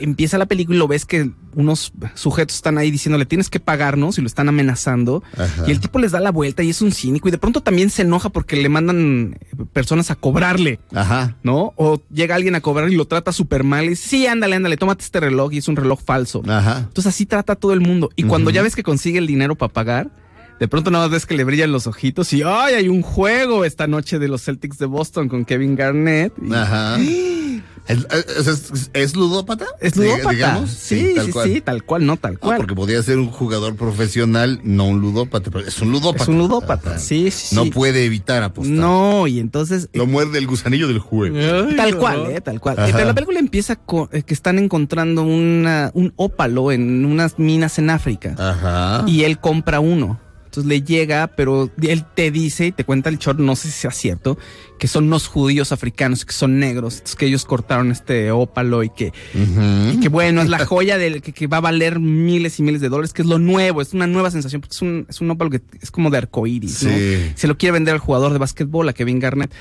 empieza 0.00 0.38
la 0.38 0.46
película 0.46 0.76
y 0.76 0.78
lo 0.78 0.88
ves 0.88 1.04
que 1.04 1.30
unos 1.54 1.92
sujetos 2.14 2.56
están 2.56 2.76
ahí 2.78 2.90
diciéndole 2.90 3.24
tienes 3.26 3.48
que 3.50 3.60
pagarnos 3.60 4.18
y 4.18 4.20
lo 4.20 4.26
están 4.26 4.48
amenazando. 4.48 5.22
Ajá. 5.36 5.64
Y 5.66 5.70
el 5.70 5.80
tipo 5.80 5.98
les 5.98 6.12
da 6.12 6.20
la 6.20 6.30
vuelta 6.30 6.62
y 6.62 6.70
es 6.70 6.82
un 6.82 6.92
cínico 6.92 7.28
y 7.28 7.30
de 7.30 7.38
pronto 7.38 7.60
también 7.62 7.90
se 7.90 8.02
enoja 8.02 8.28
porque 8.30 8.56
le 8.56 8.68
mandan 8.68 9.38
eh, 9.40 9.64
personas 9.72 10.10
a 10.10 10.14
cobrarle. 10.16 10.80
Ajá. 10.94 11.36
¿No? 11.42 11.72
O 11.76 12.02
llega 12.12 12.34
alguien 12.34 12.54
a 12.54 12.60
cobrar 12.60 12.90
y 12.90 12.96
lo 12.96 13.06
trata 13.06 13.32
súper 13.32 13.64
mal 13.64 13.84
y 13.86 13.90
dice, 13.90 14.08
sí, 14.08 14.26
ándale, 14.26 14.56
ándale, 14.56 14.76
tómate 14.76 15.04
este 15.04 15.20
reloj 15.20 15.52
y 15.52 15.58
es 15.58 15.68
un 15.68 15.76
reloj 15.76 16.00
falso. 16.04 16.42
Ajá. 16.46 16.78
Entonces 16.80 17.06
así 17.06 17.26
trata 17.26 17.54
a 17.54 17.56
todo 17.56 17.72
el 17.72 17.80
mundo. 17.80 18.10
Y 18.16 18.24
cuando 18.24 18.50
ya 18.50 18.62
ves 18.62 18.76
que 18.76 18.82
consigue 18.82 19.18
el 19.18 19.26
dinero 19.26 19.54
para 19.54 19.72
pagar, 19.72 20.10
De 20.58 20.68
pronto 20.68 20.90
nada 20.90 21.04
más 21.04 21.12
ves 21.12 21.26
que 21.26 21.36
le 21.36 21.44
brillan 21.44 21.70
los 21.70 21.86
ojitos 21.86 22.32
y 22.32 22.40
¡ay! 22.42 22.74
Hay 22.76 22.88
un 22.88 23.02
juego 23.02 23.66
esta 23.66 23.86
noche 23.86 24.18
de 24.18 24.26
los 24.26 24.42
Celtics 24.42 24.78
de 24.78 24.86
Boston 24.86 25.28
con 25.28 25.44
Kevin 25.44 25.76
Garnett. 25.76 26.32
Y- 26.40 26.54
Ajá. 26.54 26.96
¿Es, 26.98 27.60
es- 27.88 28.46
es- 28.46 28.90
es 28.92 29.16
ludópata? 29.16 29.66
Es 29.80 29.96
ludópata. 29.96 30.30
digamos? 30.30 30.70
Sí, 30.70 31.14
sí, 31.24 31.32
sí, 31.44 31.60
tal 31.60 31.84
cual, 31.84 32.04
no 32.06 32.16
tal 32.16 32.34
Ah, 32.34 32.38
cual. 32.40 32.56
porque 32.58 32.74
podría 32.74 33.02
ser 33.02 33.18
un 33.18 33.30
jugador 33.30 33.76
profesional, 33.76 34.60
no 34.64 34.84
un 34.86 35.00
ludópata, 35.00 35.50
pero 35.50 35.66
es 35.66 35.80
un 35.80 35.92
ludópata. 35.92 36.22
Es 36.24 36.28
un 36.28 36.38
ludópata, 36.38 36.98
sí, 36.98 37.30
sí, 37.30 37.54
No 37.54 37.64
sí. 37.64 37.70
puede 37.70 38.04
evitar 38.04 38.42
apostar. 38.42 38.74
No, 38.74 39.26
y 39.26 39.38
entonces 39.40 39.88
Lo 39.92 40.06
muerde 40.06 40.38
el 40.38 40.46
gusanillo 40.46 40.88
del 40.88 40.98
juego. 40.98 41.36
Tal 41.76 41.96
cual, 41.96 42.26
eh, 42.30 42.40
tal 42.40 42.60
cual. 42.60 42.78
Ajá. 42.78 42.88
Eh, 42.88 42.92
Pero 42.94 43.06
la 43.06 43.14
película 43.14 43.38
empieza 43.38 43.76
con 43.76 44.08
eh, 44.12 44.22
que 44.22 44.34
están 44.34 44.58
encontrando 44.58 45.22
una, 45.22 45.90
un 45.94 46.12
ópalo 46.16 46.72
en 46.72 47.04
unas 47.04 47.38
minas 47.38 47.78
en 47.78 47.90
África. 47.90 48.34
Ajá. 48.38 49.04
Y 49.06 49.24
él 49.24 49.38
compra 49.38 49.80
uno. 49.80 50.20
Entonces 50.56 50.68
le 50.70 50.82
llega, 50.82 51.26
pero 51.28 51.70
él 51.82 52.04
te 52.14 52.30
dice 52.30 52.68
y 52.68 52.72
te 52.72 52.84
cuenta 52.84 53.10
el 53.10 53.18
short, 53.18 53.38
no 53.38 53.56
sé 53.56 53.68
si 53.68 53.80
sea 53.80 53.90
cierto, 53.90 54.38
que 54.78 54.88
son 54.88 55.04
unos 55.04 55.26
judíos 55.26 55.70
africanos, 55.70 56.24
que 56.24 56.32
son 56.32 56.58
negros, 56.58 56.94
entonces 56.94 57.16
que 57.16 57.26
ellos 57.26 57.44
cortaron 57.44 57.92
este 57.92 58.30
ópalo 58.30 58.82
y 58.82 58.88
que, 58.88 59.12
y 59.34 60.00
que 60.00 60.08
bueno, 60.08 60.40
es 60.40 60.48
la 60.48 60.58
joya 60.66 60.96
del 60.96 61.20
que, 61.20 61.32
que 61.32 61.46
va 61.46 61.58
a 61.58 61.60
valer 61.60 62.00
miles 62.00 62.58
y 62.58 62.62
miles 62.62 62.80
de 62.80 62.88
dólares, 62.88 63.12
que 63.12 63.20
es 63.20 63.28
lo 63.28 63.38
nuevo, 63.38 63.82
es 63.82 63.92
una 63.92 64.06
nueva 64.06 64.30
sensación, 64.30 64.62
porque 64.62 64.74
es 64.74 64.82
un, 64.82 65.06
es 65.10 65.20
un 65.20 65.30
ópalo 65.30 65.50
que 65.50 65.60
es 65.80 65.90
como 65.90 66.08
de 66.08 66.18
arcoíris, 66.18 66.84
¿no? 66.84 66.90
Sí. 66.90 67.32
Se 67.34 67.48
lo 67.48 67.58
quiere 67.58 67.72
vender 67.72 67.92
al 67.92 68.00
jugador 68.00 68.32
de 68.32 68.38
básquetbol, 68.38 68.88
a 68.88 68.94
Kevin 68.94 69.20
Garnett. 69.20 69.52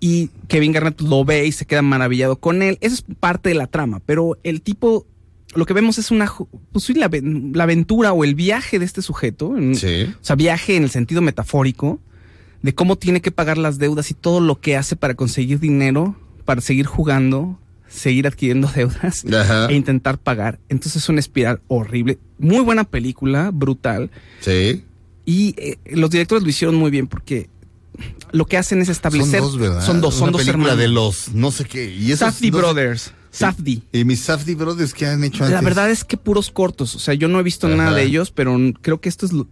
Y 0.00 0.28
Kevin 0.48 0.72
Garnett 0.72 1.00
lo 1.00 1.24
ve 1.24 1.46
y 1.46 1.52
se 1.52 1.64
queda 1.64 1.80
maravillado 1.80 2.36
con 2.36 2.60
él. 2.60 2.76
Eso 2.82 2.96
es 2.96 3.04
parte 3.18 3.48
de 3.48 3.54
la 3.54 3.66
trama, 3.66 4.02
pero 4.04 4.36
el 4.42 4.60
tipo, 4.60 5.06
lo 5.54 5.66
que 5.66 5.72
vemos 5.74 5.98
es 5.98 6.10
una, 6.10 6.30
pues 6.72 6.88
la, 6.96 7.08
aven- 7.10 7.54
la 7.54 7.64
aventura 7.64 8.12
o 8.12 8.24
el 8.24 8.34
viaje 8.34 8.78
de 8.78 8.84
este 8.84 9.02
sujeto. 9.02 9.56
en- 9.56 9.74
Sí. 9.76 10.04
O 10.04 10.24
sea, 10.24 10.36
viaje 10.36 10.76
en 10.76 10.84
el 10.84 10.90
sentido 10.90 11.20
metafórico 11.22 12.00
de 12.62 12.74
cómo 12.74 12.96
tiene 12.96 13.20
que 13.20 13.30
pagar 13.30 13.58
las 13.58 13.78
deudas 13.78 14.10
y 14.10 14.14
todo 14.14 14.40
lo 14.40 14.60
que 14.60 14.76
hace 14.76 14.96
para 14.96 15.14
conseguir 15.14 15.60
dinero, 15.60 16.16
para 16.44 16.60
seguir 16.60 16.86
jugando, 16.86 17.58
seguir 17.88 18.26
adquiriendo 18.26 18.68
deudas 18.74 19.24
Ajá. 19.26 19.66
e 19.66 19.74
intentar 19.74 20.18
pagar. 20.18 20.58
Entonces 20.68 21.02
es 21.02 21.08
una 21.08 21.20
espiral 21.20 21.60
horrible. 21.68 22.18
Muy 22.38 22.60
buena 22.60 22.84
película, 22.84 23.50
brutal. 23.52 24.10
Sí. 24.40 24.82
Y 25.26 25.54
eh, 25.58 25.78
los 25.92 26.10
directores 26.10 26.42
lo 26.42 26.48
hicieron 26.50 26.74
muy 26.74 26.90
bien 26.90 27.06
porque 27.06 27.48
lo 28.32 28.46
que 28.46 28.56
hacen 28.56 28.80
es 28.82 28.88
establecer. 28.88 29.40
Son 29.40 29.50
dos, 29.52 29.58
¿verdad? 29.58 29.84
Son 29.86 30.00
dos, 30.00 30.14
son 30.14 30.22
Una 30.24 30.32
dos 30.32 30.40
película 30.42 30.72
hermanos. 30.72 30.78
de 30.78 30.88
los 30.88 31.34
no 31.34 31.50
sé 31.50 31.64
qué. 31.64 31.94
Y 31.94 32.10
esos 32.12 32.40
Brothers. 32.50 33.12
Safdie. 33.34 33.82
¿Y 33.92 34.04
mis 34.04 34.20
Safdie 34.20 34.54
Brothers 34.54 34.94
qué 34.94 35.06
han 35.06 35.24
hecho 35.24 35.44
antes? 35.44 35.54
La 35.54 35.60
verdad 35.60 35.90
es 35.90 36.04
que 36.04 36.16
puros 36.16 36.50
cortos. 36.50 36.94
O 36.94 36.98
sea, 36.98 37.14
yo 37.14 37.28
no 37.28 37.40
he 37.40 37.42
visto 37.42 37.66
Ajá. 37.66 37.76
nada 37.76 37.92
de 37.96 38.04
ellos, 38.04 38.30
pero 38.30 38.56
creo 38.80 39.00
que 39.00 39.08
esto 39.08 39.26
es 39.26 39.32
lo, 39.32 39.48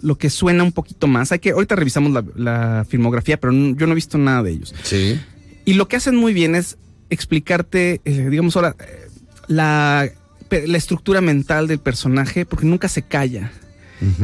lo 0.00 0.18
que 0.18 0.30
suena 0.30 0.64
un 0.64 0.72
poquito 0.72 1.06
más. 1.06 1.30
Hay 1.32 1.38
que, 1.38 1.50
ahorita 1.50 1.76
revisamos 1.76 2.12
la, 2.12 2.24
la 2.34 2.86
filmografía, 2.88 3.38
pero 3.38 3.52
yo 3.52 3.86
no 3.86 3.92
he 3.92 3.94
visto 3.94 4.18
nada 4.18 4.42
de 4.42 4.50
ellos. 4.50 4.74
Sí. 4.82 5.20
Y 5.64 5.74
lo 5.74 5.88
que 5.88 5.96
hacen 5.96 6.16
muy 6.16 6.32
bien 6.34 6.54
es 6.54 6.76
explicarte, 7.08 8.00
eh, 8.04 8.28
digamos 8.30 8.56
ahora, 8.56 8.74
eh, 8.80 9.08
la 9.48 10.08
estructura 10.48 11.20
mental 11.20 11.68
del 11.68 11.78
personaje, 11.78 12.44
porque 12.46 12.66
nunca 12.66 12.88
se 12.88 13.02
calla. 13.02 13.52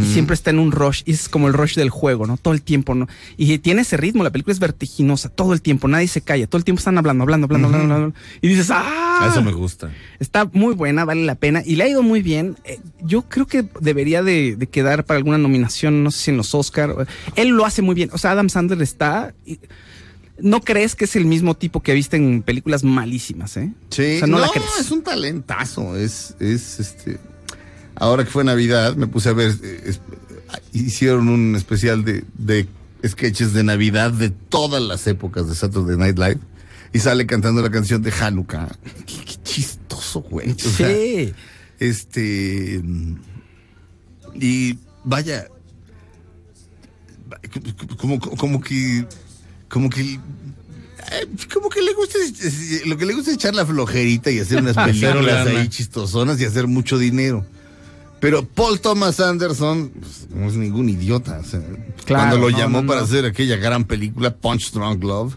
Y 0.00 0.04
siempre 0.04 0.34
está 0.34 0.50
en 0.50 0.58
un 0.58 0.72
rush, 0.72 1.02
y 1.04 1.12
es 1.12 1.28
como 1.28 1.48
el 1.48 1.54
rush 1.54 1.74
del 1.76 1.90
juego, 1.90 2.26
¿no? 2.26 2.36
Todo 2.36 2.54
el 2.54 2.62
tiempo, 2.62 2.94
¿no? 2.94 3.08
Y 3.36 3.58
tiene 3.58 3.82
ese 3.82 3.96
ritmo, 3.96 4.22
la 4.24 4.30
película 4.30 4.52
es 4.52 4.58
vertiginosa, 4.58 5.28
todo 5.28 5.52
el 5.52 5.60
tiempo, 5.62 5.86
nadie 5.88 6.08
se 6.08 6.20
calla, 6.22 6.46
todo 6.46 6.58
el 6.58 6.64
tiempo 6.64 6.78
están 6.78 6.96
hablando, 6.98 7.22
hablando, 7.24 7.44
hablando, 7.46 7.68
hablando, 7.68 7.94
hablando. 7.94 8.16
Y 8.40 8.48
dices, 8.48 8.68
¡ah! 8.70 9.28
Eso 9.30 9.42
me 9.42 9.52
gusta. 9.52 9.90
Está 10.18 10.48
muy 10.52 10.74
buena, 10.74 11.04
vale 11.04 11.24
la 11.24 11.34
pena 11.34 11.62
y 11.64 11.76
le 11.76 11.84
ha 11.84 11.88
ido 11.88 12.02
muy 12.02 12.22
bien. 12.22 12.56
Eh, 12.64 12.78
Yo 13.02 13.22
creo 13.22 13.46
que 13.46 13.66
debería 13.80 14.22
de, 14.22 14.56
de 14.56 14.66
quedar 14.66 15.04
para 15.04 15.18
alguna 15.18 15.38
nominación, 15.38 16.02
no 16.04 16.10
sé 16.10 16.18
si 16.24 16.30
en 16.30 16.36
los 16.36 16.54
Oscar. 16.54 17.06
Él 17.34 17.48
lo 17.48 17.64
hace 17.64 17.82
muy 17.82 17.94
bien. 17.94 18.10
O 18.12 18.18
sea, 18.18 18.32
Adam 18.32 18.48
Sandler 18.48 18.80
está. 18.82 19.34
y- 19.44 19.58
No 20.38 20.60
crees 20.60 20.94
que 20.94 21.06
es 21.06 21.16
el 21.16 21.24
mismo 21.24 21.54
tipo 21.54 21.82
que 21.82 21.94
viste 21.94 22.16
en 22.18 22.42
películas 22.42 22.84
malísimas, 22.84 23.56
¿eh? 23.56 23.72
Sí. 23.90 24.16
O 24.16 24.18
sea, 24.18 24.26
no, 24.26 24.38
no, 24.38 24.44
la 24.44 24.48
crees. 24.50 24.68
es 24.80 24.90
un 24.90 25.02
talentazo. 25.02 25.96
Es, 25.96 26.34
es 26.40 26.78
este. 26.80 27.18
Ahora 27.96 28.24
que 28.24 28.30
fue 28.30 28.44
Navidad, 28.44 28.94
me 28.96 29.06
puse 29.06 29.30
a 29.30 29.32
ver. 29.32 29.54
eh, 29.62 29.82
es- 29.86 30.00
hicieron 30.72 31.28
un 31.28 31.56
especial 31.56 32.04
de, 32.04 32.24
de 32.38 32.68
sketches 33.06 33.52
de 33.52 33.64
Navidad 33.64 34.12
de 34.12 34.30
todas 34.30 34.80
las 34.82 35.06
épocas 35.06 35.48
de 35.48 35.54
Saturday 35.54 35.96
Night 35.96 36.18
Live. 36.18 36.38
Y 36.92 36.98
sale 37.00 37.26
cantando 37.26 37.60
la 37.62 37.70
canción 37.70 38.00
de 38.02 38.12
Hanukkah. 38.12 38.68
Qué, 39.06 39.24
qué 39.24 39.42
chistoso, 39.42 40.20
güey. 40.22 40.52
O 40.52 40.58
sea, 40.58 40.88
Sí. 40.88 41.34
Este. 41.78 42.82
Y 44.34 44.78
vaya. 45.04 45.48
Como, 47.98 48.18
como 48.20 48.60
que. 48.60 49.06
Como 49.68 49.90
que. 49.90 50.00
eh, 50.02 50.18
Como 51.52 51.68
que 51.68 51.82
le 51.82 51.92
gusta. 51.94 52.18
Lo 52.86 52.96
que 52.96 53.04
le 53.06 53.14
gusta 53.14 53.30
es 53.30 53.36
echar 53.36 53.54
la 53.54 53.66
flojerita 53.66 54.30
y 54.30 54.38
hacer 54.38 54.58
unas 54.62 54.76
películas 54.86 55.46
ahí 55.46 55.68
chistosonas 55.68 56.40
y 56.40 56.44
hacer 56.44 56.66
mucho 56.66 56.98
dinero. 56.98 57.44
Pero 58.20 58.46
Paul 58.46 58.80
Thomas 58.80 59.20
Anderson 59.20 59.90
pues, 59.90 60.28
no 60.30 60.46
es 60.48 60.54
ningún 60.54 60.88
idiota. 60.88 61.38
o 61.38 61.44
sea, 61.44 61.60
Claro, 62.04 62.30
cuando 62.30 62.36
lo 62.38 62.50
no, 62.50 62.58
llamó 62.58 62.82
no, 62.82 62.88
para 62.88 63.00
no. 63.00 63.06
hacer 63.06 63.24
aquella 63.24 63.56
gran 63.56 63.84
película, 63.84 64.34
Punch 64.34 64.72
Drunk 64.72 65.02
Love, 65.02 65.34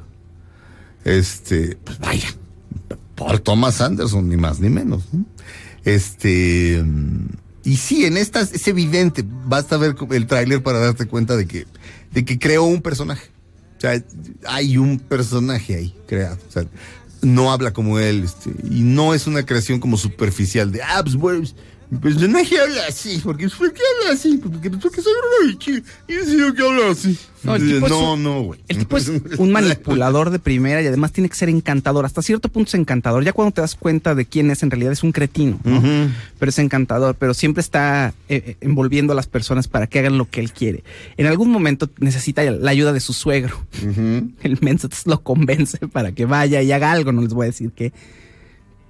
este, 1.04 1.78
pues 1.84 2.00
vaya, 2.00 2.28
Paul 3.16 3.42
Thomas 3.42 3.82
Anderson, 3.82 4.30
ni 4.30 4.38
más 4.38 4.60
ni 4.60 4.70
menos. 4.70 5.04
¿no? 5.12 5.26
Este, 5.84 6.84
y 7.64 7.78
sí, 7.78 8.06
en 8.06 8.18
estas 8.18 8.54
es 8.54 8.68
evidente, 8.68 9.26
basta 9.46 9.78
ver 9.78 9.96
el 10.12 10.28
tráiler 10.28 10.64
para 10.64 10.80
darte 10.80 11.08
cuenta 11.08 11.36
de 11.36 11.46
que, 11.48 11.66
de 12.14 12.26
que 12.26 12.40
creó 12.40 12.64
un 12.64 12.82
personaje. 12.82 13.28
O 13.78 13.82
sea, 13.82 14.04
hay 14.48 14.78
un 14.78 15.00
personaje 15.00 15.76
ahí 15.76 15.96
creado. 16.06 16.38
O 16.48 16.52
sea, 16.52 16.66
no 17.22 17.52
habla 17.52 17.72
como 17.74 18.00
él, 18.00 18.24
este, 18.24 18.52
y 18.70 18.82
no 18.82 19.14
es 19.14 19.28
una 19.28 19.46
creación 19.46 19.80
como 19.80 19.98
superficial 19.98 20.72
de, 20.72 20.82
ah, 20.82 21.04
pues, 21.04 21.56
bueno, 21.90 21.92
mi 21.92 21.98
personaje 21.98 22.60
habla 22.60 22.82
así, 22.88 23.20
porque 23.24 23.50
¿por 23.50 23.74
qué 23.74 23.82
habla 24.02 24.14
así? 24.14 24.38
Porque, 24.38 24.70
porque 24.70 25.02
soy 25.02 25.14
Richie, 25.48 25.84
y 26.08 26.14
decido 26.14 26.54
que 26.54 26.62
habla 26.62 26.92
así. 26.92 27.18
No, 27.42 27.56
el 27.56 27.66
tipo 27.68 27.86
es 27.86 27.92
no, 27.92 28.14
un- 28.14 28.24
no, 28.24 28.42
güey. 28.42 28.60
El 28.68 28.78
tipo 28.80 28.98
es 28.98 29.08
un 29.38 29.52
manipulador 29.52 30.30
de 30.30 30.40
primera 30.40 30.82
y 30.82 30.88
además 30.88 31.12
tiene 31.14 31.30
que 31.30 31.36
ser 31.36 31.50
encantador. 31.50 32.06
Hasta 32.06 32.22
cierto 32.22 32.50
punto 32.50 32.68
es 32.68 32.74
encantador. 32.76 33.24
Ya 33.24 33.32
cuando 33.34 33.54
te 33.54 33.62
das 33.62 33.76
cuenta 33.76 34.14
de 34.14 34.26
quién 34.26 34.52
es, 34.52 34.62
en 34.62 34.72
realidad 34.72 34.92
es 34.92 35.04
un 35.04 35.12
cretino, 35.14 35.60
¿no? 35.64 35.82
Pero 36.38 36.50
es 36.50 36.60
encantador, 36.60 37.16
pero 37.16 37.34
siempre 37.34 37.62
está 37.62 38.14
eh, 38.28 38.44
eh, 38.46 38.58
envolviendo 38.62 39.14
a 39.14 39.16
las 39.16 39.28
personas 39.28 39.68
para 39.68 39.88
que 39.88 40.00
hagan 40.00 40.18
lo 40.18 40.30
que 40.30 40.42
él 40.42 40.52
quiere. 40.52 40.84
En 41.18 41.28
algún 41.28 41.50
momento 41.50 41.90
necesita 42.00 42.44
la 42.44 42.72
ayuda 42.72 42.94
de 42.94 43.00
su 43.00 43.14
suegro. 43.14 43.66
El 44.44 44.58
menso 44.62 44.90
lo 45.06 45.22
convence 45.24 45.78
para 45.88 46.12
que 46.12 46.26
vaya 46.26 46.62
y 46.62 46.72
haga 46.72 46.92
algo, 46.92 47.12
no 47.14 47.22
les 47.22 47.34
voy 47.34 47.46
a 47.46 47.48
decir 47.48 47.72
qué. 47.76 47.94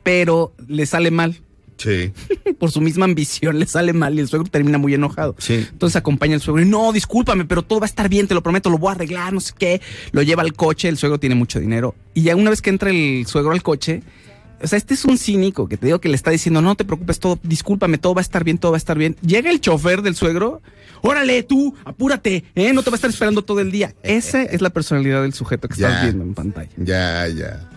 Pero 0.04 0.54
le 0.68 0.86
sale 0.86 1.12
mal. 1.12 1.40
Sí. 1.80 2.12
Por 2.60 2.70
su 2.72 2.82
misma 2.82 3.06
ambición 3.06 3.58
le 3.58 3.66
sale 3.66 3.94
mal 3.94 4.14
y 4.16 4.20
el 4.20 4.28
suegro 4.28 4.48
termina 4.50 4.78
muy 4.78 4.94
enojado. 4.94 5.36
Sí. 5.40 5.66
Entonces 5.72 5.96
acompaña 5.96 6.36
al 6.36 6.42
suegro 6.42 6.62
y 6.62 6.68
no, 6.68 6.92
discúlpame, 6.92 7.46
pero 7.46 7.64
todo 7.64 7.80
va 7.80 7.86
a 7.86 7.90
estar 7.90 8.10
bien, 8.10 8.28
te 8.28 8.34
lo 8.36 8.44
prometo, 8.44 8.70
lo 8.70 8.78
voy 8.78 8.90
a 8.90 8.92
arreglar, 8.96 9.34
no 9.34 9.40
sé 9.40 9.54
qué. 9.58 9.82
Lo 10.12 10.22
lleva 10.22 10.44
al 10.44 10.54
coche, 10.54 10.88
el 10.90 10.98
suegro 10.98 11.20
tiene 11.20 11.36
mucho 11.36 11.60
dinero. 11.60 11.96
Y 12.14 12.22
ya 12.24 12.36
una 12.36 12.50
vez 12.52 12.62
que 12.62 12.70
entra 12.70 12.90
el 12.92 13.26
suegro 13.26 13.52
al 13.54 13.64
coche, 13.64 14.04
o 14.62 14.68
sea, 14.68 14.76
este 14.78 14.94
es 14.94 15.06
un 15.06 15.18
cínico 15.18 15.70
que 15.70 15.78
te 15.78 15.86
digo 15.86 16.00
que 16.02 16.10
le 16.10 16.16
está 16.16 16.32
diciendo, 16.32 16.62
no 16.62 16.76
te 16.76 16.84
preocupes, 16.84 17.20
todo, 17.20 17.40
discúlpame, 17.44 17.98
todo 17.98 18.14
va 18.14 18.20
a 18.20 18.24
estar 18.24 18.44
bien, 18.44 18.58
todo 18.58 18.74
va 18.74 18.76
a 18.76 18.80
estar 18.80 18.98
bien. 18.98 19.16
Llega 19.22 19.50
el 19.50 19.62
chofer 19.62 20.02
del 20.02 20.16
suegro, 20.16 20.62
órale, 21.02 21.44
tú, 21.44 21.74
apúrate, 21.86 22.44
¿eh? 22.56 22.74
no 22.74 22.84
te 22.84 22.90
va 22.90 22.96
a 22.96 22.98
estar 22.98 23.10
esperando 23.10 23.42
todo 23.42 23.62
el 23.62 23.72
día. 23.72 23.96
Esa 24.04 24.44
es 24.44 24.62
la 24.62 24.70
personalidad 24.70 25.22
del 25.22 25.34
sujeto 25.34 25.70
que 25.70 25.76
estás 25.76 25.94
Ya. 25.94 26.04
viendo 26.04 26.26
en 26.26 26.34
pantalla. 26.34 26.70
Ya, 26.76 27.26
ya. 27.30 27.70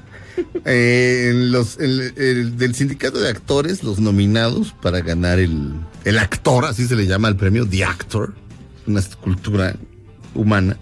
Eh, 0.65 1.29
en 1.31 1.53
los, 1.53 1.79
el, 1.79 2.13
el- 2.17 2.57
del 2.57 2.75
sindicato 2.75 3.19
de 3.21 3.29
actores, 3.29 3.83
los 3.83 3.99
nominados 4.01 4.73
para 4.83 5.01
ganar 5.01 5.39
el, 5.39 5.73
el 6.05 6.19
actor, 6.19 6.65
así 6.65 6.87
se 6.87 6.97
le 6.97 7.07
llama 7.07 7.29
el 7.29 7.37
premio, 7.37 7.67
The 7.67 7.85
Actor, 7.85 8.35
una 8.87 9.01
escultura 9.01 9.75
humana, 10.35 10.77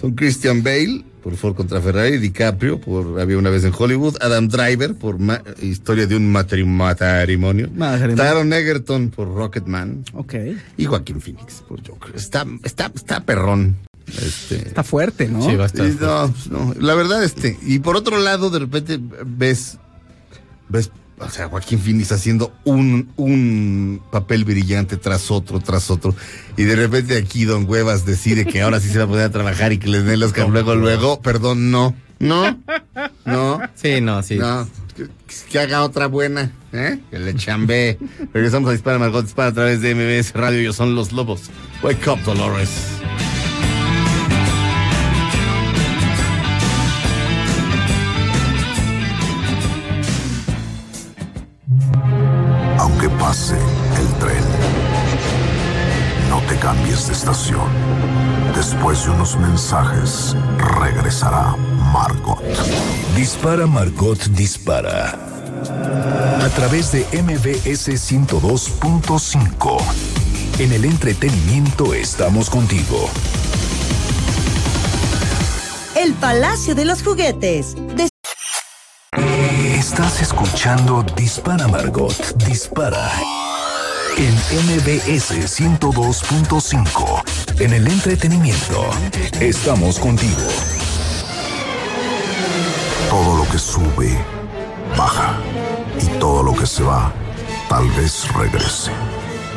son 0.00 0.12
Christian 0.14 0.62
Bale 0.62 1.04
por 1.22 1.36
Ford 1.36 1.54
contra 1.54 1.82
Ferrari, 1.82 2.16
DiCaprio 2.16 2.80
por 2.80 3.20
Había 3.20 3.36
una 3.36 3.50
vez 3.50 3.64
en 3.64 3.72
Hollywood, 3.76 4.16
Adam 4.22 4.48
Driver 4.48 4.94
por 4.94 5.18
Ma- 5.18 5.42
Historia 5.60 6.06
de 6.06 6.16
un 6.16 6.32
matri- 6.32 6.64
matrimonio, 6.64 7.68
Matrimonio. 7.74 8.16
Taron 8.16 8.50
Egerton 8.54 9.10
por 9.10 9.28
Rocketman 9.34 10.02
Ok. 10.14 10.34
y 10.78 10.84
Joaquín 10.86 11.20
Phoenix 11.20 11.62
por 11.68 11.86
Joker. 11.86 12.16
Está, 12.16 12.46
está, 12.64 12.90
está 12.94 13.20
perrón. 13.26 13.76
Este, 14.18 14.56
Está 14.68 14.82
fuerte, 14.84 15.28
¿no? 15.28 15.42
Sí, 15.42 15.56
va 15.56 15.64
a 15.64 15.66
estar 15.66 15.86
y 15.86 15.92
fuerte. 15.92 16.06
no, 16.06 16.32
pues 16.32 16.46
no, 16.50 16.74
la 16.78 16.94
verdad, 16.94 17.22
este, 17.24 17.58
y 17.62 17.78
por 17.78 17.96
otro 17.96 18.18
lado, 18.18 18.50
de 18.50 18.58
repente 18.58 18.98
ves, 19.24 19.78
ves, 20.68 20.90
o 21.18 21.28
sea, 21.28 21.48
Joaquín 21.48 21.78
Phoenix 21.80 22.12
haciendo 22.12 22.52
un, 22.64 23.10
un 23.16 24.00
papel 24.10 24.44
brillante 24.44 24.96
tras 24.96 25.30
otro, 25.30 25.60
tras 25.60 25.90
otro, 25.90 26.14
y 26.56 26.64
de 26.64 26.76
repente 26.76 27.16
aquí 27.16 27.44
Don 27.44 27.68
Huevas 27.68 28.04
decide 28.06 28.46
que 28.46 28.62
ahora 28.62 28.80
sí 28.80 28.88
se 28.88 28.98
va 28.98 29.04
a 29.04 29.08
poder 29.08 29.26
a 29.26 29.30
trabajar 29.30 29.72
y 29.72 29.78
que 29.78 29.88
les 29.88 30.04
den 30.04 30.18
los 30.20 30.32
que 30.32 30.44
luego, 30.46 30.74
luego, 30.74 31.20
perdón, 31.20 31.70
no, 31.70 31.94
no, 32.18 32.58
no, 33.24 33.60
Sí, 33.74 34.00
no, 34.00 34.22
sí. 34.22 34.36
no, 34.36 34.68
que, 34.96 35.06
que 35.50 35.58
haga 35.58 35.82
otra 35.84 36.06
buena, 36.06 36.52
¿eh? 36.72 36.98
Que 37.10 37.18
le 37.18 37.34
chambe. 37.34 37.98
Regresamos 38.34 38.68
a 38.68 38.72
Dispara 38.72 38.98
Margot 38.98 39.24
Dispara 39.24 39.48
a 39.50 39.54
través 39.54 39.80
de 39.80 39.94
MBS 39.94 40.32
Radio. 40.34 40.58
Ellos 40.60 40.76
son 40.76 40.94
los 40.94 41.12
lobos. 41.12 41.42
Wake 41.82 42.06
up, 42.10 42.22
Dolores. 42.24 42.99
Pase 53.30 53.54
el 53.54 54.08
tren, 54.18 54.42
no 56.28 56.40
te 56.48 56.56
cambies 56.56 57.06
de 57.06 57.12
estación. 57.12 57.68
Después 58.56 59.04
de 59.04 59.10
unos 59.10 59.36
mensajes, 59.36 60.34
regresará 60.80 61.54
Margot. 61.92 62.42
Dispara 63.14 63.68
Margot 63.68 64.18
Dispara. 64.30 65.16
A 66.44 66.48
través 66.56 66.90
de 66.90 67.06
MBS 67.22 67.90
102.5. 68.10 69.80
En 70.58 70.72
el 70.72 70.84
entretenimiento 70.84 71.94
estamos 71.94 72.50
contigo. 72.50 73.08
El 75.94 76.14
Palacio 76.14 76.74
de 76.74 76.84
los 76.84 77.04
Juguetes. 77.04 77.76
De 77.94 78.09
Estás 79.80 80.20
escuchando 80.20 81.02
Dispara 81.16 81.66
Margot 81.66 82.14
Dispara. 82.44 83.10
En 84.18 84.34
MBS 84.66 85.32
102.5. 85.58 87.22
En 87.60 87.72
el 87.72 87.88
entretenimiento 87.88 88.90
estamos 89.40 89.98
contigo. 89.98 90.36
Todo 93.08 93.38
lo 93.38 93.50
que 93.50 93.58
sube, 93.58 94.18
baja. 94.98 95.38
Y 95.98 96.08
todo 96.18 96.42
lo 96.42 96.54
que 96.54 96.66
se 96.66 96.82
va, 96.82 97.10
tal 97.70 97.88
vez 97.92 98.30
regrese. 98.34 98.90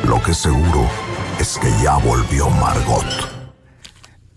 Lo 0.08 0.22
que 0.22 0.32
seguro 0.32 0.88
es 1.38 1.58
que 1.58 1.70
ya 1.82 1.98
volvió 1.98 2.48
Margot. 2.48 3.04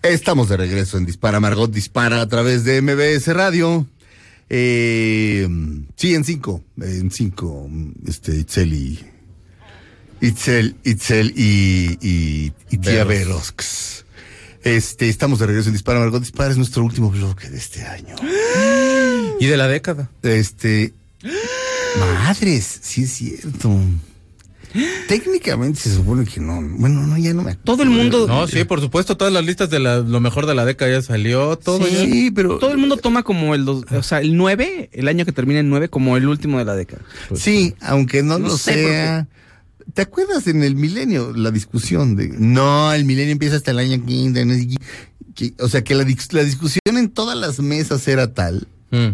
Estamos 0.01 0.49
de 0.49 0.57
regreso 0.57 0.97
en 0.97 1.05
Dispara 1.05 1.39
Margot 1.39 1.71
Dispara 1.71 2.19
a 2.19 2.27
través 2.27 2.65
de 2.65 2.81
MBS 2.81 3.33
Radio. 3.33 3.87
Eh, 4.49 5.47
sí, 5.95 6.15
en 6.15 6.23
cinco. 6.23 6.63
En 6.81 7.11
cinco. 7.11 7.69
Este, 8.05 8.35
Itzel 8.35 8.73
y. 8.73 8.99
Itzel, 10.21 10.75
Itzel 10.83 11.33
y. 11.35 11.97
y, 12.01 12.53
y 12.69 12.77
Tía 12.77 13.03
Veros. 13.03 13.27
Verox. 13.27 14.05
Este, 14.63 15.07
estamos 15.07 15.39
de 15.39 15.47
regreso 15.47 15.69
en 15.69 15.73
Dispara 15.73 15.99
Margot 15.99 16.21
Dispara. 16.21 16.51
Es 16.51 16.57
nuestro 16.57 16.83
último 16.83 17.09
bloque 17.09 17.49
de 17.49 17.57
este 17.57 17.83
año. 17.83 18.15
Y 19.39 19.45
de 19.45 19.55
la 19.55 19.67
década. 19.67 20.09
Este. 20.23 20.93
Madres, 21.99 22.79
sí 22.81 23.03
es 23.03 23.11
cierto. 23.11 23.69
Técnicamente 25.07 25.79
se 25.79 25.95
supone 25.95 26.25
que 26.25 26.39
no. 26.39 26.61
Bueno, 26.61 27.05
no, 27.07 27.17
ya 27.17 27.33
no 27.33 27.43
me 27.43 27.55
Todo 27.55 27.83
el 27.83 27.89
mundo. 27.89 28.27
No, 28.27 28.47
sí, 28.47 28.63
por 28.63 28.81
supuesto, 28.81 29.17
todas 29.17 29.33
las 29.33 29.45
listas 29.45 29.69
de 29.69 29.79
la- 29.79 29.99
lo 29.99 30.19
mejor 30.19 30.45
de 30.45 30.55
la 30.55 30.65
década 30.65 30.91
ya 30.91 31.01
salió, 31.01 31.57
todo 31.57 31.87
ya. 31.87 32.01
Sí, 32.03 32.31
pero. 32.31 32.57
Todo 32.59 32.71
el 32.71 32.77
mundo 32.77 32.97
toma 32.97 33.23
como 33.23 33.55
el, 33.55 33.65
dos- 33.65 33.85
o 33.91 34.03
sea, 34.03 34.19
el 34.21 34.35
9, 34.37 34.89
el 34.93 35.07
año 35.07 35.25
que 35.25 35.31
termina 35.31 35.59
en 35.59 35.69
9, 35.69 35.89
como 35.89 36.17
el 36.17 36.27
último 36.27 36.57
de 36.59 36.65
la 36.65 36.75
década. 36.75 37.01
Sí, 37.35 37.75
aunque 37.81 38.23
no, 38.23 38.39
No 38.39 38.49
lo 38.49 38.57
sé 38.57 38.73
sea. 38.73 39.27
¿Te 39.93 40.01
acuerdas 40.01 40.45
en 40.47 40.63
el 40.63 40.75
milenio 40.75 41.31
la 41.33 41.49
discusión 41.49 42.15
de 42.17 42.27
no, 42.37 42.91
el 42.93 43.05
milenio 43.05 43.31
empieza 43.31 43.55
hasta 43.55 43.71
el 43.71 43.79
año 43.79 44.05
15? 44.05 44.45
no 44.45 44.53
sé 44.53 44.67
qué, 44.67 44.77
que- 45.33 45.63
o 45.63 45.69
sea, 45.69 45.81
que 45.83 45.95
la 45.95 46.03
discusión 46.03 46.81
en 46.97 47.09
todas 47.09 47.37
las 47.37 47.59
mesas 47.59 48.05
era 48.07 48.33
tal. 48.33 48.67
Mm. 48.91 49.11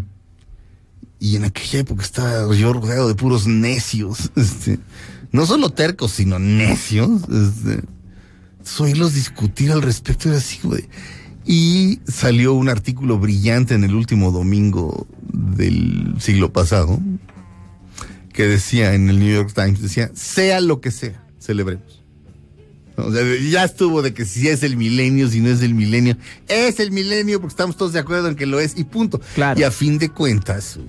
Y 1.20 1.36
en 1.38 1.46
aquella 1.46 1.80
época 1.80 2.04
estaba 2.04 2.54
yo 2.56 2.74
rodeado 2.74 3.08
de 3.08 3.16
puros 3.16 3.48
necios. 3.48 4.32
Este, 4.36 4.80
no 5.34 5.46
solo 5.46 5.70
tercos, 5.72 6.12
sino 6.14 6.40
necios. 6.40 7.22
Este, 7.24 7.84
oírlos 8.80 9.14
discutir 9.14 9.72
al 9.74 9.82
respecto 9.82 10.30
era 10.30 10.38
así, 10.38 10.60
de- 10.70 10.88
Y 11.46 12.00
salió 12.10 12.54
un 12.54 12.70
artículo 12.70 13.20
brillante 13.20 13.74
en 13.74 13.84
el 13.84 13.94
último 13.96 14.32
domingo 14.32 15.06
del 15.34 16.16
siglo 16.20 16.54
pasado 16.54 17.02
que 18.32 18.48
decía 18.48 18.94
en 18.94 19.10
el 19.10 19.20
New 19.20 19.32
York 19.36 19.52
Times, 19.54 19.82
decía, 19.82 20.10
sea 20.16 20.60
lo 20.62 20.80
que 20.82 20.90
sea, 20.92 21.24
celebremos. 21.40 22.02
O 22.96 23.12
sea, 23.12 23.22
ya 23.50 23.64
estuvo 23.64 24.02
de 24.02 24.14
que 24.14 24.24
si 24.26 24.48
es 24.48 24.64
el 24.64 24.78
milenio, 24.78 25.28
si 25.28 25.40
no 25.40 25.50
es 25.50 25.62
el 25.62 25.74
milenio. 25.74 26.16
Es 26.48 26.80
el 26.80 26.92
milenio 26.92 27.42
porque 27.42 27.54
estamos 27.54 27.76
todos 27.76 27.92
de 27.94 28.00
acuerdo 28.00 28.28
en 28.30 28.36
que 28.36 28.46
lo 28.46 28.60
es 28.60 28.78
y 28.78 28.84
punto. 28.86 29.20
Claro. 29.36 29.60
Y 29.60 29.64
a 29.64 29.72
fin 29.72 29.98
de 29.98 30.10
cuentas, 30.10 30.80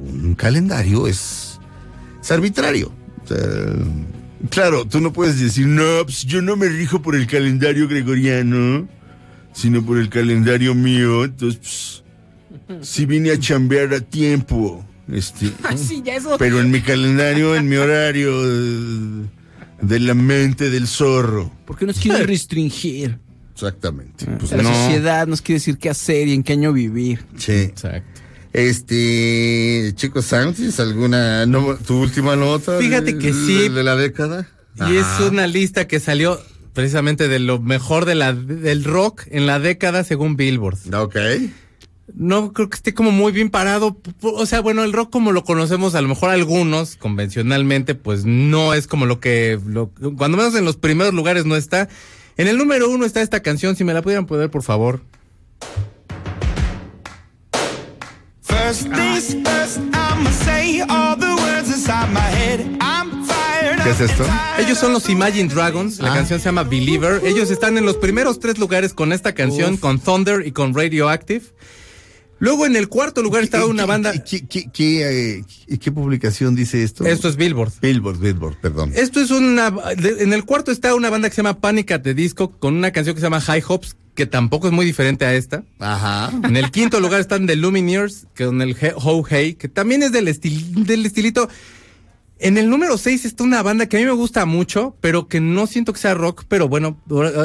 un 0.00 0.34
calendario 0.34 1.06
es, 1.06 1.58
es 2.22 2.30
arbitrario. 2.30 2.92
Sea, 3.26 3.36
claro, 4.50 4.86
tú 4.86 5.00
no 5.00 5.12
puedes 5.12 5.40
decir, 5.40 5.66
no, 5.66 6.04
pues 6.04 6.24
yo 6.24 6.42
no 6.42 6.56
me 6.56 6.68
rijo 6.68 7.02
por 7.02 7.16
el 7.16 7.26
calendario 7.26 7.88
gregoriano, 7.88 8.88
sino 9.52 9.84
por 9.84 9.98
el 9.98 10.08
calendario 10.08 10.74
mío. 10.74 11.24
Entonces, 11.24 12.04
pues, 12.66 12.88
si 12.88 13.06
vine 13.06 13.30
a 13.30 13.38
chambear 13.38 13.92
a 13.94 14.00
tiempo. 14.00 14.84
Este, 15.12 15.52
sí, 15.76 16.02
ya 16.04 16.16
eso. 16.16 16.36
pero 16.38 16.60
en 16.60 16.70
mi 16.70 16.80
calendario, 16.80 17.54
en 17.54 17.68
mi 17.68 17.76
horario 17.76 18.32
eh, 18.44 19.26
de 19.82 20.00
la 20.00 20.14
mente 20.14 20.70
del 20.70 20.86
zorro. 20.86 21.52
¿Por 21.64 21.78
qué 21.78 21.86
nos 21.86 21.98
quieren 21.98 22.26
restringir? 22.26 23.18
Exactamente. 23.52 24.26
Pues 24.38 24.52
la 24.52 24.62
no. 24.62 24.74
sociedad 24.74 25.26
nos 25.26 25.40
quiere 25.40 25.60
decir 25.60 25.78
qué 25.78 25.88
hacer 25.88 26.28
y 26.28 26.34
en 26.34 26.42
qué 26.42 26.52
año 26.52 26.72
vivir. 26.72 27.24
Sí. 27.38 27.52
Exacto. 27.52 28.15
Este, 28.56 29.92
chicos, 29.96 30.24
Sánchez, 30.26 30.80
¿alguna 30.80 31.44
no- 31.46 31.76
tu 31.76 32.00
última 32.00 32.36
nota? 32.36 32.78
Fíjate 32.78 33.12
de- 33.12 33.18
que 33.18 33.32
sí. 33.32 33.68
De 33.68 33.82
la 33.84 33.96
década. 33.96 34.48
Y 34.88 34.96
es 34.96 35.06
una 35.30 35.46
lista 35.46 35.86
que 35.86 36.00
salió 36.00 36.40
precisamente 36.72 37.28
de 37.28 37.38
lo 37.38 37.58
mejor 37.60 38.04
de 38.04 38.14
la, 38.14 38.32
del 38.32 38.84
rock 38.84 39.22
en 39.30 39.46
la 39.46 39.58
década 39.58 40.04
según 40.04 40.36
Billboard. 40.36 40.78
Ok. 40.94 41.16
No 42.14 42.52
creo 42.52 42.68
que 42.70 42.76
esté 42.76 42.94
como 42.94 43.10
muy 43.10 43.32
bien 43.32 43.50
parado. 43.50 43.98
O 44.22 44.46
sea, 44.46 44.60
bueno, 44.60 44.84
el 44.84 44.92
rock 44.92 45.10
como 45.10 45.32
lo 45.32 45.44
conocemos, 45.44 45.94
a 45.94 46.00
lo 46.02 46.08
mejor 46.08 46.30
algunos 46.30 46.96
convencionalmente, 46.96 47.94
pues 47.94 48.24
no 48.24 48.74
es 48.74 48.86
como 48.86 49.06
lo 49.06 49.20
que, 49.20 49.58
lo- 49.66 49.90
cuando 50.16 50.36
menos 50.38 50.54
en 50.54 50.64
los 50.64 50.76
primeros 50.76 51.12
lugares 51.14 51.44
no 51.46 51.56
está. 51.56 51.88
En 52.36 52.48
el 52.48 52.58
número 52.58 52.88
uno 52.90 53.04
está 53.06 53.22
esta 53.22 53.40
canción, 53.40 53.76
si 53.76 53.84
me 53.84 53.94
la 53.94 54.02
pudieran 54.02 54.26
poner, 54.26 54.50
por 54.50 54.62
favor. 54.62 55.00
¿Qué 63.84 63.90
es 63.90 64.00
esto? 64.00 64.24
Ellos 64.58 64.78
son 64.78 64.92
los 64.92 65.08
Imagine 65.08 65.48
Dragons, 65.48 65.98
la 66.00 66.10
Ah. 66.10 66.14
canción 66.16 66.40
se 66.40 66.46
llama 66.46 66.64
Believer. 66.64 67.20
Ellos 67.24 67.50
están 67.52 67.78
en 67.78 67.84
los 67.84 67.96
primeros 67.96 68.40
tres 68.40 68.58
lugares 68.58 68.92
con 68.92 69.12
esta 69.12 69.34
canción, 69.34 69.74
Uf. 69.74 69.80
con 69.80 70.00
Thunder 70.00 70.44
y 70.44 70.50
con 70.50 70.74
Radioactive. 70.74 71.42
Luego 72.40 72.66
en 72.66 72.74
el 72.74 72.88
cuarto 72.88 73.22
lugar 73.22 73.44
está 73.44 73.64
una 73.66 73.84
¿Qué- 73.84 73.88
banda. 73.88 74.12
¿Qué, 74.24 74.46
qué, 74.48 74.68
qué, 74.72 75.38
eh, 75.38 75.78
qué 75.78 75.92
publicación 75.92 76.56
dice 76.56 76.82
esto? 76.82 77.06
Esto 77.06 77.28
es 77.28 77.36
Billboard. 77.36 77.72
Billboard, 77.80 78.18
Billboard, 78.18 78.56
perdón. 78.60 78.92
Esto 78.96 79.20
es 79.20 79.30
una. 79.30 79.70
de- 79.70 80.22
En 80.24 80.32
el 80.32 80.44
cuarto 80.44 80.72
está 80.72 80.94
una 80.96 81.08
banda 81.08 81.28
que 81.28 81.34
se 81.36 81.42
llama 81.42 81.60
Panic 81.60 81.92
at 81.92 82.00
the 82.02 82.14
Disco 82.14 82.50
con 82.58 82.74
una 82.74 82.90
canción 82.90 83.14
que 83.14 83.20
se 83.20 83.26
llama 83.26 83.40
High 83.40 83.62
Hopes, 83.68 83.96
que 84.16 84.26
tampoco 84.26 84.66
es 84.66 84.72
muy 84.72 84.84
diferente 84.84 85.24
a 85.24 85.34
esta. 85.34 85.62
Ajá. 85.78 86.32
En 86.42 86.56
el 86.56 86.72
quinto 86.72 86.98
lugar 86.98 87.20
están 87.20 87.46
The 87.46 87.54
Lumineers, 87.54 88.26
con 88.36 88.60
el 88.62 88.74
Ho 88.96 89.22
Hey, 89.28 89.54
que 89.54 89.68
también 89.68 90.02
es 90.02 90.10
del, 90.10 90.26
estil- 90.26 90.72
del 90.84 91.06
estilito. 91.06 91.48
En 92.38 92.58
el 92.58 92.68
número 92.68 92.98
6 92.98 93.24
está 93.24 93.44
una 93.44 93.62
banda 93.62 93.86
que 93.86 93.96
a 93.96 94.00
mí 94.00 94.04
me 94.04 94.12
gusta 94.12 94.44
mucho, 94.44 94.94
pero 95.00 95.26
que 95.26 95.40
no 95.40 95.66
siento 95.66 95.94
que 95.94 95.98
sea 96.00 96.12
rock, 96.12 96.44
pero 96.48 96.68
bueno, 96.68 97.00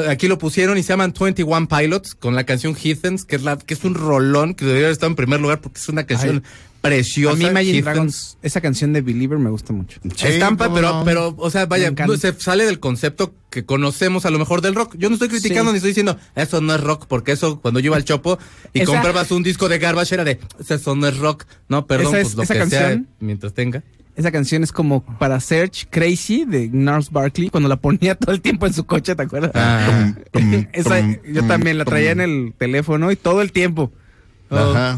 aquí 0.08 0.28
lo 0.28 0.36
pusieron 0.36 0.76
y 0.76 0.82
se 0.82 0.90
llaman 0.90 1.14
21 1.18 1.66
Pilots 1.66 2.14
con 2.14 2.34
la 2.34 2.44
canción 2.44 2.74
Heathens, 2.74 3.24
que 3.24 3.36
es 3.36 3.42
la 3.42 3.56
que 3.56 3.72
es 3.72 3.84
un 3.84 3.94
rolón 3.94 4.52
que 4.54 4.66
debería 4.66 4.90
estar 4.90 5.08
en 5.08 5.16
primer 5.16 5.40
lugar 5.40 5.62
porque 5.62 5.78
es 5.80 5.88
una 5.88 6.04
canción 6.04 6.42
preciosa. 6.82 7.34
A 7.34 7.38
mí 7.38 7.44
Imagine 7.46 7.78
Heathens. 7.78 7.84
Dragons, 7.84 8.38
esa 8.42 8.60
canción 8.60 8.92
de 8.92 9.00
Believer 9.00 9.38
me 9.38 9.48
gusta 9.48 9.72
mucho. 9.72 9.98
Estampa, 10.26 10.70
pero, 10.74 10.92
no. 10.92 11.04
pero, 11.04 11.34
o 11.38 11.48
sea, 11.50 11.64
vaya, 11.64 11.90
se 12.18 12.32
sale 12.38 12.66
del 12.66 12.78
concepto 12.78 13.32
que 13.48 13.64
conocemos 13.64 14.26
a 14.26 14.30
lo 14.30 14.38
mejor 14.38 14.60
del 14.60 14.74
rock. 14.74 14.96
Yo 14.98 15.08
no 15.08 15.14
estoy 15.14 15.28
criticando 15.30 15.70
Sí. 15.70 15.72
ni 15.72 15.76
estoy 15.78 15.90
diciendo, 15.92 16.18
eso 16.34 16.60
no 16.60 16.74
es 16.74 16.80
rock, 16.82 17.06
porque 17.06 17.32
eso, 17.32 17.60
cuando 17.62 17.80
yo 17.80 17.86
iba 17.86 17.96
al 17.96 18.04
Chopo 18.04 18.38
y 18.74 18.80
Esa- 18.80 18.92
comprabas 18.92 19.30
un 19.30 19.42
disco 19.42 19.70
de 19.70 19.78
Garbage 19.78 20.14
era 20.16 20.24
de, 20.24 20.38
eso 20.68 20.94
no 20.96 21.06
es 21.08 21.16
rock. 21.16 21.44
No, 21.68 21.86
perdón, 21.86 22.08
Esa 22.08 22.18
es- 22.20 22.24
pues 22.24 22.36
lo 22.36 22.42
esa 22.42 22.54
que 22.64 22.66
sea, 22.70 22.80
canción. 22.80 23.08
mientras 23.20 23.54
tenga. 23.54 23.82
Esa 24.14 24.30
canción 24.30 24.62
es 24.62 24.72
como 24.72 25.02
para 25.18 25.40
Search 25.40 25.86
Crazy 25.90 26.44
de 26.44 26.68
Nars 26.68 27.10
Barkley 27.10 27.48
cuando 27.48 27.68
la 27.68 27.76
ponía 27.76 28.14
todo 28.18 28.34
el 28.34 28.40
tiempo 28.40 28.66
en 28.66 28.74
su 28.74 28.84
coche, 28.84 29.14
¿te 29.14 29.22
acuerdas? 29.22 29.52
Ah. 29.54 30.14
Esa, 30.72 31.00
yo 31.24 31.46
también 31.46 31.78
la 31.78 31.84
traía 31.84 32.10
en 32.10 32.20
el 32.20 32.54
teléfono 32.56 33.10
y 33.10 33.16
todo 33.16 33.42
el 33.42 33.52
tiempo. 33.52 33.92
Ajá. 34.50 34.96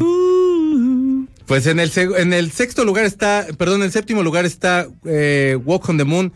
Pues 1.45 1.67
en 1.67 1.79
el, 1.79 1.91
en 1.95 2.33
el 2.33 2.51
sexto 2.51 2.83
lugar 2.83 3.05
está, 3.05 3.45
perdón, 3.57 3.81
en 3.81 3.85
el 3.85 3.91
séptimo 3.91 4.23
lugar 4.23 4.45
está 4.45 4.87
eh, 5.05 5.57
Walk 5.63 5.87
on 5.87 5.97
the 5.97 6.03
Moon 6.03 6.33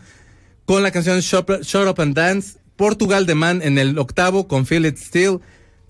con 0.66 0.84
la 0.84 0.92
canción 0.92 1.20
Shut 1.20 1.50
Up, 1.50 1.62
Shut 1.64 1.88
Up 1.88 2.00
and 2.00 2.16
Dance. 2.16 2.60
Portugal 2.80 3.26
de 3.26 3.36
Man 3.36 3.62
en 3.62 3.78
el 3.78 4.00
octavo 4.00 4.48
con 4.48 4.66
Feel 4.66 4.86
It 4.86 4.96
Still. 4.96 5.42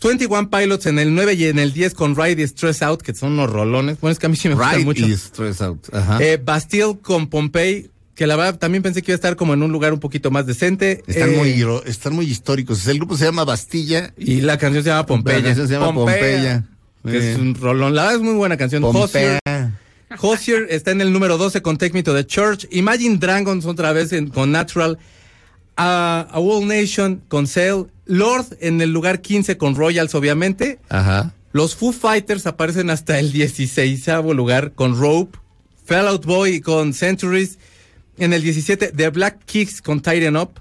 21 0.02 0.50
Pilots 0.50 0.86
en 0.86 1.00
el 1.00 1.14
9 1.14 1.34
y 1.34 1.46
en 1.46 1.60
el 1.60 1.74
10 1.74 1.94
con 1.94 2.16
Ride 2.16 2.42
y 2.42 2.48
Stress 2.48 2.82
Out, 2.82 3.02
que 3.02 3.14
son 3.14 3.34
unos 3.34 3.50
rolones. 3.50 4.00
Bueno, 4.00 4.12
es 4.14 4.20
que 4.20 4.26
a 4.26 4.30
mí 4.30 4.36
sí 4.36 4.48
me 4.50 4.56
gustan 4.56 4.76
Ride 4.76 4.86
mucho. 4.86 5.06
y 5.08 5.12
Stress 5.16 5.62
Out. 5.62 5.94
Ajá. 5.94 6.24
Eh, 6.24 6.40
Bastille 6.44 6.98
con 7.02 7.28
Pompey, 7.28 7.90
que 8.16 8.28
la 8.28 8.36
verdad 8.36 8.58
también 8.60 8.82
pensé 8.84 9.02
que 9.02 9.12
iba 9.12 9.16
a 9.16 9.18
estar 9.18 9.36
como 9.36 9.54
en 9.54 9.64
un 9.64 9.72
lugar 9.72 9.94
un 9.94 10.00
poquito 10.00 10.32
más 10.32 10.46
decente. 10.46 11.04
Están, 11.08 11.34
Eh, 11.34 11.38
muy, 11.38 11.50
hiro- 11.50 11.84
están 11.86 12.14
muy 12.14 12.26
históricos. 12.26 12.86
El 12.88 12.98
grupo 12.98 13.18
se 13.18 13.26
llama 13.26 13.44
Bastilla. 13.46 14.14
Y 14.18 14.42
la 14.42 14.58
canción 14.58 14.84
se 14.84 14.90
llama 14.90 15.06
Pompeya. 15.06 15.40
La 15.40 15.44
canción 15.46 15.68
se 15.68 15.74
llama 15.74 15.94
Pompeya. 15.94 16.64
Que 17.06 17.18
Eh. 17.18 17.32
es 17.34 17.38
un 17.40 17.56
rolón. 17.56 17.96
La 17.96 18.04
verdad 18.04 18.18
es 18.18 18.24
muy 18.24 18.34
buena 18.36 18.58
canción. 18.58 18.82
Pompeya. 18.82 19.40
Hozier, 19.46 19.72
Hozier 20.22 20.68
está 20.70 20.92
en 20.92 21.02
el 21.02 21.14
número 21.14 21.38
12 21.38 21.62
con 21.62 21.78
Take 21.78 21.94
Me 21.94 22.04
to 22.04 22.14
the 22.14 22.26
Church. 22.26 22.68
Imagine 22.72 23.18
Dragons 23.18 23.66
otra 23.66 23.94
vez 23.94 24.12
en- 24.12 24.28
con 24.30 24.52
Natural. 24.52 24.98
A, 25.80 26.28
a 26.30 26.40
Whole 26.40 26.66
Nation 26.66 27.22
con 27.28 27.48
Sail. 27.48 27.88
Lord 28.06 28.58
en 28.60 28.82
el 28.82 28.92
lugar 28.92 29.22
15 29.22 29.58
con 29.58 29.76
Royals, 29.76 30.16
obviamente. 30.16 30.80
Ajá. 30.90 31.34
Los 31.52 31.76
Foo 31.76 31.92
Fighters 31.92 32.46
aparecen 32.46 32.90
hasta 32.90 33.20
el 33.20 33.32
16 33.32 34.08
lugar 34.36 34.74
con 34.74 35.00
Rope. 35.00 35.38
Fell 35.86 36.08
Out 36.08 36.26
Boy 36.26 36.62
con 36.62 36.94
Centuries. 36.94 37.58
En 38.18 38.34
el 38.34 38.42
17, 38.42 38.92
The 38.96 39.10
Black 39.10 39.46
Kicks 39.46 39.82
con 39.82 40.02
Tighten 40.02 40.36
Up. 40.36 40.52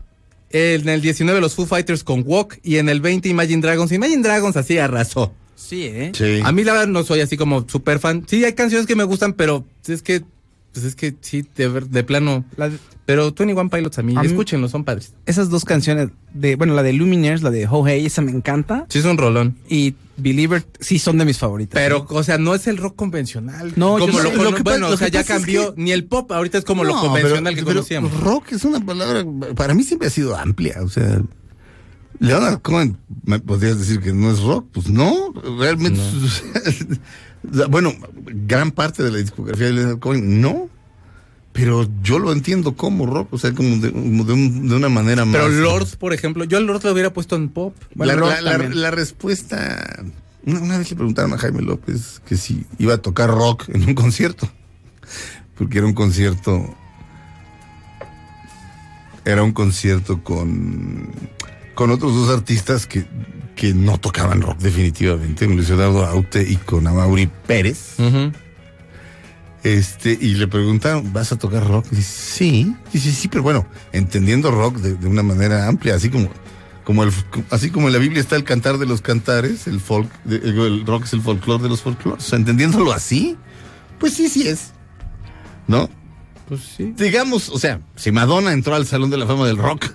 En 0.51 0.89
el 0.89 1.01
19, 1.03 1.41
los 1.41 1.55
Foo 1.55 1.67
Fighters 1.67 2.05
con 2.05 2.23
Walk. 2.25 2.59
Y 2.63 2.77
en 2.77 2.89
el 2.89 3.01
20, 3.01 3.29
Imagine 3.29 3.61
Dragons. 3.61 3.93
Imagine 3.93 4.23
Dragons 4.23 4.57
así 4.57 4.79
arrasó. 4.79 5.35
Sí, 5.55 5.85
¿eh? 5.85 6.13
Sí. 6.15 6.41
A 6.45 6.53
mí 6.53 6.65
la 6.65 6.73
verdad 6.73 6.87
no 6.87 7.03
soy 7.03 7.21
así 7.21 7.37
como 7.37 7.69
super 7.69 7.99
fan. 7.99 8.25
Sí, 8.27 8.45
hay 8.45 8.55
canciones 8.55 8.87
que 8.87 8.95
me 8.95 9.05
gustan, 9.05 9.33
pero 9.35 9.67
es 9.87 10.03
que, 10.03 10.23
pues 10.81 10.89
es 10.89 10.95
que 10.97 11.15
sí, 11.21 11.45
de, 11.57 11.69
ver- 11.69 11.89
de 11.89 12.05
plano. 12.05 12.45
La 12.57 12.69
de- 12.69 12.79
Pero 13.07 13.33
21 13.33 13.69
Pilots 13.71 13.99
a 13.99 14.03
mí, 14.03 14.15
A 14.17 14.21
mí- 14.23 14.27
escúchenlo, 14.29 14.69
son 14.69 14.85
padres. 14.85 15.13
esas 15.27 15.51
dos 15.51 15.65
canciones 15.65 16.11
de, 16.33 16.57
bueno, 16.57 16.75
la 16.75 16.83
de 16.83 16.93
Lumineers, 16.93 17.43
la 17.43 17.51
de 17.51 17.67
Ho 17.67 17.87
Hey, 17.87 18.07
esa 18.07 18.23
me 18.23 18.31
encanta. 18.33 18.87
Sí, 18.89 18.99
es 19.01 19.05
un 19.05 19.19
rolón. 19.19 19.57
Y 19.69 19.95
Believer 20.17 20.65
sí 20.81 20.99
son 20.99 21.19
de 21.19 21.25
mis 21.25 21.39
favoritas. 21.39 21.81
Pero, 21.81 22.07
o 22.09 22.23
sea, 22.23 22.39
no 22.39 22.55
es 22.55 22.67
el 22.67 22.77
rock 22.77 22.97
convencional. 22.97 23.73
No, 23.77 23.99
como 23.99 24.19
sé. 24.19 24.25
lo, 24.35 24.55
que 24.55 24.63
bueno, 24.63 24.89
lo 24.89 24.95
o 24.95 24.97
sea, 24.97 25.09
ya 25.09 25.21
es 25.21 25.27
cambió. 25.27 25.75
que- 25.75 25.81
Ni 25.83 25.93
el 25.93 26.05
pop 26.05 26.31
ahorita 26.33 26.59
es 26.59 26.65
como 26.65 26.85
lo 26.85 26.95
No, 26.95 27.01
convencional 27.01 27.55
pero- 27.55 27.57
que 27.57 27.63
pero 27.65 27.75
conocíamos. 27.81 28.21
Rock 28.21 28.53
es 28.53 28.65
una 28.65 28.85
palabra, 28.85 29.25
para 29.57 29.75
mí 29.75 29.83
siempre 29.85 30.09
ha 30.09 30.11
sido 30.11 30.37
amplia. 30.37 30.77
O 30.83 30.89
sea, 30.89 31.23
Leonard 32.21 32.61
Cohen, 32.63 32.99
¿me 33.25 33.39
podrías 33.39 33.79
decir 33.79 34.01
que 34.01 34.13
no 34.13 34.31
es 34.33 34.41
rock? 34.41 34.67
Pues 34.73 34.89
no, 34.91 35.33
realmente. 35.59 36.01
bueno, 37.69 37.93
gran 38.47 38.71
parte 38.73 39.03
de 39.03 39.11
la 39.11 39.19
discografía 39.19 39.67
de 39.67 39.73
Leonard 39.75 39.99
Cohen, 39.99 40.41
no. 40.41 40.69
Pero 41.53 41.89
yo 42.03 42.19
lo 42.21 42.31
entiendo 42.33 42.77
como 42.77 43.07
rock, 43.07 43.33
o 43.33 43.39
sea, 43.39 43.53
como 43.53 43.77
de, 43.79 43.91
como 43.91 44.23
de 44.25 44.33
un- 44.33 44.69
de 44.69 44.77
una 44.77 44.89
manera 44.89 45.25
más. 45.25 45.35
Pero 45.35 45.49
Lord, 45.49 45.89
por 45.99 46.13
ejemplo, 46.13 46.45
yo 46.45 46.57
al 46.59 46.67
Lord 46.67 46.85
lo 46.85 46.93
hubiera 46.93 47.13
puesto 47.13 47.35
en 47.37 47.49
pop. 47.49 47.75
Bueno, 47.95 48.13
la, 48.15 48.19
rock 48.21 48.31
la- 48.31 48.41
la- 48.43 48.51
también. 48.53 48.81
la 48.81 48.91
respuesta. 48.93 50.05
Una, 50.45 50.61
una 50.61 50.79
vez 50.79 50.89
le 50.91 50.97
preguntaron 50.97 51.33
a 51.33 51.39
Jaime 51.39 51.63
López 51.63 52.21
que 52.29 52.37
si 52.37 52.65
iba 52.79 52.95
a 52.95 52.99
tocar 52.99 53.29
rock 53.31 53.65
en 53.71 53.83
un 53.89 53.95
concierto. 53.95 54.49
Porque 55.57 55.79
era 55.79 55.87
un 55.87 55.95
concierto. 55.95 56.75
Era 59.25 59.43
un 59.43 59.53
concierto 59.53 60.23
con. 60.23 61.09
Con 61.75 61.91
otros 61.91 62.15
dos 62.15 62.31
artistas 62.31 62.87
que, 62.87 63.07
que 63.59 63.75
no 63.75 63.99
tocaban 63.99 64.41
rock 64.41 64.59
definitivamente, 64.59 65.47
con 65.47 65.57
Luis 65.57 65.69
Eduardo 65.69 66.07
Aute 66.07 66.49
y 66.49 66.55
con 66.57 66.87
Amaury 66.87 67.29
Pérez. 67.47 67.97
Este, 69.65 70.17
y 70.19 70.35
le 70.35 70.47
preguntaron, 70.47 71.13
¿vas 71.13 71.33
a 71.33 71.37
tocar 71.37 71.67
rock? 71.67 71.87
Y 71.91 71.97
dice, 71.97 72.13
sí. 72.13 72.77
Dice, 72.93 73.11
sí, 73.11 73.27
pero 73.27 73.43
bueno, 73.43 73.67
entendiendo 73.93 74.53
rock 74.53 74.77
de, 74.77 74.95
de 74.95 75.09
una 75.09 75.25
manera 75.25 75.67
amplia, 75.67 75.97
así 75.97 76.09
como, 76.09 76.31
como 76.85 77.03
el, 77.03 77.11
así 77.51 77.71
como 77.71 77.89
en 77.89 77.95
la 77.95 77.99
Biblia 77.99 78.21
está 78.21 78.37
el 78.37 78.45
cantar 78.45 78.79
de 78.79 78.87
los 78.87 79.01
cantares, 79.01 79.67
el 79.67 79.81
folk, 79.81 80.09
el, 80.31 80.57
el 80.57 80.87
rock 80.87 81.07
es 81.07 81.13
el 81.13 81.21
folclore 81.21 81.65
de 81.65 81.69
los 81.69 81.83
folclores. 81.83 82.25
O 82.25 82.29
sea, 82.29 82.39
entendiéndolo 82.39 82.93
así, 82.93 83.37
pues 83.99 84.15
sí, 84.15 84.29
sí 84.29 84.47
es. 84.47 84.71
¿No? 85.67 85.91
Pues 86.47 86.61
sí. 86.77 86.95
Digamos, 86.97 87.49
o 87.49 87.59
sea, 87.59 87.81
si 87.97 88.13
Madonna 88.13 88.53
entró 88.53 88.77
al 88.77 88.87
Salón 88.87 89.11
de 89.11 89.17
la 89.17 89.27
Fama 89.27 89.49
del 89.49 89.59
Rock, 89.59 89.87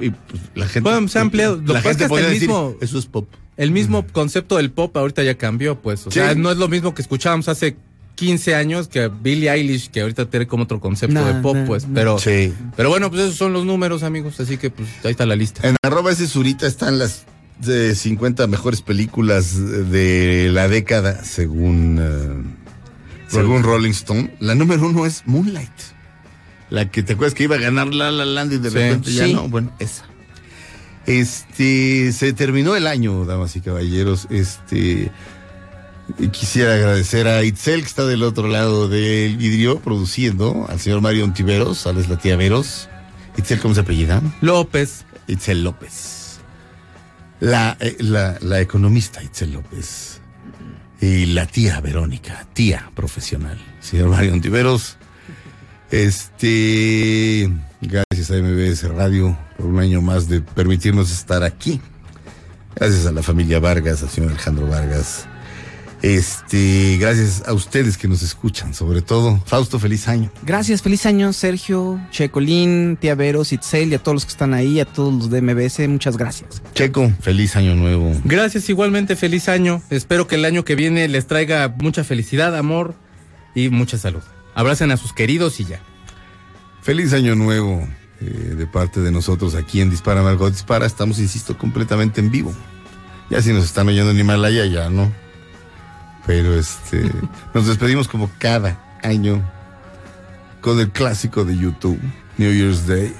y 0.00 0.10
pues, 0.10 0.42
la 0.54 0.66
gente. 0.66 0.80
Bueno, 0.90 1.08
se 1.08 1.18
ha 1.18 1.22
ampliado. 1.22 1.56
Lo 1.56 1.74
La 1.74 1.80
que 1.80 1.88
pasa 1.88 1.90
es 1.90 1.96
gente 1.96 2.08
podría 2.08 2.28
el 2.28 2.34
decir, 2.34 2.48
mismo- 2.48 2.76
eso 2.80 2.98
es 2.98 3.06
pop. 3.06 3.28
El 3.56 3.70
mismo 3.70 4.06
concepto 4.12 4.56
del 4.56 4.70
pop 4.70 4.96
ahorita 4.96 5.22
ya 5.22 5.36
cambió, 5.36 5.80
pues. 5.80 6.06
O 6.06 6.10
Sí. 6.10 6.18
sea, 6.20 6.34
no 6.34 6.50
es 6.50 6.58
lo 6.58 6.68
mismo 6.68 6.94
que 6.94 7.02
escuchábamos 7.02 7.48
hace 7.48 7.76
15 8.14 8.54
años 8.54 8.88
que 8.88 9.08
Billie 9.08 9.50
Eilish, 9.50 9.90
que 9.90 10.00
ahorita 10.02 10.28
tiene 10.30 10.46
como 10.46 10.64
otro 10.64 10.80
concepto 10.80 11.14
No, 11.14 11.24
de 11.24 11.34
pop, 11.42 11.56
no, 11.56 11.64
pues. 11.66 11.86
no. 11.86 11.94
Pero, 11.94 12.18
Sí. 12.18 12.52
pero 12.76 12.88
bueno, 12.88 13.10
pues 13.10 13.22
esos 13.22 13.36
son 13.36 13.52
los 13.52 13.64
números, 13.64 14.02
amigos. 14.02 14.38
Así 14.40 14.56
que, 14.58 14.70
pues, 14.70 14.88
ahí 15.04 15.10
está 15.10 15.24
la 15.26 15.36
lista. 15.36 15.66
En 15.68 15.76
arroba 15.82 16.12
ese 16.12 16.26
surita 16.26 16.66
están 16.66 16.98
las 16.98 17.24
de 17.60 17.94
50 17.94 18.46
mejores 18.46 18.82
películas 18.82 19.54
de 19.90 20.50
la 20.52 20.68
década 20.68 21.24
según 21.24 21.98
eh, 22.00 22.66
según 23.28 23.62
Rolling 23.62 23.90
Stone. 23.90 24.34
La 24.40 24.54
número 24.54 24.86
uno 24.86 25.06
es 25.06 25.22
Moonlight. 25.26 25.70
La 26.70 26.90
que 26.90 27.02
te 27.02 27.12
acuerdas 27.12 27.34
que 27.34 27.44
iba 27.44 27.56
a 27.56 27.60
ganar 27.60 27.94
La 27.94 28.10
La 28.10 28.24
Land 28.24 28.52
y 28.54 28.58
de 28.58 28.70
Sí. 28.70 28.76
repente 28.76 29.12
ya 29.12 29.24
Sí. 29.26 29.34
no. 29.34 29.48
Bueno, 29.48 29.72
esa. 29.78 30.04
Este, 31.06 32.12
se 32.12 32.32
terminó 32.32 32.74
el 32.74 32.86
año, 32.86 33.24
damas 33.24 33.54
y 33.56 33.60
caballeros. 33.60 34.26
Este, 34.30 35.12
quisiera 36.32 36.74
agradecer 36.74 37.28
a 37.28 37.44
Itzel, 37.44 37.82
que 37.82 37.86
está 37.86 38.04
del 38.06 38.22
otro 38.24 38.48
lado 38.48 38.88
del 38.88 39.36
vidrio, 39.36 39.78
produciendo, 39.80 40.66
al 40.68 40.80
señor 40.80 41.00
Mario 41.00 41.24
Ontiveros, 41.24 41.86
Alex 41.86 42.08
la 42.08 42.18
tía 42.18 42.36
Veros. 42.36 42.88
Itzel, 43.36 43.60
¿cómo 43.60 43.74
se 43.74 43.80
apellida? 43.82 44.20
López. 44.40 45.04
Itzel 45.28 45.62
López. 45.62 46.38
La, 47.38 47.76
eh, 47.80 47.96
la, 48.00 48.38
la 48.40 48.60
economista 48.60 49.22
Itzel 49.22 49.52
López. 49.52 50.20
Y 51.00 51.26
la 51.26 51.46
tía 51.46 51.80
Verónica, 51.80 52.46
tía 52.54 52.90
profesional. 52.94 53.58
Señor 53.80 54.08
Mario 54.08 54.32
Ontiveros. 54.32 54.96
Este. 55.90 57.50
Gracias 57.80 58.30
a 58.30 58.34
MBS 58.34 58.88
Radio 58.94 59.36
por 59.56 59.66
un 59.66 59.78
año 59.78 60.00
más 60.00 60.28
de 60.28 60.40
permitirnos 60.40 61.12
estar 61.12 61.42
aquí. 61.42 61.80
Gracias 62.74 63.06
a 63.06 63.12
la 63.12 63.22
familia 63.22 63.60
Vargas, 63.60 64.02
al 64.02 64.10
señor 64.10 64.30
Alejandro 64.30 64.66
Vargas. 64.66 65.26
Este, 66.02 66.98
gracias 67.00 67.42
a 67.46 67.52
ustedes 67.52 67.96
que 67.96 68.06
nos 68.06 68.22
escuchan, 68.22 68.74
sobre 68.74 69.00
todo. 69.00 69.42
Fausto, 69.46 69.78
feliz 69.78 70.08
año. 70.08 70.30
Gracias, 70.42 70.82
feliz 70.82 71.06
año, 71.06 71.32
Sergio, 71.32 72.00
Checolín, 72.10 72.96
Tía 73.00 73.14
Veros, 73.14 73.52
Itzel 73.52 73.92
y 73.92 73.94
a 73.94 73.98
todos 73.98 74.14
los 74.14 74.24
que 74.24 74.30
están 74.30 74.52
ahí, 74.52 74.78
a 74.78 74.84
todos 74.84 75.14
los 75.14 75.30
de 75.30 75.40
MBS, 75.40 75.88
muchas 75.88 76.16
gracias. 76.16 76.62
Checo, 76.74 77.10
feliz 77.20 77.56
año 77.56 77.74
nuevo. 77.74 78.12
Gracias, 78.24 78.68
igualmente, 78.68 79.16
feliz 79.16 79.48
año. 79.48 79.82
Espero 79.90 80.26
que 80.26 80.34
el 80.34 80.44
año 80.44 80.64
que 80.64 80.74
viene 80.74 81.08
les 81.08 81.26
traiga 81.26 81.74
mucha 81.78 82.04
felicidad, 82.04 82.56
amor 82.56 82.94
y 83.54 83.70
mucha 83.70 83.96
salud. 83.96 84.22
Abracen 84.56 84.90
a 84.90 84.96
sus 84.96 85.12
queridos 85.12 85.60
y 85.60 85.66
ya. 85.66 85.80
Feliz 86.80 87.12
año 87.12 87.34
nuevo 87.34 87.86
eh, 88.22 88.24
de 88.24 88.66
parte 88.66 89.00
de 89.00 89.12
nosotros 89.12 89.54
aquí 89.54 89.82
en 89.82 89.90
Dispara 89.90 90.22
Margot 90.22 90.50
Dispara. 90.50 90.86
Estamos, 90.86 91.18
insisto, 91.18 91.58
completamente 91.58 92.22
en 92.22 92.30
vivo. 92.30 92.54
Ya 93.28 93.42
si 93.42 93.52
nos 93.52 93.66
están 93.66 93.86
oyendo 93.88 94.12
en 94.12 94.18
Himalaya, 94.18 94.64
ya 94.64 94.88
no. 94.88 95.12
Pero 96.26 96.58
este, 96.58 97.02
nos 97.54 97.66
despedimos 97.66 98.08
como 98.08 98.30
cada 98.38 98.80
año 99.02 99.42
con 100.62 100.80
el 100.80 100.90
clásico 100.90 101.44
de 101.44 101.58
YouTube, 101.58 102.00
New 102.38 102.50
Year's 102.50 102.86
Day. 102.86 103.12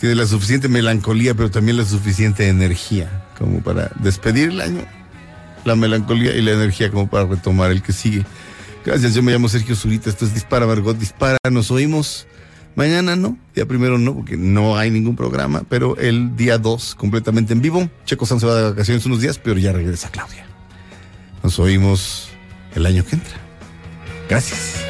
Tiene 0.00 0.16
la 0.16 0.26
suficiente 0.26 0.68
melancolía, 0.68 1.34
pero 1.34 1.50
también 1.50 1.78
la 1.78 1.86
suficiente 1.86 2.46
energía 2.46 3.24
como 3.38 3.62
para 3.62 3.90
despedir 3.94 4.50
el 4.50 4.60
año. 4.60 4.84
La 5.64 5.76
melancolía 5.76 6.36
y 6.36 6.42
la 6.42 6.52
energía 6.52 6.90
como 6.90 7.08
para 7.08 7.24
retomar 7.24 7.70
el 7.70 7.80
que 7.80 7.94
sigue. 7.94 8.26
Gracias, 8.84 9.14
yo 9.14 9.22
me 9.22 9.32
llamo 9.32 9.48
Sergio 9.48 9.76
Zurita, 9.76 10.08
esto 10.08 10.24
es 10.24 10.32
Dispara 10.32 10.66
Margot 10.66 10.96
Dispara, 10.96 11.36
nos 11.50 11.70
oímos 11.70 12.26
mañana, 12.76 13.14
¿no? 13.14 13.36
Día 13.54 13.66
primero 13.66 13.98
no, 13.98 14.14
porque 14.14 14.36
no 14.38 14.76
hay 14.76 14.90
ningún 14.90 15.16
programa, 15.16 15.64
pero 15.68 15.96
el 15.98 16.34
día 16.34 16.56
2 16.56 16.94
completamente 16.94 17.52
en 17.52 17.60
vivo. 17.60 17.90
Checo 18.06 18.24
San 18.24 18.40
se 18.40 18.46
va 18.46 18.54
de 18.54 18.70
vacaciones 18.70 19.04
unos 19.04 19.20
días, 19.20 19.38
pero 19.38 19.58
ya 19.58 19.72
regresa 19.72 20.08
Claudia. 20.08 20.46
Nos 21.42 21.58
oímos 21.58 22.30
el 22.74 22.86
año 22.86 23.04
que 23.04 23.16
entra. 23.16 23.36
Gracias. 24.28 24.89